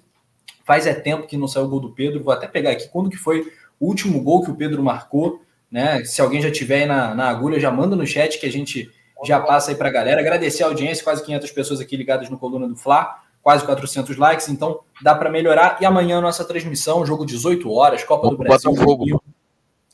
Faz 0.65 0.87
é 0.87 0.93
tempo 0.93 1.27
que 1.27 1.37
não 1.37 1.47
saiu 1.47 1.65
o 1.65 1.69
gol 1.69 1.79
do 1.79 1.91
Pedro, 1.91 2.23
vou 2.23 2.33
até 2.33 2.47
pegar 2.47 2.71
aqui 2.71 2.87
quando 2.89 3.09
que 3.09 3.17
foi 3.17 3.41
o 3.79 3.87
último 3.87 4.21
gol 4.21 4.43
que 4.43 4.51
o 4.51 4.55
Pedro 4.55 4.83
marcou, 4.83 5.41
né? 5.71 6.03
Se 6.03 6.21
alguém 6.21 6.41
já 6.41 6.51
tiver 6.51 6.81
aí 6.81 6.85
na, 6.85 7.13
na 7.13 7.29
agulha, 7.29 7.59
já 7.59 7.71
manda 7.71 7.95
no 7.95 8.05
chat 8.05 8.39
que 8.39 8.45
a 8.45 8.51
gente 8.51 8.89
já 9.23 9.39
passa 9.39 9.71
aí 9.71 9.75
para 9.75 9.89
a 9.89 9.91
galera. 9.91 10.19
Agradecer 10.19 10.63
a 10.63 10.67
audiência, 10.67 11.03
quase 11.03 11.23
500 11.23 11.51
pessoas 11.51 11.79
aqui 11.79 11.95
ligadas 11.95 12.29
no 12.29 12.37
Coluna 12.37 12.67
do 12.67 12.75
Fla 12.75 13.28
quase 13.41 13.65
400 13.65 14.17
likes, 14.17 14.49
então 14.49 14.81
dá 15.01 15.15
para 15.15 15.29
melhorar. 15.29 15.77
E 15.81 15.85
amanhã 15.85 16.21
nossa 16.21 16.45
transmissão, 16.45 17.05
jogo 17.05 17.25
18 17.25 17.71
horas, 17.71 18.03
Copa 18.03 18.29
do 18.29 18.37
Brasil. 18.37 18.75
Fogo. 18.75 19.21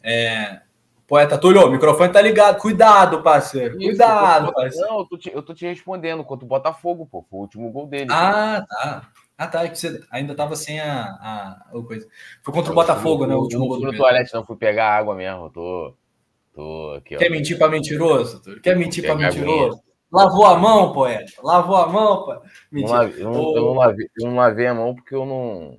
É, 0.04 0.62
Poeta 1.08 1.38
Túlio, 1.38 1.68
o 1.68 1.72
microfone 1.72 2.12
tá 2.12 2.22
ligado. 2.22 2.60
Cuidado, 2.60 3.22
parceiro. 3.22 3.78
Isso, 3.78 3.90
Cuidado, 3.90 4.52
parceiro. 4.54 4.88
Não, 4.88 5.00
eu 5.00 5.06
tô, 5.06 5.18
te, 5.18 5.32
eu 5.32 5.42
tô 5.44 5.54
te 5.54 5.66
respondendo 5.66 6.24
contra 6.24 6.46
o 6.46 6.48
Botafogo, 6.48 7.08
pô. 7.10 7.24
Foi 7.30 7.40
o 7.40 7.42
último 7.44 7.72
gol 7.72 7.86
dele. 7.86 8.08
Ah, 8.10 8.66
tá. 8.68 9.12
Ah, 9.38 9.48
tá. 9.48 9.66
É 9.66 9.74
você 9.74 10.02
ainda 10.10 10.32
estava 10.32 10.56
sem 10.56 10.80
a, 10.80 11.04
a, 11.04 11.68
a, 11.70 11.84
coisa. 11.84 12.08
Foi 12.42 12.54
contra 12.54 12.72
o 12.72 12.76
Botafogo, 12.76 13.28
né? 13.28 13.36
O 13.36 13.40
último 13.40 13.68
gol 13.68 13.80
do 13.80 13.92
no 13.92 13.96
toalete, 13.96 14.34
não 14.34 14.46
fui 14.46 14.56
pegar 14.56 14.98
água 14.98 15.14
mesmo. 15.14 15.52
Tô, 15.52 15.94
tô 16.54 16.96
aqui, 16.98 17.18
Quer 17.18 17.30
ó. 17.30 17.32
mentir 17.32 17.58
para 17.58 17.70
mentiroso? 17.70 18.42
Quer 18.64 18.76
mentir 18.76 19.06
para 19.06 19.16
mentiroso? 19.16 19.84
Lavou 20.12 20.46
a 20.46 20.58
mão, 20.58 20.94
poeta. 20.94 21.32
Lavou 21.44 21.76
a 21.76 21.88
mão, 21.88 22.26
pô. 22.26 22.42
Mentira. 22.72 23.12
Eu 23.18 23.32
não, 23.32 23.56
eu, 23.56 23.62
não 23.62 23.74
lavei, 23.74 24.10
eu 24.18 24.28
não 24.28 24.36
lavei 24.36 24.68
a 24.68 24.74
mão 24.74 24.96
porque 24.96 25.16
eu 25.16 25.26
não. 25.26 25.78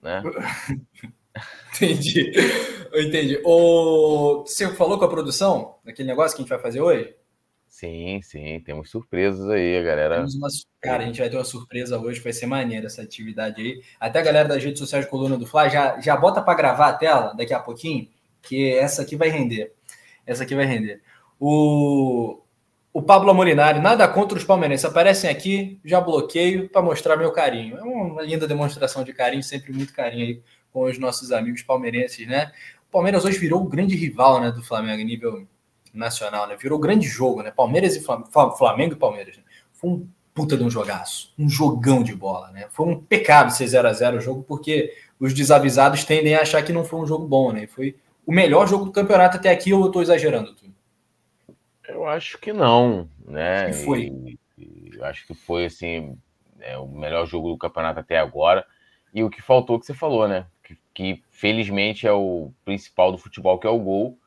Né? 0.00 0.22
entendi. 1.74 2.32
Eu 2.92 3.02
entendi. 3.02 3.40
O... 3.44 4.44
Você 4.46 4.68
falou 4.74 4.98
com 4.98 5.04
a 5.04 5.08
produção 5.08 5.76
daquele 5.84 6.08
negócio 6.08 6.36
que 6.36 6.42
a 6.42 6.44
gente 6.44 6.50
vai 6.50 6.60
fazer 6.60 6.80
hoje? 6.80 7.14
Sim, 7.68 8.20
sim, 8.22 8.60
temos 8.60 8.90
surpresas 8.90 9.48
aí, 9.48 9.82
galera. 9.84 10.26
Uma... 10.34 10.48
Cara, 10.80 11.02
a 11.02 11.06
gente 11.06 11.20
vai 11.20 11.28
ter 11.28 11.36
uma 11.36 11.44
surpresa 11.44 11.98
hoje, 11.98 12.20
vai 12.20 12.32
ser 12.32 12.46
maneira 12.46 12.86
essa 12.86 13.02
atividade 13.02 13.60
aí. 13.60 13.82
Até 14.00 14.18
a 14.18 14.22
galera 14.22 14.48
das 14.48 14.64
redes 14.64 14.78
sociais 14.78 15.04
de 15.04 15.10
Coluna 15.10 15.36
do 15.36 15.46
Fly 15.46 15.70
já, 15.70 16.00
já 16.00 16.16
bota 16.16 16.42
para 16.42 16.54
gravar 16.54 16.88
a 16.88 16.94
tela 16.94 17.34
daqui 17.34 17.54
a 17.54 17.60
pouquinho, 17.60 18.08
que 18.42 18.74
essa 18.74 19.02
aqui 19.02 19.16
vai 19.16 19.28
render. 19.28 19.72
Essa 20.26 20.42
aqui 20.42 20.54
vai 20.54 20.64
render. 20.64 21.02
O, 21.38 22.40
o 22.98 23.02
Pablo 23.02 23.32
Molinari, 23.32 23.78
nada 23.78 24.08
contra 24.08 24.36
os 24.36 24.42
palmeirenses, 24.42 24.84
aparecem 24.84 25.30
aqui, 25.30 25.78
já 25.84 26.00
bloqueio 26.00 26.68
para 26.68 26.82
mostrar 26.82 27.16
meu 27.16 27.30
carinho. 27.30 27.78
É 27.78 27.82
uma 27.82 28.22
linda 28.22 28.44
demonstração 28.44 29.04
de 29.04 29.12
carinho, 29.12 29.40
sempre 29.40 29.72
muito 29.72 29.92
carinho 29.92 30.26
aí 30.26 30.42
com 30.72 30.82
os 30.82 30.98
nossos 30.98 31.30
amigos 31.30 31.62
palmeirenses, 31.62 32.26
né? 32.26 32.50
O 32.88 32.90
Palmeiras 32.90 33.24
hoje 33.24 33.38
virou 33.38 33.62
o 33.62 33.68
grande 33.68 33.94
rival 33.94 34.40
né, 34.40 34.50
do 34.50 34.64
Flamengo 34.64 35.00
nível 35.04 35.46
nacional, 35.94 36.48
né? 36.48 36.56
Virou 36.60 36.76
grande 36.76 37.06
jogo, 37.06 37.40
né? 37.40 37.52
Palmeiras 37.52 37.94
e 37.94 38.00
Flamengo, 38.00 38.56
Flamengo 38.58 38.94
e 38.94 38.96
Palmeiras. 38.96 39.36
Né? 39.36 39.44
Foi 39.72 39.90
um 39.90 40.08
puta 40.34 40.56
de 40.56 40.64
um 40.64 40.70
jogaço, 40.70 41.32
um 41.38 41.48
jogão 41.48 42.02
de 42.02 42.16
bola, 42.16 42.50
né? 42.50 42.66
Foi 42.70 42.84
um 42.84 43.00
pecado 43.00 43.52
ser 43.52 43.68
0 43.68 43.86
a 43.86 43.92
0 43.92 44.16
o 44.16 44.20
jogo, 44.20 44.42
porque 44.42 44.92
os 45.20 45.32
desavisados 45.32 46.02
tendem 46.02 46.34
a 46.34 46.40
achar 46.40 46.64
que 46.64 46.72
não 46.72 46.84
foi 46.84 46.98
um 46.98 47.06
jogo 47.06 47.28
bom, 47.28 47.52
né? 47.52 47.68
Foi 47.68 47.94
o 48.26 48.32
melhor 48.32 48.66
jogo 48.66 48.86
do 48.86 48.90
campeonato 48.90 49.36
até 49.36 49.50
aqui, 49.50 49.72
ou 49.72 49.84
eu 49.84 49.92
tô 49.92 50.02
exagerando, 50.02 50.52
tu? 50.52 50.67
Eu 51.88 52.06
acho 52.06 52.38
que 52.38 52.52
não, 52.52 53.08
né? 53.26 53.66
Que 53.66 53.72
foi. 53.72 54.02
E, 54.02 54.38
e, 54.58 54.90
eu 54.94 55.04
acho 55.06 55.26
que 55.26 55.34
foi 55.34 55.64
assim, 55.64 56.18
é, 56.60 56.76
o 56.76 56.86
melhor 56.86 57.26
jogo 57.26 57.50
do 57.50 57.58
campeonato 57.58 58.00
até 58.00 58.18
agora. 58.18 58.64
E 59.12 59.24
o 59.24 59.30
que 59.30 59.40
faltou 59.40 59.80
que 59.80 59.86
você 59.86 59.94
falou, 59.94 60.28
né? 60.28 60.46
Que, 60.62 60.78
que 60.92 61.24
felizmente 61.30 62.06
é 62.06 62.12
o 62.12 62.52
principal 62.64 63.10
do 63.10 63.18
futebol, 63.18 63.58
que 63.58 63.66
é 63.66 63.70
o 63.70 63.78
gol. 63.78 64.18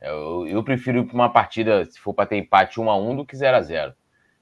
Eu, 0.00 0.46
eu 0.46 0.62
prefiro 0.62 1.08
uma 1.12 1.28
partida, 1.28 1.84
se 1.86 1.98
for 1.98 2.14
para 2.14 2.26
ter 2.26 2.36
empate 2.36 2.80
1 2.80 2.88
a 2.88 2.96
1 2.96 3.16
do 3.16 3.26
que 3.26 3.36
0 3.36 3.56
a 3.56 3.60
0 3.60 3.94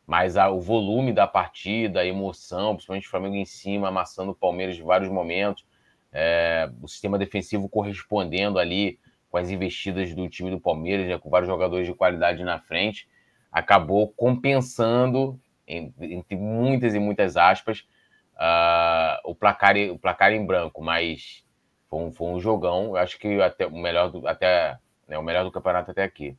Mas 0.06 0.36
a, 0.36 0.50
o 0.50 0.60
volume 0.60 1.14
da 1.14 1.26
partida, 1.26 2.00
a 2.00 2.06
emoção, 2.06 2.74
principalmente 2.74 3.06
o 3.06 3.10
Flamengo 3.10 3.36
em 3.36 3.46
cima, 3.46 3.88
amassando 3.88 4.32
o 4.32 4.34
Palmeiras 4.34 4.76
de 4.76 4.82
vários 4.82 5.10
momentos, 5.10 5.64
é, 6.12 6.70
o 6.82 6.86
sistema 6.86 7.18
defensivo 7.18 7.70
correspondendo 7.70 8.58
ali 8.58 8.98
com 9.30 9.38
as 9.38 9.50
investidas 9.50 10.14
do 10.14 10.28
time 10.28 10.50
do 10.50 10.60
Palmeiras, 10.60 11.06
né, 11.06 11.18
com 11.18 11.30
vários 11.30 11.48
jogadores 11.48 11.86
de 11.86 11.94
qualidade 11.94 12.42
na 12.44 12.58
frente, 12.58 13.08
acabou 13.50 14.08
compensando, 14.08 15.38
entre 15.66 16.36
muitas 16.36 16.94
e 16.94 16.98
muitas 16.98 17.36
aspas, 17.36 17.86
uh, 18.34 19.18
o, 19.24 19.34
placar, 19.34 19.76
o 19.90 19.98
placar 19.98 20.32
em 20.32 20.44
branco. 20.44 20.82
Mas 20.82 21.44
foi 21.88 22.00
um, 22.00 22.12
foi 22.12 22.28
um 22.28 22.40
jogão, 22.40 22.86
eu 22.86 22.96
acho 22.96 23.18
que 23.18 23.40
até 23.40 23.66
o 23.66 23.76
melhor 23.76 24.10
do, 24.10 24.26
até 24.26 24.78
né, 25.08 25.18
o 25.18 25.22
melhor 25.22 25.44
do 25.44 25.50
campeonato 25.50 25.90
até 25.90 26.02
aqui. 26.02 26.36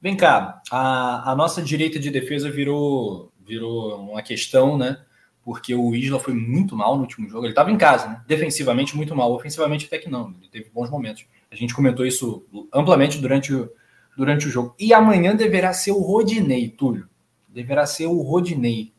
Vem 0.00 0.16
cá, 0.16 0.60
a, 0.70 1.32
a 1.32 1.34
nossa 1.34 1.62
direita 1.62 1.98
de 1.98 2.10
defesa 2.10 2.50
virou, 2.50 3.32
virou 3.40 4.00
uma 4.10 4.22
questão, 4.22 4.76
né? 4.76 5.02
Porque 5.42 5.74
o 5.74 5.94
Isla 5.94 6.18
foi 6.18 6.34
muito 6.34 6.76
mal 6.76 6.96
no 6.96 7.02
último 7.02 7.28
jogo. 7.28 7.44
Ele 7.44 7.52
estava 7.52 7.70
em 7.70 7.76
casa, 7.76 8.08
né? 8.08 8.22
Defensivamente, 8.26 8.96
muito 8.96 9.14
mal. 9.14 9.32
Ofensivamente, 9.32 9.86
até 9.86 9.98
que 9.98 10.08
não. 10.08 10.34
Ele 10.40 10.48
teve 10.48 10.70
bons 10.70 10.90
momentos. 10.90 11.26
A 11.54 11.56
gente 11.56 11.74
comentou 11.74 12.04
isso 12.04 12.44
amplamente 12.72 13.18
durante 13.18 13.54
o, 13.54 13.70
durante 14.16 14.46
o 14.46 14.50
jogo. 14.50 14.74
E 14.78 14.92
amanhã 14.92 15.34
deverá 15.34 15.72
ser 15.72 15.92
o 15.92 16.00
Rodinei, 16.00 16.68
Túlio. 16.68 17.08
Deverá 17.48 17.86
ser 17.86 18.06
o 18.06 18.20
Rodinei. 18.20 18.92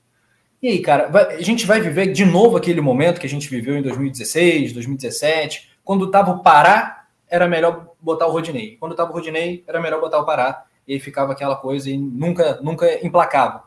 E 0.61 0.69
aí, 0.69 0.79
cara, 0.79 1.07
vai, 1.09 1.35
a 1.35 1.41
gente 1.41 1.65
vai 1.65 1.81
viver 1.81 2.11
de 2.11 2.25
novo 2.25 2.57
aquele 2.57 2.81
momento 2.81 3.19
que 3.19 3.27
a 3.27 3.29
gente 3.29 3.49
viveu 3.49 3.77
em 3.77 3.81
2016, 3.81 4.73
2017, 4.73 5.69
quando 5.83 6.09
tava 6.09 6.31
o 6.31 6.41
Pará 6.41 7.07
era 7.27 7.47
melhor 7.47 7.89
botar 8.01 8.27
o 8.27 8.31
Rodinei. 8.31 8.77
Quando 8.77 8.93
estava 8.93 9.11
o 9.11 9.13
Rodinei, 9.13 9.63
era 9.67 9.81
melhor 9.81 9.99
botar 9.99 10.19
o 10.19 10.25
Pará. 10.25 10.65
E 10.87 10.93
aí 10.93 10.99
ficava 10.99 11.33
aquela 11.33 11.55
coisa 11.55 11.89
e 11.89 11.97
nunca, 11.97 12.59
nunca 12.61 13.05
implacava. 13.05 13.65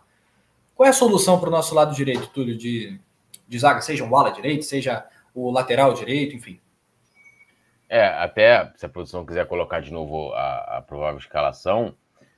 Qual 0.74 0.86
é 0.86 0.90
a 0.90 0.94
solução 0.94 1.38
para 1.38 1.48
o 1.48 1.52
nosso 1.52 1.74
lado 1.74 1.94
direito, 1.94 2.28
Túlio, 2.28 2.56
de, 2.56 2.98
de 3.46 3.58
zaga? 3.58 3.80
Seja 3.80 4.04
um 4.04 4.16
ala 4.16 4.30
direito, 4.30 4.64
seja 4.64 5.04
o 5.34 5.50
lateral 5.50 5.92
direito, 5.92 6.36
enfim. 6.36 6.60
É, 7.88 8.04
até 8.06 8.70
se 8.76 8.84
a 8.84 8.88
produção 8.88 9.24
quiser 9.24 9.46
colocar 9.46 9.80
de 9.80 9.92
novo 9.92 10.32
a, 10.34 10.78
a 10.78 10.82
provável 10.82 11.18
escalação, 11.18 11.94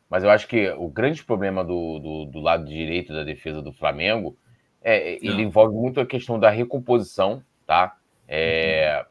mas 0.09 0.23
eu 0.23 0.31
acho 0.31 0.47
que 0.47 0.71
o 0.71 0.89
grande 0.89 1.25
problema 1.25 1.65
do, 1.65 1.99
do, 1.99 2.25
do 2.27 2.41
lado 2.41 2.65
direito 2.65 3.13
da 3.13 3.25
defesa 3.25 3.61
do 3.61 3.73
Flamengo 3.73 4.37
é, 4.83 5.15
ele 5.25 5.43
envolve 5.43 5.75
muito 5.75 6.01
a 6.01 6.07
questão 6.07 6.39
da 6.39 6.51
recomposição, 6.51 7.43
tá? 7.67 7.97
É, 8.27 9.05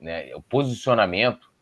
uhum. 0.00 0.06
né, 0.06 0.34
o 0.34 0.42
posicionamento 0.42 1.52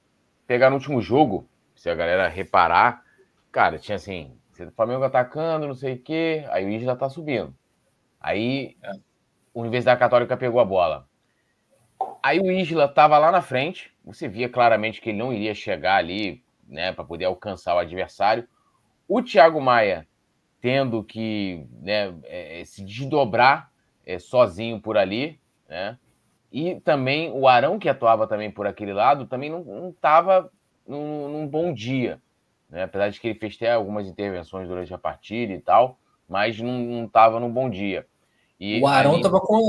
pegar 0.47 0.71
no 0.71 0.77
último 0.77 1.01
jogo, 1.01 1.49
se 1.75 1.91
a 1.91 1.95
galera 1.95 2.29
reparar, 2.29 3.05
cara, 3.53 3.79
tinha 3.79 3.97
assim, 3.97 4.33
o 4.59 4.71
Flamengo 4.73 5.05
atacando, 5.05 5.67
não 5.67 5.75
sei 5.75 5.95
o 5.95 5.99
quê, 5.99 6.45
aí 6.51 6.65
o 6.65 6.69
Isla 6.69 6.97
tá 6.97 7.09
subindo. 7.09 7.55
Aí 8.21 8.77
a 8.83 8.93
Universidade 9.55 9.99
Católica 9.99 10.37
pegou 10.37 10.61
a 10.61 10.65
bola. 10.65 11.09
Aí 12.23 12.39
o 12.39 12.51
Isla 12.51 12.89
tava 12.89 13.19
lá 13.19 13.31
na 13.31 13.43
frente, 13.43 13.93
você 14.05 14.29
via 14.29 14.49
claramente 14.49 15.01
que 15.01 15.11
ele 15.11 15.19
não 15.19 15.33
iria 15.33 15.55
chegar 15.55 15.97
ali, 15.97 16.43
né, 16.69 16.93
para 16.93 17.05
poder 17.05 17.25
alcançar 17.25 17.75
o 17.75 17.79
adversário. 17.79 18.47
O 19.09 19.23
Thiago 19.23 19.61
Maia 19.61 20.07
tendo 20.61 21.03
que 21.03 21.67
né, 21.81 22.15
é, 22.25 22.63
se 22.65 22.85
desdobrar 22.85 23.71
é, 24.05 24.19
sozinho 24.19 24.81
por 24.81 24.97
ali, 24.97 25.41
né? 25.69 25.97
E 26.53 26.81
também 26.81 27.31
o 27.33 27.47
Arão, 27.47 27.79
que 27.79 27.89
atuava 27.89 28.27
também 28.27 28.51
por 28.51 28.67
aquele 28.67 28.93
lado, 28.93 29.27
também 29.27 29.49
não 29.49 29.91
estava 29.91 30.51
num, 30.87 31.29
num, 31.29 31.47
bom 31.47 31.73
dia. 31.73 32.21
Né? 32.69 32.83
Apesar 32.83 33.09
de 33.09 33.21
que 33.21 33.29
ele 33.29 33.39
fez 33.39 33.55
até 33.55 33.73
algumas 33.73 34.09
intervenções 34.09 34.67
durante 34.67 34.93
a 34.93 34.99
partida 34.99 35.53
e 35.53 35.61
tal, 35.61 35.97
mas 36.29 36.61
não 36.61 37.05
estava 37.05 37.39
num 37.39 37.51
bom 37.51 37.71
dia. 37.71 38.05
E 38.59 38.81
o 38.81 38.87
Arão 38.87 39.21
tava 39.21 39.41
com. 39.41 39.61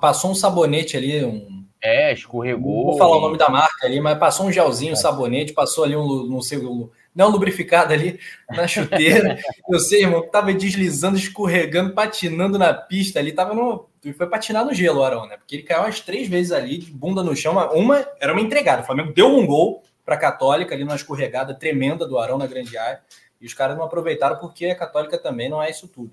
Passou 0.00 0.32
um 0.32 0.34
sabonete 0.34 0.96
ali, 0.96 1.24
um. 1.24 1.57
É, 1.80 2.12
escorregou. 2.12 2.76
Não 2.76 2.84
vou 2.90 2.98
falar 2.98 3.16
o 3.16 3.20
nome 3.20 3.38
da 3.38 3.48
marca 3.48 3.86
ali, 3.86 4.00
mas 4.00 4.18
passou 4.18 4.46
um 4.46 4.52
gelzinho, 4.52 4.94
um 4.94 4.96
sabonete, 4.96 5.52
passou 5.52 5.84
ali 5.84 5.96
um, 5.96 6.24
não 6.26 6.42
sei, 6.42 6.58
um, 6.58 6.90
não 7.14 7.30
lubrificado 7.30 7.92
ali 7.92 8.18
na 8.50 8.66
chuteira. 8.66 9.38
Eu 9.68 9.78
sei, 9.78 10.02
irmão, 10.02 10.28
tava 10.28 10.52
deslizando, 10.52 11.16
escorregando, 11.16 11.94
patinando 11.94 12.58
na 12.58 12.74
pista 12.74 13.18
ali, 13.18 13.32
tava 13.32 13.54
no. 13.54 13.88
Foi 14.16 14.26
patinar 14.26 14.64
no 14.64 14.72
gelo, 14.72 15.00
o 15.00 15.04
Arão, 15.04 15.26
né? 15.26 15.36
Porque 15.36 15.56
ele 15.56 15.62
caiu 15.64 15.82
umas 15.82 16.00
três 16.00 16.28
vezes 16.28 16.52
ali, 16.52 16.78
de 16.78 16.90
bunda 16.90 17.22
no 17.22 17.36
chão. 17.36 17.54
Uma 17.74 18.06
era 18.20 18.32
uma 18.32 18.40
entregada. 18.40 18.82
O 18.82 18.86
Flamengo 18.86 19.12
deu 19.12 19.26
um 19.26 19.44
gol 19.44 19.82
para 20.04 20.14
a 20.14 20.18
Católica 20.18 20.74
ali 20.74 20.84
numa 20.84 20.96
escorregada 20.96 21.52
tremenda 21.52 22.06
do 22.06 22.18
Arão 22.18 22.38
na 22.38 22.46
grande 22.46 22.78
área. 22.78 23.00
E 23.40 23.46
os 23.46 23.54
caras 23.54 23.76
não 23.76 23.84
aproveitaram 23.84 24.38
porque 24.38 24.66
a 24.66 24.74
Católica 24.74 25.18
também 25.18 25.48
não 25.48 25.62
é 25.62 25.68
isso 25.68 25.86
tudo. 25.86 26.10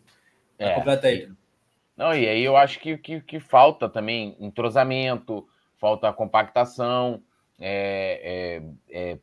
É, 0.60 0.74
completa 0.74 1.08
aí. 1.08 1.30
Não, 1.96 2.14
e 2.14 2.28
aí 2.28 2.44
eu 2.44 2.58
acho 2.58 2.80
que, 2.80 2.98
que, 2.98 3.22
que 3.22 3.40
falta 3.40 3.88
também 3.88 4.36
entrosamento, 4.40 5.48
falta 5.78 6.12
compactação, 6.14 7.22
é, 7.60 8.62
é, 8.90 9.14
é 9.14 9.20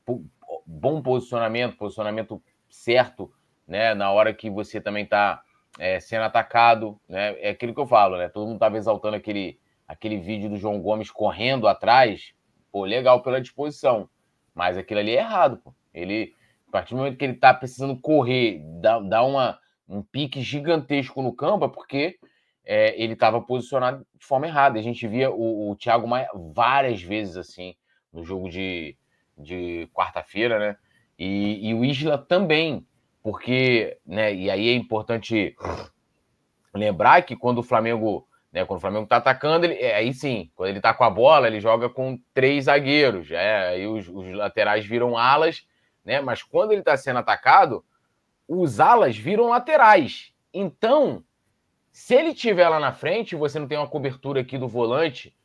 bom 0.67 1.03
posicionamento, 1.03 1.77
posicionamento 1.77 2.43
certo, 2.69 3.33
né? 3.67 3.95
Na 3.95 4.11
hora 4.11 4.33
que 4.33 4.51
você 4.51 4.81
também 4.81 5.05
está 5.05 5.43
é, 5.79 6.01
sendo 6.01 6.25
atacado, 6.25 6.99
né? 7.09 7.39
É 7.41 7.51
aquilo 7.51 7.75
que 7.75 7.81
eu 7.81 7.87
falo, 7.87 8.17
né? 8.17 8.29
Todo 8.29 8.47
mundo 8.47 8.57
estava 8.57 8.77
exaltando 8.77 9.17
aquele, 9.17 9.59
aquele 9.87 10.19
vídeo 10.19 10.49
do 10.49 10.57
João 10.57 10.81
Gomes 10.81 11.11
correndo 11.11 11.67
atrás. 11.69 12.35
Pô, 12.71 12.85
legal 12.85 13.23
pela 13.23 13.41
disposição. 13.41 14.09
Mas 14.55 14.77
aquilo 14.77 15.01
ali 15.01 15.13
é 15.13 15.21
errado, 15.21 15.59
pô. 15.59 15.75
Ele, 15.93 16.35
a 16.69 16.73
partir 16.73 16.95
do 16.95 16.99
momento 16.99 17.17
que 17.17 17.25
ele 17.25 17.35
está 17.35 17.53
precisando 17.53 17.97
correr, 17.97 18.61
dar, 18.81 19.23
uma, 19.25 19.59
um 19.89 20.03
pique 20.03 20.41
gigantesco 20.41 21.23
no 21.23 21.33
campo, 21.33 21.67
é 21.67 21.69
porque 21.69 22.19
é, 22.73 22.95
ele 22.97 23.13
estava 23.13 23.39
posicionado 23.39 24.07
de 24.19 24.25
forma 24.25 24.47
errada. 24.47 24.79
A 24.79 24.83
gente 24.83 25.07
via 25.07 25.31
o, 25.31 25.71
o 25.71 25.77
Thiago 25.77 26.09
Maia 26.09 26.31
várias 26.55 27.03
vezes 27.03 27.37
assim 27.37 27.75
no 28.11 28.25
jogo 28.25 28.49
de, 28.49 28.97
de 29.37 29.91
quarta-feira, 29.93 30.59
né? 30.59 30.77
E, 31.19 31.69
e, 31.69 31.75
o 31.75 31.85
Isla 31.85 32.17
também, 32.17 32.87
porque, 33.23 33.99
né? 34.07 34.35
E 34.35 34.51
aí 34.51 34.71
é 34.71 34.75
importante 34.75 35.55
lembrar 36.75 37.21
que 37.23 37.37
quando 37.37 37.59
o 37.59 37.63
Flamengo, 37.63 38.27
né? 38.51 38.65
Quando 38.65 38.79
o 38.79 38.81
Flamengo 38.81 39.07
tá 39.07 39.19
atacando, 39.19 39.67
ele, 39.67 39.75
é, 39.75 39.97
aí 39.97 40.15
sim, 40.15 40.51
quando 40.55 40.71
ele 40.71 40.81
tá 40.81 40.95
com 40.95 41.05
a 41.05 41.11
bola, 41.11 41.49
ele 41.49 41.61
joga 41.61 41.91
com 41.91 42.19
três 42.33 42.65
zagueiros, 42.65 43.31
é, 43.31 43.69
aí 43.69 43.87
os, 43.87 44.09
os 44.09 44.33
laterais 44.33 44.87
viram 44.87 45.19
alas, 45.19 45.67
né? 46.03 46.23
Mas 46.23 46.43
quando 46.43 46.73
ele 46.73 46.83
tá 46.83 46.97
sendo 46.97 47.19
atacado, 47.19 47.85
os 48.49 48.81
alas 48.81 49.15
viram 49.15 49.51
laterais. 49.51 50.33
Então, 50.55 51.23
Se 51.93 52.15
ele 52.15 52.35
tiver 52.35 52.69
lá 52.69 52.81
na 52.81 52.93
frente, 52.93 53.37
você 53.37 53.59
não 53.59 53.69
tem 53.69 53.77
uma 53.77 53.87
cobertura 53.87 54.41
aqui 54.41 54.57
do 54.57 54.67
volante, 54.67 55.37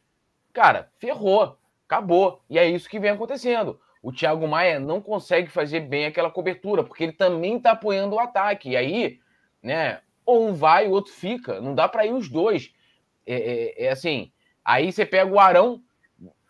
cara, 0.53 0.89
ferrou, 0.97 1.57
acabou. 1.85 2.41
E 2.49 2.57
é 2.57 2.65
isso 2.67 2.89
que 2.89 2.99
vem 2.99 3.11
acontecendo. 3.11 3.79
O 4.01 4.13
Thiago 4.13 4.47
Maia 4.47 4.79
não 4.79 5.01
consegue 5.01 5.49
fazer 5.49 5.81
bem 5.81 6.05
aquela 6.05 6.31
cobertura, 6.31 6.83
porque 6.83 7.03
ele 7.03 7.11
também 7.11 7.57
está 7.57 7.71
apoiando 7.71 8.15
o 8.15 8.19
ataque. 8.19 8.69
E 8.69 8.77
aí, 8.77 9.19
né, 9.61 9.99
ou 10.25 10.47
um 10.47 10.53
vai, 10.53 10.87
o 10.87 10.91
outro 10.91 11.11
fica. 11.11 11.59
Não 11.59 11.75
dá 11.75 11.89
para 11.89 12.05
ir 12.05 12.13
os 12.13 12.29
dois. 12.29 12.73
É, 13.25 13.35
é, 13.35 13.85
é, 13.85 13.89
assim, 13.89 14.31
aí 14.63 14.91
você 14.91 15.05
pega 15.05 15.29
o 15.29 15.39
Arão 15.39 15.81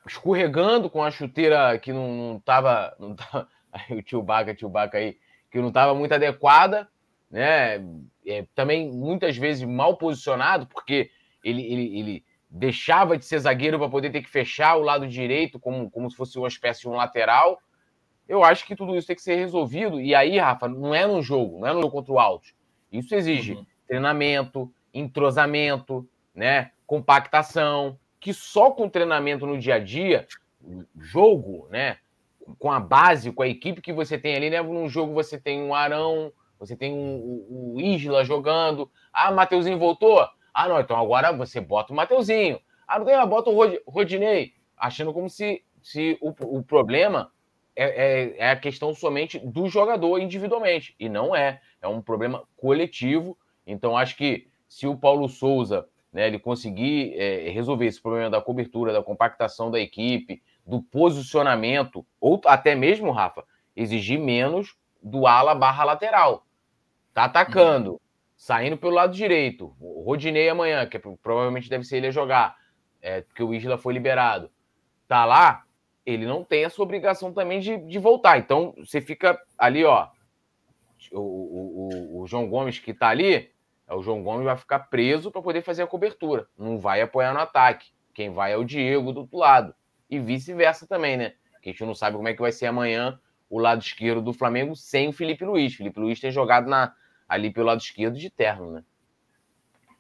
escorregando 0.08 0.90
com 0.90 1.04
a 1.04 1.10
chuteira 1.10 1.78
que 1.80 1.92
não, 1.92 2.34
não 2.34 2.40
tava. 2.40 2.96
Não 3.00 3.16
tava 3.16 3.48
aí 3.72 3.98
o 3.98 4.04
tio 4.04 4.22
Baca, 4.22 4.54
tio 4.54 4.70
Baca 4.70 5.00
aí, 5.00 5.18
que 5.50 5.60
não 5.60 5.70
estava 5.70 5.96
muito 5.96 6.14
adequada, 6.14 6.88
né? 7.30 7.84
É, 8.26 8.46
também 8.56 8.92
muitas 8.92 9.38
vezes 9.38 9.64
mal 9.64 9.98
posicionado, 9.98 10.68
porque 10.68 11.10
ele, 11.44 11.62
ele, 11.62 12.00
ele 12.00 12.26
deixava 12.50 13.18
de 13.18 13.26
ser 13.26 13.40
zagueiro 13.40 13.78
para 13.78 13.90
poder 13.90 14.10
ter 14.10 14.22
que 14.22 14.30
fechar 14.30 14.76
o 14.76 14.82
lado 14.82 15.08
direito, 15.08 15.60
como, 15.60 15.90
como 15.90 16.10
se 16.10 16.18
fosse 16.18 16.38
uma 16.38 16.48
espécie 16.48 16.82
de 16.82 16.90
um 16.90 16.96
lateral. 16.96 17.60
Eu 18.28 18.44
acho 18.44 18.66
que 18.66 18.76
tudo 18.76 18.96
isso 18.96 19.08
tem 19.08 19.16
que 19.16 19.22
ser 19.22 19.36
resolvido. 19.36 20.02
E 20.02 20.14
aí, 20.14 20.38
Rafa, 20.38 20.68
não 20.68 20.94
é 20.94 21.08
no 21.08 21.22
jogo, 21.22 21.60
não 21.60 21.68
é 21.68 21.74
no 21.74 21.82
jogo 21.82 21.94
contra 21.94 22.14
o 22.14 22.20
Altos. 22.20 22.54
Isso 22.92 23.16
exige 23.16 23.54
uhum. 23.54 23.66
treinamento, 23.88 24.74
entrosamento, 24.94 26.08
né? 26.36 26.72
compactação, 26.86 28.00
que 28.20 28.34
só 28.34 28.72
com 28.72 28.90
treinamento 28.90 29.46
no 29.46 29.58
dia 29.58 29.76
a 29.76 29.80
dia, 29.80 30.26
jogo, 30.98 31.68
né? 31.70 31.98
com 32.58 32.72
a 32.72 32.80
base, 32.80 33.32
com 33.32 33.44
a 33.44 33.48
equipe 33.48 33.82
que 33.82 33.92
você 33.92 34.18
tem 34.18 34.36
ali, 34.36 34.50
né? 34.50 34.62
Num 34.62 34.88
jogo 34.88 35.14
você 35.14 35.38
tem 35.38 35.62
um 35.62 35.76
Arão, 35.76 36.32
você 36.60 36.76
tem 36.76 36.94
um, 36.94 37.76
o 37.76 37.82
Isla 37.82 38.24
jogando. 38.24 38.90
Ah, 39.14 39.32
Mateuzinho 39.32 39.78
voltou? 39.78 40.28
Ah, 40.54 40.68
não, 40.68 40.80
então 40.80 40.98
agora 40.98 41.32
você 41.32 41.62
bota 41.62 41.94
o 41.94 41.96
Mateuzinho. 41.96 42.60
Ah, 42.88 42.98
não 42.98 43.06
tem, 43.06 43.28
bota 43.28 43.50
o 43.50 43.54
Rod, 43.54 43.76
Rodinei. 43.86 44.54
Achando 44.76 45.14
como 45.14 45.30
se, 45.30 45.64
se 45.82 46.18
o, 46.22 46.34
o 46.58 46.64
problema 46.64 47.32
é, 47.76 47.84
é, 47.86 48.36
é, 48.38 48.52
a 48.52 48.56
questão 48.56 48.94
somente 48.96 49.38
do 49.38 49.68
jogador 49.68 50.20
individualmente. 50.20 50.96
E 51.00 51.08
não 51.08 51.36
é. 51.36 51.62
É 51.80 51.88
um 51.88 52.02
problema 52.02 52.44
coletivo. 52.56 53.38
Então, 53.66 53.96
acho 53.96 54.18
que 54.18 54.48
se 54.68 54.88
o 54.88 54.98
Paulo 54.98 55.30
Souza 55.30 55.88
né, 56.12 56.26
ele 56.26 56.40
conseguir 56.40 57.14
é, 57.16 57.50
resolver 57.50 57.86
esse 57.86 58.02
problema 58.02 58.32
da 58.32 58.42
cobertura, 58.42 58.92
da 58.92 59.04
compactação 59.04 59.70
da 59.70 59.80
equipe, 59.80 60.42
do 60.66 60.82
posicionamento, 60.82 62.04
ou 62.20 62.42
até 62.46 62.74
mesmo, 62.74 63.12
Rafa, 63.12 63.44
exigir 63.76 64.20
menos 64.20 64.76
do 65.04 65.28
ala 65.28 65.54
barra 65.54 65.84
lateral. 65.84 66.47
Tá 67.18 67.24
atacando, 67.24 67.94
uhum. 67.94 68.00
saindo 68.36 68.78
pelo 68.78 68.94
lado 68.94 69.12
direito. 69.12 69.76
O 69.80 70.04
Rodinei 70.04 70.48
amanhã, 70.50 70.86
que 70.86 71.00
provavelmente 71.00 71.68
deve 71.68 71.84
ser 71.84 71.98
ele 71.98 72.06
a 72.06 72.12
jogar, 72.12 72.56
é, 73.02 73.22
porque 73.22 73.42
o 73.42 73.56
Isla 73.56 73.76
foi 73.76 73.92
liberado. 73.92 74.52
Tá 75.08 75.26
lá, 75.26 75.64
ele 76.06 76.28
não 76.28 76.44
tem 76.44 76.64
essa 76.64 76.80
obrigação 76.80 77.34
também 77.34 77.60
de, 77.60 77.76
de 77.76 77.98
voltar. 77.98 78.38
Então, 78.38 78.76
você 78.78 79.02
fica 79.02 79.36
ali, 79.58 79.84
ó. 79.84 80.10
O, 81.12 81.20
o, 81.20 82.22
o, 82.22 82.28
João 82.28 82.48
Gomes 82.48 82.78
que 82.78 82.94
tá 82.94 83.08
ali, 83.08 83.50
é 83.88 83.96
o 83.96 84.04
João 84.04 84.22
Gomes 84.22 84.46
vai 84.46 84.56
ficar 84.56 84.82
preso 84.82 85.32
para 85.32 85.42
poder 85.42 85.64
fazer 85.64 85.82
a 85.82 85.88
cobertura. 85.88 86.48
Não 86.56 86.78
vai 86.78 87.02
apoiar 87.02 87.34
no 87.34 87.40
ataque. 87.40 87.90
Quem 88.14 88.30
vai 88.30 88.54
é 88.54 88.58
o 88.58 88.64
Diego 88.64 89.12
do 89.12 89.22
outro 89.22 89.40
lado 89.40 89.74
e 90.08 90.20
vice-versa 90.20 90.86
também, 90.86 91.18
né? 91.18 91.34
Que 91.64 91.70
a 91.70 91.72
gente 91.72 91.84
não 91.84 91.96
sabe 91.96 92.16
como 92.16 92.28
é 92.28 92.36
que 92.36 92.42
vai 92.42 92.52
ser 92.52 92.68
amanhã 92.68 93.20
o 93.50 93.58
lado 93.58 93.82
esquerdo 93.82 94.22
do 94.22 94.34
Flamengo 94.34 94.76
sem 94.76 95.08
o 95.08 95.12
Felipe 95.12 95.44
Luiz. 95.44 95.74
Felipe 95.74 96.00
Luiz 96.00 96.20
tem 96.20 96.30
jogado 96.30 96.70
na, 96.70 96.94
ali 97.28 97.52
pelo 97.52 97.68
lado 97.68 97.82
esquerdo 97.82 98.18
de 98.18 98.30
terno, 98.30 98.72
né? 98.72 98.84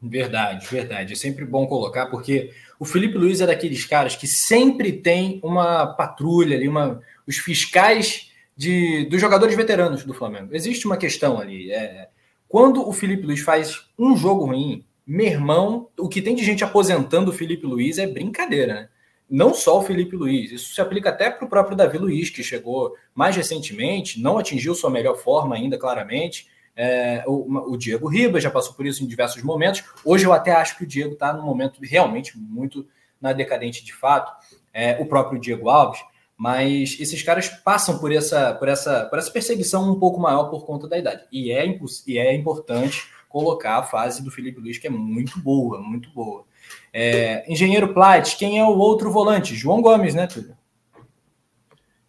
Verdade, 0.01 0.67
verdade. 0.67 1.13
É 1.13 1.15
sempre 1.15 1.43
bom 1.43 1.65
colocar, 1.65 2.05
porque 2.07 2.51
o 2.79 2.85
Felipe 2.85 3.17
Luiz 3.17 3.41
é 3.41 3.47
daqueles 3.47 3.83
caras 3.85 4.15
que 4.15 4.27
sempre 4.27 4.91
tem 4.93 5.39
uma 5.43 5.87
patrulha 5.87 6.55
ali, 6.55 6.67
uma, 6.67 7.01
os 7.27 7.37
fiscais 7.37 8.31
de, 8.55 9.05
dos 9.05 9.19
jogadores 9.19 9.55
veteranos 9.55 10.03
do 10.03 10.13
Flamengo. 10.13 10.55
Existe 10.55 10.85
uma 10.85 10.97
questão 10.97 11.39
ali. 11.39 11.71
É, 11.71 12.09
quando 12.47 12.87
o 12.87 12.93
Felipe 12.93 13.25
Luiz 13.25 13.41
faz 13.41 13.87
um 13.97 14.15
jogo 14.15 14.45
ruim, 14.45 14.85
meu 15.05 15.25
irmão, 15.25 15.89
o 15.97 16.07
que 16.07 16.21
tem 16.21 16.35
de 16.35 16.43
gente 16.43 16.63
aposentando 16.63 17.31
o 17.31 17.33
Felipe 17.33 17.65
Luiz 17.65 17.97
é 17.97 18.05
brincadeira, 18.05 18.73
né? 18.73 18.89
não 19.29 19.53
só 19.53 19.79
o 19.79 19.83
Felipe 19.83 20.15
Luiz, 20.15 20.51
isso 20.51 20.73
se 20.73 20.79
aplica 20.79 21.09
até 21.09 21.29
para 21.29 21.45
o 21.45 21.49
próprio 21.49 21.75
Davi 21.75 21.97
Luiz, 21.97 22.29
que 22.29 22.43
chegou 22.43 22.95
mais 23.13 23.35
recentemente, 23.35 24.21
não 24.21 24.37
atingiu 24.37 24.73
sua 24.73 24.89
melhor 24.89 25.17
forma 25.17 25.55
ainda, 25.55 25.77
claramente. 25.77 26.47
É, 26.79 27.23
o, 27.25 27.73
o, 27.73 27.75
Diego 27.75 28.07
Ribas 28.07 28.43
já 28.43 28.51
passou 28.51 28.75
por 28.75 28.85
isso 28.85 29.03
em 29.03 29.07
diversos 29.07 29.41
momentos. 29.41 29.83
Hoje 30.05 30.25
eu 30.25 30.31
até 30.31 30.51
acho 30.51 30.77
que 30.77 30.83
o 30.83 30.87
Diego 30.87 31.13
está 31.13 31.33
num 31.33 31.43
momento 31.43 31.79
realmente 31.81 32.37
muito 32.37 32.87
na 33.19 33.33
decadente 33.33 33.83
de 33.83 33.91
fato, 33.91 34.31
é, 34.71 34.95
o 35.01 35.07
próprio 35.07 35.41
Diego 35.41 35.69
Alves, 35.69 35.99
mas 36.37 36.95
esses 36.99 37.23
caras 37.23 37.49
passam 37.49 37.97
por 37.97 38.11
essa, 38.11 38.53
por, 38.53 38.67
essa, 38.67 39.05
por 39.05 39.17
essa 39.17 39.31
perseguição 39.31 39.91
um 39.91 39.99
pouco 39.99 40.19
maior 40.19 40.51
por 40.51 40.67
conta 40.67 40.87
da 40.87 40.99
idade. 40.99 41.23
E 41.31 41.51
é, 41.51 41.65
e 42.05 42.19
é 42.19 42.35
importante 42.35 43.07
colocar 43.27 43.77
a 43.77 43.83
fase 43.83 44.23
do 44.23 44.29
Felipe 44.29 44.59
Luiz, 44.59 44.77
que 44.77 44.85
é 44.85 44.91
muito 44.91 45.39
boa, 45.39 45.81
muito 45.81 46.11
boa. 46.11 46.45
É, 46.93 47.51
Engenheiro 47.51 47.91
Plat, 47.91 48.35
quem 48.37 48.59
é 48.59 48.63
o 48.63 48.77
outro 48.77 49.11
volante? 49.11 49.55
João 49.55 49.81
Gomes, 49.81 50.13
né, 50.13 50.27
Túlio? 50.27 50.55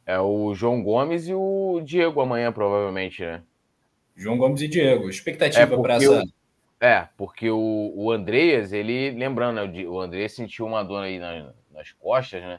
É 0.04 0.20
o 0.20 0.54
João 0.54 0.82
Gomes 0.82 1.26
e 1.26 1.34
o 1.34 1.80
Diego 1.82 2.20
amanhã, 2.20 2.52
provavelmente, 2.52 3.22
né? 3.22 3.42
João 4.18 4.36
Gomes 4.36 4.60
e 4.60 4.68
Diego. 4.68 5.08
Expectativa 5.08 5.74
é 5.74 5.78
para 5.80 5.94
essa. 5.94 6.22
O, 6.22 6.24
é, 6.80 7.08
porque 7.16 7.48
o, 7.50 7.92
o 7.94 8.10
Andreas, 8.10 8.72
ele, 8.72 9.10
lembrando, 9.12 9.56
né, 9.56 9.84
o 9.86 10.00
Andreas 10.00 10.32
sentiu 10.32 10.66
uma 10.66 10.82
dor 10.82 11.04
aí 11.04 11.18
nas, 11.18 11.54
nas 11.72 11.92
costas, 11.92 12.42
né? 12.42 12.58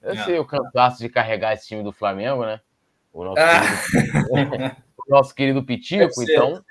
Eu 0.00 0.12
é. 0.12 0.24
sei 0.24 0.38
o 0.38 0.44
cansaço 0.44 1.00
de 1.00 1.08
carregar 1.08 1.52
esse 1.52 1.66
time 1.66 1.82
do 1.82 1.92
Flamengo, 1.92 2.46
né? 2.46 2.60
O 3.12 3.24
nosso, 3.24 3.40
ah. 3.40 3.60
querido, 4.28 4.76
o 5.06 5.10
nosso 5.10 5.34
querido 5.34 5.64
Pitico, 5.64 6.22
então 6.22 6.64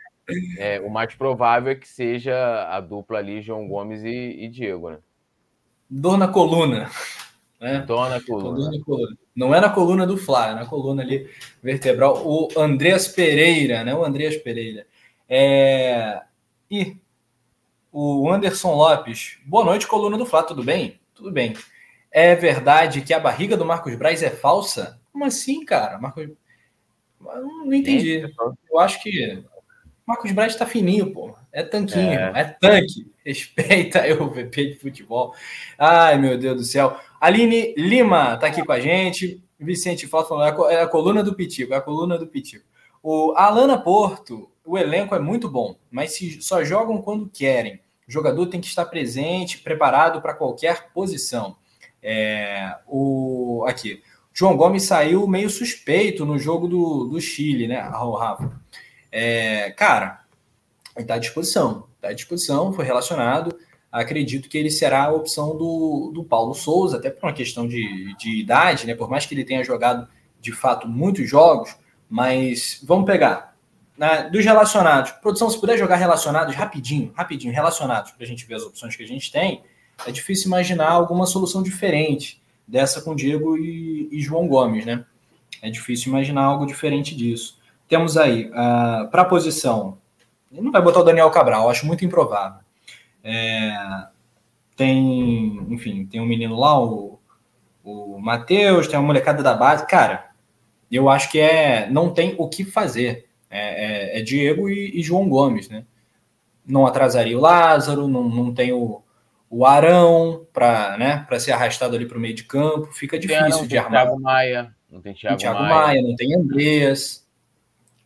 é, 0.58 0.80
o 0.80 0.90
mais 0.90 1.14
provável 1.14 1.72
é 1.72 1.76
que 1.76 1.88
seja 1.88 2.68
a 2.70 2.80
dupla 2.80 3.20
ali, 3.20 3.42
João 3.42 3.68
Gomes 3.68 4.04
e, 4.04 4.08
e 4.10 4.48
Diego, 4.48 4.92
né? 4.92 5.00
Dor 5.90 6.18
na 6.18 6.28
coluna. 6.28 6.90
Né? 7.60 7.80
Dor 7.80 8.10
na 8.10 8.22
coluna. 8.22 8.58
Dor 8.58 8.72
na 8.72 8.84
coluna. 8.84 9.18
Não 9.36 9.56
é 9.56 9.62
na 9.62 9.70
coluna 9.70 10.08
do 10.08 10.18
Flá, 10.18 10.50
é 10.50 10.56
na 10.56 10.66
coluna 10.66 11.02
ali 11.02 11.30
vertebral. 11.62 12.22
O 12.26 12.50
Andreas 12.58 13.08
Pereira, 13.08 13.84
né? 13.84 13.94
O 13.94 14.04
Andreas 14.04 14.36
Pereira. 14.38 14.86
É... 15.28 16.22
E 16.70 16.98
o 17.92 18.32
Anderson 18.32 18.76
Lopes. 18.76 19.38
Boa 19.46 19.66
noite, 19.66 19.88
coluna 19.88 20.18
do 20.18 20.26
Flá, 20.26 20.44
tudo 20.44 20.64
bem? 20.64 21.00
Tudo 21.16 21.32
bem. 21.32 21.56
É 22.12 22.36
verdade 22.36 23.02
que 23.02 23.14
a 23.14 23.20
barriga 23.20 23.58
do 23.58 23.66
Marcos 23.66 23.96
Braz 23.96 24.22
é 24.24 24.30
falsa? 24.30 25.00
Como 25.12 25.26
assim, 25.26 25.66
cara? 25.66 25.98
Marcos... 25.98 26.30
Não 27.20 27.74
entendi. 27.74 28.24
Eu 28.72 28.80
acho 28.80 29.02
que 29.02 29.44
Marcos 30.06 30.32
Braz 30.32 30.56
tá 30.56 30.66
fininho, 30.66 31.12
pô. 31.12 31.36
É 31.52 31.64
tanquinho, 31.64 32.20
é, 32.20 32.32
é 32.34 32.44
tanque. 32.46 33.12
Respeita 33.26 34.08
eu, 34.08 34.30
VP 34.30 34.66
de 34.68 34.76
futebol. 34.76 35.34
Ai, 35.78 36.18
meu 36.18 36.38
Deus 36.38 36.56
do 36.56 36.64
céu. 36.64 36.98
Aline 37.20 37.74
Lima 37.78 38.38
tá 38.38 38.48
aqui 38.48 38.64
com 38.64 38.72
a 38.72 38.80
gente. 38.80 39.44
Vicente 39.60 40.08
Falta 40.08 40.30
falando, 40.30 40.70
é 40.70 40.82
a 40.82 40.88
coluna 40.88 41.24
do 41.24 41.34
Pitico, 41.34 41.74
é 41.74 41.78
a 41.78 41.82
coluna 41.82 42.18
do 42.18 42.28
Pitico. 42.28 42.66
O 43.02 43.34
Alana 43.36 43.78
Porto, 43.78 44.50
o 44.64 44.78
elenco 44.78 45.16
é 45.16 45.20
muito 45.20 45.50
bom, 45.50 45.76
mas 45.90 46.14
se 46.14 46.42
só 46.42 46.64
jogam 46.64 47.02
quando 47.02 47.30
querem. 47.30 47.80
O 48.08 48.12
jogador 48.12 48.46
tem 48.48 48.62
que 48.62 48.68
estar 48.68 48.86
presente, 48.86 49.60
preparado 49.60 50.22
para 50.22 50.34
qualquer 50.34 50.90
posição. 50.94 51.56
É, 52.02 52.76
o 52.88 53.66
aqui, 53.68 54.02
João 54.34 54.56
Gomes 54.56 54.84
saiu 54.84 55.28
meio 55.28 55.50
suspeito 55.50 56.26
no 56.26 56.38
jogo 56.38 56.68
do, 56.68 57.06
do 57.06 57.20
Chile, 57.20 57.68
né, 57.68 57.80
Rafa? 57.80 58.62
É, 59.12 59.72
cara, 59.72 60.22
está 60.98 61.16
à 61.16 61.18
disposição. 61.18 61.88
Está 61.96 62.10
à 62.10 62.14
disposição, 62.14 62.72
foi 62.72 62.86
relacionado. 62.86 63.58
Acredito 64.02 64.48
que 64.48 64.58
ele 64.58 64.70
será 64.70 65.06
a 65.06 65.12
opção 65.12 65.58
do, 65.58 66.12
do 66.14 66.24
Paulo 66.24 66.54
Souza, 66.54 66.98
até 66.98 67.10
por 67.10 67.28
uma 67.28 67.34
questão 67.34 67.68
de, 67.68 68.16
de 68.18 68.40
idade, 68.40 68.86
né? 68.86 68.94
Por 68.94 69.10
mais 69.10 69.26
que 69.26 69.34
ele 69.34 69.44
tenha 69.44 69.64
jogado 69.64 70.08
de 70.40 70.52
fato 70.52 70.88
muitos 70.88 71.28
jogos, 71.28 71.76
mas 72.10 72.82
vamos 72.84 73.06
pegar. 73.06 73.56
Né, 73.98 74.30
dos 74.30 74.46
relacionados, 74.46 75.12
produção, 75.14 75.50
se 75.50 75.60
puder 75.60 75.76
jogar 75.76 75.96
relacionados 75.96 76.54
rapidinho, 76.54 77.12
rapidinho, 77.16 77.52
relacionados, 77.52 78.12
para 78.12 78.24
a 78.24 78.28
gente 78.28 78.46
ver 78.46 78.54
as 78.54 78.64
opções 78.64 78.96
que 78.96 79.02
a 79.02 79.08
gente 79.08 79.32
tem, 79.32 79.64
é 80.06 80.12
difícil 80.12 80.48
imaginar 80.48 80.92
alguma 80.92 81.26
solução 81.26 81.64
diferente 81.64 82.40
dessa 82.68 83.02
com 83.02 83.16
Diego 83.16 83.58
e, 83.58 84.08
e 84.12 84.22
João 84.22 84.48
Gomes, 84.48 84.86
né? 84.86 85.04
É 85.62 85.72
difícil 85.72 86.10
imaginar 86.10 86.44
algo 86.44 86.68
diferente 86.68 87.16
disso. 87.16 87.58
Temos 87.88 88.18
aí, 88.18 88.50
uh, 88.50 89.10
para 89.10 89.24
a 89.24 89.26
posição, 89.26 89.98
não 90.52 90.72
vai 90.72 90.82
botar 90.82 91.00
o 91.00 91.04
Daniel 91.04 91.32
Cabral, 91.32 91.70
acho 91.70 91.86
muito 91.86 92.06
improvável. 92.06 92.60
É, 93.30 94.08
tem, 94.78 95.66
enfim, 95.70 96.06
tem 96.06 96.22
um 96.22 96.26
menino 96.26 96.58
lá, 96.58 96.82
o, 96.82 97.20
o 97.84 98.18
Matheus, 98.20 98.88
tem 98.88 98.98
uma 98.98 99.08
molecada 99.08 99.44
da 99.44 99.54
base. 99.54 99.86
Cara, 99.86 100.30
eu 100.90 101.10
acho 101.10 101.30
que 101.30 101.40
é 101.40 101.90
não 101.90 102.14
tem 102.14 102.36
o 102.38 102.48
que 102.48 102.64
fazer. 102.64 103.28
É, 103.50 104.16
é, 104.16 104.20
é 104.20 104.22
Diego 104.22 104.70
e, 104.70 105.00
e, 105.00 105.04
João 105.04 105.28
Gomes, 105.28 105.70
né? 105.70 105.86
não 106.66 106.86
atrasaria 106.86 107.38
o 107.38 107.42
Lázaro, 107.42 108.08
não, 108.08 108.28
não 108.28 108.54
tem 108.54 108.74
o, 108.74 109.02
o 109.50 109.66
Arão 109.66 110.46
para 110.52 110.98
né, 110.98 111.26
ser 111.40 111.54
arrastado 111.54 111.96
ali 111.96 112.06
para 112.06 112.18
o 112.18 112.22
meio 112.22 112.36
de 112.36 112.44
campo. 112.44 112.88
Fica 112.92 113.18
difícil 113.18 113.62
não, 113.62 113.68
de 113.68 113.78
armar. 113.78 114.04
Thiago 114.04 114.22
Maia, 114.22 114.76
não 114.92 115.02
tem 115.02 115.14
Thiago, 115.14 115.38
Thiago 115.38 115.60
Maia. 115.60 115.76
Maia. 115.76 116.02
não 116.02 116.16
tem 116.16 116.36
Andreas. 116.36 117.26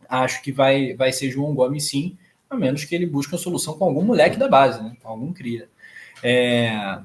Acho 0.08 0.42
que 0.42 0.52
vai, 0.52 0.94
vai 0.94 1.12
ser 1.12 1.30
João 1.30 1.54
Gomes 1.54 1.88
sim, 1.88 2.16
a 2.52 2.56
menos 2.56 2.84
que 2.84 2.94
ele 2.94 3.06
busque 3.06 3.32
uma 3.34 3.38
solução 3.40 3.74
com 3.78 3.84
algum 3.84 4.02
moleque 4.02 4.36
da 4.36 4.48
base, 4.48 4.82
né, 4.82 4.94
com 5.02 5.08
algum 5.08 5.32
cria. 5.32 5.68
É, 6.22 6.98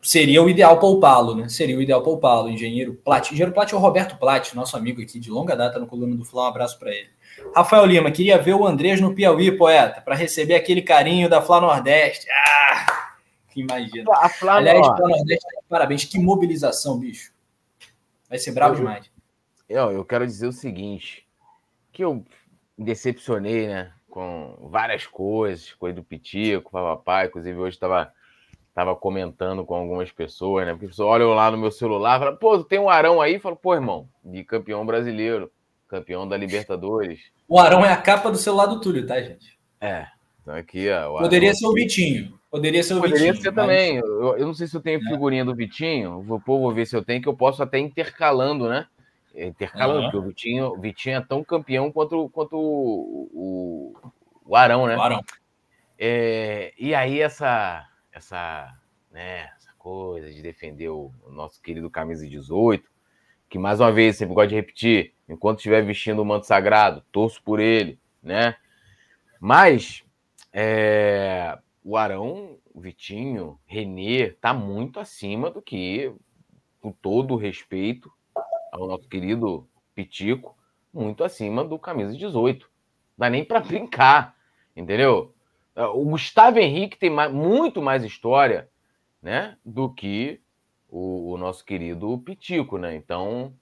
seria 0.00 0.42
o 0.42 0.48
ideal 0.48 0.78
poupá-lo, 0.78 1.34
né? 1.36 1.48
Seria 1.48 1.76
o 1.76 1.82
ideal 1.82 2.02
poupá-lo. 2.02 2.48
Engenheiro 2.48 2.94
Plat. 2.94 3.26
Engenheiro 3.30 3.52
Plat 3.52 3.70
é 3.72 3.76
o 3.76 3.78
Roberto 3.78 4.16
Plat, 4.18 4.54
nosso 4.54 4.76
amigo 4.76 5.02
aqui 5.02 5.20
de 5.20 5.30
longa 5.30 5.54
data 5.56 5.78
no 5.78 5.86
Coluna 5.86 6.14
do 6.16 6.24
Fla. 6.24 6.44
Um 6.44 6.46
abraço 6.46 6.78
para 6.78 6.90
ele. 6.90 7.08
Rafael 7.54 7.84
Lima, 7.84 8.10
queria 8.10 8.38
ver 8.38 8.54
o 8.54 8.66
Andrés 8.66 9.00
no 9.00 9.14
Piauí, 9.14 9.56
poeta, 9.56 10.00
para 10.00 10.14
receber 10.14 10.54
aquele 10.54 10.82
carinho 10.82 11.28
da 11.28 11.40
Fla 11.42 11.60
Nordeste. 11.60 12.26
Ah, 12.30 13.14
que 13.50 13.60
imagina. 13.60 14.10
A 14.16 14.28
Flá, 14.28 14.56
Aliás, 14.56 14.86
Fla 14.86 15.08
Nordeste, 15.08 15.46
parabéns. 15.68 16.04
Que 16.04 16.18
mobilização, 16.18 16.98
bicho. 16.98 17.32
Vai 18.28 18.38
ser 18.38 18.52
bravo 18.52 18.74
Eu- 18.74 18.78
demais. 18.78 19.10
Eu, 19.68 19.90
eu 19.92 20.04
quero 20.04 20.26
dizer 20.26 20.46
o 20.46 20.52
seguinte, 20.52 21.26
que 21.92 22.04
eu 22.04 22.24
decepcionei, 22.76 23.66
né, 23.68 23.90
com 24.12 24.68
várias 24.70 25.06
coisas, 25.06 25.72
coisa 25.72 25.96
do 25.96 26.02
Pitico, 26.04 26.70
papai, 26.70 27.26
inclusive 27.28 27.58
hoje 27.58 27.76
estava 27.76 28.12
tava 28.74 28.94
comentando 28.94 29.64
com 29.64 29.74
algumas 29.74 30.10
pessoas, 30.12 30.64
né, 30.66 30.72
porque 30.72 30.84
as 30.86 30.90
pessoas 30.92 31.08
olham 31.08 31.30
lá 31.34 31.50
no 31.50 31.56
meu 31.58 31.70
celular, 31.70 32.18
falam, 32.18 32.36
pô, 32.36 32.62
tem 32.62 32.78
um 32.78 32.88
Arão 32.90 33.20
aí? 33.22 33.38
Falo, 33.38 33.56
pô, 33.56 33.74
irmão, 33.74 34.06
bicampeão 34.22 34.84
brasileiro, 34.84 35.50
campeão 35.88 36.26
da 36.28 36.36
Libertadores. 36.36 37.20
O 37.48 37.58
Arão 37.58 37.84
é 37.84 37.90
a 37.92 37.96
capa 37.96 38.30
do 38.30 38.36
celular 38.38 38.66
do 38.66 38.80
Túlio, 38.80 39.06
tá, 39.06 39.20
gente? 39.20 39.58
É, 39.80 40.06
então 40.42 40.54
aqui, 40.54 40.90
ó. 40.90 41.16
o 41.16 41.18
Poderia 41.18 41.48
Arão- 41.50 41.58
ser 41.58 41.66
o 41.66 41.72
Vitinho. 41.72 42.38
Poderia 42.50 42.82
ser 42.82 42.94
o 42.94 43.00
Poderia 43.00 43.32
Vitinho. 43.32 43.42
ser 43.42 43.50
mas- 43.50 43.62
também. 43.64 43.96
Eu, 43.96 44.36
eu 44.36 44.46
não 44.46 44.54
sei 44.54 44.66
se 44.66 44.76
eu 44.76 44.80
tenho 44.82 45.00
figurinha 45.00 45.44
do 45.44 45.54
Vitinho. 45.54 46.20
Vou, 46.22 46.38
pô, 46.38 46.58
vou 46.58 46.72
ver 46.72 46.86
se 46.86 46.94
eu 46.94 47.02
tenho, 47.02 47.20
que 47.22 47.28
eu 47.28 47.34
posso 47.36 47.62
até 47.62 47.78
intercalando, 47.78 48.68
né? 48.68 48.86
Intercalando, 49.34 50.00
Aham. 50.00 50.10
porque 50.10 50.16
o 50.18 50.28
Vitinho, 50.28 50.66
o 50.68 50.80
Vitinho 50.80 51.16
é 51.16 51.20
tão 51.20 51.42
campeão 51.42 51.90
quanto, 51.90 52.28
quanto 52.28 52.56
o, 52.56 53.30
o, 53.32 53.94
o 54.44 54.56
Arão, 54.56 54.86
né? 54.86 54.96
O 54.96 55.00
Arão. 55.00 55.24
É, 55.98 56.74
e 56.78 56.94
aí 56.94 57.20
essa, 57.20 57.88
essa, 58.12 58.70
né, 59.10 59.50
essa 59.56 59.72
coisa 59.78 60.30
de 60.30 60.42
defender 60.42 60.88
o, 60.88 61.12
o 61.24 61.30
nosso 61.30 61.62
querido 61.62 61.88
camisa 61.88 62.28
18, 62.28 62.90
que 63.48 63.58
mais 63.58 63.80
uma 63.80 63.92
vez 63.92 64.16
sempre 64.16 64.34
gosto 64.34 64.50
de 64.50 64.56
repetir, 64.56 65.14
enquanto 65.28 65.58
estiver 65.58 65.82
vestindo 65.82 66.20
o 66.20 66.24
manto 66.24 66.46
sagrado, 66.46 67.04
torço 67.12 67.42
por 67.42 67.60
ele, 67.60 67.98
né? 68.22 68.56
Mas 69.40 70.04
é, 70.52 71.58
o 71.82 71.96
Arão, 71.96 72.58
o 72.74 72.80
Vitinho, 72.80 73.58
Renê, 73.64 74.30
tá 74.32 74.52
muito 74.52 75.00
acima 75.00 75.50
do 75.50 75.62
que, 75.62 76.12
com 76.80 76.92
todo 76.92 77.34
o 77.34 77.38
respeito 77.38 78.12
ao 78.72 78.88
nosso 78.88 79.08
querido 79.08 79.68
Pitico, 79.94 80.56
muito 80.94 81.24
acima 81.24 81.64
do 81.64 81.78
camisa 81.78 82.16
18. 82.16 82.66
Não 83.18 83.26
dá 83.26 83.30
nem 83.30 83.44
para 83.44 83.60
brincar, 83.62 84.36
entendeu? 84.76 85.34
O 85.76 86.04
Gustavo 86.06 86.58
Henrique 86.58 86.98
tem 86.98 87.10
mais- 87.10 87.32
muito 87.32 87.82
mais 87.82 88.04
história, 88.04 88.70
né, 89.22 89.56
do 89.64 89.92
que 89.92 90.40
o, 90.88 91.32
o 91.32 91.38
nosso 91.38 91.64
querido 91.64 92.18
Pitico, 92.18 92.78
né? 92.78 92.94
Então, 92.96 93.54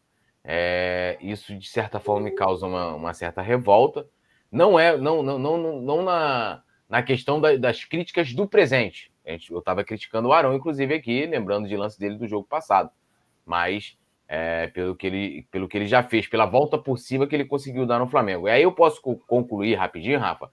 é, 0.44 1.18
isso 1.20 1.56
de 1.56 1.68
certa 1.68 2.00
forma 2.00 2.24
me 2.24 2.30
causa 2.32 2.66
uma, 2.66 2.94
uma 2.94 3.14
certa 3.14 3.42
revolta. 3.42 4.06
Não 4.50 4.78
é, 4.78 4.96
não, 4.96 5.22
não, 5.22 5.38
não, 5.38 5.80
não, 5.82 6.02
na, 6.02 6.62
na 6.88 7.02
questão 7.02 7.40
da- 7.40 7.56
das 7.56 7.84
críticas 7.84 8.32
do 8.34 8.48
presente. 8.48 9.12
Eu 9.24 9.58
estava 9.60 9.84
criticando 9.84 10.28
o 10.28 10.32
Arão, 10.32 10.54
inclusive, 10.54 10.94
aqui, 10.94 11.26
lembrando 11.26 11.68
de 11.68 11.76
lance 11.76 11.98
dele 12.00 12.16
do 12.16 12.26
jogo 12.26 12.46
passado. 12.48 12.90
Mas 13.44 13.96
é, 14.32 14.68
pelo, 14.68 14.94
que 14.94 15.08
ele, 15.08 15.46
pelo 15.50 15.66
que 15.66 15.76
ele 15.76 15.86
já 15.88 16.04
fez, 16.04 16.28
pela 16.28 16.46
volta 16.46 16.78
por 16.78 16.96
cima 16.98 17.26
que 17.26 17.34
ele 17.34 17.44
conseguiu 17.44 17.84
dar 17.84 17.98
no 17.98 18.06
Flamengo. 18.06 18.46
E 18.46 18.50
aí 18.52 18.62
eu 18.62 18.70
posso 18.70 19.02
co- 19.02 19.16
concluir 19.26 19.74
rapidinho, 19.74 20.20
Rafa, 20.20 20.48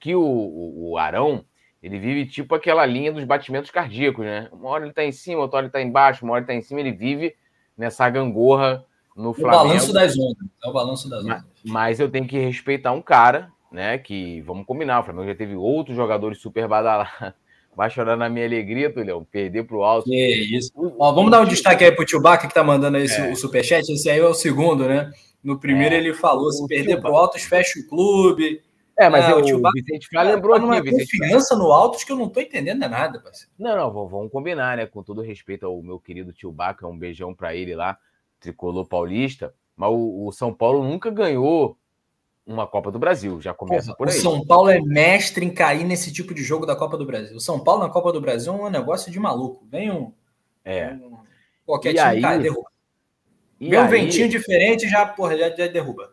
que 0.00 0.16
o, 0.16 0.20
o, 0.20 0.90
o 0.90 0.98
Arão 0.98 1.44
ele 1.80 1.96
vive 2.00 2.26
tipo 2.26 2.54
aquela 2.56 2.84
linha 2.84 3.12
dos 3.12 3.22
batimentos 3.24 3.70
cardíacos, 3.70 4.24
né? 4.24 4.48
Uma 4.52 4.68
hora 4.70 4.84
ele 4.84 4.92
tá 4.92 5.04
em 5.04 5.12
cima, 5.12 5.40
outra 5.42 5.58
hora 5.58 5.66
ele 5.66 5.72
tá 5.72 5.80
embaixo, 5.80 6.24
uma 6.24 6.32
hora 6.34 6.40
ele 6.40 6.46
tá 6.48 6.54
em 6.54 6.60
cima, 6.60 6.80
ele 6.80 6.90
vive 6.92 7.36
nessa 7.78 8.10
gangorra 8.10 8.84
no 9.16 9.30
O 9.30 9.34
Flamengo. 9.34 9.64
balanço 9.68 9.92
das 9.92 10.18
ondas. 10.18 10.48
É 10.64 10.68
o 10.68 10.72
balanço 10.72 11.08
das 11.08 11.22
Mas- 11.24 11.38
ondas. 11.42 11.50
Mas 11.64 12.00
eu 12.00 12.10
tenho 12.10 12.26
que 12.26 12.36
respeitar 12.38 12.90
um 12.92 13.00
cara, 13.00 13.52
né? 13.70 13.96
Que, 13.96 14.40
vamos 14.42 14.66
combinar, 14.66 15.00
o 15.00 15.04
Flamengo 15.04 15.28
já 15.28 15.34
teve 15.36 15.54
outros 15.54 15.94
jogadores 15.96 16.38
super 16.38 16.66
badalados. 16.66 17.32
Vai 17.76 17.88
chorar 17.88 18.16
na 18.16 18.28
minha 18.28 18.44
alegria, 18.44 18.92
Tulhão. 18.92 19.24
Perder 19.24 19.64
pro 19.64 19.82
alto. 19.82 20.04
Que 20.10 20.56
isso. 20.56 20.70
Ó, 20.98 21.12
vamos 21.12 21.30
dar 21.30 21.40
um 21.40 21.46
destaque 21.46 21.84
aí 21.84 21.92
pro 21.92 22.04
Tio 22.04 22.20
Baca, 22.20 22.46
que 22.48 22.54
tá 22.54 22.62
mandando 22.64 22.96
aí 22.96 23.06
É. 23.06 23.30
o 23.32 23.36
superchat. 23.36 23.90
Esse 23.90 24.10
aí 24.10 24.18
é 24.18 24.24
o 24.26 24.34
segundo, 24.34 24.86
né? 24.86 25.10
No 25.42 25.58
primeiro 25.58 25.94
É. 25.94 25.98
ele 25.98 26.12
falou: 26.12 26.50
se 26.52 26.62
O 26.62 26.66
perder 26.66 26.94
Tio 26.94 27.00
pro 27.00 27.14
Altos, 27.16 27.42
fecha 27.42 27.78
o 27.80 27.88
clube. 27.88 28.60
É, 28.98 29.08
mas 29.08 29.24
Ah, 29.24 29.30
eu, 29.30 29.38
o 29.38 29.42
tio 29.42 29.56
o 29.56 29.60
Ba- 29.60 29.70
Vicente 29.72 30.06
Flá 30.08 30.22
lembrou 30.22 30.60
Tá 30.60 30.76
aqui, 30.76 30.90
Vicente 30.90 31.16
Flá. 31.16 31.26
confiança 31.26 31.56
no 31.56 31.72
Altos 31.72 32.04
que 32.04 32.12
eu 32.12 32.16
não 32.16 32.28
tô 32.28 32.38
entendendo 32.40 32.84
é 32.84 32.88
nada, 32.88 33.18
parceiro. 33.18 33.50
Não, 33.58 33.74
não, 33.74 34.08
vamos, 34.08 34.30
combinar, 34.30 34.76
né? 34.76 34.84
Com 34.84 35.02
todo 35.02 35.22
respeito 35.22 35.64
ao 35.64 35.80
meu 35.82 35.98
querido 35.98 36.34
tio 36.34 36.52
Baca, 36.52 36.86
um 36.86 36.98
beijão 36.98 37.34
pra 37.34 37.54
ele 37.54 37.74
lá, 37.74 37.96
tricolor 38.38 38.84
paulista. 38.86 39.54
Mas 39.74 39.88
o, 39.90 40.26
o 40.26 40.32
São 40.32 40.52
Paulo 40.52 40.84
nunca 40.84 41.08
ganhou 41.10 41.78
uma 42.52 42.66
Copa 42.66 42.90
do 42.90 42.98
Brasil, 42.98 43.40
já 43.40 43.54
começa 43.54 43.94
por 43.94 44.06
o 44.06 44.10
aí. 44.10 44.16
São 44.16 44.44
Paulo 44.44 44.68
é 44.70 44.80
mestre 44.80 45.44
em 45.44 45.50
cair 45.52 45.84
nesse 45.84 46.12
tipo 46.12 46.34
de 46.34 46.42
jogo 46.42 46.66
da 46.66 46.74
Copa 46.76 46.96
do 46.96 47.06
Brasil. 47.06 47.36
O 47.36 47.40
São 47.40 47.60
Paulo 47.62 47.82
na 47.82 47.88
Copa 47.90 48.12
do 48.12 48.20
Brasil 48.20 48.52
é 48.52 48.56
um 48.56 48.70
negócio 48.70 49.10
de 49.10 49.18
maluco. 49.20 49.64
Vem 49.70 49.90
um. 49.90 50.12
É. 50.64 50.92
um- 50.92 51.18
qualquer 51.64 51.90
E 51.90 51.94
time 51.94 52.06
aí- 52.08 52.20
cai, 52.20 52.38
derruba. 52.40 52.70
Vem 53.58 53.78
um 53.78 53.82
aí- 53.82 53.88
ventinho 53.88 54.28
diferente 54.28 54.88
já, 54.88 55.06
porra, 55.06 55.36
já, 55.36 55.48
já 55.50 55.66
derruba. 55.68 56.12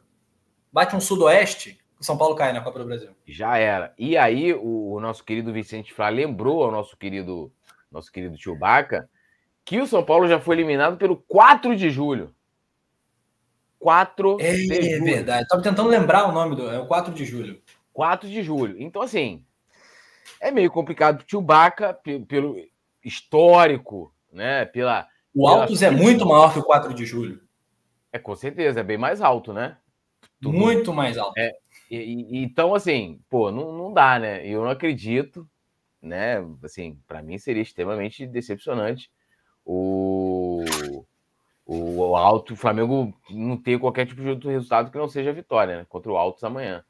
Bate 0.71 0.95
um 0.95 0.99
sudoeste, 1.01 1.79
o 1.99 2.03
São 2.03 2.17
Paulo 2.17 2.35
cai 2.35 2.53
na 2.53 2.61
Copa 2.61 2.79
do 2.79 2.85
Brasil. 2.85 3.09
Já 3.25 3.57
era. 3.57 3.93
E 3.97 4.15
aí, 4.15 4.53
o, 4.53 4.93
o 4.93 4.99
nosso 4.99 5.23
querido 5.23 5.51
Vicente 5.51 5.93
Flá 5.93 6.09
lembrou 6.09 6.63
ao 6.63 6.71
nosso 6.71 6.95
querido, 6.95 7.51
nosso 7.91 8.11
querido 8.11 8.37
tio 8.37 8.55
Baca 8.55 9.09
que 9.65 9.81
o 9.81 9.87
São 9.87 10.01
Paulo 10.03 10.27
já 10.29 10.39
foi 10.39 10.55
eliminado 10.55 10.95
pelo 10.97 11.17
4 11.27 11.75
de 11.75 11.89
julho. 11.89 12.33
4 13.87 14.37
É, 14.41 14.51
de 14.53 14.65
julho. 14.97 15.03
verdade. 15.05 15.47
Tava 15.47 15.61
tentando 15.63 15.87
lembrar 15.87 16.27
o 16.27 16.33
nome 16.33 16.57
do. 16.57 16.69
É 16.69 16.77
o 16.77 16.85
4 16.87 17.13
de 17.13 17.23
julho. 17.23 17.61
4 17.93 18.27
de 18.27 18.43
julho. 18.43 18.75
Então, 18.77 19.01
assim, 19.01 19.45
é 20.41 20.51
meio 20.51 20.69
complicado 20.69 21.23
tio 21.23 21.39
Baca, 21.39 21.93
pe- 21.93 22.19
pelo 22.19 22.57
histórico, 23.01 24.13
né? 24.29 24.65
Pela. 24.65 25.07
O 25.33 25.45
Pela 25.47 25.61
Altos 25.61 25.81
é 25.81 25.87
fila. 25.89 26.01
muito 26.01 26.25
maior 26.25 26.51
que 26.51 26.59
o 26.59 26.63
4 26.63 26.93
de 26.93 27.05
julho. 27.05 27.39
É 28.11 28.19
com 28.19 28.35
certeza, 28.35 28.81
é 28.81 28.83
bem 28.83 28.97
mais 28.97 29.21
alto, 29.21 29.53
né? 29.53 29.77
Tudo- 30.41 30.57
Muito 30.57 30.93
mais 30.93 31.17
alto. 31.17 31.39
E- 31.39 31.53
e- 31.89 32.43
então, 32.43 32.75
assim, 32.75 33.21
pô, 33.29 33.51
não, 33.53 33.71
não 33.71 33.93
dá, 33.93 34.19
né? 34.19 34.45
Eu 34.45 34.63
não 34.65 34.69
acredito, 34.69 35.47
né? 36.01 36.43
Assim, 36.61 36.99
para 37.07 37.21
mim 37.23 37.37
seria 37.37 37.61
extremamente 37.61 38.27
decepcionante 38.27 39.09
o, 39.65 40.16
o, 41.67 41.99
o 41.99 42.15
Alto, 42.15 42.53
o 42.53 42.57
Flamengo 42.57 43.13
não 43.29 43.57
ter 43.57 43.77
qualquer 43.77 44.07
tipo 44.07 44.21
de 44.21 44.29
outro 44.29 44.49
resultado 44.49 44.89
que 44.89 44.97
não 44.97 45.09
seja 45.09 45.33
vitória, 45.33 45.77
né? 45.77 45.85
Contra 45.89 46.09
o 46.09 46.17
Altos 46.17 46.43
amanhã. 46.43 46.83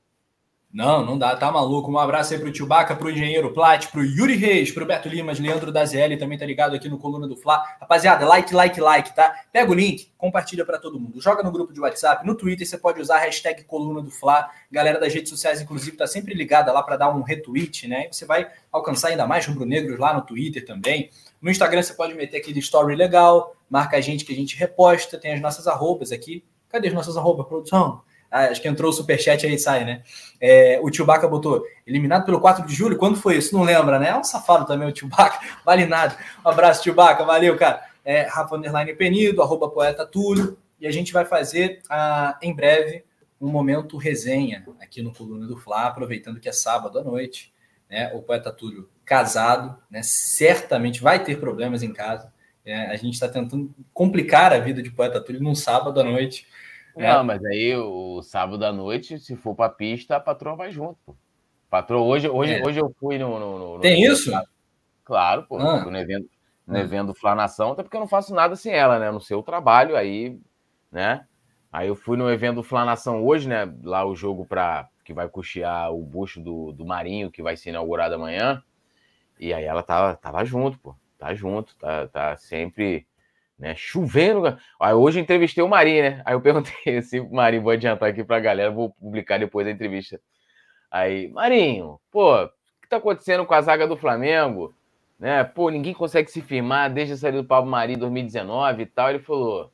Não, 0.71 1.03
não 1.03 1.17
dá, 1.17 1.35
tá 1.35 1.49
maluco. 1.49 1.89
Um 1.89 1.97
abraço 1.97 2.33
aí 2.33 2.39
pro 2.39 2.51
Tio 2.51 2.67
Baca, 2.67 2.95
pro 2.95 3.09
Engenheiro 3.09 3.53
Plat, 3.53 3.87
pro 3.87 4.03
Yuri 4.03 4.35
Reis, 4.35 4.69
pro 4.69 4.85
Beto 4.85 5.07
Limas, 5.07 5.39
Leandro 5.39 5.71
da 5.71 5.83
ZL, 5.85 6.17
também 6.19 6.37
tá 6.37 6.45
ligado 6.45 6.75
aqui 6.75 6.89
no 6.89 6.99
Coluna 6.99 7.27
do 7.27 7.37
Fla. 7.37 7.63
Rapaziada, 7.79 8.27
like, 8.27 8.53
like, 8.53 8.79
like, 8.79 9.15
tá? 9.15 9.33
Pega 9.51 9.71
o 9.71 9.73
link, 9.73 10.11
compartilha 10.17 10.65
pra 10.65 10.77
todo 10.77 10.99
mundo. 10.99 11.19
Joga 11.21 11.41
no 11.41 11.51
grupo 11.51 11.73
de 11.73 11.79
WhatsApp, 11.79 12.27
no 12.27 12.35
Twitter 12.35 12.67
você 12.67 12.77
pode 12.77 13.01
usar 13.01 13.15
a 13.15 13.19
hashtag 13.19 13.63
Coluna 13.63 14.01
do 14.01 14.11
Fla. 14.11 14.49
Galera 14.69 14.99
das 14.99 15.11
redes 15.11 15.29
sociais, 15.29 15.61
inclusive, 15.61 15.97
tá 15.97 16.05
sempre 16.05 16.35
ligada 16.35 16.71
lá 16.71 16.83
pra 16.83 16.97
dar 16.97 17.09
um 17.09 17.23
retweet, 17.23 17.87
né? 17.87 18.09
Você 18.11 18.25
vai 18.25 18.47
alcançar 18.71 19.07
ainda 19.07 19.25
mais 19.25 19.47
rubro-negros 19.47 19.97
lá 19.97 20.13
no 20.13 20.21
Twitter 20.21 20.63
também. 20.65 21.09
No 21.41 21.49
Instagram 21.49 21.81
você 21.81 21.93
pode 21.93 22.13
meter 22.13 22.37
aquele 22.37 22.59
story 22.59 22.95
legal, 22.95 23.55
marca 23.69 23.97
a 23.97 24.01
gente 24.01 24.25
que 24.25 24.33
a 24.33 24.35
gente 24.35 24.55
reposta, 24.55 25.17
tem 25.17 25.33
as 25.33 25.41
nossas 25.41 25.67
arrobas 25.67 26.11
aqui. 26.11 26.43
Cadê 26.69 26.89
as 26.89 26.93
nossas 26.93 27.15
arrobas, 27.17 27.47
produção? 27.47 28.01
Ah, 28.29 28.45
acho 28.45 28.61
que 28.61 28.67
entrou 28.67 28.91
o 28.91 28.93
superchat 28.93 29.45
aí 29.45 29.57
sai, 29.57 29.85
né? 29.85 30.03
É, 30.39 30.79
o 30.81 31.05
Baca 31.05 31.27
botou 31.27 31.63
eliminado 31.85 32.25
pelo 32.25 32.41
4 32.41 32.65
de 32.65 32.73
julho. 32.73 32.97
Quando 32.97 33.15
foi 33.15 33.37
isso? 33.37 33.55
Não 33.55 33.63
lembra, 33.63 33.97
né? 33.97 34.09
É 34.09 34.17
um 34.17 34.23
safado 34.23 34.65
também 34.65 34.87
o 34.87 34.91
Tio 34.91 35.07
Baca. 35.07 35.39
Vale 35.65 35.85
nada. 35.85 36.17
Um 36.45 36.49
abraço, 36.49 36.83
Tio 36.83 36.93
Baca. 36.93 37.23
Valeu, 37.23 37.57
cara. 37.57 37.81
É, 38.03 38.23
Rafa 38.23 38.55
Underline 38.55 38.93
Penido, 38.95 39.41
arroba 39.41 39.69
poeta 39.69 40.05
Túlio. 40.05 40.57
E 40.79 40.85
a 40.85 40.91
gente 40.91 41.13
vai 41.13 41.25
fazer 41.25 41.81
ah, 41.89 42.37
em 42.41 42.53
breve 42.53 43.03
um 43.39 43.49
momento 43.49 43.97
resenha 43.97 44.65
aqui 44.81 45.01
no 45.01 45.13
Coluna 45.13 45.47
do 45.47 45.57
Fla, 45.57 45.85
aproveitando 45.85 46.39
que 46.39 46.49
é 46.49 46.51
sábado 46.51 46.99
à 46.99 47.03
noite. 47.03 47.53
Né? 47.89 48.11
O 48.13 48.21
poeta 48.21 48.51
Túlio 48.51 48.89
casado, 49.05 49.77
né? 49.89 50.01
certamente 50.03 51.01
vai 51.01 51.23
ter 51.23 51.39
problemas 51.39 51.81
em 51.81 51.93
casa. 51.93 52.31
É, 52.67 52.87
a 52.87 52.97
gente 52.97 53.13
está 53.13 53.29
tentando 53.29 53.73
complicar 53.93 54.51
a 54.51 54.59
vida 54.59 54.83
de 54.83 54.91
poeta 54.91 55.21
Túlio 55.21 55.41
num 55.41 55.55
sábado 55.55 56.01
à 56.01 56.03
noite. 56.03 56.45
É. 56.97 57.13
Não, 57.13 57.23
mas 57.23 57.43
aí 57.45 57.73
o 57.77 58.21
sábado 58.21 58.65
à 58.65 58.73
noite, 58.73 59.17
se 59.19 59.37
for 59.37 59.55
pra 59.55 59.69
pista, 59.69 60.17
a 60.17 60.19
patroa 60.19 60.57
vai 60.57 60.69
junto. 60.69 60.97
Pô. 61.05 61.15
Patroa, 61.69 62.01
hoje, 62.01 62.27
hoje, 62.27 62.55
é. 62.55 62.65
hoje 62.65 62.81
eu 62.81 62.93
fui 62.99 63.17
no. 63.17 63.39
no, 63.39 63.75
no 63.75 63.79
Tem 63.79 64.05
no... 64.05 64.11
isso? 64.11 64.31
Claro, 65.05 65.43
pô. 65.43 65.57
Ah. 65.57 65.85
no 65.85 65.97
evento, 65.97 66.29
no 66.67 66.75
ah. 66.75 66.81
evento 66.81 67.13
Flanação, 67.13 67.71
até 67.71 67.83
porque 67.83 67.95
eu 67.95 68.01
não 68.01 68.07
faço 68.07 68.35
nada 68.35 68.53
sem 68.57 68.73
ela, 68.73 68.99
né? 68.99 69.11
No 69.11 69.21
seu 69.21 69.41
trabalho, 69.41 69.95
aí, 69.95 70.37
né? 70.91 71.25
Aí 71.71 71.87
eu 71.87 71.95
fui 71.95 72.17
no 72.17 72.29
evento 72.29 72.63
Flanação 72.63 73.25
hoje, 73.25 73.47
né? 73.47 73.73
Lá 73.81 74.05
o 74.05 74.13
jogo 74.13 74.45
para 74.45 74.89
que 75.05 75.13
vai 75.13 75.29
custear 75.29 75.93
o 75.93 76.01
busto 76.01 76.41
do, 76.41 76.73
do 76.73 76.85
Marinho, 76.85 77.31
que 77.31 77.41
vai 77.41 77.55
ser 77.55 77.69
inaugurado 77.69 78.15
amanhã. 78.15 78.61
E 79.39 79.53
aí 79.53 79.63
ela 79.63 79.81
tava, 79.81 80.17
tava 80.17 80.43
junto, 80.43 80.77
pô. 80.79 80.93
Tá 81.17 81.33
junto, 81.33 81.75
tá, 81.77 82.07
tá 82.07 82.37
sempre 82.37 83.07
né, 83.57 83.75
chovendo. 83.75 84.57
Aí 84.79 84.93
hoje 84.93 85.19
entrevistei 85.19 85.63
o 85.63 85.67
Marinho, 85.67 86.03
né? 86.03 86.21
Aí 86.25 86.33
eu 86.33 86.41
perguntei 86.41 87.01
se 87.01 87.19
o 87.19 87.31
Marinho, 87.31 87.63
vou 87.63 87.71
adiantar 87.71 88.09
aqui 88.09 88.23
pra 88.23 88.39
galera, 88.39 88.71
vou 88.71 88.91
publicar 88.91 89.39
depois 89.39 89.65
da 89.65 89.71
entrevista. 89.71 90.19
Aí, 90.91 91.27
Marinho, 91.29 91.99
pô, 92.11 92.43
o 92.43 92.49
que 92.81 92.87
tá 92.87 92.97
acontecendo 92.97 93.45
com 93.45 93.53
a 93.53 93.61
zaga 93.61 93.87
do 93.87 93.97
Flamengo? 93.97 94.73
Né? 95.19 95.43
Pô, 95.43 95.69
ninguém 95.69 95.93
consegue 95.93 96.29
se 96.29 96.41
firmar 96.41 96.93
desde 96.93 97.13
a 97.13 97.17
saída 97.17 97.41
do 97.41 97.47
Pablo 97.47 97.69
Mari 97.69 97.93
em 97.93 97.97
2019 97.97 98.83
e 98.83 98.85
tal. 98.85 99.09
Ele 99.09 99.19
falou: 99.19 99.71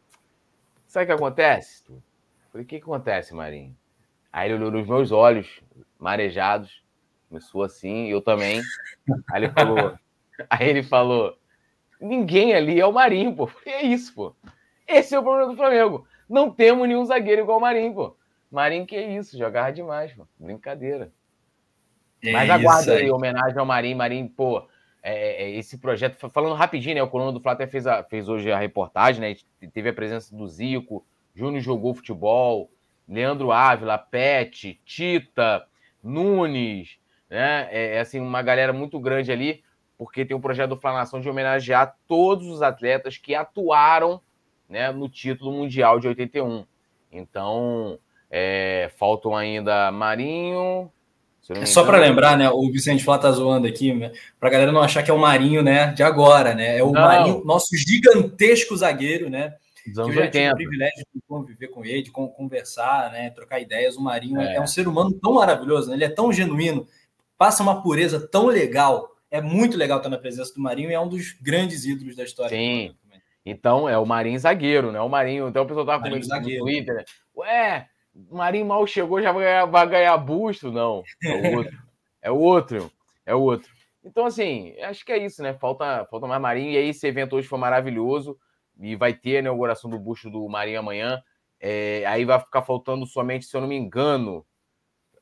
Sabe 0.87 1.03
o 1.03 1.07
que 1.07 1.13
acontece? 1.13 1.83
Eu 1.89 2.01
falei: 2.51 2.65
O 2.65 2.67
que 2.67 2.77
acontece, 2.77 3.35
Marinho? 3.35 3.75
Aí 4.31 4.47
ele 4.47 4.55
olhou 4.55 4.71
nos 4.71 4.87
meus 4.87 5.11
olhos, 5.11 5.61
marejados, 5.99 6.81
começou 7.29 7.61
assim, 7.63 8.07
eu 8.07 8.21
também. 8.21 8.61
Aí 9.29 9.43
ele 9.43 9.49
falou: 9.51 9.97
Aí 10.49 10.69
ele 10.69 10.83
falou: 10.83 11.37
Ninguém 11.99 12.53
ali 12.53 12.79
é 12.79 12.85
o 12.85 12.91
Marinho, 12.91 13.35
pô. 13.35 13.49
E 13.65 13.69
é 13.71 13.81
isso, 13.83 14.13
pô. 14.13 14.35
Esse 14.87 15.15
é 15.15 15.19
o 15.19 15.23
problema 15.23 15.51
do 15.51 15.57
Flamengo. 15.57 16.07
Não 16.29 16.51
temos 16.51 16.87
nenhum 16.87 17.05
zagueiro 17.05 17.41
igual 17.41 17.57
o 17.57 17.61
Marinho, 17.61 17.93
pô. 17.93 18.15
Marinho, 18.51 18.85
que 18.85 18.95
é 18.95 19.15
isso? 19.17 19.37
Jogava 19.37 19.71
demais, 19.71 20.13
pô. 20.13 20.27
Brincadeira. 20.37 21.11
É 22.23 22.31
Mas 22.31 22.49
aguarda 22.49 22.93
aí, 22.93 23.09
homenagem 23.09 23.57
ao 23.57 23.65
Marinho. 23.65 23.97
Marinho, 23.97 24.29
pô, 24.29 24.67
é, 25.01 25.43
é, 25.43 25.51
esse 25.51 25.77
projeto, 25.77 26.29
falando 26.29 26.55
rapidinho, 26.55 26.95
né? 26.95 27.03
O 27.03 27.09
Coluna 27.09 27.31
do 27.33 27.41
Flá 27.41 27.51
até 27.51 27.67
fez, 27.67 27.85
a, 27.85 28.03
fez 28.03 28.29
hoje 28.29 28.51
a 28.51 28.57
reportagem, 28.57 29.19
né? 29.19 29.35
Teve 29.73 29.89
a 29.89 29.93
presença 29.93 30.33
do 30.33 30.47
Zico, 30.47 31.05
Júnior 31.35 31.61
jogou 31.61 31.93
futebol, 31.93 32.71
Leandro 33.07 33.51
Ávila, 33.51 33.97
Pet, 33.97 34.79
Tita, 34.85 35.65
Nunes, 36.01 36.97
né? 37.29 37.67
É, 37.69 37.95
é, 37.95 37.99
assim, 37.99 38.19
uma 38.19 38.41
galera 38.41 38.71
muito 38.71 38.97
grande 38.97 39.31
ali, 39.31 39.61
porque 40.03 40.25
tem 40.25 40.35
um 40.35 40.41
projeto 40.41 40.71
do 40.71 40.79
Flanação 40.79 41.21
de 41.21 41.29
homenagear 41.29 41.95
todos 42.09 42.47
os 42.47 42.61
atletas 42.61 43.17
que 43.17 43.33
atuaram 43.33 44.19
né, 44.67 44.91
no 44.91 45.07
título 45.07 45.53
mundial 45.53 45.97
de 45.97 46.09
81. 46.09 46.65
Então, 47.09 47.97
é, 48.29 48.91
faltam 48.97 49.33
ainda 49.33 49.89
Marinho, 49.93 50.91
é 51.49 51.65
só 51.65 51.85
para 51.85 51.97
lembrar, 51.97 52.37
né? 52.37 52.49
O 52.49 52.69
Vicente 52.71 53.03
Flá 53.03 53.17
tá 53.17 53.29
zoando 53.31 53.67
aqui, 53.67 53.93
né, 53.93 54.11
para 54.39 54.49
a 54.49 54.51
galera 54.51 54.71
não 54.71 54.81
achar 54.81 55.03
que 55.03 55.11
é 55.11 55.13
o 55.13 55.19
Marinho, 55.19 55.61
né? 55.61 55.93
De 55.93 56.03
agora, 56.03 56.53
né? 56.53 56.77
É 56.77 56.83
o 56.83 56.91
não. 56.91 57.01
Marinho, 57.01 57.45
nosso 57.45 57.75
gigantesco 57.75 58.75
zagueiro, 58.75 59.29
né? 59.29 59.55
Dos 59.87 59.99
anos 59.99 60.11
que 60.11 60.19
eu 60.19 60.23
já 60.23 60.27
80. 60.27 60.31
tive 60.31 60.51
o 60.51 60.55
privilégio 60.55 61.05
de 61.13 61.21
conviver 61.27 61.67
com 61.67 61.85
ele, 61.85 62.01
de 62.01 62.11
conversar, 62.11 63.11
né? 63.11 63.29
Trocar 63.29 63.59
ideias. 63.59 63.95
O 63.97 64.01
Marinho 64.01 64.39
é, 64.39 64.55
é 64.55 64.61
um 64.61 64.67
ser 64.67 64.87
humano 64.87 65.13
tão 65.21 65.33
maravilhoso, 65.33 65.89
né? 65.89 65.95
ele 65.95 66.05
é 66.05 66.09
tão 66.09 66.31
genuíno, 66.31 66.87
passa 67.37 67.63
uma 67.63 67.81
pureza 67.81 68.19
tão 68.19 68.47
legal. 68.47 69.12
É 69.33 69.41
muito 69.41 69.75
legal 69.75 69.97
estar 69.97 70.09
na 70.09 70.17
presença 70.19 70.53
do 70.53 70.61
Marinho 70.61 70.91
e 70.91 70.93
é 70.93 70.99
um 70.99 71.09
dos 71.09 71.33
grandes 71.41 71.85
ídolos 71.85 72.15
da 72.15 72.23
história. 72.23 72.55
Sim. 72.55 72.95
Então 73.43 73.89
é 73.89 73.97
o 73.97 74.05
Marinho 74.05 74.37
zagueiro, 74.37 74.91
né? 74.91 75.01
O 75.01 75.09
Marinho. 75.09 75.47
Então 75.47 75.63
o 75.63 75.65
pessoal 75.65 75.87
tava 75.87 76.03
comigo 76.03 76.23
no 76.23 76.41
Twitter, 76.59 76.93
né? 76.97 77.03
Ué, 77.35 77.89
o 78.29 78.37
Marinho 78.37 78.67
mal 78.67 78.85
chegou, 78.85 79.19
já 79.23 79.31
vai 79.31 79.43
ganhar, 79.43 79.65
vai 79.65 79.89
ganhar 79.89 80.17
busto. 80.17 80.71
Não, 80.71 81.01
é 81.23 81.33
o 81.33 81.57
outro. 81.57 81.77
é 82.21 82.31
o 82.31 82.37
outro. 82.37 82.91
É 83.25 83.33
o 83.33 83.41
outro. 83.41 83.71
Então, 84.05 84.27
assim, 84.27 84.75
acho 84.83 85.03
que 85.03 85.11
é 85.11 85.17
isso, 85.17 85.41
né? 85.41 85.55
Falta, 85.55 86.05
falta 86.11 86.27
mais 86.27 86.39
Marinho. 86.39 86.69
E 86.69 86.77
aí, 86.77 86.89
esse 86.89 87.07
evento 87.07 87.35
hoje 87.35 87.47
foi 87.47 87.57
maravilhoso. 87.57 88.37
E 88.79 88.95
vai 88.95 89.15
ter 89.15 89.37
a 89.37 89.39
inauguração 89.39 89.89
do 89.89 89.97
busto 89.97 90.29
do 90.29 90.47
Marinho 90.47 90.77
amanhã. 90.77 91.19
É, 91.59 92.05
aí 92.05 92.23
vai 92.23 92.39
ficar 92.39 92.61
faltando 92.61 93.07
somente, 93.07 93.45
se 93.45 93.57
eu 93.57 93.61
não 93.61 93.67
me 93.67 93.75
engano, 93.75 94.45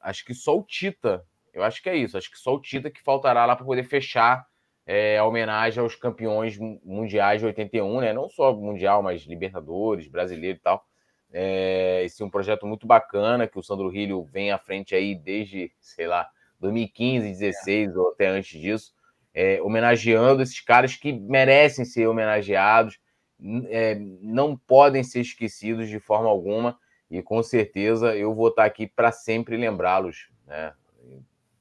acho 0.01 0.26
que 0.26 0.34
só 0.34 0.57
o 0.57 0.64
Tita. 0.64 1.26
Eu 1.54 1.64
acho 1.64 1.82
que 1.82 1.89
é 1.89 1.95
isso. 1.95 2.18
Acho 2.18 2.32
que 2.32 2.38
só 2.38 2.54
o 2.54 2.62
Tita 2.62 2.89
que 2.89 3.02
faltará 3.02 3.45
lá 3.45 3.56
para 3.56 3.66
poder 3.66 3.84
fechar 3.84 4.45
é, 4.86 5.18
a 5.18 5.26
homenagem 5.26 5.82
aos 5.82 5.95
campeões 5.95 6.58
mundiais 6.58 7.41
de 7.41 7.47
81, 7.47 8.02
né? 8.02 8.14
Não 8.14 8.30
só 8.30 8.54
mundial, 8.54 9.02
mas 9.04 9.22
Libertadores, 9.22 10.08
brasileiro 10.08 10.58
e 10.58 10.62
tal. 10.62 10.86
É, 11.34 12.04
esse 12.04 12.22
é 12.22 12.26
um 12.26 12.30
projeto 12.30 12.66
muito 12.66 12.86
bacana 12.86 13.47
que 13.47 13.58
o 13.58 13.64
Sandro 13.64 13.89
Rilho 13.89 14.24
vem 14.24 14.52
à 14.52 14.58
frente 14.58 14.93
aí 14.93 15.16
desde, 15.16 15.72
sei 15.80 16.08
lá, 16.08 16.30
2015, 16.60 17.30
16 17.30 17.95
é. 17.95 17.97
ou 17.97 18.10
até 18.10 18.28
antes 18.28 18.60
disso, 18.60 18.93
é, 19.34 19.62
homenageando 19.62 20.41
esses 20.41 20.60
caras 20.60 20.95
que 20.95 21.14
merecem 21.14 21.86
ser 21.86 22.08
homenageados, 22.08 22.99
é, 23.70 23.95
não 24.22 24.58
podem 24.58 25.04
ser 25.04 25.22
esquecidos 25.22 25.89
de 25.89 25.99
forma 25.99 26.30
alguma, 26.30 26.78
e 27.10 27.22
com 27.22 27.41
certeza 27.41 28.16
eu 28.16 28.36
vou 28.36 28.49
estar 28.49 28.66
aqui 28.66 28.86
para 28.86 29.12
sempre 29.12 29.58
lembrá-los, 29.58 30.30
né? 30.45 30.74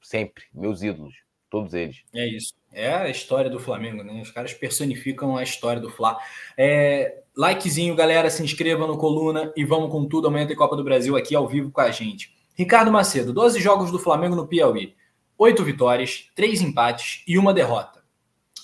Sempre, 0.01 0.43
meus 0.53 0.81
ídolos, 0.81 1.13
todos 1.49 1.73
eles. 1.73 2.03
É 2.13 2.27
isso. 2.27 2.53
É 2.73 2.93
a 2.93 3.09
história 3.09 3.49
do 3.49 3.59
Flamengo, 3.59 4.03
né? 4.03 4.21
Os 4.21 4.31
caras 4.31 4.53
personificam 4.53 5.37
a 5.37 5.43
história 5.43 5.81
do 5.81 5.89
Fla. 5.89 6.17
É, 6.57 7.21
likezinho, 7.35 7.95
galera, 7.95 8.29
se 8.29 8.41
inscreva 8.43 8.87
no 8.87 8.97
Coluna 8.97 9.51
e 9.55 9.65
vamos 9.65 9.91
com 9.91 10.07
tudo. 10.07 10.27
Amanhã 10.27 10.47
tem 10.47 10.55
Copa 10.55 10.75
do 10.75 10.83
Brasil 10.83 11.15
aqui 11.15 11.35
ao 11.35 11.47
vivo 11.47 11.71
com 11.71 11.81
a 11.81 11.91
gente. 11.91 12.33
Ricardo 12.55 12.91
Macedo, 12.91 13.33
12 13.33 13.59
jogos 13.59 13.91
do 13.91 13.99
Flamengo 13.99 14.35
no 14.35 14.47
Piauí. 14.47 14.95
8 15.37 15.63
vitórias, 15.63 16.29
3 16.35 16.61
empates 16.61 17.23
e 17.27 17.37
uma 17.37 17.53
derrota. 17.53 18.01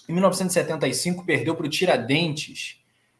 Em 0.07 0.13
1975, 0.13 1.25
perdeu 1.25 1.55
para 1.55 1.65
o 1.65 1.69
Tiradentes. 1.69 2.79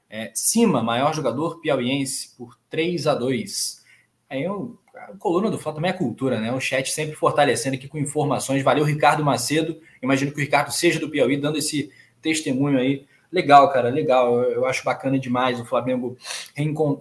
É, 0.10 0.32
Cima, 0.34 0.82
maior 0.82 1.14
jogador 1.14 1.60
piauiense, 1.60 2.36
por 2.38 2.58
3 2.70 3.08
a 3.08 3.16
2 3.16 3.84
Aí 4.30 4.44
eu 4.44 4.80
a 4.98 5.18
coluna 5.18 5.50
do 5.50 5.58
Fla 5.58 5.74
também 5.74 5.92
é 5.92 5.94
cultura, 5.94 6.40
né? 6.40 6.52
O 6.52 6.60
chat 6.60 6.92
sempre 6.92 7.16
fortalecendo 7.16 7.76
aqui 7.76 7.88
com 7.88 7.98
informações. 7.98 8.64
Valeu, 8.64 8.84
Ricardo 8.84 9.24
Macedo. 9.24 9.80
Imagino 10.02 10.32
que 10.32 10.38
o 10.38 10.42
Ricardo 10.42 10.72
seja 10.72 11.00
do 11.00 11.10
Piauí, 11.10 11.38
dando 11.38 11.58
esse 11.58 11.92
testemunho 12.22 12.80
aí. 12.80 13.06
Legal, 13.32 13.72
cara, 13.72 13.90
legal. 13.90 14.42
Eu, 14.42 14.52
eu 14.52 14.66
acho 14.66 14.84
bacana 14.84 15.20
demais 15.20 15.60
o 15.60 15.66
Flamengo 15.66 16.18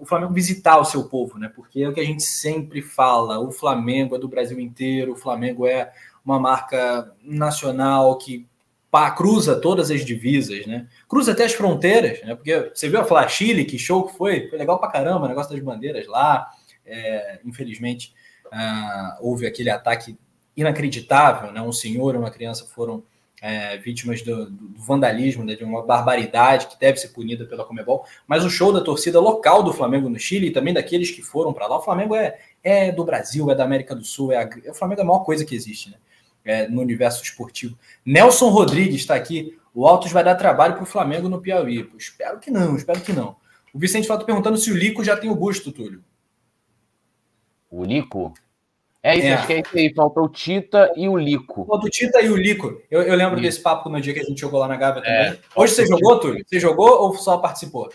o 0.00 0.04
Flamengo 0.04 0.32
visitar 0.32 0.78
o 0.78 0.84
seu 0.84 1.04
povo, 1.08 1.38
né? 1.38 1.50
Porque 1.54 1.80
é 1.80 1.88
o 1.88 1.92
que 1.92 2.00
a 2.00 2.04
gente 2.04 2.22
sempre 2.22 2.82
fala. 2.82 3.38
O 3.38 3.50
Flamengo 3.50 4.16
é 4.16 4.18
do 4.18 4.28
Brasil 4.28 4.58
inteiro, 4.58 5.12
o 5.12 5.16
Flamengo 5.16 5.66
é 5.66 5.92
uma 6.24 6.40
marca 6.40 7.12
nacional 7.22 8.18
que 8.18 8.46
pá, 8.90 9.10
cruza 9.10 9.60
todas 9.60 9.90
as 9.90 10.04
divisas, 10.04 10.66
né? 10.66 10.88
Cruza 11.08 11.32
até 11.32 11.44
as 11.44 11.52
fronteiras, 11.52 12.20
né? 12.22 12.34
Porque 12.34 12.70
você 12.74 12.88
viu 12.88 13.00
a 13.00 13.04
Fla 13.04 13.28
Chile, 13.28 13.64
que 13.64 13.78
show 13.78 14.06
que 14.06 14.16
foi? 14.16 14.48
Foi 14.48 14.58
legal 14.58 14.78
pra 14.78 14.90
caramba, 14.90 15.26
o 15.26 15.28
negócio 15.28 15.52
das 15.52 15.62
bandeiras 15.62 16.06
lá. 16.06 16.50
É, 16.86 17.40
infelizmente, 17.44 18.14
ah, 18.52 19.18
houve 19.20 19.46
aquele 19.46 19.70
ataque 19.70 20.16
inacreditável, 20.56 21.52
né? 21.52 21.60
Um 21.60 21.72
senhor 21.72 22.14
e 22.14 22.18
uma 22.18 22.30
criança 22.30 22.64
foram 22.64 23.02
é, 23.40 23.76
vítimas 23.76 24.22
do, 24.22 24.50
do 24.50 24.74
vandalismo, 24.76 25.44
né? 25.44 25.54
de 25.54 25.64
uma 25.64 25.82
barbaridade 25.82 26.68
que 26.68 26.80
deve 26.80 26.98
ser 26.98 27.08
punida 27.08 27.44
pela 27.44 27.64
Comebol. 27.64 28.04
Mas 28.26 28.44
o 28.44 28.50
show 28.50 28.72
da 28.72 28.80
torcida 28.80 29.20
local 29.20 29.62
do 29.62 29.72
Flamengo 29.72 30.08
no 30.08 30.18
Chile 30.18 30.48
e 30.48 30.52
também 30.52 30.72
daqueles 30.72 31.10
que 31.10 31.22
foram 31.22 31.52
para 31.52 31.66
lá, 31.66 31.78
o 31.78 31.82
Flamengo 31.82 32.14
é, 32.14 32.38
é 32.62 32.90
do 32.90 33.04
Brasil, 33.04 33.50
é 33.50 33.54
da 33.54 33.64
América 33.64 33.94
do 33.94 34.04
Sul, 34.04 34.32
é 34.32 34.42
a, 34.42 34.70
o 34.70 34.74
Flamengo 34.74 35.00
é 35.00 35.04
a 35.04 35.06
maior 35.06 35.20
coisa 35.20 35.44
que 35.44 35.54
existe, 35.54 35.90
né? 35.90 35.96
É, 36.44 36.68
no 36.68 36.80
universo 36.80 37.24
esportivo. 37.24 37.76
Nelson 38.04 38.50
Rodrigues 38.50 39.00
está 39.00 39.16
aqui. 39.16 39.58
O 39.74 39.84
Altos 39.84 40.12
vai 40.12 40.22
dar 40.22 40.36
trabalho 40.36 40.74
para 40.74 40.84
o 40.84 40.86
Flamengo 40.86 41.28
no 41.28 41.40
Piauí. 41.40 41.82
Pô, 41.82 41.96
espero 41.96 42.38
que 42.38 42.52
não, 42.52 42.76
espero 42.76 43.00
que 43.00 43.12
não. 43.12 43.34
O 43.74 43.78
Vicente 43.80 44.06
Fato 44.06 44.24
perguntando 44.24 44.56
se 44.56 44.70
o 44.70 44.76
Lico 44.76 45.02
já 45.02 45.16
tem 45.16 45.28
o 45.28 45.34
busto, 45.34 45.72
Túlio. 45.72 46.04
O 47.76 47.84
Lico? 47.84 48.32
É 49.02 49.14
isso, 49.16 49.26
é. 49.26 49.34
acho 49.34 49.46
que 49.46 49.52
é 49.52 49.60
isso 49.60 49.76
aí. 49.76 49.92
Falta 49.94 50.18
o 50.18 50.28
Tita 50.30 50.92
e 50.96 51.06
o 51.10 51.16
Lico. 51.18 51.66
Falta 51.66 51.86
o 51.86 51.90
Tita 51.90 52.22
e 52.22 52.30
o 52.30 52.36
Lico. 52.36 52.80
Eu, 52.90 53.02
eu 53.02 53.14
lembro 53.14 53.38
desse 53.38 53.60
papo 53.60 53.90
no 53.90 54.00
dia 54.00 54.14
que 54.14 54.20
a 54.20 54.24
gente 54.24 54.40
jogou 54.40 54.60
lá 54.60 54.66
na 54.66 54.76
Gávea 54.76 55.02
também. 55.02 55.18
É, 55.18 55.38
Hoje 55.54 55.74
você 55.74 55.86
jogou, 55.86 56.18
Túlio? 56.18 56.42
Você 56.46 56.58
jogou 56.58 56.88
ou 57.02 57.14
só 57.14 57.36
participou? 57.36 57.92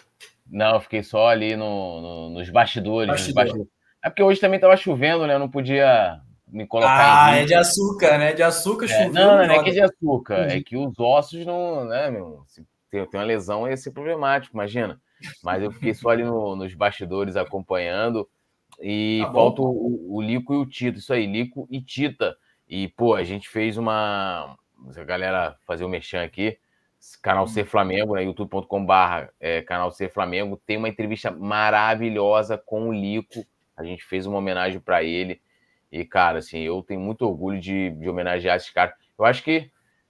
Não, 0.47 0.75
eu 0.75 0.81
fiquei 0.81 1.01
só 1.01 1.29
ali 1.29 1.55
no, 1.55 1.99
no 1.99 2.29
nos 2.29 2.47
bastidores. 2.51 3.09
Bastidor. 3.09 3.43
Nos 3.43 3.51
bastidores. 3.53 3.71
É 4.03 4.09
porque 4.09 4.21
hoje 4.21 4.39
também 4.39 4.57
estava 4.57 4.77
chovendo, 4.77 5.25
né? 5.25 5.33
Eu 5.33 5.39
não 5.39 5.49
podia 5.49 6.19
me 6.47 6.67
colocar 6.67 7.25
Ah, 7.25 7.35
é 7.37 7.45
de 7.45 7.55
açúcar, 7.55 8.19
né? 8.19 8.33
De 8.33 8.43
açúcar 8.43 8.85
é, 8.85 9.09
Não, 9.09 9.37
não, 9.39 9.47
não 9.47 9.55
é 9.55 9.63
que 9.63 9.69
é 9.71 9.73
de 9.73 9.81
açúcar. 9.81 10.35
É 10.47 10.61
que 10.61 10.77
os 10.77 10.93
ossos 10.99 11.43
não, 11.43 11.85
né, 11.85 12.11
meu? 12.11 12.43
Se 12.47 12.63
tem, 12.91 13.03
tem 13.07 13.19
uma 13.19 13.25
lesão, 13.25 13.67
ia 13.67 13.75
ser 13.75 13.89
problemático, 13.91 14.55
imagina. 14.55 15.01
Mas 15.43 15.63
eu 15.63 15.71
fiquei 15.71 15.93
só 15.95 16.09
ali 16.09 16.23
no, 16.23 16.55
nos 16.55 16.73
bastidores 16.75 17.35
acompanhando. 17.35 18.27
E 18.81 19.21
tá 19.23 19.31
falta 19.31 19.61
o, 19.61 20.15
o, 20.15 20.21
Lico 20.21 20.53
e 20.53 20.57
o 20.57 20.65
Tita, 20.65 20.97
isso 20.97 21.13
aí, 21.13 21.25
Lico 21.25 21.67
e 21.69 21.81
Tita. 21.81 22.35
E, 22.67 22.87
pô, 22.87 23.15
a 23.15 23.23
gente 23.23 23.47
fez 23.47 23.77
uma. 23.77 24.57
A 24.95 25.03
galera 25.03 25.55
fazer 25.67 25.83
o 25.83 25.87
um 25.87 25.89
merchan 25.89 26.23
aqui, 26.23 26.57
canal 27.21 27.47
Ser 27.47 27.65
Flamengo, 27.65 28.15
né? 28.15 28.23
youtube.com/barra 28.23 29.29
é, 29.39 29.61
canal 29.61 29.91
Ser 29.91 30.09
Flamengo. 30.09 30.59
Tem 30.65 30.77
uma 30.77 30.89
entrevista 30.89 31.29
maravilhosa 31.29 32.57
com 32.57 32.89
o 32.89 32.93
Lico. 32.93 33.45
A 33.77 33.83
gente 33.83 34.03
fez 34.03 34.25
uma 34.25 34.39
homenagem 34.39 34.79
para 34.79 35.03
ele. 35.03 35.41
E, 35.91 36.05
cara, 36.05 36.39
assim, 36.39 36.59
eu 36.59 36.81
tenho 36.81 37.01
muito 37.01 37.23
orgulho 37.23 37.59
de, 37.59 37.91
de 37.91 38.09
homenagear 38.09 38.55
esses 38.55 38.69
caras. 38.69 38.95
Eu 39.19 39.25
acho 39.25 39.43
que 39.43 39.69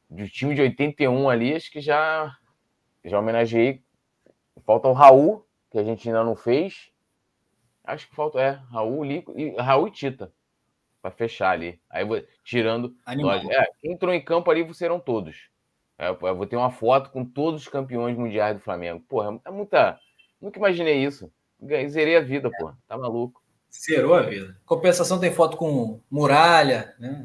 do 0.09 0.27
time 0.27 0.53
de 0.53 0.61
81 0.61 1.29
ali, 1.29 1.55
acho 1.55 1.71
que 1.71 1.81
já, 1.81 2.35
já 3.03 3.17
homenageei. 3.17 3.81
Falta 4.65 4.87
o 4.87 4.93
Raul, 4.93 5.45
que 5.71 5.79
a 5.79 5.83
gente 5.83 6.07
ainda 6.07 6.23
não 6.23 6.35
fez. 6.35 6.90
Acho 7.83 8.07
que 8.07 8.15
falta, 8.15 8.39
é, 8.39 8.51
Raul, 8.71 9.03
Lico, 9.03 9.33
e, 9.37 9.55
Raul 9.55 9.87
e 9.87 9.91
Tita. 9.91 10.31
Para 11.01 11.11
fechar 11.11 11.49
ali. 11.49 11.79
Aí 11.89 12.05
vou 12.05 12.21
tirando. 12.43 12.95
Nós, 13.17 13.43
é, 13.49 13.67
entrou 13.83 14.13
em 14.13 14.23
campo 14.23 14.51
ali 14.51 14.71
serão 14.73 14.99
todos. 14.99 15.49
É, 15.97 16.09
eu 16.09 16.35
vou 16.35 16.45
ter 16.45 16.55
uma 16.55 16.71
foto 16.71 17.09
com 17.09 17.25
todos 17.25 17.63
os 17.63 17.67
campeões 17.67 18.17
mundiais 18.17 18.55
do 18.55 18.61
Flamengo. 18.61 19.03
Porra, 19.07 19.39
é 19.45 19.49
muita. 19.49 19.99
Nunca 20.39 20.59
imaginei 20.59 21.03
isso. 21.03 21.31
Zerei 21.87 22.17
a 22.17 22.21
vida, 22.21 22.49
pô. 22.57 22.71
Tá 22.87 22.97
maluco. 22.97 23.41
Zerou 23.71 24.13
a 24.13 24.21
vida. 24.21 24.57
Compensação 24.65 25.19
tem 25.19 25.31
foto 25.31 25.57
com 25.57 26.01
muralha, 26.09 26.95
né? 26.99 27.23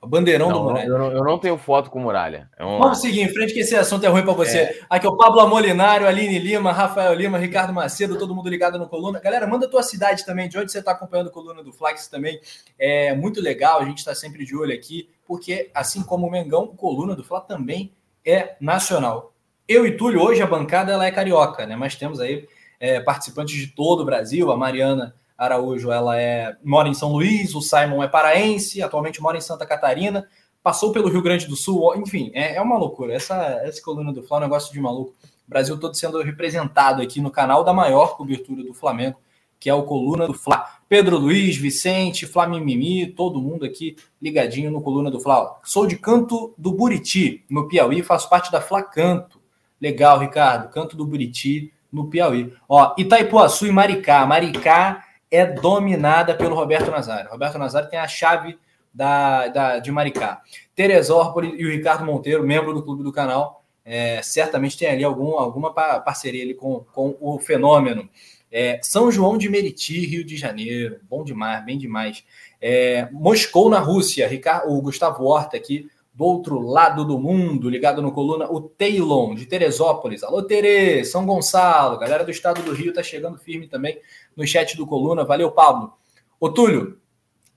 O 0.00 0.06
bandeirão 0.06 0.48
não, 0.48 0.58
do 0.58 0.64
Muralha. 0.64 0.86
Eu 0.86 0.98
não, 0.98 1.12
eu 1.12 1.24
não, 1.24 1.38
tenho 1.38 1.56
foto 1.56 1.90
com 1.90 1.98
Muralha. 1.98 2.50
É 2.56 2.64
um... 2.64 2.78
Vamos 2.78 3.00
seguir 3.00 3.22
em 3.22 3.28
frente, 3.28 3.52
que 3.52 3.60
esse 3.60 3.74
assunto 3.74 4.04
é 4.04 4.08
ruim 4.08 4.22
para 4.22 4.34
você. 4.34 4.58
É. 4.58 4.80
Aqui 4.88 5.06
é 5.06 5.08
o 5.08 5.16
Pablo 5.16 5.40
Amolinário, 5.40 6.06
Aline 6.06 6.38
Lima, 6.38 6.70
Rafael 6.70 7.14
Lima, 7.14 7.38
Ricardo 7.38 7.72
Macedo, 7.72 8.18
todo 8.18 8.34
mundo 8.34 8.48
ligado 8.48 8.78
no 8.78 8.88
Coluna. 8.88 9.18
Galera, 9.18 9.46
manda 9.46 9.66
a 9.66 9.68
tua 9.68 9.82
cidade 9.82 10.24
também, 10.24 10.48
de 10.48 10.58
onde 10.58 10.70
você 10.70 10.78
está 10.78 10.92
acompanhando 10.92 11.28
a 11.28 11.32
Coluna 11.32 11.62
do 11.62 11.72
Flax 11.72 12.08
também. 12.08 12.38
É 12.78 13.14
muito 13.14 13.40
legal, 13.40 13.80
a 13.80 13.84
gente 13.84 13.98
está 13.98 14.14
sempre 14.14 14.44
de 14.44 14.54
olho 14.54 14.74
aqui, 14.74 15.08
porque 15.26 15.70
assim 15.74 16.02
como 16.02 16.26
o 16.26 16.30
Mengão, 16.30 16.64
o 16.64 16.76
Coluna 16.76 17.16
do 17.16 17.24
Fla 17.24 17.40
também 17.40 17.92
é 18.24 18.54
nacional. 18.60 19.32
Eu 19.66 19.86
e 19.86 19.96
Túlio, 19.96 20.20
hoje 20.20 20.42
a 20.42 20.46
bancada 20.46 20.92
ela 20.92 21.06
é 21.06 21.10
carioca, 21.10 21.66
né? 21.66 21.74
Mas 21.74 21.96
temos 21.96 22.20
aí 22.20 22.46
é, 22.78 23.00
participantes 23.00 23.56
de 23.56 23.68
todo 23.68 24.00
o 24.00 24.04
Brasil, 24.04 24.52
a 24.52 24.56
Mariana 24.56 25.14
Araújo, 25.36 25.92
ela 25.92 26.18
é 26.18 26.56
mora 26.64 26.88
em 26.88 26.94
São 26.94 27.12
Luís, 27.12 27.54
o 27.54 27.60
Simon 27.60 28.02
é 28.02 28.08
paraense, 28.08 28.82
atualmente 28.82 29.20
mora 29.20 29.36
em 29.36 29.40
Santa 29.40 29.66
Catarina, 29.66 30.26
passou 30.62 30.92
pelo 30.92 31.08
Rio 31.08 31.22
Grande 31.22 31.46
do 31.46 31.54
Sul, 31.54 31.94
enfim, 31.96 32.30
é, 32.34 32.56
é 32.56 32.60
uma 32.60 32.78
loucura. 32.78 33.14
Essa, 33.14 33.36
essa 33.62 33.80
coluna 33.82 34.12
do 34.12 34.22
Flamengo 34.22 34.44
é 34.44 34.46
um 34.46 34.50
negócio 34.50 34.72
de 34.72 34.80
maluco. 34.80 35.14
O 35.46 35.50
Brasil 35.50 35.78
todo 35.78 35.94
sendo 35.94 36.20
representado 36.22 37.00
aqui 37.00 37.20
no 37.20 37.30
canal 37.30 37.62
da 37.62 37.72
maior 37.72 38.16
cobertura 38.16 38.64
do 38.64 38.74
Flamengo, 38.74 39.16
que 39.60 39.70
é 39.70 39.74
o 39.74 39.84
Coluna 39.84 40.26
do 40.26 40.34
Fla. 40.34 40.66
Pedro 40.88 41.18
Luiz, 41.18 41.56
Vicente, 41.56 42.26
Flamimimi, 42.26 43.06
todo 43.06 43.40
mundo 43.40 43.64
aqui 43.64 43.96
ligadinho 44.20 44.70
no 44.70 44.80
Coluna 44.82 45.10
do 45.10 45.20
Fla. 45.20 45.58
Sou 45.64 45.86
de 45.86 45.96
Canto 45.96 46.54
do 46.58 46.72
Buriti, 46.72 47.44
no 47.48 47.68
Piauí, 47.68 48.02
faço 48.02 48.28
parte 48.28 48.50
da 48.50 48.60
Fla 48.60 48.82
Canto. 48.82 49.40
Legal, 49.80 50.18
Ricardo, 50.18 50.68
Canto 50.70 50.96
do 50.96 51.06
Buriti, 51.06 51.72
no 51.92 52.08
Piauí. 52.08 52.52
Ó, 52.68 52.94
Itaipuaçu 52.98 53.66
e 53.66 53.72
Maricá. 53.72 54.26
Maricá 54.26 55.04
é 55.30 55.46
dominada 55.46 56.34
pelo 56.34 56.54
Roberto 56.54 56.90
Nazário. 56.90 57.30
Roberto 57.30 57.58
Nazário 57.58 57.90
tem 57.90 57.98
a 57.98 58.08
chave 58.08 58.58
da, 58.92 59.48
da, 59.48 59.78
de 59.78 59.92
Maricá. 59.92 60.40
Teresópolis 60.74 61.52
e 61.58 61.64
o 61.64 61.70
Ricardo 61.70 62.04
Monteiro, 62.04 62.46
membro 62.46 62.72
do 62.72 62.82
clube 62.82 63.02
do 63.02 63.12
canal, 63.12 63.64
é, 63.84 64.20
certamente 64.22 64.76
tem 64.76 64.88
ali 64.88 65.04
algum, 65.04 65.38
alguma 65.38 65.72
parceria 65.72 66.42
ali 66.42 66.54
com, 66.54 66.80
com 66.92 67.16
o 67.20 67.38
fenômeno. 67.38 68.08
É, 68.50 68.80
São 68.82 69.10
João 69.10 69.36
de 69.36 69.48
Meriti, 69.48 70.06
Rio 70.06 70.24
de 70.24 70.36
Janeiro, 70.36 71.00
bom 71.08 71.22
demais, 71.22 71.64
bem 71.64 71.76
demais. 71.76 72.24
É, 72.60 73.08
Moscou, 73.12 73.68
na 73.68 73.78
Rússia, 73.78 74.26
Ricardo, 74.26 74.70
o 74.70 74.80
Gustavo 74.80 75.24
Horta 75.24 75.56
aqui, 75.56 75.88
do 76.16 76.24
outro 76.24 76.58
lado 76.58 77.04
do 77.04 77.18
mundo, 77.18 77.68
ligado 77.68 78.00
no 78.00 78.10
coluna, 78.10 78.50
o 78.50 78.58
Teilon, 78.58 79.34
de 79.34 79.44
Teresópolis. 79.44 80.22
Alô, 80.22 80.42
Tere, 80.42 81.04
São 81.04 81.26
Gonçalo, 81.26 81.98
galera 81.98 82.24
do 82.24 82.30
estado 82.30 82.62
do 82.62 82.72
Rio 82.72 82.94
tá 82.94 83.02
chegando 83.02 83.36
firme 83.36 83.68
também 83.68 84.00
no 84.34 84.46
chat 84.46 84.78
do 84.78 84.86
coluna. 84.86 85.26
Valeu, 85.26 85.52
Pablo. 85.52 85.92
Ô, 86.40 86.48
Túlio, 86.48 86.98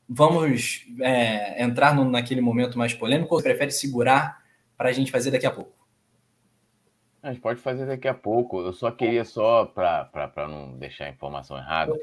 vamos 0.10 0.86
é, 1.00 1.64
entrar 1.64 1.96
no, 1.96 2.04
naquele 2.04 2.42
momento 2.42 2.78
mais 2.78 2.94
polêmico 2.94 3.34
ou 3.34 3.40
você 3.40 3.48
prefere 3.48 3.72
segurar 3.72 4.44
para 4.78 4.90
a 4.90 4.92
gente 4.92 5.10
fazer 5.10 5.32
daqui 5.32 5.46
a 5.46 5.52
pouco? 5.52 5.72
A 7.24 7.32
gente 7.32 7.42
pode 7.42 7.62
fazer 7.62 7.86
daqui 7.86 8.10
a 8.10 8.14
pouco. 8.14 8.60
Eu 8.60 8.74
só 8.74 8.92
queria 8.92 9.24
só, 9.24 9.66
para 9.66 10.48
não 10.50 10.78
deixar 10.78 11.06
a 11.06 11.10
informação 11.10 11.58
errada, 11.58 11.98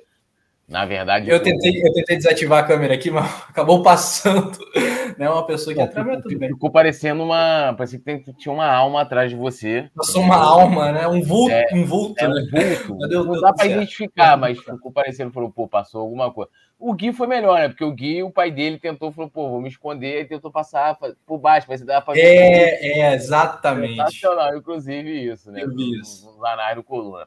na 0.68 0.84
verdade. 0.84 1.30
Eu 1.30 1.40
tentei, 1.40 1.80
eu 1.80 1.92
tentei 1.92 2.16
desativar 2.16 2.64
a 2.64 2.66
câmera 2.66 2.94
aqui, 2.94 3.10
mas 3.10 3.24
acabou 3.48 3.82
passando. 3.82 4.58
Né? 5.16 5.30
Uma 5.30 5.46
pessoa 5.46 5.74
que 5.74 5.80
entra, 5.80 6.02
mas 6.02 6.22
tudo 6.22 6.38
bem. 6.38 6.48
Ficou 6.48 6.70
parecendo 6.70 7.22
uma. 7.22 7.72
Parecia 7.74 8.00
que 8.00 8.32
tinha 8.32 8.52
uma 8.52 8.66
alma 8.66 9.02
atrás 9.02 9.30
de 9.30 9.36
você. 9.36 9.88
Passou 9.94 10.22
uma 10.22 10.36
alma, 10.36 10.90
né? 10.90 11.06
Um 11.06 11.22
vulto, 11.22 11.52
é, 11.52 11.68
um 11.72 11.84
vulto, 11.84 12.24
é, 12.24 12.28
né? 12.28 12.46
Um 12.50 12.86
vulto. 12.86 13.08
Não 13.32 13.40
dá 13.40 13.52
para 13.52 13.66
identificar, 13.66 14.36
mas 14.36 14.58
ficou 14.58 14.90
parecendo, 14.90 15.32
falou, 15.32 15.50
pô, 15.50 15.68
passou 15.68 16.00
alguma 16.00 16.32
coisa. 16.32 16.50
O 16.78 16.92
Gui 16.92 17.12
foi 17.12 17.26
melhor, 17.26 17.58
né? 17.58 17.68
Porque 17.68 17.84
o 17.84 17.92
Gui, 17.92 18.22
o 18.22 18.30
pai 18.30 18.50
dele, 18.50 18.78
tentou, 18.78 19.10
falou, 19.10 19.30
pô, 19.30 19.48
vou 19.48 19.60
me 19.60 19.68
esconder, 19.68 20.22
e 20.22 20.24
tentou 20.26 20.50
passar 20.50 20.98
por 21.24 21.38
baixo, 21.38 21.66
mas 21.70 21.80
dá 21.80 22.02
para 22.02 22.18
É, 22.18 22.98
é, 23.00 23.14
exatamente. 23.14 23.96
Sensacional, 23.96 24.56
inclusive, 24.56 25.32
isso, 25.32 25.50
né? 25.50 25.62
Eu 25.62 25.74
vi 25.74 25.98
isso. 25.98 26.26
Nos 26.26 26.44
anais 26.44 26.76
do 26.76 26.82
Coluna. 26.82 27.26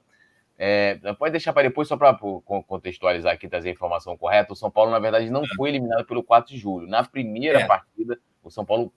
É, 0.61 0.99
pode 1.17 1.31
deixar 1.31 1.53
para 1.53 1.63
depois, 1.63 1.87
só 1.87 1.95
para 1.95 2.13
contextualizar 2.67 3.33
aqui, 3.33 3.47
trazer 3.47 3.69
a 3.69 3.71
informação 3.71 4.17
correta. 4.17 4.51
O 4.51 4.55
São 4.57 4.69
Paulo, 4.69 4.91
na 4.91 4.99
verdade, 4.99 5.29
não 5.29 5.43
é. 5.43 5.47
foi 5.55 5.69
eliminado 5.69 6.05
pelo 6.05 6.21
4 6.21 6.53
de 6.53 6.59
julho. 6.59 6.85
Na 6.85 7.01
primeira 7.01 7.61
é. 7.61 7.65
partida, 7.65 8.19
o 8.43 8.51
São 8.51 8.65
Paulo 8.65 8.91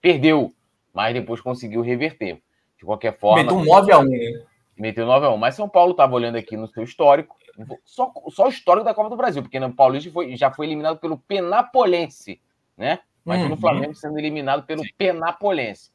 perdeu, 0.00 0.54
mas 0.92 1.12
depois 1.12 1.42
conseguiu 1.42 1.82
reverter. 1.82 2.40
De 2.78 2.86
qualquer 2.86 3.16
forma. 3.18 3.42
Meteu 3.42 3.62
9 3.62 3.92
a 3.92 3.98
1 3.98 4.04
né? 4.04 4.44
Meteu 4.76 5.06
9 5.06 5.26
a 5.26 5.30
1 5.30 5.36
Mas 5.36 5.54
São 5.54 5.68
Paulo 5.68 5.90
estava 5.90 6.14
olhando 6.14 6.36
aqui 6.36 6.56
no 6.56 6.66
seu 6.66 6.82
histórico, 6.82 7.36
só, 7.84 8.10
só 8.30 8.46
o 8.46 8.48
histórico 8.48 8.84
da 8.84 8.94
Copa 8.94 9.10
do 9.10 9.16
Brasil, 9.16 9.42
porque 9.42 9.58
o 9.58 9.72
Paulista 9.72 10.10
foi, 10.10 10.34
já 10.34 10.50
foi 10.50 10.66
eliminado 10.66 10.98
pelo 10.98 11.18
Penapolense, 11.18 12.40
né? 12.76 13.00
Mas 13.22 13.42
uhum. 13.42 13.52
o 13.52 13.56
Flamengo 13.56 13.94
sendo 13.94 14.18
eliminado 14.18 14.64
pelo 14.64 14.82
Sim. 14.82 14.90
Penapolense. 14.96 15.92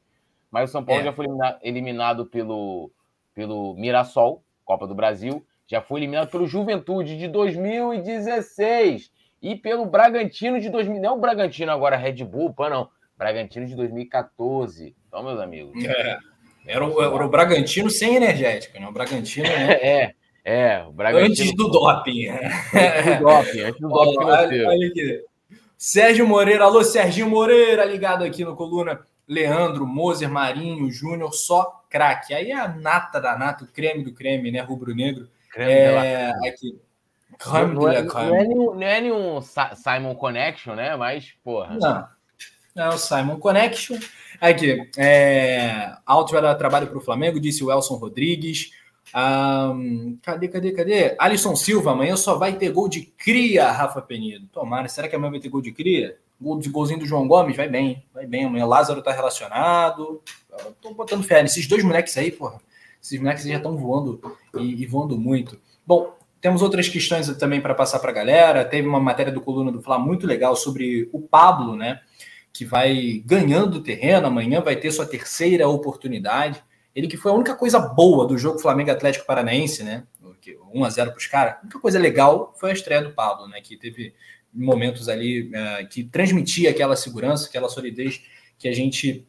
Mas 0.50 0.70
o 0.70 0.72
São 0.72 0.86
Paulo 0.86 1.02
é. 1.02 1.06
já 1.06 1.12
foi 1.12 1.26
eliminado 1.62 2.26
pelo, 2.28 2.90
pelo 3.34 3.74
Mirassol, 3.74 4.44
Copa 4.68 4.86
do 4.86 4.94
Brasil, 4.94 5.44
já 5.66 5.82
foi 5.82 6.02
eliminado 6.02 6.30
pelo 6.30 6.46
Juventude 6.46 7.18
de 7.18 7.30
2016 7.30 9.10
e 9.42 9.56
pelo 9.56 9.86
Bragantino 9.86 10.60
de 10.60 10.70
2000. 10.70 11.02
Não 11.02 11.10
é 11.10 11.14
o 11.14 11.20
Bragantino 11.20 11.72
agora 11.72 11.96
Red 11.96 12.26
Bull, 12.26 12.54
pô, 12.54 12.70
não. 12.70 12.90
Bragantino 13.18 13.66
de 13.66 13.76
2014. 13.76 14.94
Então, 15.08 15.24
meus 15.24 15.40
amigos. 15.40 15.84
É. 15.84 16.18
Era 16.68 16.86
o, 16.86 17.02
era 17.02 17.26
o 17.26 17.30
Bragantino 17.30 17.90
sem 17.90 18.16
energética, 18.16 18.78
né? 18.78 18.88
O 18.88 18.92
Bragantino. 18.92 19.48
Né? 19.48 19.72
é, 19.82 20.14
é. 20.44 20.84
O 20.84 20.92
Bragantino... 20.92 21.32
Antes 21.32 21.56
do 21.56 21.70
doping. 21.70 22.28
Antes 22.28 23.18
do 23.18 23.26
doping, 23.26 23.60
antes 23.62 23.82
do 23.82 23.88
doping 23.88 24.24
olha, 24.26 24.68
olha 24.68 24.88
aqui. 24.88 25.24
Sérgio 25.78 26.28
Moreira, 26.28 26.66
alô 26.66 26.84
Serginho 26.84 27.30
Moreira, 27.30 27.86
ligado 27.86 28.24
aqui 28.24 28.44
no 28.44 28.56
Coluna. 28.56 29.00
Leandro, 29.28 29.86
Moser, 29.86 30.30
Marinho, 30.30 30.90
Júnior, 30.90 31.34
só 31.34 31.84
craque. 31.90 32.34
Aí 32.34 32.52
é 32.52 32.60
a 32.60 32.68
nata 32.68 33.20
da 33.20 33.38
nata, 33.38 33.66
o 33.66 33.68
creme 33.68 34.04
do 34.04 34.14
creme, 34.14 34.52
né? 34.52 34.62
Rubro-negro. 34.62 35.28
É, 35.56 36.32
aqui. 36.48 36.80
Creme 37.38 37.76
não, 37.76 37.88
é, 37.90 38.02
não, 38.02 38.36
é 38.36 38.48
nenhum, 38.48 38.74
não 38.74 38.84
é 38.84 39.02
nenhum 39.02 39.42
Simon 39.42 40.16
Connection, 40.16 40.76
né? 40.76 40.96
Mas, 40.96 41.34
porra. 41.44 41.78
Não. 41.78 42.08
É 42.76 42.90
o 42.90 42.98
Simon 42.98 43.40
Connection. 43.40 43.98
Aqui. 44.40 44.90
É, 44.98 45.94
Alto 46.06 46.32
vai 46.32 46.42
dar 46.42 46.56
trabalho 46.56 46.88
para 46.88 46.98
o 46.98 47.02
Flamengo, 47.02 47.40
disse 47.40 47.64
o 47.64 47.72
Elson 47.72 47.96
Rodrigues. 47.96 48.72
Um, 49.16 50.18
cadê, 50.22 50.48
cadê, 50.48 50.72
cadê? 50.72 51.16
Alisson 51.18 51.56
Silva, 51.56 51.92
amanhã 51.92 52.16
só 52.16 52.36
vai 52.36 52.54
ter 52.54 52.72
gol 52.72 52.90
de 52.90 53.02
cria, 53.02 53.72
Rafa 53.72 54.02
Penido. 54.02 54.48
Tomara, 54.52 54.88
será 54.88 55.08
que 55.08 55.16
amanhã 55.16 55.32
vai 55.32 55.40
ter 55.40 55.50
gol 55.50 55.62
de 55.62 55.72
cria? 55.72 56.18
De 56.60 56.70
golzinho 56.70 57.00
do 57.00 57.06
João 57.06 57.28
Gomes, 57.28 57.56
vai 57.56 57.68
bem, 57.68 58.06
vai 58.14 58.28
bem. 58.28 58.46
Amanhã 58.46 58.66
Lázaro 58.66 59.02
tá 59.02 59.12
relacionado. 59.12 60.22
Eu 60.52 60.72
tô 60.82 60.94
botando 60.94 61.24
fé 61.24 61.42
nesses 61.42 61.68
dois 61.68 61.84
moleques 61.84 62.16
aí, 62.18 62.32
porra. 62.32 62.62
Esses 63.02 63.20
moleques 63.20 63.44
já 63.44 63.58
estão 63.58 63.76
voando 63.76 64.22
e, 64.56 64.84
e, 64.84 64.86
voando 64.86 65.18
muito. 65.18 65.60
Bom, 65.86 66.16
temos 66.40 66.62
outras 66.62 66.88
questões 66.88 67.28
também 67.38 67.60
para 67.60 67.74
passar 67.74 68.00
para 68.00 68.12
a 68.12 68.14
galera. 68.14 68.66
Teve 68.66 68.88
uma 68.88 69.00
matéria 69.00 69.32
do 69.32 69.42
Coluna 69.42 69.72
do 69.72 69.82
Fla 69.82 69.98
muito 69.98 70.28
legal 70.28 70.56
sobre 70.56 71.10
o 71.12 71.22
Pablo, 71.22 71.76
né? 71.76 72.02
Que 72.54 72.66
vai 72.66 73.24
ganhando 73.26 73.82
terreno. 73.82 74.28
Amanhã 74.28 74.62
vai 74.62 74.76
ter 74.76 74.92
sua 74.92 75.06
terceira 75.06 75.68
oportunidade. 75.68 76.64
Ele 76.94 77.08
que 77.08 77.18
foi 77.18 77.32
a 77.32 77.36
única 77.36 77.56
coisa 77.56 77.80
boa 77.80 78.28
do 78.28 78.38
jogo 78.38 78.60
Flamengo 78.60 78.92
Atlético 78.92 79.26
Paranaense, 79.26 79.84
né? 79.84 80.04
1 80.74 80.84
a 80.84 80.90
0 80.90 81.12
para 81.12 81.18
os 81.18 81.28
caras. 81.28 81.54
A 81.56 81.62
única 81.64 81.80
coisa 81.80 82.00
legal 82.00 82.54
foi 82.58 82.72
a 82.72 82.74
estreia 82.74 83.02
do 83.02 83.14
Pablo, 83.14 83.48
né? 83.48 83.60
Que 83.62 83.78
teve 83.78 84.14
momentos 84.54 85.10
ali 85.10 85.50
uh, 85.50 85.88
que 85.90 86.04
transmitia 86.04 86.70
aquela 86.70 86.96
segurança, 86.96 87.48
aquela 87.48 87.70
solidez 87.70 88.22
que 88.58 88.68
a 88.68 88.74
gente 88.74 89.28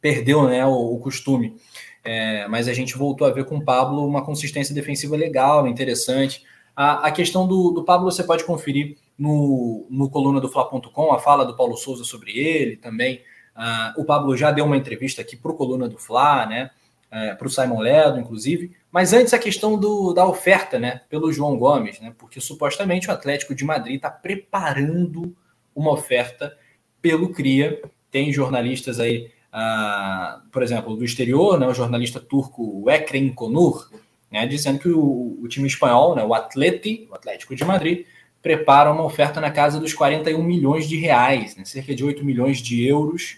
perdeu 0.00 0.48
né, 0.48 0.64
o, 0.66 0.94
o 0.94 0.98
costume. 0.98 1.56
É, 2.04 2.48
mas 2.48 2.66
a 2.66 2.74
gente 2.74 2.96
voltou 2.96 3.26
a 3.26 3.30
ver 3.30 3.44
com 3.44 3.58
o 3.58 3.64
Pablo 3.64 4.06
uma 4.06 4.24
consistência 4.24 4.74
defensiva 4.74 5.16
legal, 5.16 5.66
interessante. 5.68 6.44
A, 6.74 7.06
a 7.06 7.12
questão 7.12 7.46
do, 7.46 7.70
do 7.70 7.84
Pablo 7.84 8.10
você 8.10 8.24
pode 8.24 8.44
conferir 8.44 8.96
no, 9.16 9.86
no 9.88 10.10
coluna 10.10 10.40
do 10.40 10.48
Fla.com, 10.48 11.12
a 11.12 11.18
fala 11.18 11.44
do 11.44 11.56
Paulo 11.56 11.76
Souza 11.76 12.02
sobre 12.02 12.36
ele 12.36 12.76
também. 12.76 13.22
Uh, 13.56 14.00
o 14.00 14.04
Pablo 14.04 14.36
já 14.36 14.50
deu 14.50 14.64
uma 14.64 14.76
entrevista 14.76 15.20
aqui 15.20 15.36
para 15.36 15.52
o 15.52 15.54
Coluna 15.54 15.86
do 15.86 15.98
Fla, 15.98 16.46
né? 16.46 16.70
É, 17.12 17.34
para 17.34 17.46
o 17.46 17.50
Simon 17.50 17.80
Ledo, 17.80 18.18
inclusive. 18.18 18.72
Mas 18.90 19.12
antes 19.12 19.34
a 19.34 19.38
questão 19.38 19.78
do, 19.78 20.14
da 20.14 20.26
oferta, 20.26 20.78
né, 20.78 21.02
pelo 21.10 21.30
João 21.30 21.58
Gomes, 21.58 22.00
né, 22.00 22.14
porque 22.16 22.40
supostamente 22.40 23.08
o 23.08 23.12
Atlético 23.12 23.54
de 23.54 23.64
Madrid 23.66 23.96
está 23.96 24.10
preparando 24.10 25.36
uma 25.76 25.92
oferta 25.92 26.56
pelo 27.02 27.28
CRIA. 27.28 27.82
Tem 28.10 28.32
jornalistas 28.32 28.98
aí, 28.98 29.30
uh, 29.52 30.40
por 30.50 30.62
exemplo, 30.62 30.96
do 30.96 31.04
exterior, 31.04 31.60
né, 31.60 31.66
o 31.66 31.74
jornalista 31.74 32.18
turco 32.18 32.90
Ekrem 32.90 33.30
Konur, 33.34 33.90
né, 34.30 34.46
dizendo 34.46 34.78
que 34.78 34.88
o, 34.88 35.38
o, 35.42 35.48
time 35.48 35.68
espanhol, 35.68 36.16
né, 36.16 36.24
o 36.24 36.32
Atleti, 36.32 37.06
o 37.10 37.14
Atlético 37.14 37.54
de 37.54 37.62
Madrid, 37.62 38.06
prepara 38.40 38.90
uma 38.90 39.04
oferta 39.04 39.38
na 39.38 39.50
casa 39.50 39.78
dos 39.78 39.92
41 39.92 40.42
milhões 40.42 40.88
de 40.88 40.96
reais, 40.96 41.56
né, 41.56 41.64
cerca 41.66 41.94
de 41.94 42.02
8 42.02 42.24
milhões 42.24 42.58
de 42.58 42.86
euros. 42.86 43.36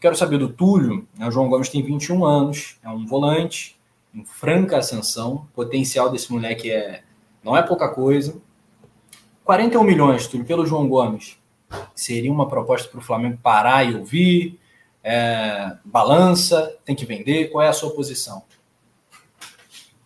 Quero 0.00 0.16
saber 0.16 0.38
do 0.38 0.48
Túlio, 0.48 1.06
né, 1.16 1.28
o 1.28 1.30
João 1.30 1.50
Gomes 1.50 1.68
tem 1.68 1.82
21 1.82 2.24
anos, 2.24 2.78
é 2.82 2.88
um 2.88 3.06
volante, 3.06 3.78
em 4.14 4.24
franca 4.24 4.78
ascensão, 4.78 5.34
o 5.34 5.54
potencial 5.54 6.10
desse 6.10 6.32
moleque 6.32 6.70
é 6.70 7.02
não 7.44 7.56
é 7.56 7.62
pouca 7.62 7.88
coisa. 7.88 8.40
41 9.44 9.82
milhões, 9.82 10.26
Túlio, 10.26 10.46
pelo 10.46 10.66
João 10.66 10.88
Gomes, 10.88 11.38
seria 11.94 12.32
uma 12.32 12.48
proposta 12.48 12.88
para 12.88 12.98
o 12.98 13.02
Flamengo 13.02 13.38
parar 13.42 13.84
e 13.84 13.94
ouvir? 13.94 14.58
É, 15.02 15.76
balança, 15.84 16.76
tem 16.84 16.94
que 16.94 17.06
vender? 17.06 17.50
Qual 17.50 17.62
é 17.62 17.68
a 17.68 17.72
sua 17.72 17.90
posição? 17.90 18.42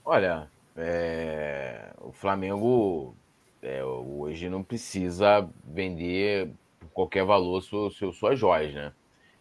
Olha, 0.05 0.49
é, 0.77 1.93
o 2.01 2.13
Flamengo 2.13 3.15
é, 3.63 3.85
hoje 3.85 4.49
não 4.49 4.63
precisa 4.63 5.49
vender 5.65 6.51
por 6.79 6.89
qualquer 6.91 7.25
valor 7.25 7.63
su, 7.63 7.91
su, 7.91 8.13
suas 8.13 8.39
joias, 8.39 8.75
né? 8.75 8.93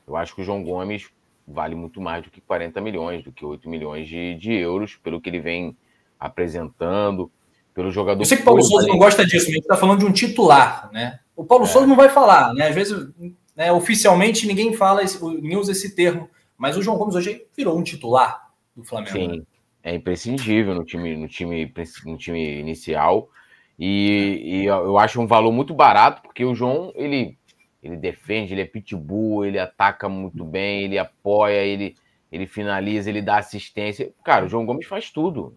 Eu 0.08 0.16
acho 0.16 0.36
que 0.36 0.42
o 0.42 0.44
João 0.44 0.64
Gomes 0.64 1.10
vale 1.48 1.76
muito 1.76 2.00
mais 2.00 2.24
do 2.24 2.30
que 2.30 2.42
40 2.42 2.80
milhões, 2.82 3.24
do 3.24 3.32
que 3.32 3.46
8 3.46 3.70
milhões 3.70 4.08
de, 4.08 4.36
de 4.36 4.54
euros, 4.54 4.96
pelo 4.96 5.20
que 5.20 5.30
ele 5.30 5.40
vem 5.40 5.76
apresentando, 6.20 7.30
pelo 7.74 7.92
jogador. 7.92 8.22
Eu 8.22 8.26
sei 8.26 8.38
que 8.38 8.44
o 8.44 8.46
Paulo 8.46 8.64
Souza 8.64 8.88
não 8.88 8.98
gosta 8.98 9.26
disso, 9.26 9.46
mas 9.46 9.50
a 9.50 9.56
gente 9.56 9.62
está 9.62 9.76
falando 9.76 10.00
de 10.00 10.06
um 10.06 10.12
titular, 10.12 10.90
né? 10.94 11.20
O 11.36 11.44
Paulo 11.44 11.66
é. 11.66 11.68
Souza 11.68 11.88
não 11.88 11.96
vai 11.96 12.10
falar, 12.10 12.54
né? 12.54 12.68
Às 12.68 12.76
vezes, 12.76 13.10
né, 13.56 13.72
oficialmente, 13.72 14.48
ninguém 14.48 14.74
fala, 14.74 15.04
esse, 15.04 15.24
ninguém 15.24 15.58
usa 15.58 15.72
esse 15.72 15.96
termo, 15.96 16.30
mas 16.58 16.78
o 16.78 16.82
João 16.82 16.98
Gomes 16.98 17.16
hoje 17.16 17.46
virou 17.56 17.78
um 17.78 17.84
titular 17.84 18.50
do 18.76 18.84
Flamengo. 18.84 19.12
Sim, 19.12 19.28
né? 19.40 19.44
é 19.84 19.96
imprescindível 19.96 20.74
no 20.74 20.86
time, 20.86 21.18
no 21.18 21.28
time, 21.28 21.72
no 22.06 22.18
time 22.18 22.60
inicial. 22.60 23.30
E, 23.78 24.42
e, 24.44 24.66
eu 24.66 24.98
acho 24.98 25.20
um 25.20 25.28
valor 25.28 25.52
muito 25.52 25.74
barato, 25.74 26.22
porque 26.22 26.46
o 26.46 26.56
João, 26.56 26.92
ele, 26.96 27.38
ele 27.84 27.98
defende, 27.98 28.54
ele 28.54 28.62
é 28.62 28.66
pitbull, 28.66 29.46
ele 29.46 29.60
ataca 29.60 30.08
muito 30.08 30.46
bem, 30.46 30.84
ele 30.84 30.98
apoia, 30.98 31.62
ele, 31.62 31.96
ele 32.32 32.48
finaliza, 32.48 33.10
ele 33.10 33.22
dá 33.22 33.38
assistência. 33.38 34.14
Cara, 34.24 34.46
o 34.46 34.50
João 34.50 34.66
Gomes 34.66 34.88
faz 34.88 35.12
tudo. 35.12 35.56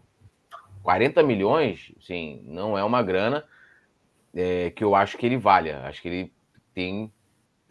40 0.82 1.22
milhões, 1.22 1.92
sim, 2.00 2.42
não 2.44 2.76
é 2.76 2.82
uma 2.82 3.02
grana 3.02 3.44
é, 4.34 4.70
que 4.70 4.82
eu 4.82 4.94
acho 4.94 5.16
que 5.16 5.24
ele 5.24 5.36
valha. 5.36 5.80
Acho 5.84 6.02
que 6.02 6.08
ele 6.08 6.32
tem 6.74 7.12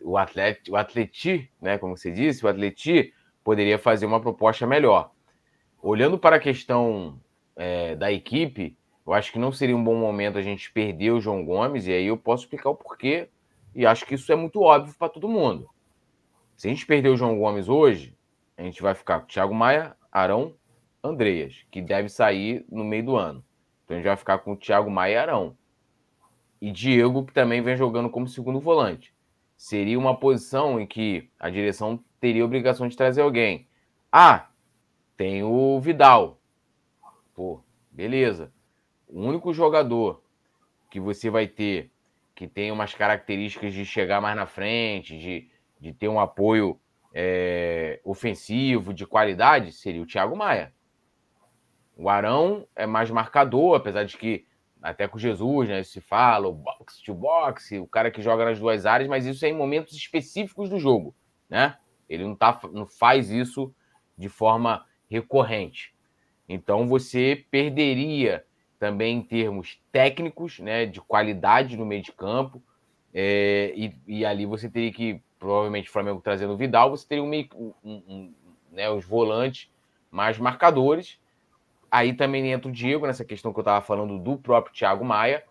o 0.01 0.18
atleti, 0.18 0.72
o 0.72 0.78
atleti, 0.78 1.51
né, 1.62 1.78
como 1.78 1.97
você 1.97 2.12
disse, 2.12 2.45
o 2.45 2.49
atleti 2.49 3.14
poderia 3.43 3.78
fazer 3.78 4.06
uma 4.06 4.22
proposta 4.22 4.66
melhor. 4.66 5.12
Olhando 5.82 6.18
para 6.18 6.38
a 6.38 6.39
questão 6.39 7.20
é, 7.58 7.95
da 7.95 8.12
equipe, 8.12 8.78
eu 9.06 9.14
acho 9.14 9.32
que 9.32 9.39
não 9.39 9.51
seria 9.51 9.76
um 9.76 9.84
bom 9.84 9.95
momento 9.95 10.38
a 10.38 10.41
gente 10.41 10.72
perder 10.72 11.12
o 11.12 11.20
João 11.20 11.43
Gomes, 11.45 11.88
e 11.88 11.91
aí 11.91 12.08
eu 12.08 12.18
posso 12.18 12.43
explicar 12.43 12.70
o 12.70 12.76
porquê, 12.76 13.30
e 13.76 13.86
acho 13.86 14.05
que 14.05 14.15
isso 14.15 14.32
é 14.32 14.36
muito 14.36 14.61
óbvio 14.61 14.95
para 14.97 15.09
todo 15.09 15.28
mundo. 15.28 15.69
Se 16.55 16.67
a 16.67 16.71
gente 16.71 16.86
perder 16.86 17.09
o 17.09 17.17
João 17.17 17.38
Gomes 17.38 17.67
hoje, 17.67 18.17
a 18.57 18.63
gente 18.63 18.82
vai 18.82 18.95
ficar 18.95 19.19
com 19.19 19.28
Thiago 19.28 19.53
Maia, 19.53 19.97
Arão, 20.09 20.55
Andreas, 21.03 21.65
que 21.69 21.82
deve 21.82 22.07
sair 22.07 22.65
no 22.71 22.86
meio 22.86 23.03
do 23.05 23.17
ano. 23.17 23.43
Então 23.84 23.95
a 23.95 23.99
gente 23.99 24.07
vai 24.07 24.15
ficar 24.15 24.39
com 24.39 24.53
o 24.53 24.57
Thiago 24.57 24.89
Maia 24.89 25.13
e 25.13 25.17
Arão. 25.17 25.57
E 26.61 26.71
Diego, 26.71 27.26
que 27.26 27.34
também 27.34 27.61
vem 27.61 27.76
jogando 27.76 28.09
como 28.09 28.28
segundo 28.28 28.61
volante. 28.61 29.13
Seria 29.57 29.99
uma 29.99 30.17
posição 30.17 30.80
em 30.80 30.88
que 30.88 31.30
a 31.38 31.49
direção 31.49 32.01
teria 32.19 32.41
a 32.41 32.45
obrigação 32.45 32.88
de 32.88 32.95
trazer 32.95 33.21
alguém. 33.21 33.67
Ah, 34.09 34.47
tem 35.17 35.43
o 35.43 35.80
Vidal. 35.82 36.39
Pô, 37.34 37.61
beleza. 37.91 38.51
O 39.07 39.21
único 39.21 39.53
jogador 39.53 40.23
que 40.89 40.99
você 40.99 41.30
vai 41.30 41.45
ter 41.45 41.91
que 42.36 42.48
tem 42.48 42.72
umas 42.72 42.94
características 42.94 43.74
de 43.74 43.86
chegar 43.86 44.20
mais 44.22 44.36
na 44.36 44.46
frente, 44.46 45.18
de, 45.18 45.50
de 45.80 45.94
ter 45.94 46.10
um 46.10 46.20
apoio 46.20 46.80
é, 47.14 48.02
ofensivo, 48.04 48.94
de 48.94 49.06
qualidade, 49.08 49.72
seria 49.72 50.02
o 50.02 50.06
Thiago 50.06 50.36
Maia. 50.36 50.74
O 51.96 52.10
Arão 52.10 52.68
é 52.76 52.86
mais 52.86 53.10
marcador, 53.10 53.78
apesar 53.78 54.04
de 54.04 54.18
que 54.18 54.46
até 54.82 55.08
com 55.08 55.18
Jesus, 55.18 55.70
né, 55.70 55.82
se 55.82 56.02
fala, 56.02 56.48
o 56.48 56.54
box 56.54 57.02
to 57.02 57.14
box, 57.14 57.80
o 57.80 57.88
cara 57.88 58.12
que 58.12 58.22
joga 58.22 58.46
nas 58.46 58.60
duas 58.60 58.86
áreas, 58.86 59.10
mas 59.10 59.26
isso 59.26 59.44
é 59.46 59.50
em 59.50 59.54
momentos 59.54 59.94
específicos 59.96 60.70
do 60.70 60.78
jogo, 60.78 61.16
né? 61.50 61.78
Ele 62.08 62.24
não, 62.24 62.36
tá, 62.36 62.60
não 62.72 62.86
faz 62.86 63.32
isso 63.32 63.74
de 64.16 64.30
forma 64.30 64.86
recorrente. 65.10 65.96
Então 66.48 66.88
você 66.88 67.46
perderia 67.50 68.46
também 68.80 69.17
em 69.17 69.21
termos 69.21 69.80
técnicos, 69.91 70.59
né, 70.59 70.86
de 70.86 71.01
qualidade 71.01 71.78
no 71.78 71.86
meio 71.86 72.01
de 72.01 72.11
campo, 72.11 72.61
é, 73.13 73.71
e, 73.76 73.95
e, 74.05 74.26
ali 74.26 74.45
você 74.45 74.69
teria 74.69 74.91
que, 74.91 75.21
provavelmente, 75.39 75.89
o 75.89 75.91
Flamengo 75.91 76.19
trazendo 76.21 76.51
o 76.51 76.57
Vidal, 76.57 76.89
você 76.89 77.07
teria 77.07 77.23
um 77.23 77.28
meio, 77.28 77.47
um, 77.55 77.73
um, 77.84 78.34
né, 78.71 78.89
os 78.89 79.05
volantes 79.05 79.71
mais 80.11 80.38
marcadores. 80.38 81.17
Aí 81.89 82.13
também 82.13 82.51
entra 82.51 82.67
o 82.67 82.73
Diego 82.73 83.07
nessa 83.07 83.23
questão 83.23 83.53
que 83.53 83.59
eu 83.59 83.61
estava 83.61 83.86
falando 83.86 84.19
do 84.19 84.38
próprio 84.38 84.73
Thiago 84.73 85.05
Maia, 85.05 85.45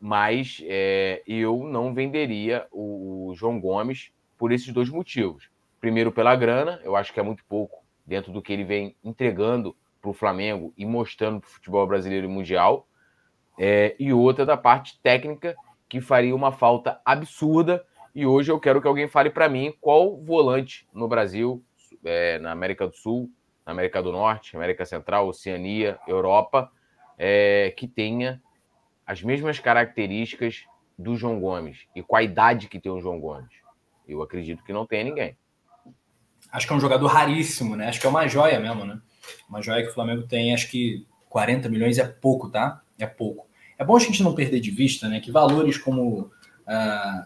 mas 0.00 0.60
é, 0.64 1.22
eu 1.28 1.62
não 1.62 1.94
venderia 1.94 2.66
o, 2.72 3.28
o 3.28 3.34
João 3.36 3.60
Gomes 3.60 4.10
por 4.36 4.50
esses 4.50 4.72
dois 4.72 4.90
motivos. 4.90 5.48
Primeiro, 5.80 6.10
pela 6.10 6.34
grana, 6.34 6.80
eu 6.82 6.96
acho 6.96 7.12
que 7.12 7.20
é 7.20 7.22
muito 7.22 7.44
pouco 7.44 7.84
dentro 8.04 8.32
do 8.32 8.42
que 8.42 8.52
ele 8.52 8.64
vem 8.64 8.96
entregando 9.04 9.76
para 10.06 10.10
o 10.10 10.14
Flamengo 10.14 10.72
e 10.76 10.86
mostrando 10.86 11.40
para 11.40 11.48
o 11.48 11.50
futebol 11.50 11.86
brasileiro 11.86 12.26
e 12.26 12.28
mundial. 12.28 12.86
É, 13.58 13.96
e 13.98 14.12
outra 14.12 14.46
da 14.46 14.56
parte 14.56 15.00
técnica, 15.02 15.56
que 15.88 16.00
faria 16.00 16.34
uma 16.34 16.52
falta 16.52 17.00
absurda. 17.04 17.84
E 18.14 18.24
hoje 18.24 18.52
eu 18.52 18.60
quero 18.60 18.80
que 18.80 18.86
alguém 18.86 19.08
fale 19.08 19.30
para 19.30 19.48
mim 19.48 19.74
qual 19.80 20.16
volante 20.16 20.86
no 20.92 21.08
Brasil, 21.08 21.62
é, 22.04 22.38
na 22.38 22.52
América 22.52 22.86
do 22.86 22.94
Sul, 22.94 23.30
na 23.64 23.72
América 23.72 24.02
do 24.02 24.12
Norte, 24.12 24.56
América 24.56 24.84
Central, 24.84 25.26
Oceania, 25.26 25.98
Europa, 26.06 26.70
é, 27.18 27.74
que 27.76 27.88
tenha 27.88 28.40
as 29.04 29.22
mesmas 29.22 29.58
características 29.58 30.64
do 30.98 31.16
João 31.16 31.40
Gomes 31.40 31.86
e 31.94 32.02
com 32.02 32.16
a 32.16 32.22
idade 32.22 32.68
que 32.68 32.80
tem 32.80 32.92
o 32.92 33.00
João 33.00 33.20
Gomes. 33.20 33.54
Eu 34.06 34.22
acredito 34.22 34.62
que 34.62 34.72
não 34.72 34.86
tenha 34.86 35.04
ninguém. 35.04 35.36
Acho 36.50 36.66
que 36.66 36.72
é 36.72 36.76
um 36.76 36.80
jogador 36.80 37.08
raríssimo, 37.08 37.74
né? 37.74 37.88
Acho 37.88 38.00
que 38.00 38.06
é 38.06 38.10
uma 38.10 38.28
joia 38.28 38.60
mesmo, 38.60 38.84
né? 38.84 39.00
Uma 39.48 39.62
joia 39.62 39.82
que 39.82 39.90
o 39.90 39.94
Flamengo 39.94 40.22
tem, 40.22 40.54
acho 40.54 40.70
que 40.70 41.06
40 41.28 41.68
milhões 41.68 41.98
é 41.98 42.04
pouco, 42.04 42.48
tá? 42.48 42.80
É 42.98 43.06
pouco. 43.06 43.46
É 43.78 43.84
bom 43.84 43.96
a 43.96 44.00
gente 44.00 44.22
não 44.22 44.34
perder 44.34 44.60
de 44.60 44.70
vista, 44.70 45.08
né? 45.08 45.20
Que 45.20 45.30
valores 45.30 45.76
como 45.76 46.20
uh, 46.20 46.30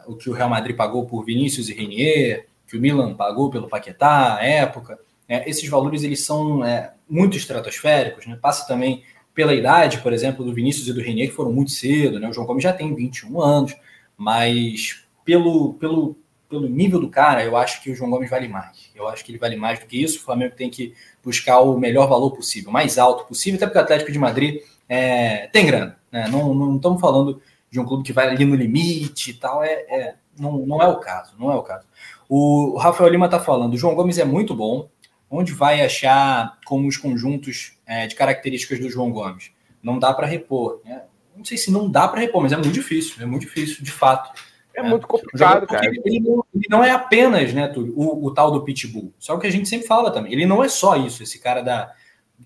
o 0.06 0.16
que 0.16 0.28
o 0.28 0.32
Real 0.32 0.48
Madrid 0.48 0.76
pagou 0.76 1.06
por 1.06 1.24
Vinícius 1.24 1.68
e 1.68 1.74
Renier, 1.74 2.46
que 2.66 2.76
o 2.76 2.80
Milan 2.80 3.14
pagou 3.14 3.50
pelo 3.50 3.68
Paquetá, 3.68 4.38
época, 4.40 4.98
é, 5.28 5.48
esses 5.48 5.68
valores 5.68 6.02
eles 6.02 6.24
são 6.24 6.64
é, 6.64 6.92
muito 7.08 7.36
estratosféricos, 7.36 8.26
né? 8.26 8.38
Passa 8.40 8.66
também 8.66 9.04
pela 9.32 9.54
idade, 9.54 9.98
por 9.98 10.12
exemplo, 10.12 10.44
do 10.44 10.52
Vinícius 10.52 10.88
e 10.88 10.92
do 10.92 11.00
Renier, 11.00 11.28
que 11.28 11.34
foram 11.34 11.52
muito 11.52 11.70
cedo, 11.70 12.18
né? 12.18 12.28
O 12.28 12.32
João 12.32 12.46
Gomes 12.46 12.64
já 12.64 12.72
tem 12.72 12.94
21 12.94 13.40
anos, 13.40 13.76
mas 14.16 15.04
pelo, 15.24 15.74
pelo 15.74 16.16
pelo 16.50 16.68
nível 16.68 17.00
do 17.00 17.08
cara, 17.08 17.44
eu 17.44 17.56
acho 17.56 17.80
que 17.80 17.92
o 17.92 17.94
João 17.94 18.10
Gomes 18.10 18.28
vale 18.28 18.48
mais. 18.48 18.89
Eu 19.00 19.08
acho 19.08 19.24
que 19.24 19.32
ele 19.32 19.38
vale 19.38 19.56
mais 19.56 19.78
do 19.78 19.86
que 19.86 20.02
isso. 20.02 20.18
O 20.18 20.22
Flamengo 20.22 20.54
tem 20.54 20.70
que 20.70 20.94
buscar 21.22 21.60
o 21.60 21.78
melhor 21.78 22.08
valor 22.08 22.30
possível, 22.32 22.70
mais 22.70 22.98
alto 22.98 23.26
possível, 23.26 23.56
até 23.56 23.66
porque 23.66 23.78
o 23.78 23.82
Atlético 23.82 24.12
de 24.12 24.18
Madrid 24.18 24.62
é, 24.88 25.46
tem 25.48 25.66
grana. 25.66 25.98
Né? 26.10 26.28
Não, 26.28 26.54
não 26.54 26.76
estamos 26.76 27.00
falando 27.00 27.40
de 27.70 27.78
um 27.78 27.84
clube 27.84 28.02
que 28.02 28.12
vai 28.12 28.28
ali 28.28 28.44
no 28.44 28.54
limite 28.54 29.30
e 29.30 29.34
tal. 29.34 29.62
É, 29.62 29.72
é, 29.88 30.14
não, 30.38 30.58
não 30.66 30.82
é 30.82 30.88
o 30.88 30.98
caso, 30.98 31.34
não 31.38 31.50
é 31.50 31.54
o 31.54 31.62
caso. 31.62 31.86
O 32.28 32.76
Rafael 32.78 33.10
Lima 33.10 33.26
está 33.26 33.40
falando, 33.40 33.74
o 33.74 33.76
João 33.76 33.94
Gomes 33.94 34.18
é 34.18 34.24
muito 34.24 34.54
bom. 34.54 34.88
Onde 35.32 35.52
vai 35.52 35.80
achar 35.80 36.58
como 36.64 36.88
os 36.88 36.96
conjuntos 36.96 37.78
é, 37.86 38.08
de 38.08 38.16
características 38.16 38.80
do 38.80 38.90
João 38.90 39.12
Gomes? 39.12 39.52
Não 39.80 39.96
dá 39.96 40.12
para 40.12 40.26
repor. 40.26 40.80
Né? 40.84 41.02
Não 41.36 41.44
sei 41.44 41.56
se 41.56 41.70
não 41.70 41.88
dá 41.88 42.08
para 42.08 42.20
repor, 42.20 42.42
mas 42.42 42.52
é 42.52 42.56
muito 42.56 42.72
difícil, 42.72 43.22
é 43.22 43.26
muito 43.26 43.42
difícil, 43.42 43.84
de 43.84 43.92
fato. 43.92 44.32
É, 44.80 44.88
muito 44.88 45.06
complicado, 45.06 45.66
cara. 45.66 45.86
Ele 45.86 46.20
não, 46.20 46.44
ele 46.54 46.66
não, 46.68 46.84
é 46.84 46.90
apenas, 46.90 47.52
né, 47.52 47.68
Túlio, 47.68 47.92
o, 47.96 48.26
o, 48.26 48.34
tal 48.34 48.50
do 48.50 48.64
pitbull. 48.64 49.12
Só 49.18 49.36
que 49.38 49.46
a 49.46 49.50
gente 49.50 49.68
sempre 49.68 49.86
fala 49.86 50.10
também. 50.10 50.32
Ele 50.32 50.46
não 50.46 50.62
é 50.62 50.68
só 50.68 50.96
isso, 50.96 51.22
esse 51.22 51.38
cara 51.38 51.62
da 51.62 51.92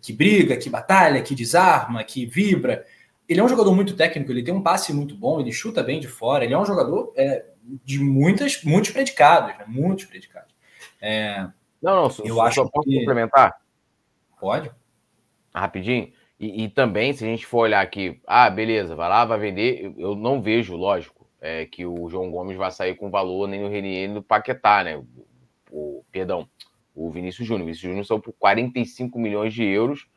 que 0.02 0.12
briga, 0.12 0.56
que 0.56 0.68
batalha, 0.68 1.22
que 1.22 1.34
desarma, 1.34 2.02
que 2.04 2.26
vibra. 2.26 2.84
Ele 3.28 3.40
é 3.40 3.44
um 3.44 3.48
jogador 3.48 3.74
muito 3.74 3.96
técnico, 3.96 4.30
ele 4.30 4.42
tem 4.42 4.52
um 4.52 4.62
passe 4.62 4.92
muito 4.92 5.16
bom, 5.16 5.40
ele 5.40 5.52
chuta 5.52 5.82
bem 5.82 6.00
de 6.00 6.08
fora, 6.08 6.44
ele 6.44 6.52
é 6.54 6.58
um 6.58 6.66
jogador 6.66 7.12
é, 7.16 7.44
de 7.84 7.98
muitas, 7.98 8.62
muitos 8.64 8.90
predicados, 8.90 9.56
né? 9.56 9.64
Muitos 9.66 10.04
predicados. 10.04 10.54
É, 11.00 11.46
não, 11.82 11.94
não, 11.94 12.02
eu 12.24 12.36
só, 12.36 12.42
acho 12.42 12.54
só 12.56 12.68
posso 12.68 12.88
que... 12.88 12.98
complementar? 12.98 13.58
Pode. 14.40 14.70
Rapidinho. 15.54 16.12
E, 16.38 16.64
e, 16.64 16.68
também, 16.68 17.12
se 17.12 17.24
a 17.24 17.28
gente 17.28 17.46
for 17.46 17.60
olhar 17.60 17.80
aqui, 17.80 18.20
ah, 18.26 18.50
beleza, 18.50 18.94
vai 18.94 19.08
lá, 19.08 19.24
vai 19.24 19.38
vender, 19.38 19.84
eu, 19.84 19.94
eu 19.96 20.14
não 20.16 20.42
vejo, 20.42 20.74
lógico, 20.74 21.13
é, 21.44 21.66
que 21.66 21.84
o 21.84 22.08
João 22.08 22.30
Gomes 22.30 22.56
vai 22.56 22.70
sair 22.70 22.94
com 22.94 23.10
valor 23.10 23.46
nem 23.46 23.60
no 23.60 23.68
Renier 23.68 24.08
nem 24.08 24.14
no 24.14 24.22
Paquetá, 24.22 24.82
né? 24.82 24.96
O, 25.70 26.02
perdão, 26.10 26.48
o 26.94 27.10
Vinícius 27.10 27.46
Júnior. 27.46 27.64
O 27.64 27.66
Vinícius 27.66 27.90
Júnior 27.90 28.06
saiu 28.06 28.18
por 28.18 28.32
45 28.32 29.18
milhões 29.18 29.52
de 29.52 29.62
euros, 29.62 30.08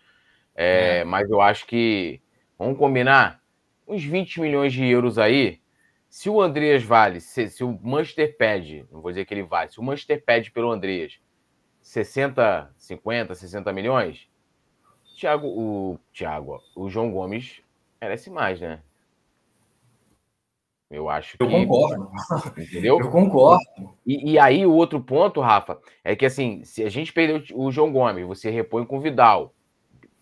é, 0.56 1.00
é. 1.00 1.04
mas 1.04 1.30
eu 1.30 1.42
acho 1.42 1.68
que, 1.68 2.22
vamos 2.58 2.78
combinar, 2.78 3.44
uns 3.86 4.06
20 4.06 4.40
milhões 4.40 4.72
de 4.72 4.86
euros 4.86 5.20
aí, 5.20 5.60
se 6.08 6.30
o 6.30 6.42
Andreas 6.42 6.82
vale, 6.82 7.20
se, 7.20 7.50
se, 7.50 7.62
o 7.62 7.78
Manchester 7.84 8.38
pede, 8.38 8.86
não 8.90 9.02
vou 9.02 9.12
dizer 9.12 9.26
que 9.26 9.34
ele 9.34 9.44
vale, 9.44 9.70
se 9.70 9.82
o 9.82 9.84
Manchester 9.84 10.24
pede 10.24 10.50
pelo 10.50 10.72
Andreas 10.72 11.20
60, 11.82 12.74
50, 12.78 13.36
60 13.36 13.74
milhões, 13.74 14.30
Thiago, 15.18 15.48
o 15.48 16.00
Thiago, 16.14 16.64
o 16.74 16.90
João 16.90 17.12
Gomes 17.12 17.62
merece 18.00 18.30
mais, 18.30 18.62
né? 18.62 18.82
Eu 20.90 21.10
acho 21.10 21.38
que. 21.38 21.44
Eu 21.44 21.50
concordo. 21.50 22.10
Entendeu? 22.58 23.00
Eu 23.00 23.10
concordo. 23.10 23.64
E, 24.06 24.32
e, 24.32 24.40
aí, 24.40 24.66
o 24.66 24.74
outro 24.74 25.02
ponto, 25.02 25.42
Rafa, 25.42 25.78
é 26.04 26.16
que 26.16 26.26
assim, 26.26 26.64
se 26.64 26.84
a 26.84 26.90
gente 26.90 27.12
perdeu 27.12 27.44
o 27.54 27.72
João 27.72 27.92
Gomes, 27.92 28.26
você 28.26 28.50
repõe 28.50 28.86
com 28.86 28.98
o 28.98 29.02
Vidal. 29.02 29.54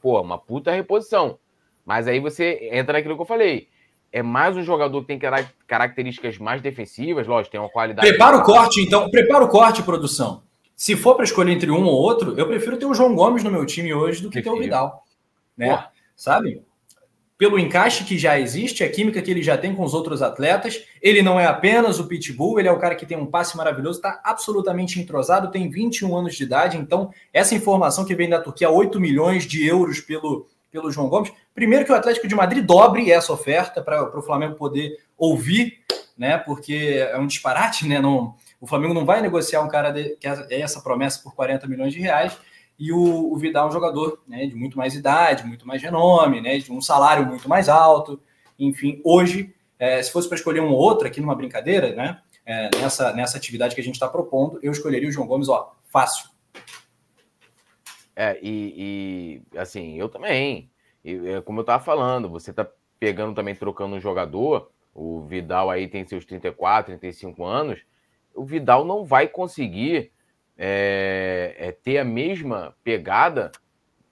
Pô, 0.01 0.19
uma 0.21 0.37
puta 0.37 0.71
reposição. 0.71 1.37
Mas 1.85 2.07
aí 2.07 2.19
você 2.19 2.69
entra 2.71 2.93
naquilo 2.93 3.15
que 3.15 3.21
eu 3.21 3.27
falei. 3.27 3.69
É 4.11 4.23
mais 4.23 4.55
um 4.55 4.63
jogador 4.63 5.01
que 5.01 5.07
tem 5.07 5.19
características 5.67 6.37
mais 6.37 6.61
defensivas, 6.61 7.27
lógico, 7.27 7.51
tem 7.51 7.59
uma 7.59 7.69
qualidade. 7.69 8.07
Prepara 8.07 8.37
o 8.37 8.43
corte, 8.43 8.81
então. 8.81 9.09
Prepara 9.09 9.43
o 9.43 9.49
corte, 9.49 9.83
produção. 9.83 10.41
Se 10.75 10.95
for 10.95 11.15
para 11.15 11.25
escolher 11.25 11.51
entre 11.51 11.69
um 11.69 11.85
ou 11.85 11.93
outro, 11.93 12.33
eu 12.37 12.47
prefiro 12.47 12.77
ter 12.77 12.85
o 12.85 12.93
João 12.93 13.13
Gomes 13.15 13.43
no 13.43 13.51
meu 13.51 13.65
time 13.65 13.93
hoje 13.93 14.21
do 14.21 14.29
que 14.29 14.41
prefiro. 14.41 14.55
ter 14.55 14.61
o 14.61 14.63
Vidal. 14.63 15.03
Né? 15.55 15.85
Sabe? 16.15 16.61
Pelo 17.37 17.59
encaixe 17.59 18.03
que 18.05 18.17
já 18.17 18.39
existe, 18.39 18.83
a 18.83 18.89
química 18.89 19.21
que 19.21 19.29
ele 19.29 19.43
já 19.43 19.57
tem 19.57 19.75
com 19.75 19.83
os 19.83 19.93
outros 19.93 20.21
atletas. 20.21 20.83
Ele 21.01 21.21
não 21.21 21.39
é 21.39 21.45
apenas 21.45 21.99
o 21.99 22.07
pitbull, 22.07 22.59
ele 22.59 22.67
é 22.67 22.71
o 22.71 22.79
cara 22.79 22.95
que 22.95 23.05
tem 23.05 23.17
um 23.17 23.25
passe 23.25 23.57
maravilhoso, 23.57 23.99
está 23.99 24.21
absolutamente 24.23 24.99
entrosado, 24.99 25.51
tem 25.51 25.69
21 25.69 26.15
anos 26.15 26.35
de 26.35 26.43
idade. 26.43 26.77
Então, 26.77 27.11
essa 27.33 27.53
informação 27.53 28.05
que 28.05 28.15
vem 28.15 28.29
da 28.29 28.39
Turquia, 28.39 28.69
8 28.69 28.99
milhões 28.99 29.43
de 29.43 29.67
euros 29.67 29.99
pelo, 29.99 30.47
pelo 30.71 30.91
João 30.91 31.09
Gomes. 31.09 31.31
Primeiro 31.53 31.85
que 31.85 31.91
o 31.91 31.95
Atlético 31.95 32.27
de 32.27 32.35
Madrid 32.35 32.65
dobre 32.65 33.11
essa 33.11 33.31
oferta 33.31 33.81
para 33.81 34.17
o 34.17 34.21
Flamengo 34.21 34.55
poder 34.55 34.97
ouvir, 35.17 35.79
né? 36.17 36.37
Porque 36.37 37.05
é 37.11 37.17
um 37.17 37.27
disparate, 37.27 37.87
né? 37.87 37.99
Não, 37.99 38.35
o 38.59 38.67
Flamengo 38.67 38.93
não 38.93 39.05
vai 39.05 39.21
negociar 39.21 39.61
um 39.61 39.69
cara 39.69 39.93
que 39.93 40.27
é 40.27 40.59
essa 40.61 40.81
promessa 40.81 41.21
por 41.21 41.33
40 41.33 41.67
milhões 41.67 41.93
de 41.93 41.99
reais. 41.99 42.37
E 42.77 42.91
o, 42.91 43.31
o 43.31 43.37
Vidal 43.37 43.65
é 43.65 43.69
um 43.69 43.71
jogador 43.71 44.21
né, 44.27 44.45
de 44.45 44.55
muito 44.55 44.77
mais 44.77 44.93
idade, 44.93 45.45
muito 45.45 45.65
mais 45.67 45.81
renome, 45.81 46.41
né, 46.41 46.57
de 46.57 46.71
um 46.71 46.81
salário 46.81 47.25
muito 47.25 47.47
mais 47.47 47.69
alto. 47.69 48.19
Enfim, 48.59 49.01
hoje, 49.03 49.53
é, 49.79 50.01
se 50.01 50.11
fosse 50.11 50.27
para 50.27 50.37
escolher 50.37 50.59
um 50.59 50.69
ou 50.69 50.77
outro 50.77 51.07
aqui 51.07 51.21
numa 51.21 51.35
brincadeira, 51.35 51.95
né, 51.95 52.21
é, 52.45 52.69
nessa, 52.77 53.13
nessa 53.13 53.37
atividade 53.37 53.73
que 53.73 53.81
a 53.81 53.83
gente 53.83 53.95
está 53.95 54.07
propondo, 54.07 54.59
eu 54.61 54.71
escolheria 54.71 55.07
o 55.07 55.11
João 55.11 55.27
Gomes, 55.27 55.49
ó, 55.49 55.73
fácil. 55.91 56.29
É, 58.15 58.39
e, 58.41 59.41
e 59.53 59.57
assim, 59.57 59.95
eu 59.95 60.07
também. 60.07 60.69
E, 61.03 61.15
é, 61.29 61.41
como 61.41 61.59
eu 61.59 61.63
estava 61.63 61.83
falando, 61.83 62.29
você 62.29 62.51
está 62.51 62.67
pegando 62.99 63.35
também, 63.35 63.55
trocando 63.55 63.95
um 63.95 63.99
jogador. 63.99 64.71
O 64.93 65.21
Vidal 65.21 65.69
aí 65.69 65.87
tem 65.87 66.07
seus 66.07 66.23
34, 66.23 66.97
35 66.97 67.43
anos. 67.43 67.81
O 68.33 68.45
Vidal 68.45 68.85
não 68.85 69.03
vai 69.03 69.27
conseguir 69.27 70.11
é, 70.57 71.55
é 71.57 71.71
ter 71.71 71.97
a 71.97 72.05
mesma 72.05 72.75
pegada 72.83 73.51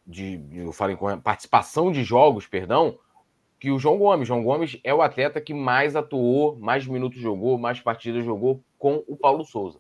de, 0.05 0.41
eu 0.53 0.71
falei 0.73 0.95
com 0.95 1.17
participação 1.19 1.91
de 1.91 2.03
jogos, 2.03 2.45
perdão, 2.45 2.97
que 3.59 3.71
o 3.71 3.79
João 3.79 3.97
Gomes. 3.97 4.27
João 4.27 4.43
Gomes 4.43 4.77
é 4.83 4.93
o 4.93 5.01
atleta 5.01 5.39
que 5.39 5.53
mais 5.53 5.95
atuou, 5.95 6.57
mais 6.57 6.85
minutos 6.85 7.19
jogou, 7.19 7.57
mais 7.57 7.79
partidas 7.79 8.25
jogou 8.25 8.61
com 8.77 9.03
o 9.07 9.15
Paulo 9.15 9.45
Souza, 9.45 9.79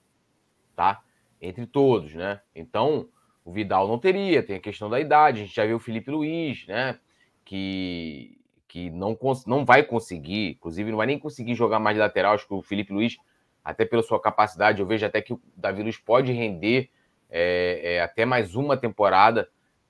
tá? 0.75 1.01
Entre 1.41 1.65
todos, 1.65 2.13
né? 2.13 2.39
Então, 2.55 3.09
o 3.43 3.51
Vidal 3.51 3.87
não 3.87 3.99
teria, 3.99 4.41
tem 4.41 4.55
a 4.55 4.61
questão 4.61 4.89
da 4.89 4.99
idade, 4.99 5.41
a 5.41 5.45
gente 5.45 5.55
já 5.55 5.65
viu 5.65 5.75
o 5.75 5.81
Felipe 5.81 6.09
Luiz, 6.09 6.65
né? 6.65 6.97
Que, 7.43 8.37
que 8.69 8.89
não, 8.89 9.17
não 9.45 9.65
vai 9.65 9.83
conseguir, 9.83 10.51
inclusive 10.51 10.89
não 10.89 10.97
vai 10.97 11.07
nem 11.07 11.19
conseguir 11.19 11.53
jogar 11.53 11.79
mais 11.79 11.97
de 11.97 11.99
lateral, 11.99 12.35
acho 12.35 12.47
que 12.47 12.53
o 12.53 12.61
Felipe 12.61 12.93
Luiz 12.93 13.17
até 13.63 13.85
pela 13.85 14.03
sua 14.03 14.19
capacidade. 14.19 14.81
Eu 14.81 14.85
vejo 14.85 15.05
até 15.05 15.21
que 15.21 15.33
o 15.33 15.41
Davi 15.55 15.83
Luiz 15.83 15.97
pode 15.97 16.31
render 16.31 16.89
é, 17.29 17.95
é, 17.95 18.01
até 18.01 18.25
mais 18.25 18.55
uma 18.55 18.77
temporada, 18.77 19.49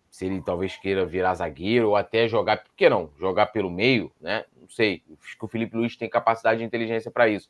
se 0.10 0.26
ele 0.26 0.42
talvez 0.42 0.78
queira 0.78 1.06
virar 1.06 1.34
zagueiro 1.34 1.90
ou 1.90 1.96
até 1.96 2.28
jogar, 2.28 2.64
por 2.64 2.74
que 2.76 2.88
não? 2.88 3.10
Jogar 3.20 3.48
pelo 3.48 3.70
meio, 3.70 4.12
né? 4.22 4.46
Não 4.56 4.70
sei. 4.70 5.04
Acho 5.22 5.38
que 5.38 5.44
o 5.44 5.48
Felipe 5.48 5.76
Luiz 5.76 5.98
tem 5.98 6.08
capacidade 6.08 6.62
e 6.62 6.66
inteligência 6.66 7.10
para 7.10 7.28
isso. 7.28 7.50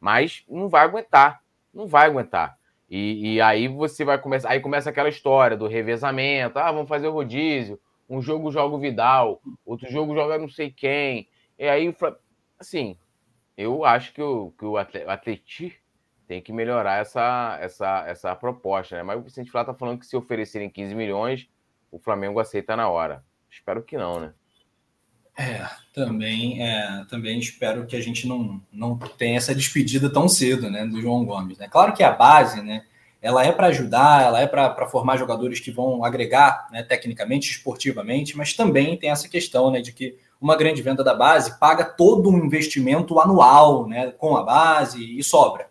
Mas 0.00 0.44
não 0.48 0.68
vai 0.68 0.84
aguentar. 0.84 1.40
Não 1.72 1.86
vai 1.86 2.06
aguentar. 2.06 2.58
E, 2.90 3.34
e, 3.34 3.40
aí 3.40 3.68
você 3.68 4.04
vai 4.04 4.18
começar. 4.18 4.50
Aí 4.50 4.58
começa 4.58 4.90
aquela 4.90 5.08
história 5.08 5.56
do 5.56 5.68
revezamento. 5.68 6.58
Ah, 6.58 6.72
vamos 6.72 6.88
fazer 6.88 7.06
o 7.06 7.12
rodízio. 7.12 7.78
Um 8.08 8.20
jogo 8.20 8.50
joga 8.50 8.74
o 8.74 8.80
Vidal, 8.80 9.40
outro 9.64 9.88
jogo 9.88 10.12
joga 10.16 10.36
não 10.36 10.48
sei 10.48 10.72
quem. 10.72 11.28
E 11.56 11.68
aí, 11.68 11.94
assim, 12.58 12.96
eu 13.60 13.84
acho 13.84 14.14
que 14.14 14.22
o, 14.22 14.52
que 14.58 14.64
o 14.64 14.76
Atleti 14.78 15.76
tem 16.26 16.40
que 16.40 16.52
melhorar 16.52 17.00
essa, 17.00 17.58
essa, 17.60 18.04
essa 18.06 18.34
proposta, 18.34 18.96
né? 18.96 19.02
Mas 19.02 19.18
o 19.18 19.22
Vicente 19.22 19.50
Flá 19.50 19.64
tá 19.64 19.74
falando 19.74 19.98
que 19.98 20.06
se 20.06 20.16
oferecerem 20.16 20.70
15 20.70 20.94
milhões, 20.94 21.48
o 21.90 21.98
Flamengo 21.98 22.40
aceita 22.40 22.74
na 22.74 22.88
hora. 22.88 23.22
Espero 23.50 23.82
que 23.82 23.98
não, 23.98 24.20
né? 24.20 24.32
É, 25.36 25.66
também, 25.92 26.62
é, 26.62 27.04
também 27.08 27.38
espero 27.38 27.86
que 27.86 27.96
a 27.96 28.00
gente 28.00 28.26
não, 28.26 28.60
não 28.72 28.96
tenha 28.96 29.36
essa 29.36 29.54
despedida 29.54 30.12
tão 30.12 30.28
cedo, 30.28 30.70
né, 30.70 30.86
do 30.86 31.00
João 31.00 31.24
Gomes. 31.24 31.58
Né? 31.58 31.68
Claro 31.68 31.92
que 31.92 32.02
a 32.02 32.12
base, 32.12 32.62
né, 32.62 32.84
ela 33.22 33.44
é 33.44 33.52
para 33.52 33.68
ajudar, 33.68 34.22
ela 34.22 34.40
é 34.40 34.46
para 34.46 34.86
formar 34.88 35.16
jogadores 35.16 35.60
que 35.60 35.70
vão 35.70 36.04
agregar, 36.04 36.68
né, 36.70 36.82
tecnicamente, 36.82 37.50
esportivamente, 37.50 38.36
mas 38.36 38.54
também 38.54 38.96
tem 38.96 39.10
essa 39.10 39.28
questão, 39.28 39.70
né, 39.70 39.80
de 39.80 39.92
que 39.92 40.18
uma 40.40 40.56
grande 40.56 40.80
venda 40.80 41.04
da 41.04 41.14
base 41.14 41.58
paga 41.58 41.84
todo 41.84 42.30
um 42.30 42.38
investimento 42.44 43.20
anual 43.20 43.86
né, 43.86 44.10
com 44.12 44.36
a 44.36 44.42
base 44.42 45.18
e 45.18 45.22
sobra. 45.22 45.68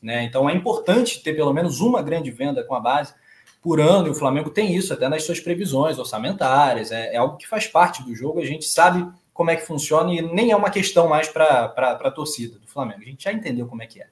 Né? 0.00 0.24
Então 0.24 0.48
é 0.48 0.54
importante 0.54 1.22
ter 1.22 1.34
pelo 1.34 1.52
menos 1.52 1.80
uma 1.80 2.02
grande 2.02 2.30
venda 2.30 2.62
com 2.62 2.74
a 2.74 2.80
base 2.80 3.14
por 3.60 3.80
ano, 3.80 4.08
e 4.08 4.10
o 4.10 4.14
Flamengo 4.14 4.50
tem 4.50 4.74
isso 4.74 4.92
até 4.92 5.08
nas 5.08 5.24
suas 5.24 5.38
previsões 5.38 5.96
orçamentárias, 5.96 6.90
é, 6.90 7.14
é 7.14 7.16
algo 7.16 7.36
que 7.36 7.46
faz 7.46 7.66
parte 7.68 8.02
do 8.02 8.12
jogo, 8.12 8.40
a 8.40 8.44
gente 8.44 8.64
sabe 8.64 9.06
como 9.32 9.50
é 9.50 9.56
que 9.56 9.64
funciona 9.64 10.12
e 10.12 10.20
nem 10.20 10.50
é 10.50 10.56
uma 10.56 10.70
questão 10.70 11.08
mais 11.08 11.28
para 11.28 11.72
a 11.74 12.10
torcida 12.10 12.58
do 12.58 12.66
Flamengo. 12.66 13.00
A 13.02 13.04
gente 13.04 13.24
já 13.24 13.32
entendeu 13.32 13.66
como 13.66 13.82
é 13.82 13.86
que 13.86 14.02
é. 14.02 14.06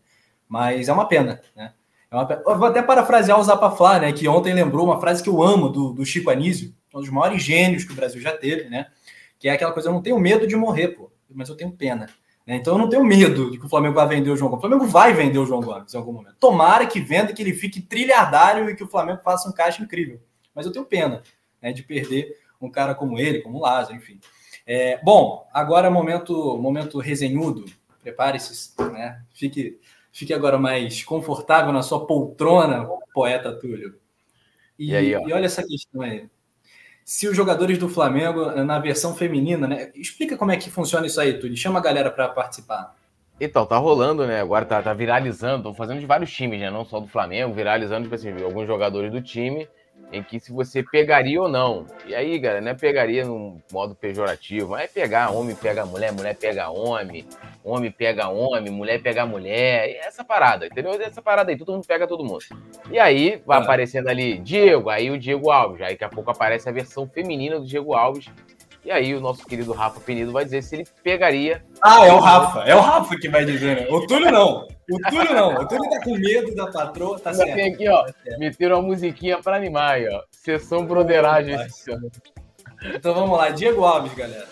Mas 0.48 0.88
é 0.88 0.92
uma 0.92 1.06
pena, 1.06 1.40
né? 1.54 1.72
É 2.10 2.14
uma 2.14 2.26
pena. 2.26 2.42
vou 2.44 2.66
até 2.66 2.82
parafrasear 2.82 3.38
o 3.38 3.42
Zapaflá, 3.42 3.98
né? 3.98 4.12
Que 4.12 4.26
ontem 4.26 4.54
lembrou 4.54 4.86
uma 4.86 5.00
frase 5.00 5.22
que 5.22 5.28
eu 5.28 5.42
amo 5.42 5.68
do, 5.68 5.92
do 5.92 6.04
Chico 6.04 6.30
Anísio, 6.30 6.74
um 6.94 7.00
dos 7.00 7.10
maiores 7.10 7.42
gênios 7.42 7.84
que 7.84 7.92
o 7.92 7.96
Brasil 7.96 8.20
já 8.20 8.32
teve, 8.32 8.68
né? 8.68 8.86
Que 9.40 9.48
é 9.48 9.52
aquela 9.52 9.72
coisa, 9.72 9.88
eu 9.88 9.94
não 9.94 10.02
tenho 10.02 10.20
medo 10.20 10.46
de 10.46 10.54
morrer, 10.54 10.88
pô, 10.88 11.10
mas 11.30 11.48
eu 11.48 11.56
tenho 11.56 11.72
pena. 11.72 12.06
Né? 12.46 12.56
Então 12.56 12.74
eu 12.74 12.78
não 12.78 12.90
tenho 12.90 13.02
medo 13.02 13.50
de 13.50 13.58
que 13.58 13.64
o 13.64 13.68
Flamengo 13.70 13.94
vai 13.94 14.06
vender 14.06 14.30
o 14.30 14.36
João 14.36 14.50
Gomes. 14.50 14.64
O 14.64 14.68
Flamengo 14.68 14.86
vai 14.86 15.14
vender 15.14 15.38
o 15.38 15.46
João 15.46 15.62
Gomes 15.62 15.94
em 15.94 15.96
algum 15.96 16.12
momento. 16.12 16.36
Tomara 16.38 16.86
que 16.86 17.00
venda, 17.00 17.32
que 17.32 17.40
ele 17.40 17.54
fique 17.54 17.80
trilhardário 17.80 18.68
e 18.68 18.76
que 18.76 18.84
o 18.84 18.86
Flamengo 18.86 19.22
faça 19.24 19.48
um 19.48 19.52
caixa 19.52 19.82
incrível. 19.82 20.20
Mas 20.54 20.66
eu 20.66 20.72
tenho 20.72 20.84
pena 20.84 21.22
né, 21.60 21.72
de 21.72 21.82
perder 21.82 22.36
um 22.60 22.70
cara 22.70 22.94
como 22.94 23.18
ele, 23.18 23.40
como 23.40 23.56
o 23.56 23.62
Lázaro, 23.62 23.96
enfim. 23.96 24.20
É, 24.66 25.02
bom, 25.02 25.48
agora 25.54 25.86
é 25.86 25.90
momento, 25.90 26.58
momento 26.58 26.98
resenhudo. 26.98 27.64
Prepare-se, 28.02 28.74
né? 28.92 29.22
Fique, 29.32 29.80
fique 30.12 30.34
agora 30.34 30.58
mais 30.58 31.02
confortável 31.02 31.72
na 31.72 31.82
sua 31.82 32.06
poltrona, 32.06 32.86
poeta 33.14 33.58
Túlio. 33.58 33.98
E, 34.78 34.90
e, 34.90 34.96
aí, 34.96 35.10
e 35.12 35.32
olha 35.32 35.46
essa 35.46 35.66
questão 35.66 36.02
aí 36.02 36.28
se 37.10 37.26
os 37.26 37.36
jogadores 37.36 37.76
do 37.76 37.88
Flamengo, 37.88 38.52
na 38.62 38.78
versão 38.78 39.16
feminina, 39.16 39.66
né? 39.66 39.90
Explica 39.96 40.36
como 40.36 40.52
é 40.52 40.56
que 40.56 40.70
funciona 40.70 41.08
isso 41.08 41.20
aí, 41.20 41.40
Túlio. 41.40 41.56
Chama 41.56 41.80
a 41.80 41.82
galera 41.82 42.08
para 42.08 42.28
participar. 42.28 42.94
Então, 43.40 43.66
tá 43.66 43.76
rolando, 43.78 44.24
né? 44.28 44.40
Agora 44.40 44.64
tá, 44.64 44.80
tá 44.80 44.94
viralizando, 44.94 45.56
estão 45.56 45.74
fazendo 45.74 45.98
de 45.98 46.06
vários 46.06 46.30
times, 46.32 46.60
né? 46.60 46.70
Não 46.70 46.84
só 46.84 47.00
do 47.00 47.08
Flamengo, 47.08 47.52
viralizando, 47.52 48.04
tipo 48.04 48.14
assim, 48.14 48.30
alguns 48.44 48.64
jogadores 48.64 49.10
do 49.10 49.20
time 49.20 49.68
em 50.12 50.22
que 50.22 50.38
se 50.38 50.52
você 50.52 50.84
pegaria 50.84 51.42
ou 51.42 51.48
não. 51.48 51.84
E 52.06 52.14
aí, 52.14 52.38
galera, 52.38 52.60
não 52.60 52.70
é 52.70 52.74
pegaria 52.74 53.24
num 53.24 53.60
modo 53.72 53.92
pejorativo, 53.92 54.70
mas 54.70 54.84
é 54.84 54.86
pegar 54.86 55.30
homem 55.30 55.56
pega 55.56 55.84
mulher, 55.84 56.12
mulher 56.12 56.36
pega 56.36 56.70
homem, 56.70 57.26
homem 57.64 57.90
pega 57.90 58.28
homem, 58.28 58.70
mulher 58.72 59.02
pega 59.02 59.26
mulher, 59.26 59.96
essa 60.04 60.24
parada, 60.24 60.66
entendeu? 60.66 60.92
Essa 61.00 61.20
parada 61.20 61.50
aí, 61.50 61.58
todo 61.58 61.72
mundo 61.72 61.86
pega 61.86 62.06
todo 62.06 62.24
mundo. 62.24 62.44
E 62.90 62.98
aí 62.98 63.42
vai 63.46 63.58
é. 63.58 63.62
aparecendo 63.62 64.08
ali 64.08 64.38
Diego, 64.38 64.88
aí 64.88 65.10
o 65.10 65.18
Diego 65.18 65.50
Alves, 65.50 65.82
aí 65.82 65.92
daqui 65.92 66.04
a 66.04 66.08
pouco 66.08 66.30
aparece 66.30 66.68
a 66.68 66.72
versão 66.72 67.08
feminina 67.08 67.58
do 67.58 67.66
Diego 67.66 67.94
Alves, 67.94 68.26
e 68.84 68.90
aí 68.90 69.14
o 69.14 69.20
nosso 69.20 69.44
querido 69.44 69.72
Rafa 69.72 70.00
Penido 70.00 70.32
vai 70.32 70.44
dizer 70.44 70.62
se 70.62 70.76
ele 70.76 70.86
pegaria. 71.02 71.62
Ah, 71.82 72.06
é 72.06 72.12
o 72.12 72.18
Rafa. 72.18 72.60
É 72.60 72.74
o 72.74 72.80
Rafa 72.80 73.14
que 73.18 73.28
vai 73.28 73.44
dizer, 73.44 73.76
né? 73.76 73.86
O 73.90 74.06
Túlio 74.06 74.32
não. 74.32 74.66
O 74.90 74.98
Túlio 75.10 75.34
não. 75.34 75.54
O 75.54 75.68
Túlio 75.68 75.90
tá 75.90 76.00
com 76.02 76.16
medo 76.16 76.54
da 76.54 76.66
patroa, 76.66 77.18
tá 77.18 77.34
certo. 77.34 77.54
Tem 77.54 77.74
aqui, 77.74 77.86
ó. 77.88 78.06
Meteram 78.38 78.80
uma 78.80 78.88
musiquinha 78.88 79.38
pra 79.38 79.56
animar 79.56 79.96
aí, 79.96 80.08
ó. 80.08 80.22
Sessão 80.30 80.86
broderagem. 80.86 81.56
então 82.94 83.12
vamos 83.12 83.36
lá. 83.36 83.50
Diego 83.50 83.84
Alves, 83.84 84.14
galera. 84.14 84.48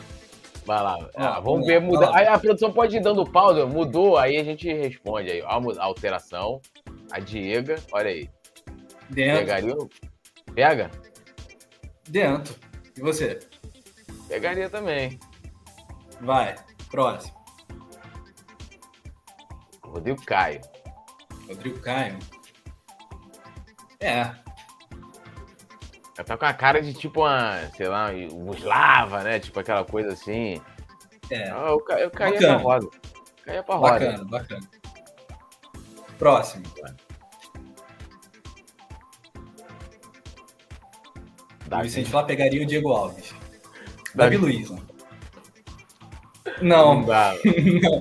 Vai 0.68 0.82
lá. 0.82 1.10
Ah, 1.14 1.40
vamos 1.40 1.66
ver, 1.66 1.80
mudar. 1.80 2.14
Aí 2.14 2.26
a 2.26 2.38
produção 2.38 2.70
pode 2.70 2.94
ir 2.94 3.00
dando 3.00 3.24
pausa, 3.24 3.64
mudou, 3.64 4.18
aí 4.18 4.36
a 4.36 4.44
gente 4.44 4.70
responde 4.70 5.30
aí. 5.30 5.40
A 5.40 5.82
alteração. 5.82 6.60
A 7.10 7.18
Diega, 7.18 7.76
olha 7.90 8.10
aí. 8.10 8.28
Dentro. 9.08 9.38
Pegaria? 9.38 9.76
Pega? 10.54 10.90
Dentro. 12.06 12.54
E 12.94 13.00
você? 13.00 13.38
Pegaria 14.28 14.68
também. 14.68 15.18
Vai, 16.20 16.54
próximo. 16.90 17.34
Rodrigo 19.82 20.22
Caio. 20.26 20.60
Rodrigo 21.48 21.80
Caio. 21.80 22.18
É. 24.00 24.34
Ela 26.18 26.24
tá 26.24 26.36
com 26.36 26.46
a 26.46 26.52
cara 26.52 26.82
de 26.82 26.92
tipo 26.92 27.20
uma, 27.20 27.60
sei 27.76 27.86
lá, 27.86 28.10
um 28.10 28.52
Slava, 28.52 29.22
né? 29.22 29.38
Tipo 29.38 29.60
aquela 29.60 29.84
coisa 29.84 30.12
assim. 30.12 30.60
É. 31.30 31.48
Ah, 31.48 31.68
eu, 31.68 31.84
eu 31.96 32.10
caía 32.10 32.38
pra 32.38 32.56
roda. 32.56 32.88
Caía 33.44 33.62
pra 33.62 33.74
roda. 33.76 33.92
Bacana, 33.92 34.24
bacana. 34.24 34.68
Próximo. 36.18 36.64
Davi. 41.68 41.82
O 41.82 41.84
Vicente 41.84 42.12
lá 42.12 42.24
pegaria 42.24 42.62
o 42.62 42.66
Diego 42.66 42.90
Alves. 42.90 43.32
Davi, 44.12 44.36
Davi 44.36 44.36
Luiz. 44.38 44.70
Não. 46.60 46.96
Não 46.96 47.04
dá. 47.04 47.34
não. 47.80 48.00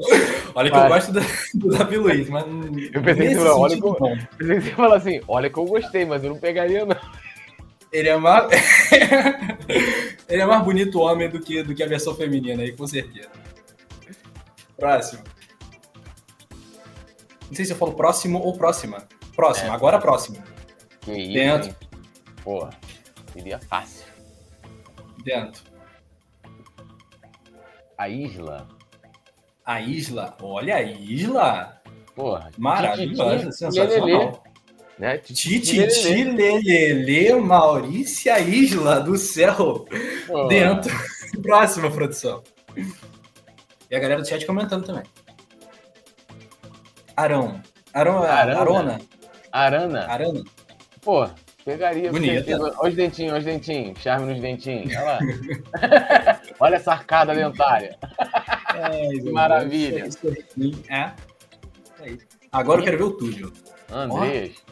Olha 0.56 0.72
que 0.72 0.78
eu 0.78 0.88
gosto 0.88 1.12
do, 1.12 1.22
do 1.54 1.78
Davi 1.78 1.98
Luiz, 1.98 2.30
mas. 2.30 2.46
Eu 2.46 3.04
pensei 3.04 3.28
que 3.28 3.36
você 3.36 3.48
olha 3.48 3.80
que 3.80 3.86
eu, 3.86 3.94
pensei 4.40 4.56
que 4.56 4.62
você 4.62 4.72
falar 4.72 4.96
assim, 4.96 5.22
olha 5.28 5.50
que 5.52 5.60
eu 5.60 5.66
gostei, 5.66 6.04
mas 6.04 6.24
eu 6.24 6.32
não 6.32 6.40
pegaria, 6.40 6.84
não. 6.84 6.98
Ele 7.92 8.10
é 8.10 8.18
mais. 8.18 8.48
Ele 10.28 10.42
é 10.42 10.46
mais 10.46 10.64
bonito 10.64 11.00
homem 11.00 11.30
do 11.30 11.40
que, 11.40 11.64
do 11.64 11.74
que 11.74 11.82
a 11.82 11.88
versão 11.88 12.14
feminina 12.14 12.62
aí, 12.62 12.76
com 12.76 12.86
certeza. 12.86 13.30
Próximo. 14.76 15.24
Não 17.48 17.56
sei 17.56 17.66
se 17.66 17.72
eu 17.72 17.78
falo 17.78 17.94
próximo 17.94 18.40
ou 18.40 18.58
próxima. 18.58 19.08
Próximo, 19.36 19.70
é. 19.70 19.72
agora 19.72 20.00
próximo. 20.00 20.44
Que 21.02 21.14
isso. 21.14 21.34
Dentro. 21.34 21.70
Hein? 21.70 21.76
Porra, 22.44 22.70
seria 23.32 23.60
fácil. 23.60 24.06
Dentro. 25.24 25.64
A 27.98 28.10
Isla. 28.10 28.68
A 29.66 29.82
Isla? 29.82 30.38
Olha 30.42 30.76
a 30.76 30.84
Isla! 30.84 31.82
Porra, 32.16 32.52
maravilhosa, 32.58 33.52
sensacional. 33.52 34.44
Né? 34.98 35.18
Titi, 35.20 35.60
Maurícia 37.40 38.40
Isla 38.40 39.00
do 39.00 39.16
céu. 39.16 39.86
Oh. 40.28 40.48
Dentro. 40.48 40.92
Próxima 41.42 41.92
produção. 41.92 42.42
E 43.90 43.96
a 43.96 44.00
galera 44.00 44.22
do 44.22 44.28
chat 44.28 44.46
comentando 44.46 44.86
também. 44.86 45.04
Arão. 47.16 47.62
Arão 47.94 48.24
Arana. 48.24 48.60
Arona. 48.60 49.02
Arana. 49.52 50.06
Arana. 50.08 50.44
Pô, 51.02 51.28
pegaria. 51.64 52.12
Bonita. 52.12 52.60
Olha 52.80 52.90
os 52.90 52.96
dentinhos, 52.96 53.32
olha 53.32 53.40
os 53.40 53.46
dentinhos. 53.46 54.00
Charme 54.00 54.34
nos 54.34 54.42
dentinhos. 54.42 54.96
Olha 54.96 55.04
lá. 55.04 55.20
olha 56.60 56.76
essa 56.76 56.92
arcada 56.92 57.34
dentária. 57.34 57.98
É, 58.76 59.10
que 59.10 59.32
maravilha. 59.32 60.10
É. 60.90 61.12
é 62.02 62.18
Agora 62.52 62.82
eu 62.82 62.84
quero 62.84 62.98
ver 62.98 63.04
o 63.04 63.12
Túlio. 63.12 63.54
Andrés. 63.92 64.67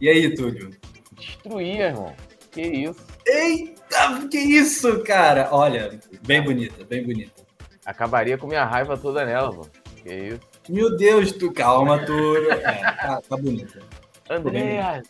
E 0.00 0.08
aí, 0.08 0.34
Túlio? 0.34 0.70
Destruía, 1.12 1.86
irmão. 1.88 2.14
Que 2.50 2.62
isso. 2.62 3.06
Eita, 3.26 4.28
que 4.30 4.38
isso, 4.38 5.02
cara. 5.02 5.48
Olha, 5.50 5.98
bem 6.26 6.42
bonita, 6.42 6.84
bem 6.84 7.04
bonita. 7.04 7.44
Acabaria 7.84 8.36
com 8.36 8.46
minha 8.46 8.64
raiva 8.64 8.96
toda 8.98 9.24
nela, 9.24 9.50
mano. 9.50 9.70
Que 10.02 10.14
isso. 10.14 10.40
Meu 10.68 10.96
Deus, 10.96 11.32
tu 11.32 11.52
calma, 11.52 12.04
Túlio. 12.04 12.50
É, 12.52 12.92
tá, 12.92 13.22
tá 13.26 13.36
bonita. 13.36 13.80
Andréas. 14.28 15.08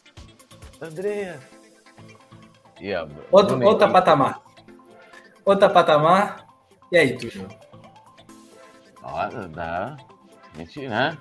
Andréas. 0.80 1.40
Yeah, 2.80 3.10
Outro, 3.32 3.64
outra 3.64 3.88
patamar. 3.88 4.42
Outra 5.44 5.70
patamar. 5.70 6.46
E 6.92 6.98
aí, 6.98 7.16
Túlio? 7.16 7.48
Olha, 9.02 9.48
dá. 9.48 9.96
Gente, 10.56 10.86
né? 10.86 11.16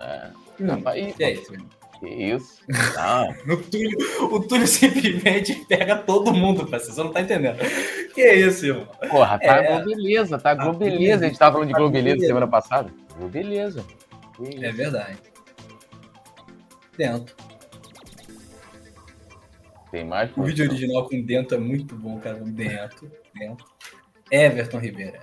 É. 0.00 0.30
Não, 0.58 0.78
e 0.94 1.24
aí, 1.24 1.38
Túlio? 1.38 1.79
Que 2.00 2.08
isso? 2.08 2.62
Ah. 2.96 3.28
o, 3.46 3.56
Túlio, 3.58 3.98
o 4.32 4.40
Túlio 4.40 4.66
simplesmente 4.66 5.54
pega 5.66 5.96
todo 5.96 6.32
mundo, 6.32 6.66
parceiro. 6.66 6.94
Você 6.94 7.02
não 7.02 7.12
tá 7.12 7.20
entendendo. 7.20 7.58
Que 8.14 8.32
isso, 8.32 8.66
irmão? 8.66 8.88
Porra, 9.10 9.38
tá 9.38 9.56
é, 9.56 9.76
Globeleza, 9.76 10.38
tá 10.38 10.54
Globeleza. 10.54 11.26
A 11.26 11.28
gente 11.28 11.38
tava 11.38 11.52
falando 11.52 11.68
de 11.68 11.74
Globeleza 11.74 12.26
semana 12.26 12.48
passada. 12.48 12.90
Globeleza. 13.18 13.84
É 14.62 14.72
verdade. 14.72 15.18
Dentro. 16.96 17.36
Tem 19.90 20.04
mais? 20.04 20.30
O 20.36 20.42
vídeo 20.42 20.66
original 20.66 21.06
com 21.06 21.20
dentro 21.20 21.56
é 21.56 21.60
muito 21.60 21.94
bom, 21.94 22.18
cara. 22.18 22.38
Dentro, 22.38 23.10
dentro. 23.34 23.66
Everton 24.30 24.78
Ribeira. 24.78 25.20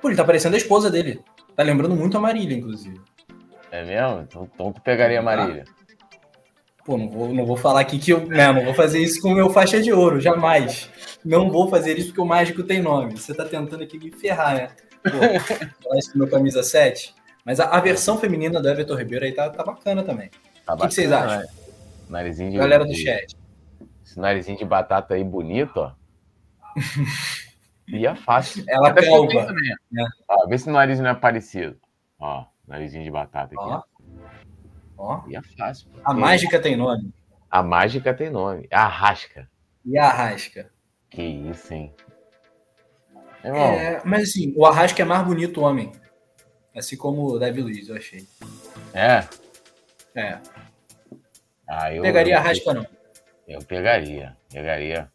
Pô, 0.00 0.08
ele 0.08 0.16
tá 0.16 0.24
parecendo 0.24 0.56
a 0.56 0.58
esposa 0.58 0.90
dele. 0.90 1.20
Tá 1.54 1.62
lembrando 1.62 1.94
muito 1.94 2.16
a 2.16 2.20
Marília, 2.20 2.56
inclusive. 2.56 3.00
É 3.70 3.84
mesmo? 3.84 4.22
Então, 4.22 4.48
então 4.52 4.72
tu 4.72 4.80
pegaria 4.80 5.20
a 5.20 5.22
Marília. 5.22 5.64
Pô, 6.88 6.96
não 6.96 7.10
vou, 7.10 7.34
não 7.34 7.44
vou 7.44 7.54
falar 7.54 7.80
aqui 7.80 7.98
que 7.98 8.10
eu 8.10 8.26
né, 8.26 8.50
não 8.50 8.64
vou 8.64 8.72
fazer 8.72 8.98
isso 8.98 9.20
com 9.20 9.28
o 9.28 9.34
meu 9.34 9.50
faixa 9.50 9.78
de 9.78 9.92
ouro, 9.92 10.18
jamais. 10.18 10.88
Não 11.22 11.50
vou 11.50 11.68
fazer 11.68 11.98
isso 11.98 12.06
porque 12.06 12.20
o 12.22 12.24
mágico 12.24 12.62
tem 12.62 12.80
nome. 12.80 13.14
Você 13.14 13.34
tá 13.34 13.44
tentando 13.44 13.82
aqui 13.82 13.98
me 13.98 14.10
ferrar, 14.10 14.54
né? 14.54 14.68
Pô, 15.02 15.10
falar 15.84 15.98
isso 15.98 16.10
com 16.10 16.18
meu 16.18 16.30
camisa 16.30 16.62
7. 16.62 17.14
Mas 17.44 17.60
a, 17.60 17.66
a, 17.66 17.78
versão 17.78 18.16
feminina 18.16 18.58
do 18.58 18.66
Everton 18.66 18.94
Ribeiro 18.94 19.26
aí 19.26 19.32
tá, 19.32 19.50
tá 19.50 19.62
bacana 19.62 20.02
também. 20.02 20.30
Tá 20.64 20.72
o 20.72 20.78
que, 20.78 20.88
que, 20.88 20.94
vocês 20.94 21.12
acham? 21.12 21.40
Né? 21.40 21.46
Narizinho 22.08 22.52
de 22.52 22.56
Galera 22.56 22.86
do 22.86 22.94
chat. 22.94 23.36
Esse 24.02 24.18
narizinho 24.18 24.56
de 24.56 24.64
batata 24.64 25.12
aí 25.12 25.22
bonito, 25.22 25.76
ó. 25.76 25.92
Ia 27.86 28.16
fácil. 28.16 28.64
Ela 28.66 28.88
Até. 28.88 29.02
Né? 29.92 30.06
Vê 30.48 30.56
se 30.56 30.70
o 30.70 30.72
nariz 30.72 30.98
não 31.00 31.10
é 31.10 31.14
parecido. 31.14 31.76
Ó, 32.18 32.46
narizinho 32.66 33.04
de 33.04 33.10
batata 33.10 33.54
aqui. 33.54 33.62
Ó. 33.62 33.82
Ó. 34.98 35.22
E 35.28 35.36
é 35.36 35.42
fácil. 35.56 35.88
A 36.04 36.12
mágica 36.12 36.60
tem 36.60 36.76
nome. 36.76 37.14
A 37.48 37.62
mágica 37.62 38.12
tem 38.12 38.28
nome. 38.28 38.66
É 38.70 38.76
Arrasca. 38.76 39.48
E 39.84 39.96
a 39.96 40.06
Arrasca? 40.06 40.70
Que 41.08 41.22
isso, 41.22 41.72
hein? 41.72 41.94
É, 43.42 44.02
mas 44.04 44.28
assim, 44.30 44.52
o 44.56 44.66
Arrasca 44.66 45.00
é 45.00 45.04
mais 45.04 45.24
bonito 45.24 45.62
homem. 45.62 45.92
Assim 46.76 46.96
como 46.96 47.24
o 47.24 47.38
Davi 47.38 47.62
Luiz, 47.62 47.88
eu 47.88 47.96
achei. 47.96 48.26
É? 48.92 49.24
É. 50.14 50.38
Ah, 51.66 51.94
eu, 51.94 52.02
pegaria 52.02 52.36
a 52.36 52.40
Arrasca, 52.40 52.74
não. 52.74 52.86
Eu 53.46 53.60
pegaria. 53.60 54.36
Pegaria. 54.52 55.10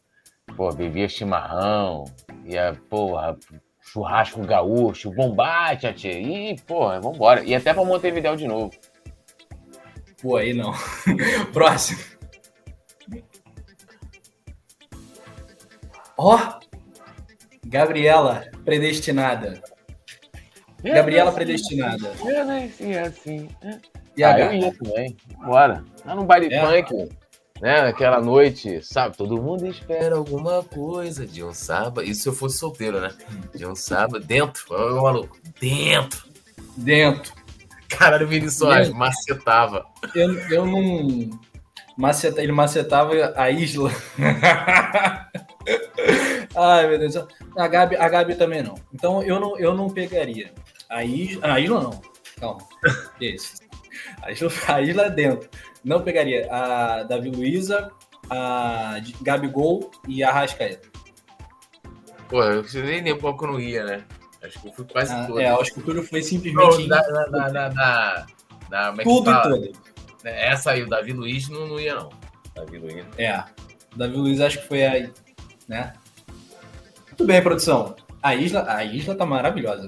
Pô, 0.56 0.72
bebia 0.74 1.08
chimarrão. 1.10 2.06
Ia, 2.46 2.74
porra, 2.90 3.38
churrasco 3.82 4.42
gaúcho, 4.46 5.12
bombate, 5.12 5.92
tia. 5.94 6.20
E, 6.20 6.60
porra, 6.62 7.00
vambora. 7.00 7.44
E 7.44 7.54
até 7.54 7.74
pra 7.74 7.86
Montevidéu 7.86 8.36
de 8.36 8.48
novo. 8.48 8.72
Pô, 10.24 10.38
aí 10.38 10.54
não. 10.54 10.74
Próximo. 11.52 12.00
Ó! 16.18 16.38
Oh, 16.38 16.64
Gabriela 17.66 18.46
predestinada. 18.64 19.62
Gabriela 20.82 21.32
predestinada. 21.34 22.14
Eu 22.26 22.46
nasci 22.46 22.98
assim. 22.98 23.50
E 24.16 24.24
a 24.24 24.34
ah, 24.34 24.40
eu 24.40 24.54
ia 24.54 24.74
também. 24.74 25.18
Bora. 25.44 25.84
Lá 26.06 26.16
no 26.16 26.24
baile 26.24 26.54
é. 26.54 26.62
funk, 26.62 27.10
né? 27.60 27.80
Aquela 27.82 28.22
noite, 28.22 28.82
sabe? 28.82 29.18
Todo 29.18 29.42
mundo 29.42 29.68
espera 29.68 30.16
alguma 30.16 30.64
coisa 30.64 31.28
de 31.28 31.44
um 31.44 31.54
sábado. 31.54 32.02
Isso 32.02 32.22
se 32.22 32.30
eu 32.30 32.34
fosse 32.34 32.60
solteiro, 32.60 33.02
né? 33.02 33.10
De 33.54 33.66
um 33.66 33.76
sábado. 33.76 34.24
Dentro. 34.24 34.74
Ô, 34.74 35.02
maluco. 35.02 35.38
Dentro. 35.60 36.26
Dentro. 36.78 37.43
Caralho, 37.98 38.26
o 38.26 38.30
Vinícius 38.30 38.56
Soares 38.56 38.90
macetava. 38.90 39.86
Eu, 40.14 40.34
eu 40.50 40.66
não. 40.66 41.30
Maceta, 41.98 42.42
ele 42.42 42.52
macetava 42.52 43.34
a 43.36 43.52
isla. 43.52 43.92
Ai, 46.56 46.88
meu 46.88 47.00
Deus. 47.00 47.16
A 47.58 47.68
Gabi, 47.68 47.96
a 47.96 48.10
Gabi 48.10 48.36
também 48.36 48.64
não. 48.64 48.76
Então 48.94 49.22
eu 49.24 49.40
não, 49.40 49.58
eu 49.58 49.76
não 49.76 49.90
pegaria. 49.90 50.52
A 50.90 51.04
isla, 51.04 51.54
a 51.54 51.60
isla 51.60 51.82
não. 51.82 52.02
Calma. 52.40 52.62
Esse. 53.22 53.56
A 54.22 54.32
isla, 54.32 54.52
a 54.68 54.82
isla 54.82 55.04
é 55.04 55.10
dentro. 55.10 55.50
Não 55.84 56.02
pegaria 56.02 56.48
a 56.52 57.04
Davi 57.04 57.30
Luiza, 57.30 57.92
a 58.30 58.96
Gabigol 59.22 59.92
e 60.08 60.24
a 60.24 60.32
Rascaeta. 60.32 60.88
Pô, 62.30 62.42
eu 62.42 62.64
nem 62.74 63.04
lembro 63.04 63.20
qual 63.22 63.38
que 63.38 63.44
eu 63.44 63.52
não 63.52 63.60
ia, 63.60 63.84
né? 63.84 64.04
Acho 64.44 64.62
que 64.62 64.68
eu 64.68 64.74
fui 64.74 64.86
quase 64.86 65.14
ah, 65.14 65.26
todo. 65.26 65.40
É, 65.40 65.48
acho 65.48 65.74
que 65.74 65.80
o 65.80 65.84
Túlio 65.84 66.04
foi 66.04 66.22
simplesmente. 66.22 66.88
na, 66.88 67.02
na, 67.10 67.30
na, 67.30 67.50
na, 67.50 68.26
na 68.70 69.02
é 69.02 69.04
tudo 69.04 69.32
e 69.32 69.42
tudo. 69.42 69.72
Essa 70.24 70.72
aí, 70.72 70.84
o 70.84 70.90
Davi 70.90 71.14
Luiz 71.14 71.50
não, 71.50 71.68
não 71.68 71.80
ia, 71.80 71.96
não. 71.96 72.10
Davi 72.54 72.78
Luiz. 72.78 73.06
É. 73.18 73.44
O 73.94 73.98
Davi 73.98 74.18
Luiz 74.18 74.42
acho 74.42 74.62
que 74.62 74.68
foi 74.68 74.86
aí, 74.86 75.12
né? 75.68 75.94
Muito 77.08 77.26
bem, 77.26 77.42
produção. 77.42 77.96
A 78.22 78.36
Isla, 78.36 78.66
a 78.68 78.84
Isla 78.84 79.16
tá 79.16 79.26
maravilhosa. 79.26 79.88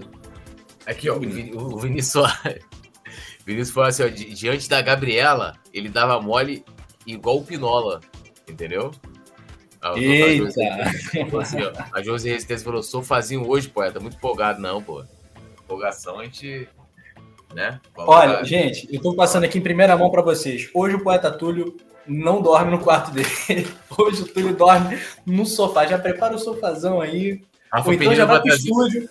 Aqui, 0.86 1.10
ó, 1.10 1.16
o 1.16 1.20
Vinícius, 1.20 1.56
o 1.56 1.78
Vinícius 3.46 3.72
falou 3.72 3.90
assim, 3.90 4.04
ó, 4.04 4.08
diante 4.08 4.70
da 4.70 4.82
Gabriela, 4.82 5.58
ele 5.74 5.90
dava 5.90 6.22
mole 6.22 6.64
igual 7.06 7.38
o 7.38 7.44
Pinola, 7.44 8.00
entendeu? 8.48 8.92
A, 9.86 10.00
Eita! 10.00 10.50
A, 11.38 11.42
assim, 11.42 11.62
ó, 11.62 11.72
a 11.94 12.02
Josi 12.02 12.30
Resistência 12.30 12.66
falou, 12.66 12.82
sofazinho 12.82 13.48
hoje, 13.48 13.70
poeta, 13.70 14.00
muito 14.00 14.18
empolgado. 14.18 14.60
Não, 14.60 14.82
pô. 14.82 15.04
Empolgação 15.64 16.20
a 16.20 16.24
gente... 16.24 16.68
Né? 17.54 17.80
Olha, 17.96 18.44
gente, 18.44 18.88
eu 18.92 19.00
tô 19.00 19.16
passando 19.16 19.44
aqui 19.44 19.60
em 19.60 19.62
primeira 19.62 19.96
mão 19.96 20.10
para 20.10 20.24
vocês. 20.24 20.70
Hoje 20.74 20.96
o 20.96 21.04
poeta 21.04 21.32
Túlio 21.32 21.78
não 22.06 22.42
dorme 22.42 22.72
no 22.72 22.80
quarto 22.80 23.12
dele. 23.12 23.30
Hoje 23.98 24.24
o 24.24 24.28
Túlio 24.28 24.56
dorme 24.56 25.00
no 25.26 25.46
sofá. 25.46 25.86
Já 25.86 25.98
prepara 25.98 26.36
o 26.36 26.40
sofazão 26.40 27.00
aí. 27.00 27.42
Rafa 27.72 27.88
Ou 27.88 27.94
então 27.94 28.16
já 28.16 28.26
vai 28.26 28.42
pro 28.42 28.50
trazer... 28.50 28.68
estúdio. 28.68 29.10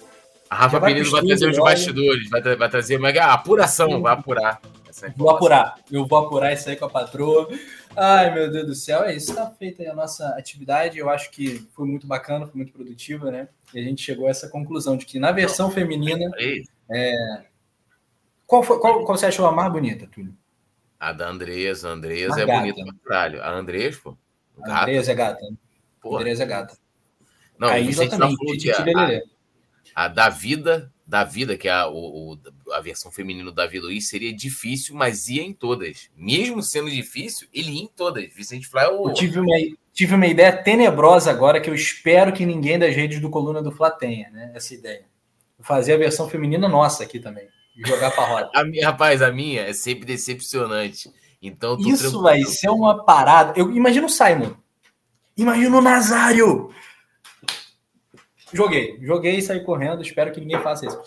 A 0.51 0.57
Rafa 0.57 0.81
Penido 0.81 1.11
vai, 1.11 1.21
vai 1.21 1.29
trazer 1.29 1.51
os 1.51 1.59
bastidores, 1.59 2.29
vai, 2.29 2.43
vai 2.57 2.69
trazer 2.69 2.99
uma 2.99 3.11
apuração, 3.11 4.03
vai 4.03 4.13
apurar. 4.13 4.61
Vou 5.17 5.31
apurar. 5.31 5.77
Eu 5.91 6.07
vou 6.07 6.19
apurar 6.19 6.53
isso 6.53 6.69
aí 6.69 6.77
com 6.77 6.85
a 6.85 6.91
patroa. 6.91 7.49
Ai, 7.97 8.33
meu 8.35 8.51
Deus 8.51 8.67
do 8.67 8.75
céu. 8.75 9.05
É 9.05 9.15
isso. 9.15 9.31
Está 9.31 9.51
feita 9.51 9.83
a 9.91 9.95
nossa 9.95 10.29
atividade. 10.31 10.99
Eu 10.99 11.09
acho 11.09 11.31
que 11.31 11.69
foi 11.73 11.87
muito 11.87 12.07
bacana, 12.07 12.47
foi 12.47 12.57
muito 12.57 12.73
produtiva, 12.73 13.31
né? 13.31 13.49
E 13.73 13.79
a 13.79 13.83
gente 13.83 14.03
chegou 14.03 14.27
a 14.27 14.31
essa 14.31 14.49
conclusão 14.49 14.97
de 14.97 15.07
que 15.07 15.19
na 15.19 15.33
versão 15.33 15.71
feminina. 15.71 16.31
É... 16.91 17.45
Qual, 18.47 18.63
foi, 18.63 18.79
qual, 18.79 19.05
qual 19.05 19.19
você 19.19 19.27
achou 19.27 19.47
a 19.47 19.53
mais 19.53 19.73
bonita, 19.73 20.07
Túlio? 20.07 20.35
A 20.99 21.13
da 21.13 21.29
Andresa. 21.29 21.89
A 21.89 21.93
Andresa 21.93 22.43
é 22.43 22.47
gata. 22.47 22.61
bonita 22.61 22.85
pra 22.85 22.95
caralho. 23.05 23.43
A 23.43 23.51
Andresa, 23.51 24.01
pô. 24.03 24.17
A 24.63 24.83
Andresa 24.83 25.13
é 25.13 25.15
gata. 25.15 25.41
Porra. 26.01 26.19
A 26.19 26.21
Andresa 26.21 26.43
é 26.43 26.47
gata. 26.47 26.85
Não, 27.59 27.69
a 27.69 27.79
Isla 27.79 28.09
também. 28.09 28.37
A, 28.75 29.23
a, 29.95 30.09
da 30.09 30.29
vida 30.29 30.93
da 31.07 31.23
vida, 31.23 31.57
que 31.57 31.69
é 31.69 31.73
a, 31.73 31.87
o, 31.87 32.39
a 32.73 32.81
versão 32.81 33.13
feminina 33.13 33.51
da 33.53 33.65
Davi 33.65 33.79
Luiz, 33.79 34.09
seria 34.09 34.35
difícil, 34.35 34.95
mas 34.95 35.29
ia 35.29 35.43
em 35.43 35.53
todas. 35.53 36.09
Mesmo 36.17 36.63
sendo 36.63 36.91
difícil, 36.91 37.47
ele 37.53 37.73
ia 37.73 37.83
em 37.83 37.91
todas. 37.95 38.33
Vicente 38.35 38.67
Flá 38.67 38.85
é 38.85 38.89
o... 38.89 39.09
Eu 39.09 39.15
tive 39.15 39.39
uma, 39.39 39.55
tive 39.93 40.15
uma 40.15 40.27
ideia 40.27 40.57
tenebrosa 40.57 41.31
agora 41.31 41.61
que 41.61 41.69
eu 41.69 41.75
espero 41.75 42.33
que 42.33 42.47
ninguém 42.47 42.79
das 42.79 42.97
redes 42.97 43.21
do 43.21 43.29
Coluna 43.29 43.63
do 43.63 43.71
Fla 43.71 43.91
tenha, 43.91 44.31
né? 44.31 44.51
Essa 44.55 44.75
ideia. 44.75 45.05
Fazer 45.61 45.95
a 45.95 45.99
versão 45.99 46.29
feminina 46.29 46.69
nossa 46.69 47.03
aqui 47.03 47.21
também. 47.21 47.47
E 47.77 47.87
jogar 47.87 48.11
pra 48.11 48.25
roda. 48.25 48.51
a 48.57 48.65
minha, 48.65 48.87
rapaz, 48.87 49.21
a 49.21 49.31
minha 49.31 49.63
é 49.63 49.73
sempre 49.75 50.07
decepcionante. 50.07 51.11
Então, 51.41 51.77
Isso 51.79 51.99
tranquilo. 51.99 52.23
vai 52.23 52.43
ser 52.45 52.71
uma 52.71 53.05
parada. 53.05 53.53
Eu 53.57 53.71
imagino 53.71 54.07
o 54.07 54.11
Simon. 54.11 54.55
Imagina 55.37 55.77
o 55.77 55.83
Nazário. 55.83 56.71
Joguei, 58.55 58.99
joguei 59.03 59.37
e 59.37 59.43
saí 59.43 59.65
correndo. 59.65 60.03
Espero 60.03 60.33
que 60.33 60.41
ninguém 60.41 60.63
faça 60.63 60.87
isso. 60.87 61.03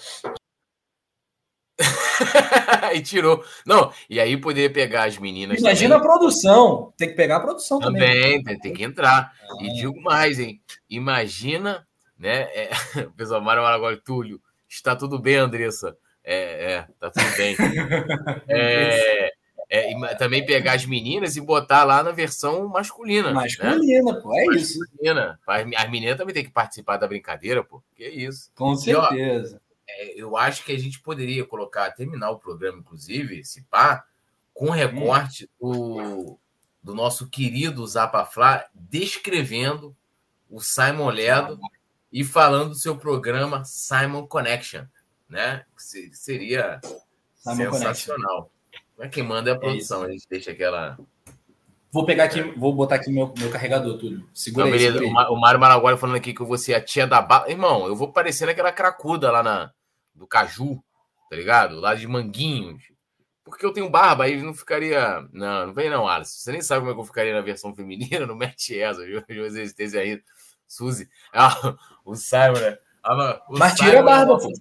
e 2.94 3.02
tirou. 3.02 3.44
Não, 3.66 3.92
e 4.10 4.20
aí 4.20 4.36
poderia 4.36 4.70
pegar 4.70 5.06
as 5.06 5.18
meninas. 5.18 5.60
Imagina 5.60 5.96
também. 5.96 6.08
a 6.08 6.12
produção. 6.12 6.94
Tem 6.98 7.08
que 7.08 7.16
pegar 7.16 7.38
a 7.38 7.40
produção 7.40 7.80
também. 7.80 8.44
Também, 8.44 8.60
tem 8.60 8.74
que 8.74 8.84
entrar. 8.84 9.34
E 9.62 9.74
digo 9.74 10.02
mais, 10.02 10.40
hein? 10.40 10.62
Imagina, 10.90 11.88
né? 12.18 12.50
É, 12.54 12.70
o 13.06 13.12
pessoal 13.16 13.42
Mário 13.42 13.64
Maragoli, 13.64 14.02
Túlio, 14.02 14.42
está 14.68 14.96
tudo 14.96 15.20
bem, 15.20 15.38
Andressa. 15.38 15.96
É, 16.24 16.74
é, 16.74 16.88
tá 17.00 17.10
tudo 17.10 17.38
bem. 17.38 17.56
é, 18.50 19.32
é, 19.70 19.92
e 19.92 20.16
também 20.16 20.46
pegar 20.46 20.74
as 20.74 20.86
meninas 20.86 21.36
e 21.36 21.42
botar 21.42 21.84
lá 21.84 22.02
na 22.02 22.12
versão 22.12 22.68
masculina. 22.68 23.30
Né? 23.30 23.34
Masculina, 23.34 24.14
né? 24.14 24.20
pô, 24.22 24.34
é 24.34 24.46
masculina. 24.46 25.40
isso. 25.42 25.76
As 25.78 25.90
meninas 25.90 26.18
também 26.18 26.34
tem 26.34 26.44
que 26.44 26.52
participar 26.52 26.98
da 26.98 27.08
brincadeira, 27.08 27.64
pô. 27.64 27.84
Que 27.96 28.04
é 28.04 28.10
isso. 28.10 28.50
Com 28.56 28.76
certeza. 28.76 29.56
E, 29.56 29.56
ó, 29.56 29.68
é, 29.90 30.22
eu 30.22 30.38
acho 30.38 30.64
que 30.64 30.72
a 30.72 30.80
gente 30.80 31.00
poderia 31.02 31.46
colocar, 31.46 31.92
terminar 31.92 32.30
o 32.32 32.40
programa, 32.40 32.80
inclusive, 32.80 33.44
se 33.44 33.62
pá, 33.64 34.06
com 34.54 34.70
recorte 34.70 35.50
do, 35.60 36.38
do 36.82 36.96
nosso 36.96 37.28
querido 37.28 37.86
Zapaflá 37.86 38.66
descrevendo 38.74 39.96
o 40.50 40.62
Simon 40.62 41.10
Ledo 41.10 41.60
e 42.12 42.24
falando 42.24 42.70
do 42.70 42.76
seu 42.76 42.98
programa 42.98 43.66
Simon 43.66 44.26
Connection, 44.26 44.86
né? 45.28 45.66
Seria 45.76 46.80
Simon 47.36 47.74
sensacional. 47.74 48.44
Connection. 48.44 48.57
É 49.00 49.08
quem 49.08 49.24
manda 49.24 49.50
é 49.50 49.54
a 49.54 49.56
é 49.56 49.60
produção, 49.60 50.04
é 50.04 50.08
a 50.08 50.12
gente 50.12 50.28
deixa 50.30 50.52
aquela. 50.52 50.98
Vou 51.92 52.06
pegar 52.06 52.26
aqui, 52.26 52.42
vou 52.42 52.74
botar 52.74 52.96
aqui 52.96 53.12
meu, 53.12 53.34
meu 53.38 53.50
carregador, 53.50 53.98
tudo. 53.98 54.28
Segura 54.34 54.66
Não, 54.66 54.74
aí, 54.74 54.80
beleza. 54.80 55.00
Segura 55.00 55.22
aí. 55.22 55.28
O 55.30 55.36
Mário 55.36 55.60
Maragoli 55.60 55.98
falando 55.98 56.18
aqui 56.18 56.34
que 56.34 56.44
vou 56.44 56.58
ser 56.58 56.74
a 56.74 56.82
tia 56.82 57.08
da 57.08 57.22
bala. 57.22 57.50
Irmão, 57.50 57.88
eu 57.88 57.96
vou 57.96 58.12
parecer 58.12 58.50
aquela 58.50 58.72
cracuda 58.72 59.32
lá 59.32 59.42
na, 59.42 59.72
do 60.14 60.28
Caju, 60.28 60.84
tá 61.30 61.36
ligado? 61.36 61.80
Lá 61.80 61.96
de 61.96 62.08
Manguinhos. 62.08 62.84
Porque 63.46 63.66
eu 63.66 63.72
tenho 63.72 63.90
barba, 63.90 64.26
aí 64.26 64.42
não 64.42 64.54
ficaria. 64.54 65.26
Não, 65.32 65.68
não 65.68 65.74
vem 65.74 65.90
não, 65.90 66.08
Alisson. 66.08 66.34
Você 66.38 66.52
nem 66.52 66.62
sabe 66.62 66.82
como 66.82 66.92
é 66.92 66.94
que 66.94 67.00
eu 67.00 67.06
ficaria 67.06 67.34
na 67.34 67.42
versão 67.42 67.74
feminina, 67.74 68.26
não 68.28 68.36
mete 68.36 68.78
essa, 68.78 69.06
viu? 69.06 69.24
José 69.30 69.64
Estese 69.64 69.98
aí. 69.98 70.22
Suzy. 70.68 71.10
Ah, 71.34 71.76
o 72.04 72.14
Simon, 72.16 72.60
né? 72.60 72.78
Ah, 73.02 73.42
Mas 73.50 73.76
tira 73.76 74.02
a 74.02 74.04
barba, 74.04 74.38
pô. 74.38 74.52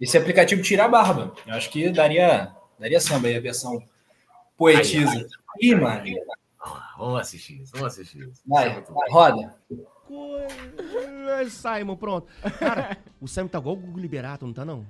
Esse 0.00 0.16
aplicativo 0.16 0.62
tira 0.62 0.86
a 0.86 0.88
barba. 0.88 1.34
Eu 1.46 1.54
acho 1.54 1.68
que 1.68 1.90
daria 1.90 2.50
Daria 2.80 2.98
samba 2.98 3.28
aí 3.28 3.36
a 3.36 3.40
versão 3.40 3.82
poetiza. 4.56 5.26
Ih, 5.60 5.74
mano. 5.74 6.02
Vamos 6.96 7.20
assistir 7.20 7.60
isso, 7.60 7.72
vamos 7.72 7.88
assistir 7.88 8.26
isso. 8.26 8.42
Vai, 8.46 8.82
vai 8.82 9.10
roda. 9.10 9.54
Simon, 11.50 11.96
pronto. 11.96 12.26
Cara, 12.58 12.96
o 13.20 13.28
Simon 13.28 13.48
tá 13.48 13.58
igual 13.58 13.76
o 13.76 13.78
Google 13.78 14.00
Liberato, 14.00 14.46
não 14.46 14.52
tá 14.54 14.64
não? 14.64 14.86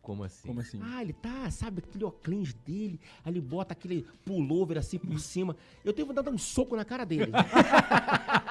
Como 0.00 0.24
assim? 0.24 0.48
Como 0.48 0.60
assim? 0.60 0.80
Ah, 0.82 1.02
ele 1.02 1.12
tá, 1.12 1.48
sabe, 1.50 1.82
aquele 1.86 2.04
óculos 2.04 2.52
dele, 2.52 3.00
aí 3.24 3.32
ele 3.32 3.40
bota 3.40 3.72
aquele 3.72 4.04
pullover 4.24 4.78
assim 4.78 4.98
por 4.98 5.18
cima. 5.20 5.56
Eu 5.84 5.92
tenho 5.92 6.08
vontade 6.08 6.24
de 6.24 6.30
dar 6.30 6.34
um 6.34 6.38
soco 6.38 6.74
na 6.74 6.84
cara 6.84 7.04
dele. 7.04 7.30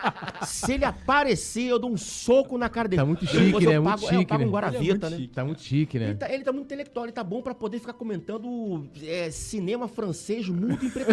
Se 0.45 0.73
ele 0.73 0.85
aparecer, 0.85 1.67
eu 1.67 1.79
dou 1.79 1.91
um 1.91 1.97
soco 1.97 2.57
na 2.57 2.69
cara 2.69 2.87
dele. 2.87 3.01
Tá 3.01 3.05
muito 3.05 3.25
chique, 3.25 3.65
né? 3.65 3.77
Eu 3.77 3.83
pago, 3.83 3.99
muito 3.99 3.99
chique, 4.01 4.15
é, 4.15 4.23
eu 4.23 4.27
pago 4.27 4.43
né? 4.43 4.47
um 4.47 4.51
Guaravita, 4.51 5.07
é 5.07 5.09
né? 5.09 5.17
Chique, 5.17 5.33
tá 5.33 5.45
muito 5.45 5.61
chique, 5.61 5.99
né? 5.99 6.05
Ele 6.05 6.15
tá, 6.15 6.33
ele 6.33 6.43
tá, 6.43 6.51
muito 6.51 6.65
intelectual, 6.65 7.05
ele 7.05 7.11
tá 7.11 7.23
bom 7.23 7.41
pra 7.41 7.53
poder 7.53 7.79
ficar 7.79 7.93
comentando 7.93 8.89
é, 9.03 9.29
cinema 9.31 9.87
francês 9.87 10.47
muito 10.47 10.85
em 10.85 10.89
preto 10.89 11.11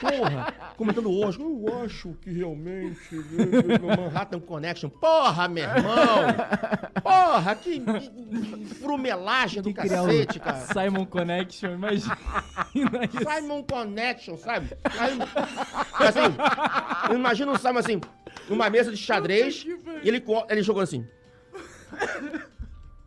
Porra, 0.00 0.54
comentando 0.76 1.10
hoje. 1.10 1.40
Eu 1.40 1.82
acho 1.84 2.14
que 2.20 2.30
realmente 2.30 3.14
Manhattan 3.96 4.40
Connection. 4.40 4.88
Porra, 4.88 5.48
meu 5.48 5.64
irmão! 5.64 5.96
Porra, 7.02 7.54
que 7.54 7.82
frumelagem 8.80 9.62
do 9.62 9.72
cacete, 9.72 10.38
cara. 10.38 10.66
Simon 10.66 11.06
Connection, 11.06 11.72
imagina 11.72 12.16
isso. 12.74 13.18
Simon 13.36 13.62
Connection, 13.62 14.36
sabe? 14.36 14.76
Assim, 15.98 16.36
imagina 17.26 17.52
o 17.52 17.58
Simon 17.58 17.78
assim, 17.78 18.00
numa 18.48 18.70
mesa 18.70 18.90
de 18.90 18.96
xadrez, 18.96 19.64
e 20.02 20.08
ele, 20.08 20.22
ele 20.48 20.62
jogou 20.62 20.82
assim. 20.82 21.06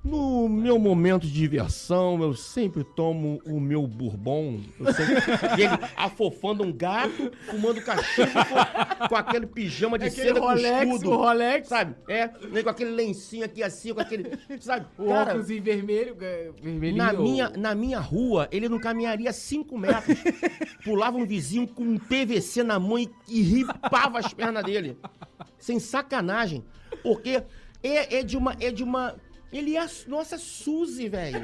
No 0.02 0.48
meu 0.48 0.80
momento 0.80 1.28
de 1.28 1.34
diversão, 1.34 2.22
eu 2.24 2.34
sempre 2.34 2.86
tomo 2.86 3.42
o 3.46 3.60
meu 3.60 3.86
bourbon. 3.86 4.62
Sempre... 4.96 5.16
e 5.60 5.64
ele 5.64 5.78
afofando 5.98 6.64
um 6.64 6.72
gato, 6.72 7.32
fumando 7.50 7.82
cachimbo 7.82 8.32
com, 8.32 9.08
com 9.10 9.16
aquele 9.18 9.46
pijama 9.46 10.00
de 10.00 10.06
é 10.06 10.10
seda 10.10 10.40
Rolex, 10.40 10.86
com 10.86 10.96
escudo. 10.96 11.12
O 11.12 11.16
Rolex. 11.18 11.68
Sabe? 11.68 11.96
É, 12.08 12.30
nem 12.50 12.64
com 12.64 12.70
aquele 12.70 12.92
lencinho 12.92 13.44
aqui 13.44 13.62
assim, 13.62 13.94
com 13.94 14.00
aquele... 14.00 14.40
Sabe? 14.62 14.88
O 14.98 15.08
Cara, 15.08 15.32
óculos 15.32 15.50
em 15.50 15.60
vermelho, 15.60 16.16
vermelhinho. 16.16 16.98
Na 16.98 17.12
minha, 17.12 17.50
na 17.50 17.76
minha 17.76 18.00
rua, 18.00 18.48
ele 18.54 18.70
não 18.70 18.80
caminharia 18.80 19.34
5 19.34 19.78
metros. 19.78 20.18
Pulava 20.82 21.18
um 21.18 21.26
vizinho 21.26 21.68
com 21.68 21.84
um 21.84 21.98
PVC 21.98 22.64
na 22.64 22.80
mão 22.80 22.98
e, 22.98 23.10
e 23.28 23.42
ripava 23.42 24.20
as 24.20 24.34
pernas 24.34 24.64
dele. 24.64 24.98
Sem 25.58 25.78
sacanagem. 25.78 26.64
Porque 27.04 27.44
é, 27.84 28.20
é 28.20 28.24
de 28.24 28.38
uma... 28.38 28.56
É 28.62 28.72
de 28.72 28.82
uma 28.82 29.16
ele 29.52 29.76
é 29.76 29.82
a 29.82 29.90
nossa 30.08 30.38
Suzy, 30.38 31.10
velho. 31.10 31.42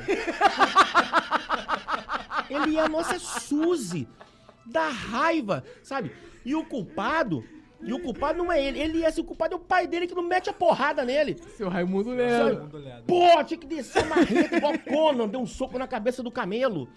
Ele 2.49 2.77
é 2.77 2.81
a 2.81 2.89
nossa 2.89 3.17
Suzy. 3.19 4.07
Da 4.65 4.89
raiva, 4.89 5.63
sabe? 5.83 6.11
E 6.43 6.55
o 6.55 6.65
culpado. 6.65 7.43
E 7.81 7.93
o 7.93 7.99
culpado 7.99 8.37
não 8.37 8.51
é 8.51 8.63
ele. 8.63 8.79
Ele 8.79 9.03
é, 9.03 9.07
assim, 9.07 9.21
o 9.21 9.25
culpado 9.25 9.53
é 9.53 9.57
o 9.57 9.59
pai 9.59 9.85
dele 9.85 10.07
que 10.07 10.15
não 10.15 10.23
mete 10.23 10.49
a 10.49 10.53
porrada 10.53 11.05
nele. 11.05 11.37
Seu 11.55 11.69
Raimundo 11.69 12.09
Leandro. 12.11 13.05
Pô, 13.05 13.43
tinha 13.43 13.59
que 13.59 13.67
descer 13.67 14.03
a 14.03 14.07
marreta 14.07 14.57
igual 14.57 14.73
Conan, 14.79 15.27
deu 15.27 15.39
um 15.39 15.45
soco 15.45 15.77
na 15.77 15.87
cabeça 15.87 16.23
do 16.23 16.31
camelo. 16.31 16.89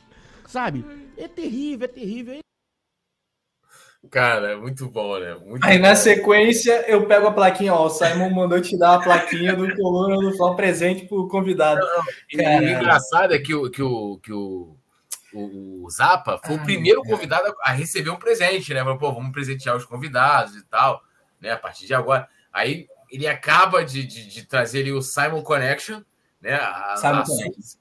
Sabe? 0.46 0.84
É 1.16 1.28
terrível, 1.28 1.84
é 1.84 1.88
terrível. 1.88 2.38
Cara, 4.10 4.52
é 4.52 4.56
muito 4.56 4.88
bom, 4.88 5.18
né? 5.18 5.34
Muito 5.34 5.66
Aí 5.66 5.76
bom. 5.76 5.88
na 5.88 5.96
sequência 5.96 6.84
eu 6.88 7.06
pego 7.06 7.26
a 7.26 7.32
plaquinha, 7.32 7.74
ó. 7.74 7.86
O 7.86 7.90
Simon 7.90 8.30
mandou 8.30 8.60
te 8.60 8.78
dar 8.78 8.94
a 8.94 9.02
plaquinha 9.02 9.54
do 9.54 9.74
Coluna 9.74 10.16
do 10.16 10.36
Fla 10.36 10.54
presente 10.54 11.06
pro 11.06 11.28
convidado. 11.28 11.80
Não, 11.80 12.52
não. 12.52 12.58
O 12.60 12.68
engraçado 12.68 13.34
é 13.34 13.38
que 13.38 13.52
o, 13.52 13.68
que 13.68 13.82
o, 13.82 14.18
que 14.22 14.32
o, 14.32 14.76
o, 15.34 15.84
o 15.84 15.90
Zapa 15.90 16.40
foi 16.44 16.54
Ai, 16.54 16.60
o 16.60 16.64
primeiro 16.64 17.02
cara. 17.02 17.14
convidado 17.14 17.54
a 17.60 17.72
receber 17.72 18.10
um 18.10 18.16
presente, 18.16 18.72
né? 18.72 18.80
Falou, 18.80 18.98
pô, 18.98 19.12
vamos 19.12 19.32
presentear 19.32 19.76
os 19.76 19.84
convidados 19.84 20.54
e 20.54 20.64
tal, 20.66 21.02
né? 21.40 21.50
A 21.50 21.58
partir 21.58 21.86
de 21.86 21.92
agora. 21.92 22.28
Aí 22.52 22.86
ele 23.10 23.26
acaba 23.26 23.84
de, 23.84 24.06
de, 24.06 24.28
de 24.28 24.46
trazer 24.46 24.80
ali 24.80 24.92
o 24.92 25.02
Simon 25.02 25.42
Connection, 25.42 26.00
né? 26.40 26.54
A, 26.54 26.96
Simon 26.96 27.18
a, 27.18 27.24
Suzy, 27.26 27.78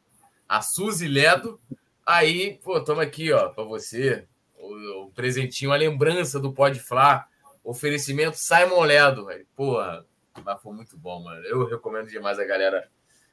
a 0.50 0.62
Suzy 0.62 1.08
Ledo. 1.08 1.60
Aí, 2.06 2.60
pô, 2.64 2.84
toma 2.84 3.04
aqui, 3.04 3.32
ó, 3.32 3.50
para 3.50 3.64
você 3.64 4.26
o, 4.68 5.12
presentinho, 5.12 5.72
a 5.72 5.76
lembrança 5.76 6.40
do 6.40 6.54
Pode 6.54 6.80
Flá, 6.80 7.28
oferecimento 7.64 8.38
Simon 8.38 8.82
Ledo. 8.82 9.26
Véio. 9.26 9.46
Porra, 9.56 10.06
mas 10.44 10.62
foi 10.62 10.74
muito 10.74 10.98
bom, 10.98 11.24
mano. 11.24 11.44
Eu 11.46 11.66
recomendo 11.66 12.08
demais 12.08 12.40
a 12.40 12.46
galera 12.46 12.90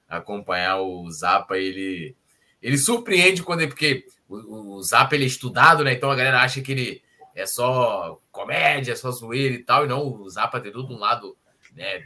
acompanhar 0.08 0.80
o 0.80 1.10
Zapa. 1.10 1.56
Ele, 1.58 2.16
ele 2.62 2.78
surpreende 2.78 3.42
quando 3.42 3.62
é 3.62 3.66
porque 3.66 4.06
o, 4.28 4.76
o 4.76 4.82
Zapa 4.82 5.14
ele 5.14 5.24
é 5.24 5.28
estudado, 5.28 5.84
né? 5.84 5.92
Então 5.92 6.10
a 6.10 6.16
galera 6.16 6.40
acha 6.40 6.60
que 6.60 6.72
ele 6.72 7.02
é 7.34 7.46
só 7.46 8.20
comédia, 8.30 8.92
é 8.92 8.96
só 8.96 9.10
zoeira 9.10 9.54
e 9.54 9.62
tal. 9.62 9.84
E 9.84 9.88
não, 9.88 10.06
o 10.06 10.28
Zapa 10.28 10.60
tem 10.60 10.72
tudo 10.72 10.94
um 10.94 10.98
lado, 10.98 11.36
né? 11.74 12.04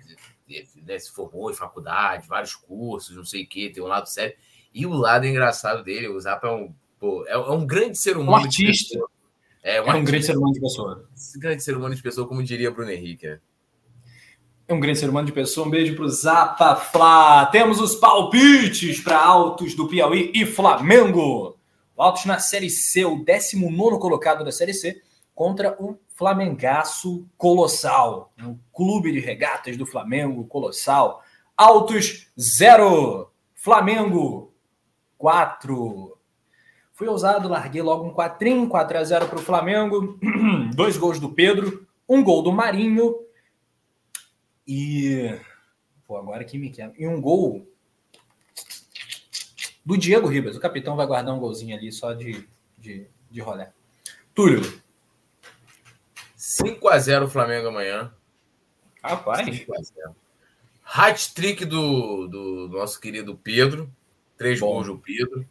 né 0.76 0.98
se 0.98 1.12
formou 1.12 1.50
em 1.50 1.54
faculdade, 1.54 2.26
vários 2.26 2.54
cursos, 2.54 3.14
não 3.14 3.24
sei 3.24 3.44
o 3.44 3.48
que, 3.48 3.70
tem 3.70 3.82
um 3.82 3.86
lado 3.86 4.08
sério. 4.08 4.36
E 4.72 4.86
o 4.86 4.92
lado 4.92 5.26
engraçado 5.26 5.82
dele, 5.82 6.08
o 6.08 6.20
Zapa 6.20 6.48
é 6.48 6.50
um, 6.50 6.74
pô, 6.98 7.24
é, 7.26 7.32
é 7.32 7.36
um 7.36 7.66
grande 7.66 7.98
ser 7.98 8.16
humano. 8.16 8.42
Um 8.42 8.44
artista. 8.44 8.98
É, 9.68 9.82
um, 9.82 9.86
é 9.86 9.94
um 9.96 10.04
grande 10.04 10.24
ser 10.24 10.34
humano 10.34 10.54
de 10.54 10.60
pessoa. 10.60 11.06
Um 11.36 11.40
grande 11.40 11.62
ser 11.62 11.76
humano 11.76 11.94
de 11.94 12.02
pessoa, 12.02 12.26
como 12.26 12.42
diria 12.42 12.70
Bruno 12.70 12.90
Henrique. 12.90 13.28
Né? 13.28 13.38
É 14.66 14.72
um 14.72 14.80
grande 14.80 14.98
ser 14.98 15.10
humano 15.10 15.26
de 15.26 15.32
pessoa. 15.32 15.66
Um 15.66 15.70
beijo 15.70 15.94
pro 15.94 16.08
Zapa 16.08 16.74
Flá. 16.74 17.44
Temos 17.44 17.78
os 17.78 17.94
palpites 17.94 18.98
para 18.98 19.22
Altos 19.22 19.74
do 19.74 19.86
Piauí 19.86 20.32
e 20.34 20.46
Flamengo. 20.46 21.58
O 21.94 22.02
Altos 22.02 22.24
na 22.24 22.38
Série 22.38 22.70
C, 22.70 23.04
o 23.04 23.22
19 23.22 23.98
colocado 23.98 24.42
da 24.42 24.50
Série 24.50 24.72
C, 24.72 25.02
contra 25.34 25.76
o 25.78 25.98
Flamengaço 26.16 27.28
Colossal. 27.36 28.32
O 28.42 28.58
clube 28.72 29.12
de 29.12 29.20
regatas 29.20 29.76
do 29.76 29.84
Flamengo 29.84 30.46
Colossal. 30.46 31.22
Altos 31.54 32.30
0, 32.40 33.30
Flamengo 33.54 34.50
4. 35.18 36.17
Fui 36.98 37.06
ousado, 37.06 37.48
larguei 37.48 37.80
logo 37.80 38.08
um 38.08 38.10
4 38.12 38.68
4 38.68 38.98
a 38.98 39.04
0 39.04 39.28
para 39.28 39.38
o 39.38 39.42
Flamengo. 39.42 40.18
Dois 40.74 40.96
gols 40.96 41.20
do 41.20 41.32
Pedro, 41.32 41.86
um 42.08 42.24
gol 42.24 42.42
do 42.42 42.50
Marinho 42.50 43.14
e. 44.66 45.38
Pô, 46.08 46.16
agora 46.16 46.42
que 46.44 46.58
me 46.58 46.70
quer. 46.70 46.92
E 46.98 47.06
um 47.06 47.20
gol 47.20 47.64
do 49.86 49.96
Diego 49.96 50.26
Ribas. 50.26 50.56
O 50.56 50.60
capitão 50.60 50.96
vai 50.96 51.06
guardar 51.06 51.32
um 51.32 51.38
golzinho 51.38 51.76
ali 51.76 51.92
só 51.92 52.12
de, 52.14 52.48
de, 52.76 53.06
de 53.30 53.40
rolé. 53.40 53.70
Túlio. 54.34 54.60
5 56.34 56.88
a 56.88 56.98
0 56.98 57.28
Flamengo 57.28 57.68
amanhã. 57.68 58.12
Rapaz. 59.04 59.46
5 59.46 59.72
a 59.72 59.82
0 59.82 60.16
Hat-trick 60.84 61.64
do, 61.64 62.26
do 62.26 62.68
nosso 62.72 63.00
querido 63.00 63.36
Pedro. 63.36 63.88
Três 64.36 64.58
Bom. 64.58 64.72
gols 64.72 64.88
do 64.88 64.98
Pedro 64.98 65.46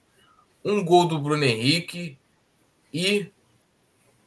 um 0.67 0.83
gol 0.83 1.07
do 1.07 1.17
Bruno 1.17 1.45
Henrique 1.45 2.17
e 2.93 3.31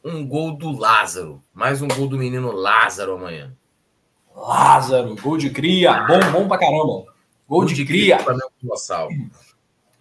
um 0.03 0.27
gol 0.27 0.53
do 0.57 0.71
Lázaro. 0.71 1.41
Mais 1.53 1.83
um 1.83 1.87
gol 1.87 2.07
do 2.07 2.17
menino 2.17 2.51
Lázaro 2.51 3.13
amanhã. 3.13 3.55
Lázaro, 4.35 5.15
gol 5.21 5.37
de 5.37 5.51
cria, 5.51 6.07
bom, 6.07 6.31
bom 6.31 6.47
pra 6.47 6.57
caramba. 6.57 6.83
Gol, 6.83 7.07
gol 7.47 7.65
de, 7.65 7.75
de 7.75 7.85
cria. 7.85 8.17
cria 8.17 8.31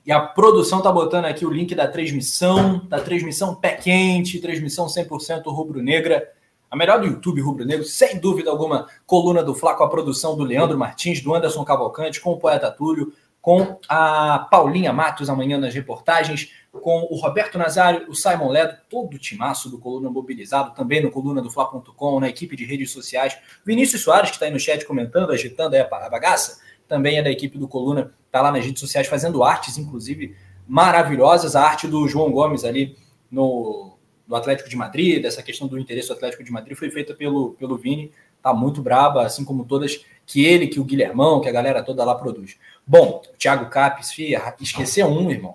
e 0.06 0.10
a 0.10 0.18
produção 0.18 0.80
tá 0.80 0.90
botando 0.90 1.26
aqui 1.26 1.44
o 1.44 1.50
link 1.50 1.74
da 1.74 1.86
transmissão, 1.86 2.86
da 2.88 2.98
transmissão 3.00 3.54
pé 3.54 3.74
quente, 3.74 4.40
transmissão 4.40 4.86
100% 4.86 5.42
rubro-negra. 5.44 6.26
A 6.70 6.76
melhor 6.76 7.00
do 7.00 7.06
YouTube 7.06 7.42
rubro-negro, 7.42 7.84
sem 7.84 8.18
dúvida 8.18 8.50
alguma, 8.50 8.86
coluna 9.04 9.42
do 9.42 9.54
Fla 9.54 9.74
com 9.74 9.84
a 9.84 9.88
produção 9.90 10.36
do 10.36 10.44
Leandro 10.44 10.78
Martins, 10.78 11.20
do 11.20 11.34
Anderson 11.34 11.64
Cavalcante, 11.64 12.20
com 12.20 12.30
o 12.30 12.38
poeta 12.38 12.70
Túlio, 12.70 13.12
com 13.40 13.78
a 13.88 14.46
Paulinha 14.50 14.92
Matos 14.92 15.30
amanhã 15.30 15.56
nas 15.58 15.74
reportagens, 15.74 16.52
com 16.70 17.08
o 17.10 17.16
Roberto 17.16 17.58
Nazário, 17.58 18.08
o 18.08 18.14
Simon 18.14 18.48
Ledo, 18.48 18.76
todo 18.88 19.14
o 19.14 19.18
timaço 19.18 19.70
do 19.70 19.78
Coluna 19.78 20.10
Mobilizado, 20.10 20.74
também 20.74 21.02
no 21.02 21.10
coluna 21.10 21.40
do 21.40 21.50
Fla.com, 21.50 22.20
na 22.20 22.28
equipe 22.28 22.54
de 22.54 22.64
redes 22.64 22.90
sociais. 22.90 23.36
Vinícius 23.64 24.02
Soares, 24.02 24.30
que 24.30 24.36
está 24.36 24.46
aí 24.46 24.52
no 24.52 24.60
chat 24.60 24.84
comentando, 24.84 25.32
agitando 25.32 25.74
aí 25.74 25.80
a 25.80 26.08
bagaça, 26.08 26.60
também 26.86 27.18
é 27.18 27.22
da 27.22 27.30
equipe 27.30 27.56
do 27.56 27.68
Coluna, 27.68 28.12
está 28.26 28.42
lá 28.42 28.52
nas 28.52 28.64
redes 28.64 28.80
sociais 28.80 29.06
fazendo 29.06 29.42
artes, 29.42 29.78
inclusive 29.78 30.36
maravilhosas. 30.66 31.56
A 31.56 31.62
arte 31.62 31.86
do 31.86 32.06
João 32.06 32.30
Gomes 32.30 32.64
ali 32.64 32.96
no, 33.30 33.96
no 34.26 34.36
Atlético 34.36 34.68
de 34.68 34.76
Madrid, 34.76 35.22
dessa 35.22 35.42
questão 35.42 35.66
do 35.66 35.78
interesse 35.78 36.08
do 36.08 36.14
Atlético 36.14 36.44
de 36.44 36.52
Madrid, 36.52 36.76
foi 36.76 36.90
feita 36.90 37.14
pelo, 37.14 37.52
pelo 37.52 37.76
Vini, 37.76 38.12
tá 38.42 38.52
muito 38.52 38.82
braba, 38.82 39.24
assim 39.24 39.44
como 39.44 39.64
todas 39.64 40.04
que 40.26 40.44
ele, 40.44 40.68
que 40.68 40.78
o 40.78 40.84
Guilhermão, 40.84 41.40
que 41.40 41.48
a 41.48 41.52
galera 41.52 41.82
toda 41.82 42.04
lá 42.04 42.14
produz. 42.14 42.56
Bom, 42.90 43.22
Thiago 43.38 43.70
Capes, 43.70 44.10
fia, 44.10 44.52
esquecer 44.60 45.04
um, 45.04 45.30
irmão. 45.30 45.54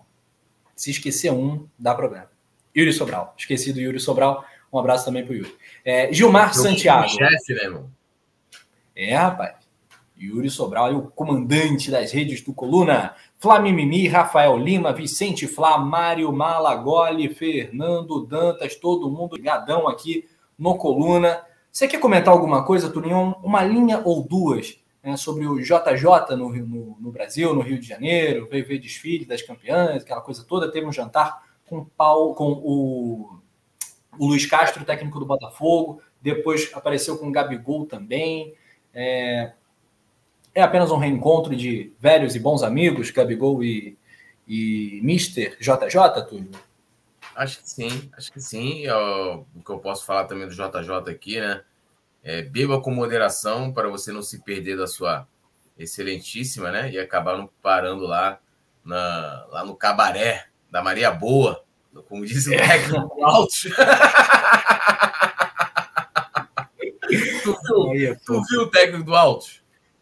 Se 0.73 0.89
esquecer 0.89 1.33
um, 1.33 1.67
dá 1.77 1.93
problema. 1.93 2.29
Yuri 2.73 2.93
Sobral. 2.93 3.33
Esqueci 3.37 3.73
do 3.73 3.81
Yuri 3.81 3.99
Sobral. 3.99 4.45
Um 4.71 4.79
abraço 4.79 5.03
também 5.03 5.25
pro 5.25 5.35
Yuri. 5.35 5.53
É, 5.83 6.13
Gilmar 6.13 6.51
Eu 6.55 6.61
Santiago. 6.61 7.09
Chefe, 7.09 7.53
né, 7.53 7.63
irmão? 7.63 7.91
É, 8.95 9.13
rapaz. 9.17 9.53
Yuri 10.17 10.49
Sobral, 10.49 10.95
o 10.95 11.11
comandante 11.11 11.91
das 11.91 12.13
redes 12.13 12.41
do 12.41 12.53
Coluna. 12.53 13.13
Flamimimi, 13.37 14.07
Rafael 14.07 14.57
Lima, 14.57 14.93
Vicente 14.93 15.45
Flá, 15.45 15.77
Mário 15.77 16.31
Malagoli, 16.31 17.35
Fernando 17.35 18.25
Dantas, 18.25 18.77
todo 18.77 19.11
mundo 19.11 19.35
ligadão 19.35 19.89
aqui 19.89 20.25
no 20.57 20.77
Coluna. 20.77 21.43
Você 21.69 21.85
quer 21.85 21.99
comentar 21.99 22.33
alguma 22.33 22.63
coisa, 22.63 22.89
Turinho? 22.89 23.35
Uma 23.43 23.61
linha 23.61 24.01
ou 24.05 24.23
duas 24.23 24.79
né, 25.06 25.15
sobre 25.15 25.45
o 25.45 25.60
JJ 25.60 26.36
no, 26.36 26.49
no, 26.49 26.98
no, 26.99 27.11
Brasil, 27.11 27.53
no 27.53 27.61
Rio 27.61 27.80
de 27.80 27.88
Janeiro, 27.88 28.48
veio 28.49 28.65
ver 28.65 28.80
desfile 28.80 29.23
das 29.23 29.44
campeãs, 29.44 30.02
aquela 30.02 30.19
coisa 30.19 30.44
toda. 30.44 30.72
Teve 30.72 30.88
um 30.88 30.91
jantar 30.91 31.44
com, 31.64 31.86
Paulo, 31.86 32.34
com 32.34 32.52
o, 32.52 33.40
o 34.18 34.27
Luiz 34.27 34.48
Castro, 34.48 34.84
técnico 34.84 35.19
do 35.19 35.26
Botafogo. 35.26 36.02
Depois 36.19 36.72
apareceu 36.73 37.19
com 37.19 37.27
o 37.27 37.32
Gabigol 37.32 37.86
também. 37.86 38.56
É, 38.91 39.53
é 40.56 40.64
apenas 40.64 40.90
um 40.90 40.98
reencontro 40.98 41.56
de 41.56 41.94
velhos 41.99 42.36
e 42.36 42.40
bons 42.40 42.64
amigos, 42.64 43.11
Gabigol 43.11 43.64
e, 43.64 43.95
e 44.48 44.99
Mister 45.03 45.56
JJ, 45.60 46.26
Túlio? 46.27 46.49
Acho 47.36 47.61
que 47.61 47.69
sim, 47.69 48.10
acho 48.18 48.32
que 48.32 48.41
sim. 48.41 48.90
o 48.90 49.61
que 49.64 49.69
eu 49.69 49.77
posso 49.77 50.03
falar 50.03 50.26
também 50.26 50.48
do 50.48 50.53
JJ 50.56 51.11
aqui, 51.11 51.40
né? 51.40 51.61
É, 52.26 52.41
beba 52.41 52.81
com 52.81 52.89
moderação 52.89 53.72
para 53.72 53.88
você 53.88 54.11
não 54.11 54.23
se 54.23 54.43
perder 54.43 54.76
da 54.76 54.88
sua 54.88 55.27
excelentíssima, 55.77 56.72
né? 56.72 56.91
E 56.91 56.97
acabar 56.97 57.38
não 57.38 57.47
parando 57.61 58.07
lá, 58.07 58.39
na, 58.84 59.45
lá 59.52 59.64
no 59.64 59.76
cabaré 59.76 60.47
da 60.72 60.81
Maria 60.81 61.11
Boa, 61.11 61.64
como 62.10 62.26
diz 62.26 62.47
o 62.47 62.53
é. 62.53 62.57
técnico 62.57 63.23
alto. 63.23 63.53
tu, 67.43 67.91
viu, 67.91 68.18
tu 68.26 68.41
viu 68.49 68.61
o 68.61 68.72
técnico 68.72 69.03
do 69.03 69.15
alto? 69.15 69.45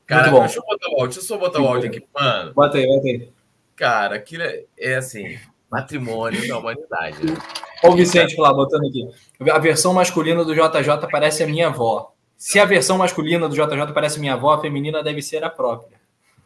Cara, 0.05 0.31
deixa 0.31 0.59
eu 0.59 0.63
botar 0.63 0.87
o 0.89 1.01
áudio, 1.01 1.05
deixa 1.07 1.19
eu 1.19 1.23
só 1.23 1.37
botar 1.37 1.61
o 1.61 1.67
áudio 1.67 1.89
aqui, 1.89 2.05
mano. 2.13 2.53
Bota 2.53 2.77
aí, 2.77 2.87
bota 2.87 3.07
aí. 3.07 3.29
Cara, 3.75 4.15
aquilo 4.15 4.43
é, 4.43 4.63
é 4.77 4.95
assim, 4.95 5.37
matrimônio 5.69 6.47
da 6.47 6.57
humanidade. 6.57 7.25
Né? 7.25 7.37
Olha 7.83 7.93
o 7.93 7.97
Vicente 7.97 8.39
lá, 8.39 8.53
botando 8.53 8.87
aqui. 8.87 9.09
A 9.51 9.59
versão 9.59 9.93
masculina 9.93 10.45
do 10.45 10.53
JJ 10.53 11.07
parece 11.11 11.43
a 11.43 11.47
minha 11.47 11.67
avó. 11.67 12.12
Se 12.45 12.59
a 12.59 12.65
versão 12.65 12.97
masculina 12.97 13.47
do 13.47 13.55
JJ 13.55 13.93
parece 13.93 14.19
minha 14.19 14.33
avó, 14.33 14.51
a 14.51 14.59
feminina 14.59 15.01
deve 15.01 15.21
ser 15.21 15.45
a 15.45 15.49
própria. 15.49 15.97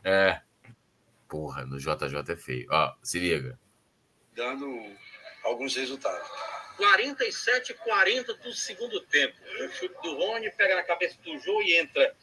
É. 0.04 0.42
Porra, 1.28 1.66
no 1.66 1.80
JJ 1.80 2.20
é 2.30 2.36
feio. 2.36 2.68
Ó, 2.70 2.94
se 3.02 3.18
liga. 3.18 3.60
Dando 4.36 4.80
alguns 5.44 5.76
resultados. 5.76 6.30
47 6.78 7.74
40 7.74 8.36
do 8.36 8.54
segundo 8.54 9.02
tempo. 9.08 9.36
O 9.60 9.70
chute 9.70 9.96
do 10.04 10.16
Rony 10.18 10.52
pega 10.52 10.76
na 10.76 10.84
cabeça 10.84 11.18
do 11.24 11.36
Jô 11.40 11.64
e 11.64 11.80
entra. 11.80 12.16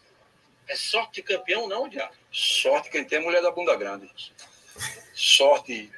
É 0.68 0.76
sorte 0.76 1.14
de 1.14 1.22
campeão, 1.24 1.66
não, 1.66 1.88
Diabo? 1.88 2.14
Sorte 2.30 2.88
quem 2.88 3.05
tem 3.05 3.18
é 3.18 3.22
mulher 3.22 3.42
da 3.42 3.51
bunda 3.51 3.74
grande. 3.74 4.09
Sorte. 5.12 5.90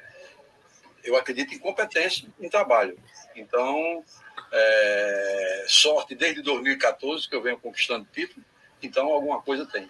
Eu 1.03 1.15
acredito 1.15 1.53
em 1.53 1.59
competência 1.59 2.27
em 2.39 2.49
trabalho. 2.49 2.99
Então, 3.35 4.03
é, 4.51 5.65
sorte 5.67 6.15
desde 6.15 6.41
2014 6.41 7.27
que 7.27 7.35
eu 7.35 7.41
venho 7.41 7.57
conquistando 7.57 8.07
título, 8.11 8.45
então 8.81 9.07
alguma 9.07 9.41
coisa 9.41 9.65
tem. 9.65 9.89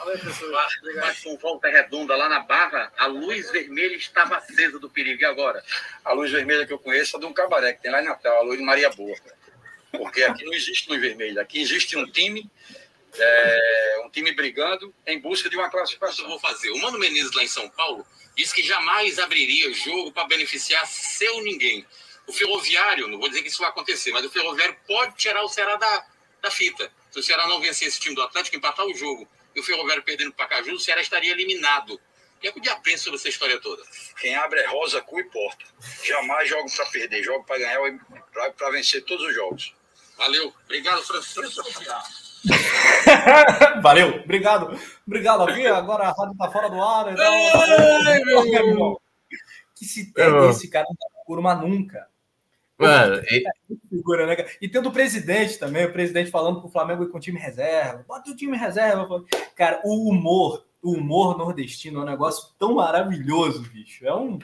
Fala 0.00 0.12
aí, 0.12 0.18
professor. 0.18 0.50
Mas 0.96 1.20
com 1.20 1.36
volta 1.36 1.68
redonda 1.68 2.16
lá 2.16 2.28
na 2.28 2.40
barra, 2.40 2.92
a 2.96 3.06
luz 3.06 3.50
vermelha 3.50 3.96
estava 3.96 4.36
acesa 4.36 4.78
do 4.78 4.88
perigo. 4.88 5.22
E 5.22 5.24
agora? 5.24 5.62
A 6.04 6.12
luz 6.12 6.30
vermelha 6.30 6.66
que 6.66 6.72
eu 6.72 6.78
conheço 6.78 7.16
é 7.16 7.20
de 7.20 7.26
um 7.26 7.32
cabaré 7.32 7.72
que 7.72 7.82
tem 7.82 7.90
lá 7.90 8.00
em 8.00 8.04
Natal, 8.04 8.38
a 8.38 8.42
luz 8.42 8.60
Maria 8.60 8.88
Boa. 8.90 9.16
Porque 9.90 10.22
aqui 10.22 10.44
não 10.44 10.54
existe 10.54 10.88
luz 10.88 11.00
vermelha. 11.00 11.42
Aqui 11.42 11.60
existe 11.60 11.96
um 11.96 12.06
time, 12.06 12.48
é, 13.14 14.02
um 14.04 14.10
time 14.10 14.32
brigando 14.32 14.94
em 15.06 15.18
busca 15.18 15.50
de 15.50 15.56
uma 15.56 15.68
classificação. 15.68 16.24
Eu 16.24 16.30
vou 16.30 16.40
fazer. 16.40 16.70
O 16.70 16.78
Mano 16.78 16.98
Menezes 16.98 17.34
lá 17.34 17.42
em 17.42 17.48
São 17.48 17.68
Paulo 17.68 18.06
disse 18.36 18.54
que 18.54 18.62
jamais 18.62 19.18
abriria 19.18 19.72
jogo 19.74 20.12
para 20.12 20.28
beneficiar 20.28 20.86
seu 20.86 21.42
ninguém. 21.42 21.84
O 22.30 22.32
Ferroviário, 22.32 23.08
não 23.08 23.18
vou 23.18 23.28
dizer 23.28 23.42
que 23.42 23.48
isso 23.48 23.58
vai 23.58 23.68
acontecer, 23.70 24.12
mas 24.12 24.24
o 24.24 24.30
Ferroviário 24.30 24.76
pode 24.86 25.16
tirar 25.16 25.42
o 25.42 25.48
Ceará 25.48 25.74
da, 25.74 26.06
da 26.40 26.48
fita. 26.48 26.88
Se 27.10 27.18
o 27.18 27.22
Ceará 27.24 27.48
não 27.48 27.60
vencer 27.60 27.88
esse 27.88 27.98
time 27.98 28.14
do 28.14 28.22
Atlético, 28.22 28.56
empatar 28.56 28.86
o 28.86 28.94
jogo 28.94 29.26
e 29.52 29.58
o 29.58 29.64
Ferroviário 29.64 30.04
perdendo 30.04 30.32
para 30.32 30.46
Caju, 30.46 30.74
o 30.74 30.78
Ceará 30.78 31.00
estaria 31.00 31.32
eliminado. 31.32 31.94
O 31.94 32.40
que 32.40 32.46
é 32.46 32.52
que 32.52 32.60
o 32.60 32.62
dia 32.62 32.76
pensa 32.76 33.02
sobre 33.02 33.18
essa 33.18 33.28
história 33.28 33.60
toda? 33.60 33.82
Quem 34.20 34.36
abre 34.36 34.60
é 34.60 34.66
rosa, 34.68 35.00
cu 35.00 35.18
e 35.18 35.24
porta. 35.24 35.64
Jamais 36.04 36.48
jogo 36.48 36.70
para 36.70 36.86
perder, 36.86 37.20
jogo 37.20 37.44
para 37.44 37.58
ganhar 37.58 37.80
e 37.88 37.98
para 38.52 38.70
vencer 38.70 39.04
todos 39.04 39.26
os 39.26 39.34
jogos. 39.34 39.74
Valeu. 40.16 40.54
Obrigado, 40.66 41.02
Francisco. 41.02 41.64
Valeu, 43.82 44.20
obrigado. 44.22 44.80
Obrigado 45.04 45.42
aqui. 45.42 45.66
Agora 45.66 46.04
a 46.04 46.12
rádio 46.12 46.36
tá 46.38 46.48
fora 46.48 46.70
do 46.70 46.80
ar. 46.80 47.12
Então... 47.12 47.24
Ai, 48.06 48.20
meu. 48.22 49.00
Que 49.74 49.84
se 49.84 50.12
tem 50.12 50.30
Meu. 50.30 50.50
esse 50.50 50.68
cara 50.68 50.86
não 50.88 50.94
tá 50.94 51.06
procura, 51.14 51.40
mas 51.40 51.60
nunca. 51.60 52.06
Mano, 52.86 53.22
e- 53.30 53.44
Figura, 53.88 54.26
né? 54.26 54.36
E 54.60 54.68
tendo 54.68 54.88
o 54.88 54.92
presidente 54.92 55.58
também, 55.58 55.84
o 55.86 55.92
presidente 55.92 56.30
falando 56.30 56.60
pro 56.60 56.70
Flamengo 56.70 57.04
ir 57.04 57.08
com 57.08 57.18
o 57.18 57.20
time 57.20 57.38
reserva. 57.38 58.04
Bota 58.06 58.30
o 58.30 58.36
time 58.36 58.56
reserva. 58.56 59.22
Cara, 59.54 59.80
o 59.84 60.08
humor, 60.08 60.64
o 60.82 60.92
humor 60.92 61.36
nordestino 61.36 62.00
é 62.00 62.02
um 62.02 62.06
negócio 62.06 62.54
tão 62.58 62.74
maravilhoso, 62.76 63.62
bicho. 63.62 64.06
É, 64.06 64.14
um, 64.14 64.38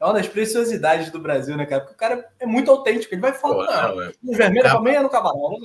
é 0.00 0.04
uma 0.04 0.14
das 0.14 0.26
preciosidades 0.28 1.10
do 1.10 1.18
Brasil, 1.20 1.56
né, 1.56 1.66
cara? 1.66 1.82
Porque 1.82 1.94
o 1.94 1.98
cara 1.98 2.28
é 2.40 2.46
muito 2.46 2.70
autêntico. 2.70 3.14
Ele 3.14 3.20
vai 3.20 3.32
pô, 3.32 3.38
falar, 3.38 3.88
não, 3.88 4.02
é- 4.02 4.12
no 4.22 4.32
vermelho 4.32 4.64
Cab- 4.64 4.76
também 4.78 4.94
é 4.96 5.00
no 5.02 5.10
cabarão. 5.10 5.58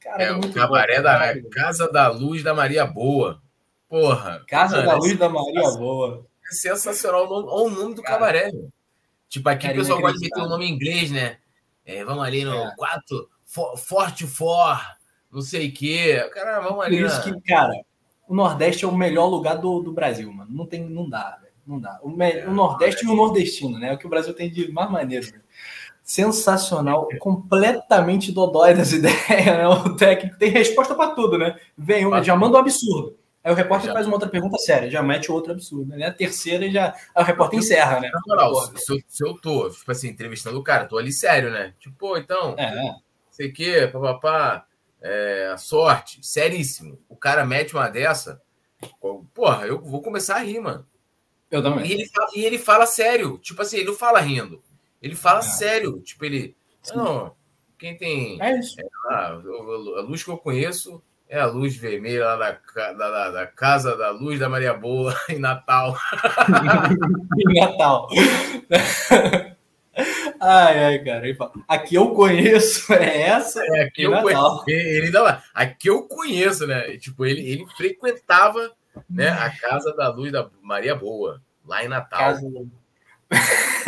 Cara, 0.00 0.22
é 0.22 0.32
o 0.32 0.38
muito 0.38 0.52
cabaré 0.54 0.96
bom, 0.96 1.02
da 1.02 1.18
cara. 1.18 1.42
Casa 1.52 1.92
da 1.92 2.08
Luz 2.08 2.42
da 2.42 2.54
Maria 2.54 2.84
Boa. 2.86 3.40
Porra. 3.88 4.44
Casa 4.48 4.76
mano, 4.78 4.88
da 4.88 4.94
é 4.94 4.96
Luz 4.96 5.16
da 5.18 5.28
Maria 5.28 5.70
Boa. 5.72 6.26
É 6.50 6.54
sensacional. 6.54 7.26
o 7.26 7.28
nome- 7.28 7.48
o 7.48 7.70
nome 7.82 7.94
do 7.94 8.02
Cara. 8.02 8.18
cabaré. 8.18 8.52
meu. 8.52 8.70
Tipo, 9.28 9.48
aqui 9.50 9.66
Cara, 9.66 9.74
o 9.74 9.80
pessoal 9.80 10.00
gosta 10.00 10.18
de 10.18 10.24
meter 10.24 10.40
o 10.40 10.48
nome 10.48 10.64
em 10.66 10.72
inglês, 10.72 11.10
né? 11.10 11.36
É, 11.88 12.04
vamos 12.04 12.22
ali 12.22 12.44
no 12.44 12.54
É. 12.54 12.74
4, 12.76 13.28
Forte 13.78 14.26
For, 14.26 14.78
não 15.32 15.40
sei 15.40 15.68
o 15.68 15.72
quê. 15.72 16.28
Cara, 16.34 16.60
vamos 16.60 16.76
Por 16.76 16.84
ali. 16.84 17.00
isso 17.02 17.16
na- 17.16 17.22
que, 17.22 17.40
cara, 17.40 17.72
o 18.28 18.34
Nordeste 18.34 18.84
é 18.84 18.88
o 18.88 18.94
melhor 18.94 19.26
lugar 19.26 19.56
do, 19.56 19.80
do 19.80 19.90
Brasil, 19.92 20.30
mano. 20.30 20.50
Não 20.52 20.66
tem, 20.66 20.84
não 20.84 21.08
dá, 21.08 21.38
velho. 21.40 21.52
Não 21.66 21.80
dá. 21.80 21.98
O, 22.02 22.10
me- 22.10 22.44
o 22.44 22.52
Nordeste 22.52 23.06
e 23.06 23.08
o 23.08 23.14
Nordestino, 23.16 23.78
né? 23.78 23.88
É 23.90 23.94
o 23.94 23.98
que 23.98 24.06
o 24.06 24.10
Brasil 24.10 24.34
tem 24.34 24.50
de 24.50 24.70
mais 24.70 24.90
maneiro. 24.90 25.24
velho. 25.26 25.42
Sensacional, 26.02 27.06
completamente 27.18 28.32
dodói 28.32 28.72
das 28.74 28.92
ideias, 28.92 29.44
né? 29.46 29.68
O 29.68 29.94
técnico 29.96 30.38
tem 30.38 30.50
resposta 30.50 30.94
pra 30.94 31.08
tudo, 31.10 31.36
né? 31.36 31.58
Vem 31.76 32.06
um, 32.06 32.22
já 32.24 32.34
manda 32.34 32.56
um 32.56 32.60
absurdo. 32.60 33.14
Aí 33.44 33.52
o 33.52 33.54
repórter 33.54 33.86
Já. 33.88 33.92
faz 33.94 34.06
uma 34.06 34.14
outra 34.16 34.28
pergunta 34.28 34.58
séria, 34.58 34.90
já 34.90 35.02
mete 35.02 35.30
outro 35.30 35.52
absurdo, 35.52 35.96
né? 35.96 36.06
A 36.06 36.12
terceira 36.12 36.66
e 36.66 36.72
já. 36.72 36.92
Aí 37.14 37.22
o 37.22 37.26
repórter 37.26 37.58
encerra, 37.58 38.00
né? 38.00 38.10
Na 38.12 38.20
moral, 38.26 38.54
se, 38.76 38.92
eu, 38.92 38.98
se 39.06 39.24
eu 39.24 39.34
tô, 39.40 39.70
tipo 39.70 39.90
assim, 39.90 40.08
entrevistando 40.08 40.58
o 40.58 40.62
cara, 40.62 40.86
tô 40.86 40.98
ali 40.98 41.12
sério, 41.12 41.50
né? 41.50 41.74
Tipo, 41.78 41.96
pô, 41.96 42.16
então, 42.16 42.54
É, 42.58 42.64
é. 42.64 42.94
sei 43.30 43.48
o 43.48 43.52
quê, 43.52 43.88
papapá, 43.92 44.66
é, 45.00 45.54
sorte, 45.56 46.18
seríssimo. 46.26 46.98
O 47.08 47.16
cara 47.16 47.44
mete 47.46 47.74
uma 47.74 47.88
dessa, 47.88 48.42
porra, 49.34 49.66
eu 49.66 49.80
vou 49.80 50.02
começar 50.02 50.36
a 50.36 50.40
rir, 50.40 50.60
mano. 50.60 50.86
Eu 51.50 51.60
E 51.60 51.62
também. 51.62 51.90
ele, 51.90 52.06
fala, 52.08 52.28
e 52.34 52.44
ele 52.44 52.58
fala 52.58 52.86
sério, 52.86 53.38
tipo 53.38 53.62
assim, 53.62 53.78
ele 53.78 53.86
não 53.86 53.94
fala 53.94 54.20
rindo. 54.20 54.62
Ele 55.00 55.14
fala 55.14 55.38
É. 55.38 55.42
sério, 55.42 56.00
tipo, 56.00 56.24
ele. 56.24 56.56
Não, 56.94 57.34
quem 57.78 57.96
tem. 57.96 58.42
É 58.42 58.58
isso. 58.58 58.76
Ah, 59.06 59.28
a 59.28 60.00
luz 60.02 60.22
que 60.24 60.30
eu 60.30 60.36
conheço 60.36 61.00
é 61.28 61.38
a 61.38 61.46
luz 61.46 61.76
vermelha 61.76 62.24
lá 62.24 62.36
da, 62.74 62.92
da, 62.92 63.30
da- 63.30 63.46
Casa 63.46 63.96
da 63.96 64.10
Luz 64.10 64.38
da 64.38 64.48
Maria 64.48 64.72
Boa, 64.74 65.14
em 65.28 65.38
Natal. 65.38 65.96
em 67.38 67.60
Natal. 67.60 68.08
ai, 70.40 70.84
ai, 70.84 70.98
cara. 71.00 71.22
Aqui 71.66 71.96
eu 71.96 72.10
conheço, 72.10 72.92
é 72.92 73.22
essa. 73.22 73.60
É, 73.76 73.82
aqui 73.82 74.02
eu 74.04 74.10
Natal. 74.12 74.62
conheço. 74.64 74.64
Ele 74.70 75.10
lá. 75.10 75.42
Aqui 75.54 75.88
eu 75.88 76.02
conheço, 76.04 76.66
né? 76.66 76.96
Tipo, 76.96 77.26
ele, 77.26 77.40
ele 77.46 77.66
frequentava 77.76 78.72
né, 79.08 79.28
a 79.28 79.50
Casa 79.50 79.94
da 79.94 80.08
Luz 80.08 80.32
da 80.32 80.48
Maria 80.62 80.94
Boa, 80.94 81.42
lá 81.66 81.84
em 81.84 81.88
Natal. 81.88 82.18
Casa 82.18 82.40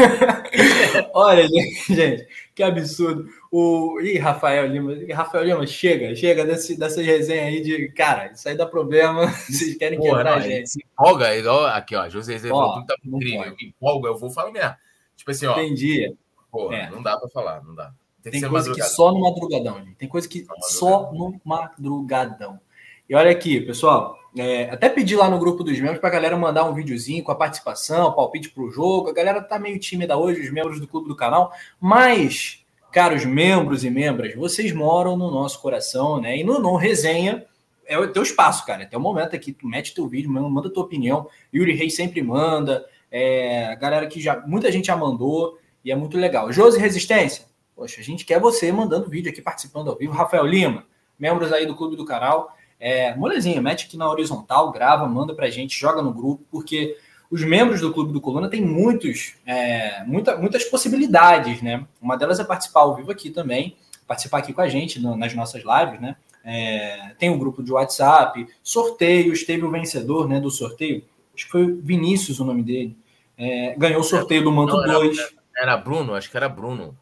Olha, 1.14 1.46
gente, 1.48 2.26
que 2.54 2.62
absurdo. 2.62 3.26
O... 3.50 4.00
Ih, 4.00 4.18
Rafael 4.18 4.66
Lima, 4.66 4.92
Rafael 5.14 5.44
Lima, 5.44 5.66
chega, 5.66 6.14
chega 6.14 6.44
desse, 6.44 6.78
dessas 6.78 7.04
resenhas 7.04 7.46
aí 7.46 7.60
de. 7.60 7.88
Cara, 7.92 8.32
isso 8.32 8.48
aí 8.48 8.56
dá 8.56 8.66
problema. 8.66 9.26
Vocês 9.48 9.76
querem 9.76 9.98
Porra, 9.98 10.10
quebrar 10.18 10.30
não, 10.30 10.38
a 10.38 10.40
gente. 10.40 10.70
se 10.70 10.84
empolga, 10.84 11.36
igual 11.36 11.66
aqui, 11.66 11.96
ó. 11.96 12.08
José 12.08 12.38
Zé 12.38 12.48
falou 12.48 12.84
tá 12.86 12.94
incrível. 13.04 13.44
Eu 13.44 13.56
empolgo, 13.60 14.06
eu 14.06 14.16
vou 14.16 14.30
falar 14.30 14.50
mesmo. 14.50 14.74
Tipo 15.16 15.30
assim, 15.30 15.46
ó, 15.46 15.52
Entendi. 15.60 16.14
porra, 16.50 16.76
É. 16.76 16.90
não 16.90 17.02
dá 17.02 17.18
pra 17.18 17.28
falar, 17.28 17.62
não 17.62 17.74
dá. 17.74 17.92
Tem 18.22 18.32
Tem 18.32 18.48
coisa 18.48 18.72
que 18.72 18.82
só 18.82 19.12
no 19.12 19.20
madrugadão, 19.20 19.78
gente. 19.82 19.94
Tem 19.96 20.08
coisa 20.08 20.28
que 20.28 20.44
só 20.60 21.10
no 21.12 21.40
madrugadão. 21.44 22.60
E 23.08 23.14
olha 23.14 23.30
aqui, 23.30 23.60
pessoal, 23.62 24.16
é, 24.36 24.70
até 24.70 24.88
pedi 24.88 25.16
lá 25.16 25.28
no 25.28 25.38
grupo 25.38 25.64
dos 25.64 25.78
membros 25.78 25.98
pra 25.98 26.10
galera 26.10 26.36
mandar 26.36 26.64
um 26.64 26.74
videozinho 26.74 27.22
com 27.24 27.32
a 27.32 27.34
participação, 27.34 28.12
palpite 28.12 28.50
pro 28.50 28.70
jogo. 28.70 29.08
A 29.08 29.12
galera 29.12 29.42
tá 29.42 29.58
meio 29.58 29.78
tímida 29.78 30.16
hoje, 30.16 30.40
os 30.40 30.52
membros 30.52 30.78
do 30.78 30.86
clube 30.86 31.08
do 31.08 31.16
canal, 31.16 31.52
mas, 31.80 32.64
caros 32.92 33.24
membros 33.24 33.84
e 33.84 33.90
membras, 33.90 34.34
vocês 34.34 34.72
moram 34.72 35.16
no 35.16 35.30
nosso 35.30 35.60
coração, 35.60 36.20
né? 36.20 36.36
E 36.36 36.44
no 36.44 36.76
resenha 36.76 37.44
é 37.86 37.98
o 37.98 38.12
teu 38.12 38.22
espaço, 38.22 38.64
cara. 38.64 38.84
Até 38.84 38.96
o 38.96 39.00
momento 39.00 39.34
aqui, 39.34 39.52
tu 39.52 39.66
mete 39.66 39.92
teu 39.92 40.06
vídeo, 40.06 40.30
manda 40.30 40.70
tua 40.70 40.84
opinião. 40.84 41.28
Yuri 41.52 41.74
Reis 41.74 41.96
sempre 41.96 42.22
manda. 42.22 42.86
É, 43.10 43.66
a 43.66 43.74
galera 43.74 44.06
que 44.06 44.20
já. 44.20 44.40
Muita 44.46 44.70
gente 44.70 44.86
já 44.86 44.96
mandou 44.96 45.58
e 45.84 45.90
é 45.90 45.96
muito 45.96 46.16
legal. 46.16 46.52
Josi 46.52 46.78
Resistência, 46.78 47.46
poxa, 47.74 48.00
a 48.00 48.04
gente 48.04 48.24
quer 48.24 48.38
você 48.38 48.70
mandando 48.70 49.10
vídeo 49.10 49.28
aqui, 49.28 49.42
participando 49.42 49.90
ao 49.90 49.96
vivo. 49.96 50.12
Rafael 50.12 50.46
Lima, 50.46 50.86
membros 51.18 51.52
aí 51.52 51.66
do 51.66 51.74
Clube 51.74 51.96
do 51.96 52.04
Canal. 52.04 52.56
É, 52.80 53.14
molezinha, 53.14 53.60
mete 53.60 53.84
aqui 53.86 53.96
na 53.96 54.10
horizontal, 54.10 54.72
grava, 54.72 55.06
manda 55.06 55.34
pra 55.34 55.50
gente, 55.50 55.78
joga 55.78 56.00
no 56.00 56.12
grupo, 56.14 56.42
porque 56.50 56.96
os 57.30 57.44
membros 57.44 57.80
do 57.82 57.92
Clube 57.92 58.12
do 58.12 58.20
Coluna 58.20 58.48
têm 58.48 58.64
muitos, 58.64 59.34
é, 59.46 60.02
muita, 60.04 60.36
muitas 60.38 60.64
possibilidades, 60.64 61.60
né? 61.62 61.86
Uma 62.00 62.16
delas 62.16 62.40
é 62.40 62.44
participar 62.44 62.80
ao 62.80 62.96
vivo 62.96 63.12
aqui 63.12 63.28
também, 63.30 63.76
participar 64.06 64.38
aqui 64.38 64.52
com 64.54 64.62
a 64.62 64.68
gente 64.68 64.98
no- 64.98 65.14
nas 65.16 65.34
nossas 65.34 65.62
lives, 65.62 66.00
né? 66.00 66.16
É, 66.42 67.14
tem 67.18 67.28
um 67.28 67.38
grupo 67.38 67.62
de 67.62 67.70
WhatsApp, 67.70 68.46
sorteios, 68.62 69.44
teve 69.44 69.62
o 69.64 69.70
vencedor 69.70 70.26
né, 70.26 70.40
do 70.40 70.50
sorteio, 70.50 71.04
acho 71.34 71.44
que 71.44 71.50
foi 71.52 71.70
Vinícius 71.70 72.40
o 72.40 72.44
nome 72.46 72.62
dele, 72.62 72.96
é, 73.36 73.74
ganhou 73.76 74.00
o 74.00 74.04
sorteio 74.04 74.42
do 74.42 74.50
Manto 74.50 74.74
Não, 74.74 74.84
era- 74.84 74.92
2. 74.94 75.18
Era 75.56 75.76
Bruno? 75.76 76.14
Acho 76.14 76.30
que 76.30 76.36
era 76.38 76.48
Bruno. 76.48 76.96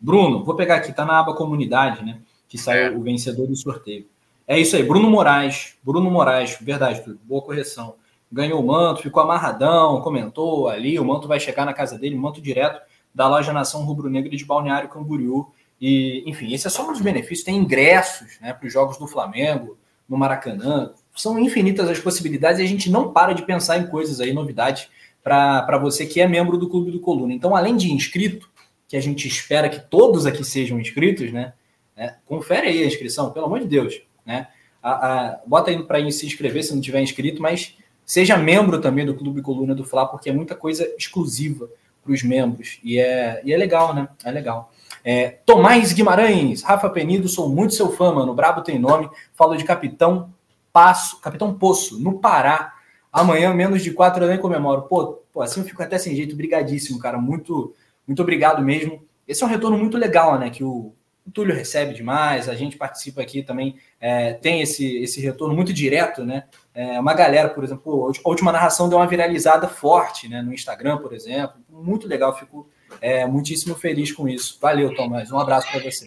Bruno, 0.00 0.42
vou 0.42 0.54
pegar 0.56 0.76
aqui, 0.76 0.92
tá 0.94 1.04
na 1.04 1.18
aba 1.20 1.34
comunidade, 1.34 2.02
né? 2.02 2.18
Que 2.48 2.56
saiu 2.56 2.86
É. 2.86 2.90
o 2.96 3.02
vencedor 3.02 3.46
do 3.46 3.54
sorteio. 3.54 4.06
É 4.50 4.58
isso 4.58 4.74
aí, 4.74 4.82
Bruno 4.82 5.10
Moraes. 5.10 5.74
Bruno 5.82 6.10
Moraes, 6.10 6.56
verdade, 6.58 7.04
tudo. 7.04 7.20
Boa 7.22 7.42
correção. 7.42 7.96
Ganhou 8.32 8.62
o 8.62 8.66
manto, 8.66 9.02
ficou 9.02 9.22
amarradão, 9.22 10.00
comentou 10.00 10.68
ali. 10.68 10.98
O 10.98 11.04
manto 11.04 11.28
vai 11.28 11.38
chegar 11.38 11.66
na 11.66 11.74
casa 11.74 11.98
dele, 11.98 12.16
manto 12.16 12.40
direto 12.40 12.80
da 13.14 13.28
loja 13.28 13.52
Nação 13.52 13.84
Rubro 13.84 14.08
Negra 14.08 14.34
de 14.34 14.44
Balneário 14.46 14.88
Camboriú. 14.88 15.52
E, 15.78 16.24
enfim, 16.26 16.54
esse 16.54 16.66
é 16.66 16.70
só 16.70 16.88
um 16.88 16.92
dos 16.92 17.02
benefícios. 17.02 17.44
Tem 17.44 17.56
ingressos 17.56 18.40
né, 18.40 18.54
para 18.54 18.66
os 18.66 18.72
jogos 18.72 18.96
do 18.96 19.06
Flamengo, 19.06 19.76
no 20.08 20.16
Maracanã. 20.16 20.94
São 21.14 21.38
infinitas 21.38 21.86
as 21.86 21.98
possibilidades 21.98 22.58
e 22.58 22.64
a 22.64 22.66
gente 22.66 22.90
não 22.90 23.12
para 23.12 23.34
de 23.34 23.42
pensar 23.42 23.76
em 23.76 23.86
coisas 23.86 24.18
aí, 24.18 24.32
novidades, 24.32 24.88
para 25.22 25.76
você 25.76 26.06
que 26.06 26.22
é 26.22 26.26
membro 26.26 26.56
do 26.56 26.70
Clube 26.70 26.90
do 26.90 27.00
Coluna. 27.00 27.34
Então, 27.34 27.54
além 27.54 27.76
de 27.76 27.92
inscrito, 27.92 28.48
que 28.88 28.96
a 28.96 29.00
gente 29.00 29.28
espera 29.28 29.68
que 29.68 29.78
todos 29.78 30.24
aqui 30.24 30.42
sejam 30.42 30.80
inscritos, 30.80 31.30
né? 31.30 31.52
É, 31.94 32.14
confere 32.24 32.68
aí 32.68 32.82
a 32.82 32.86
inscrição, 32.86 33.30
pelo 33.30 33.44
amor 33.44 33.60
de 33.60 33.66
Deus, 33.66 34.00
né? 34.28 34.46
A, 34.80 34.90
a- 34.92 35.40
bota 35.44 35.70
aí 35.72 35.82
para 35.82 35.98
se 36.12 36.26
inscrever 36.26 36.62
se 36.62 36.72
não 36.72 36.80
tiver 36.80 37.00
inscrito, 37.00 37.42
mas 37.42 37.74
seja 38.04 38.36
membro 38.36 38.80
também 38.80 39.04
do 39.04 39.14
Clube 39.14 39.42
Coluna 39.42 39.74
do 39.74 39.84
Fla, 39.84 40.06
porque 40.06 40.30
é 40.30 40.32
muita 40.32 40.54
coisa 40.54 40.88
exclusiva 40.96 41.68
para 42.04 42.12
os 42.12 42.22
membros 42.22 42.78
e 42.84 42.98
é, 42.98 43.40
e 43.44 43.52
é 43.52 43.56
legal, 43.56 43.94
né? 43.94 44.08
É 44.24 44.30
legal. 44.30 44.70
É, 45.04 45.38
Tomás 45.44 45.92
Guimarães, 45.92 46.62
Rafa 46.62 46.88
Penido, 46.90 47.28
sou 47.28 47.48
muito 47.48 47.74
seu 47.74 47.90
fã, 47.92 48.12
mano. 48.12 48.34
Brabo 48.34 48.62
tem 48.62 48.78
nome. 48.78 49.08
Falo 49.34 49.56
de 49.56 49.64
Capitão 49.64 50.32
Passo, 50.72 51.20
Capitão 51.20 51.54
Poço, 51.54 51.98
no 52.00 52.18
Pará. 52.18 52.74
Amanhã, 53.12 53.52
menos 53.54 53.82
de 53.82 53.90
quatro, 53.92 54.24
eu 54.24 54.28
nem 54.28 54.38
comemoro. 54.38 54.82
Pô, 54.82 55.18
pô, 55.32 55.40
assim 55.42 55.60
eu 55.60 55.66
fico 55.66 55.82
até 55.82 55.98
sem 55.98 56.14
jeito. 56.14 56.36
Brigadíssimo, 56.36 56.98
cara. 56.98 57.18
Muito, 57.18 57.74
muito 58.06 58.20
obrigado 58.22 58.62
mesmo. 58.62 59.02
Esse 59.26 59.42
é 59.42 59.46
um 59.46 59.50
retorno 59.50 59.78
muito 59.78 59.96
legal, 59.96 60.38
né? 60.38 60.50
Que 60.50 60.62
o, 60.64 60.92
o 61.28 61.30
Túlio 61.30 61.54
recebe 61.54 61.92
demais, 61.92 62.48
a 62.48 62.54
gente 62.54 62.76
participa 62.76 63.20
aqui 63.20 63.42
também, 63.42 63.76
é, 64.00 64.32
tem 64.32 64.62
esse, 64.62 64.96
esse 65.02 65.20
retorno 65.20 65.54
muito 65.54 65.72
direto, 65.72 66.24
né? 66.24 66.44
É, 66.74 66.98
uma 66.98 67.12
galera, 67.12 67.50
por 67.50 67.62
exemplo, 67.62 68.10
a 68.24 68.28
última 68.28 68.50
narração 68.50 68.88
deu 68.88 68.98
uma 68.98 69.06
viralizada 69.06 69.68
forte, 69.68 70.28
né? 70.28 70.40
No 70.40 70.54
Instagram, 70.54 70.98
por 70.98 71.12
exemplo. 71.12 71.56
Muito 71.68 72.08
legal, 72.08 72.36
fico 72.36 72.68
é, 73.00 73.26
muitíssimo 73.26 73.74
feliz 73.74 74.10
com 74.10 74.26
isso. 74.28 74.58
Valeu, 74.60 74.94
Tomás. 74.94 75.30
Um 75.30 75.38
abraço 75.38 75.70
para 75.70 75.80
você. 75.82 76.06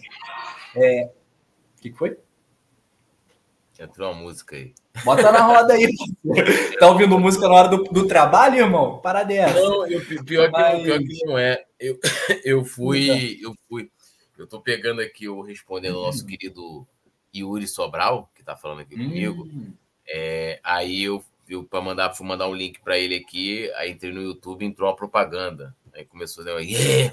É, 0.74 1.08
O 1.78 1.80
que 1.80 1.90
que 1.90 1.96
foi? 1.96 2.18
Entrou 3.78 4.12
uma 4.12 4.20
música 4.22 4.54
aí. 4.54 4.72
Bota 5.04 5.32
na 5.32 5.40
roda 5.40 5.74
aí. 5.74 5.88
tá 6.78 6.88
ouvindo 6.88 7.18
música 7.18 7.48
na 7.48 7.54
hora 7.54 7.68
do, 7.68 7.82
do 7.84 8.06
trabalho, 8.06 8.58
irmão? 8.58 8.98
Parada 9.00 9.32
é 9.32 9.38
essa. 9.38 9.60
Não, 9.60 9.86
eu, 9.88 10.00
pior, 10.24 10.46
que, 10.46 10.52
Mas- 10.52 10.82
pior 10.84 10.98
que 11.00 11.26
não 11.26 11.36
é. 11.36 11.64
Eu, 11.80 11.98
eu 12.44 12.64
fui. 12.64 13.40
Eu 13.42 13.52
fui. 13.68 13.90
Eu 14.38 14.46
tô 14.46 14.60
pegando 14.60 15.00
aqui 15.00 15.28
o 15.28 15.40
respondendo 15.42 15.98
ao 15.98 16.04
nosso 16.04 16.26
querido 16.26 16.86
Yuri 17.34 17.66
Sobral, 17.66 18.30
que 18.34 18.42
que 18.42 18.46
tá 18.46 18.56
falando 18.56 18.80
aqui 18.80 18.96
comigo. 18.96 19.44
Hum, 19.44 19.72
É, 20.06 20.58
aí 20.64 21.04
eu, 21.04 21.24
eu 21.48 21.62
para 21.62 21.80
mandar, 21.80 22.12
fui 22.12 22.26
mandar 22.26 22.48
um 22.48 22.54
link 22.54 22.80
para 22.80 22.98
ele 22.98 23.14
aqui, 23.14 23.70
aí 23.76 23.92
entrei 23.92 24.12
no 24.12 24.20
YouTube 24.20 24.62
e 24.62 24.66
entrou 24.66 24.90
a 24.90 24.96
propaganda. 24.96 25.74
Aí 25.94 26.04
começou 26.04 26.42
a 26.42 26.60
dizer, 26.60 26.68
yeah! 26.68 27.12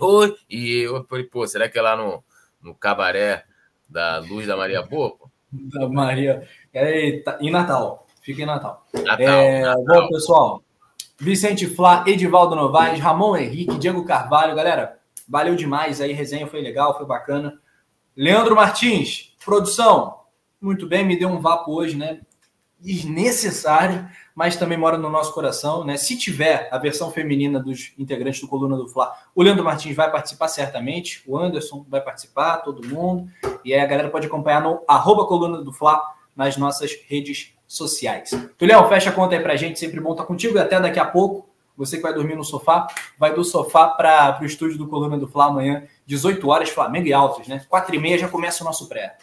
E 0.50 0.78
eu 0.80 1.04
falei, 1.06 1.26
pô, 1.26 1.46
será 1.46 1.70
que 1.70 1.78
é 1.78 1.82
lá 1.82 1.96
no, 1.96 2.24
no 2.62 2.74
cabaré 2.74 3.46
da 3.88 4.18
Luz 4.20 4.48
da 4.48 4.58
Maria 4.58 4.82
Boa? 4.82 5.12
pô? 5.12 5.30
da 5.52 5.88
Maria. 5.88 6.48
Eita, 6.74 7.38
em 7.42 7.52
Natal. 7.52 8.08
Fica 8.22 8.42
em 8.42 8.46
Natal. 8.46 8.86
Natal, 8.94 9.20
É, 9.20 9.62
Natal. 9.62 9.84
Bom, 9.86 10.08
pessoal. 10.10 10.64
Vicente 11.20 11.68
Flá, 11.68 12.04
Edivaldo 12.08 12.56
Novaes, 12.56 13.00
Ramon 13.00 13.36
Henrique, 13.36 13.78
Diego 13.78 14.06
Carvalho. 14.06 14.56
Galera, 14.56 14.99
valeu 15.30 15.56
demais 15.56 16.02
aí. 16.02 16.12
Resenha 16.12 16.48
foi 16.48 16.62
legal, 16.62 16.98
foi 16.98 17.06
bacana. 17.06 17.60
Leandro 18.18 18.56
Martins, 18.56 19.36
produção. 19.46 20.22
Muito 20.60 20.88
bem, 20.88 21.06
me 21.06 21.18
deu 21.18 21.30
um 21.30 21.40
vapo 21.40 21.72
hoje, 21.72 21.96
né? 21.96 22.20
Desnecessário, 22.80 24.10
mas 24.34 24.56
também 24.56 24.78
mora 24.78 24.98
no 24.98 25.10
nosso 25.10 25.34
coração, 25.34 25.86
né? 25.86 25.98
Se 25.98 26.18
tiver 26.18 26.68
a 26.72 26.78
versão 26.78 27.12
feminina 27.12 27.60
dos 27.60 27.94
integrantes 27.98 28.42
do 28.42 28.48
Coluna 28.48 28.76
do 28.76 28.88
Fla, 28.88 29.14
o 29.36 29.44
Leandro 29.44 29.64
Martins 29.64 29.96
vai 29.96 30.10
participar 30.12 30.48
certamente, 30.48 31.22
o 31.28 31.38
Anderson 31.38 31.86
vai 31.88 32.02
participar, 32.02 32.58
todo 32.58 32.88
mundo. 32.88 33.30
E 33.64 33.74
aí 33.74 33.80
a 33.80 33.86
galera 33.86 34.10
pode 34.10 34.28
acompanhar 34.28 34.62
no 34.62 34.82
arroba 34.88 35.26
Coluna 35.26 35.62
do 35.62 35.72
Fla 35.72 36.02
nas 36.36 36.58
nossas 36.58 36.98
redes 37.08 37.54
sociais. 37.68 38.32
Tulião, 38.58 38.88
fecha 38.90 39.10
a 39.10 39.14
conta 39.14 39.36
aí 39.36 39.42
pra 39.42 39.56
gente, 39.56 39.78
sempre 39.78 40.00
bom 40.00 40.12
estar 40.12 40.26
contigo 40.26 40.58
e 40.58 40.62
até 40.62 40.80
daqui 40.80 41.00
a 41.00 41.06
pouco. 41.06 41.49
Você 41.80 41.96
que 41.98 42.04
vai 42.04 42.14
dormir 42.14 42.36
no 42.36 42.44
sofá, 42.44 42.88
vai 43.18 43.34
do 43.34 43.44
sofá 43.44 43.88
para 43.88 44.38
o 44.42 44.46
estúdio 44.46 44.78
do 44.78 44.88
Coluna 44.88 45.18
do 45.18 45.28
Fla 45.28 45.46
amanhã, 45.46 45.88
18 46.06 46.48
horas, 46.48 46.70
Flamengo 46.70 47.08
e 47.08 47.14
Altos, 47.14 47.48
né? 47.48 47.66
4 47.70 47.96
e 47.96 47.98
meia 47.98 48.18
já 48.18 48.28
começa 48.28 48.62
o 48.64 48.66
nosso 48.68 48.88
pré. 48.90 49.18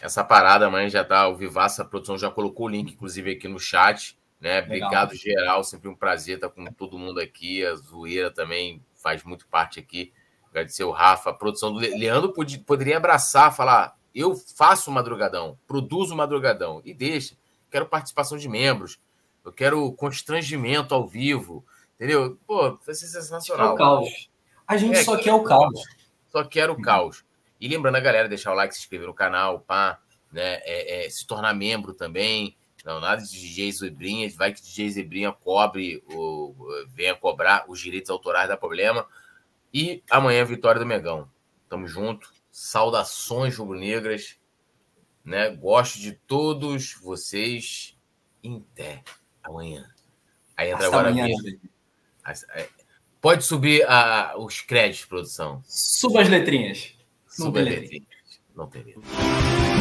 Essa 0.00 0.22
parada 0.22 0.66
amanhã 0.66 0.88
já 0.88 1.04
tá 1.04 1.20
ao 1.22 1.36
vivaço, 1.36 1.82
a 1.82 1.84
produção 1.84 2.16
já 2.16 2.30
colocou 2.30 2.66
o 2.66 2.68
link, 2.68 2.92
inclusive, 2.92 3.32
aqui 3.32 3.48
no 3.48 3.58
chat. 3.58 4.16
Né? 4.40 4.60
Obrigado, 4.60 5.14
geral. 5.14 5.62
Sempre 5.64 5.88
um 5.88 5.94
prazer 5.94 6.36
estar 6.36 6.48
com 6.48 6.64
todo 6.66 6.98
mundo 6.98 7.20
aqui. 7.20 7.64
A 7.64 7.74
zoeira 7.74 8.30
também 8.30 8.80
faz 8.94 9.22
muito 9.24 9.46
parte 9.46 9.78
aqui. 9.78 10.12
Agradecer 10.50 10.84
o 10.84 10.90
Rafa, 10.92 11.30
a 11.30 11.32
produção 11.34 11.72
do 11.72 11.78
Le- 11.80 11.96
Leandro 11.98 12.32
pod- 12.32 12.58
poderia 12.60 12.96
abraçar, 12.96 13.54
falar: 13.54 13.96
eu 14.14 14.34
faço 14.56 14.90
o 14.90 14.94
madrugadão, 14.94 15.58
produzo 15.66 16.14
o 16.14 16.16
madrugadão 16.16 16.80
e 16.84 16.92
deixa. 16.94 17.36
Quero 17.70 17.86
participação 17.86 18.36
de 18.36 18.48
membros, 18.48 19.00
eu 19.44 19.52
quero 19.52 19.90
constrangimento 19.92 20.94
ao 20.94 21.06
vivo, 21.06 21.64
entendeu? 22.02 22.36
Pô, 22.46 22.76
vai 22.84 22.94
ser 22.94 23.04
É 23.04 23.08
o 23.08 23.12
sensacional. 23.12 23.76
caos. 23.76 24.28
A 24.66 24.76
gente 24.76 24.98
É, 24.98 25.04
só 25.04 25.16
quer 25.16 25.32
o 25.32 25.44
caos. 25.44 25.82
Só 26.30 26.42
quero 26.44 26.72
o 26.72 26.82
caos. 26.82 27.24
E 27.60 27.68
lembrando 27.68 27.96
a 27.96 28.00
galera, 28.00 28.28
deixar 28.28 28.50
o 28.50 28.54
like, 28.56 28.74
se 28.74 28.80
inscrever 28.80 29.06
no 29.06 29.14
canal, 29.14 29.60
pá, 29.60 30.00
né? 30.32 30.60
É, 30.64 31.06
é, 31.06 31.10
se 31.10 31.24
tornar 31.24 31.54
membro 31.54 31.94
também. 31.94 32.56
Não, 32.84 32.98
nada 32.98 33.22
de 33.22 33.30
DJ 33.30 33.70
Zebrinha. 33.70 34.28
Vai 34.36 34.52
que 34.52 34.60
DJ 34.60 34.90
Zebrinha 34.90 35.30
cobre, 35.30 36.02
o, 36.12 36.52
venha 36.88 37.14
cobrar 37.14 37.64
os 37.68 37.78
direitos 37.78 38.10
autorais, 38.10 38.48
dá 38.48 38.56
problema. 38.56 39.06
E 39.72 40.02
amanhã, 40.10 40.44
vitória 40.44 40.80
do 40.80 40.86
Megão. 40.86 41.30
Tamo 41.68 41.86
junto. 41.86 42.28
Saudações 42.50 43.56
rubro-negras. 43.56 44.36
Né? 45.24 45.50
Gosto 45.50 46.00
de 46.00 46.12
todos 46.12 46.94
vocês. 46.94 47.96
Em 48.42 48.66
Até 48.72 49.04
amanhã. 49.44 49.88
Aí 50.56 50.70
entra 50.70 50.86
Hasta 50.86 50.96
agora 50.96 51.08
a 51.08 51.12
amanhã, 51.12 51.26
é, 51.26 51.71
Pode 53.20 53.44
subir 53.44 53.84
a- 53.88 54.34
os 54.36 54.60
créditos, 54.60 55.04
produção. 55.06 55.62
Suba 55.66 56.22
as 56.22 56.28
letrinhas. 56.28 56.94
Não 57.38 57.46
Suba 57.46 57.62
tem 57.64 57.76
a 57.76 57.80
letrinha. 57.80 58.06
Não 58.54 58.66
tem 58.68 58.82
letrinha. 58.82 59.71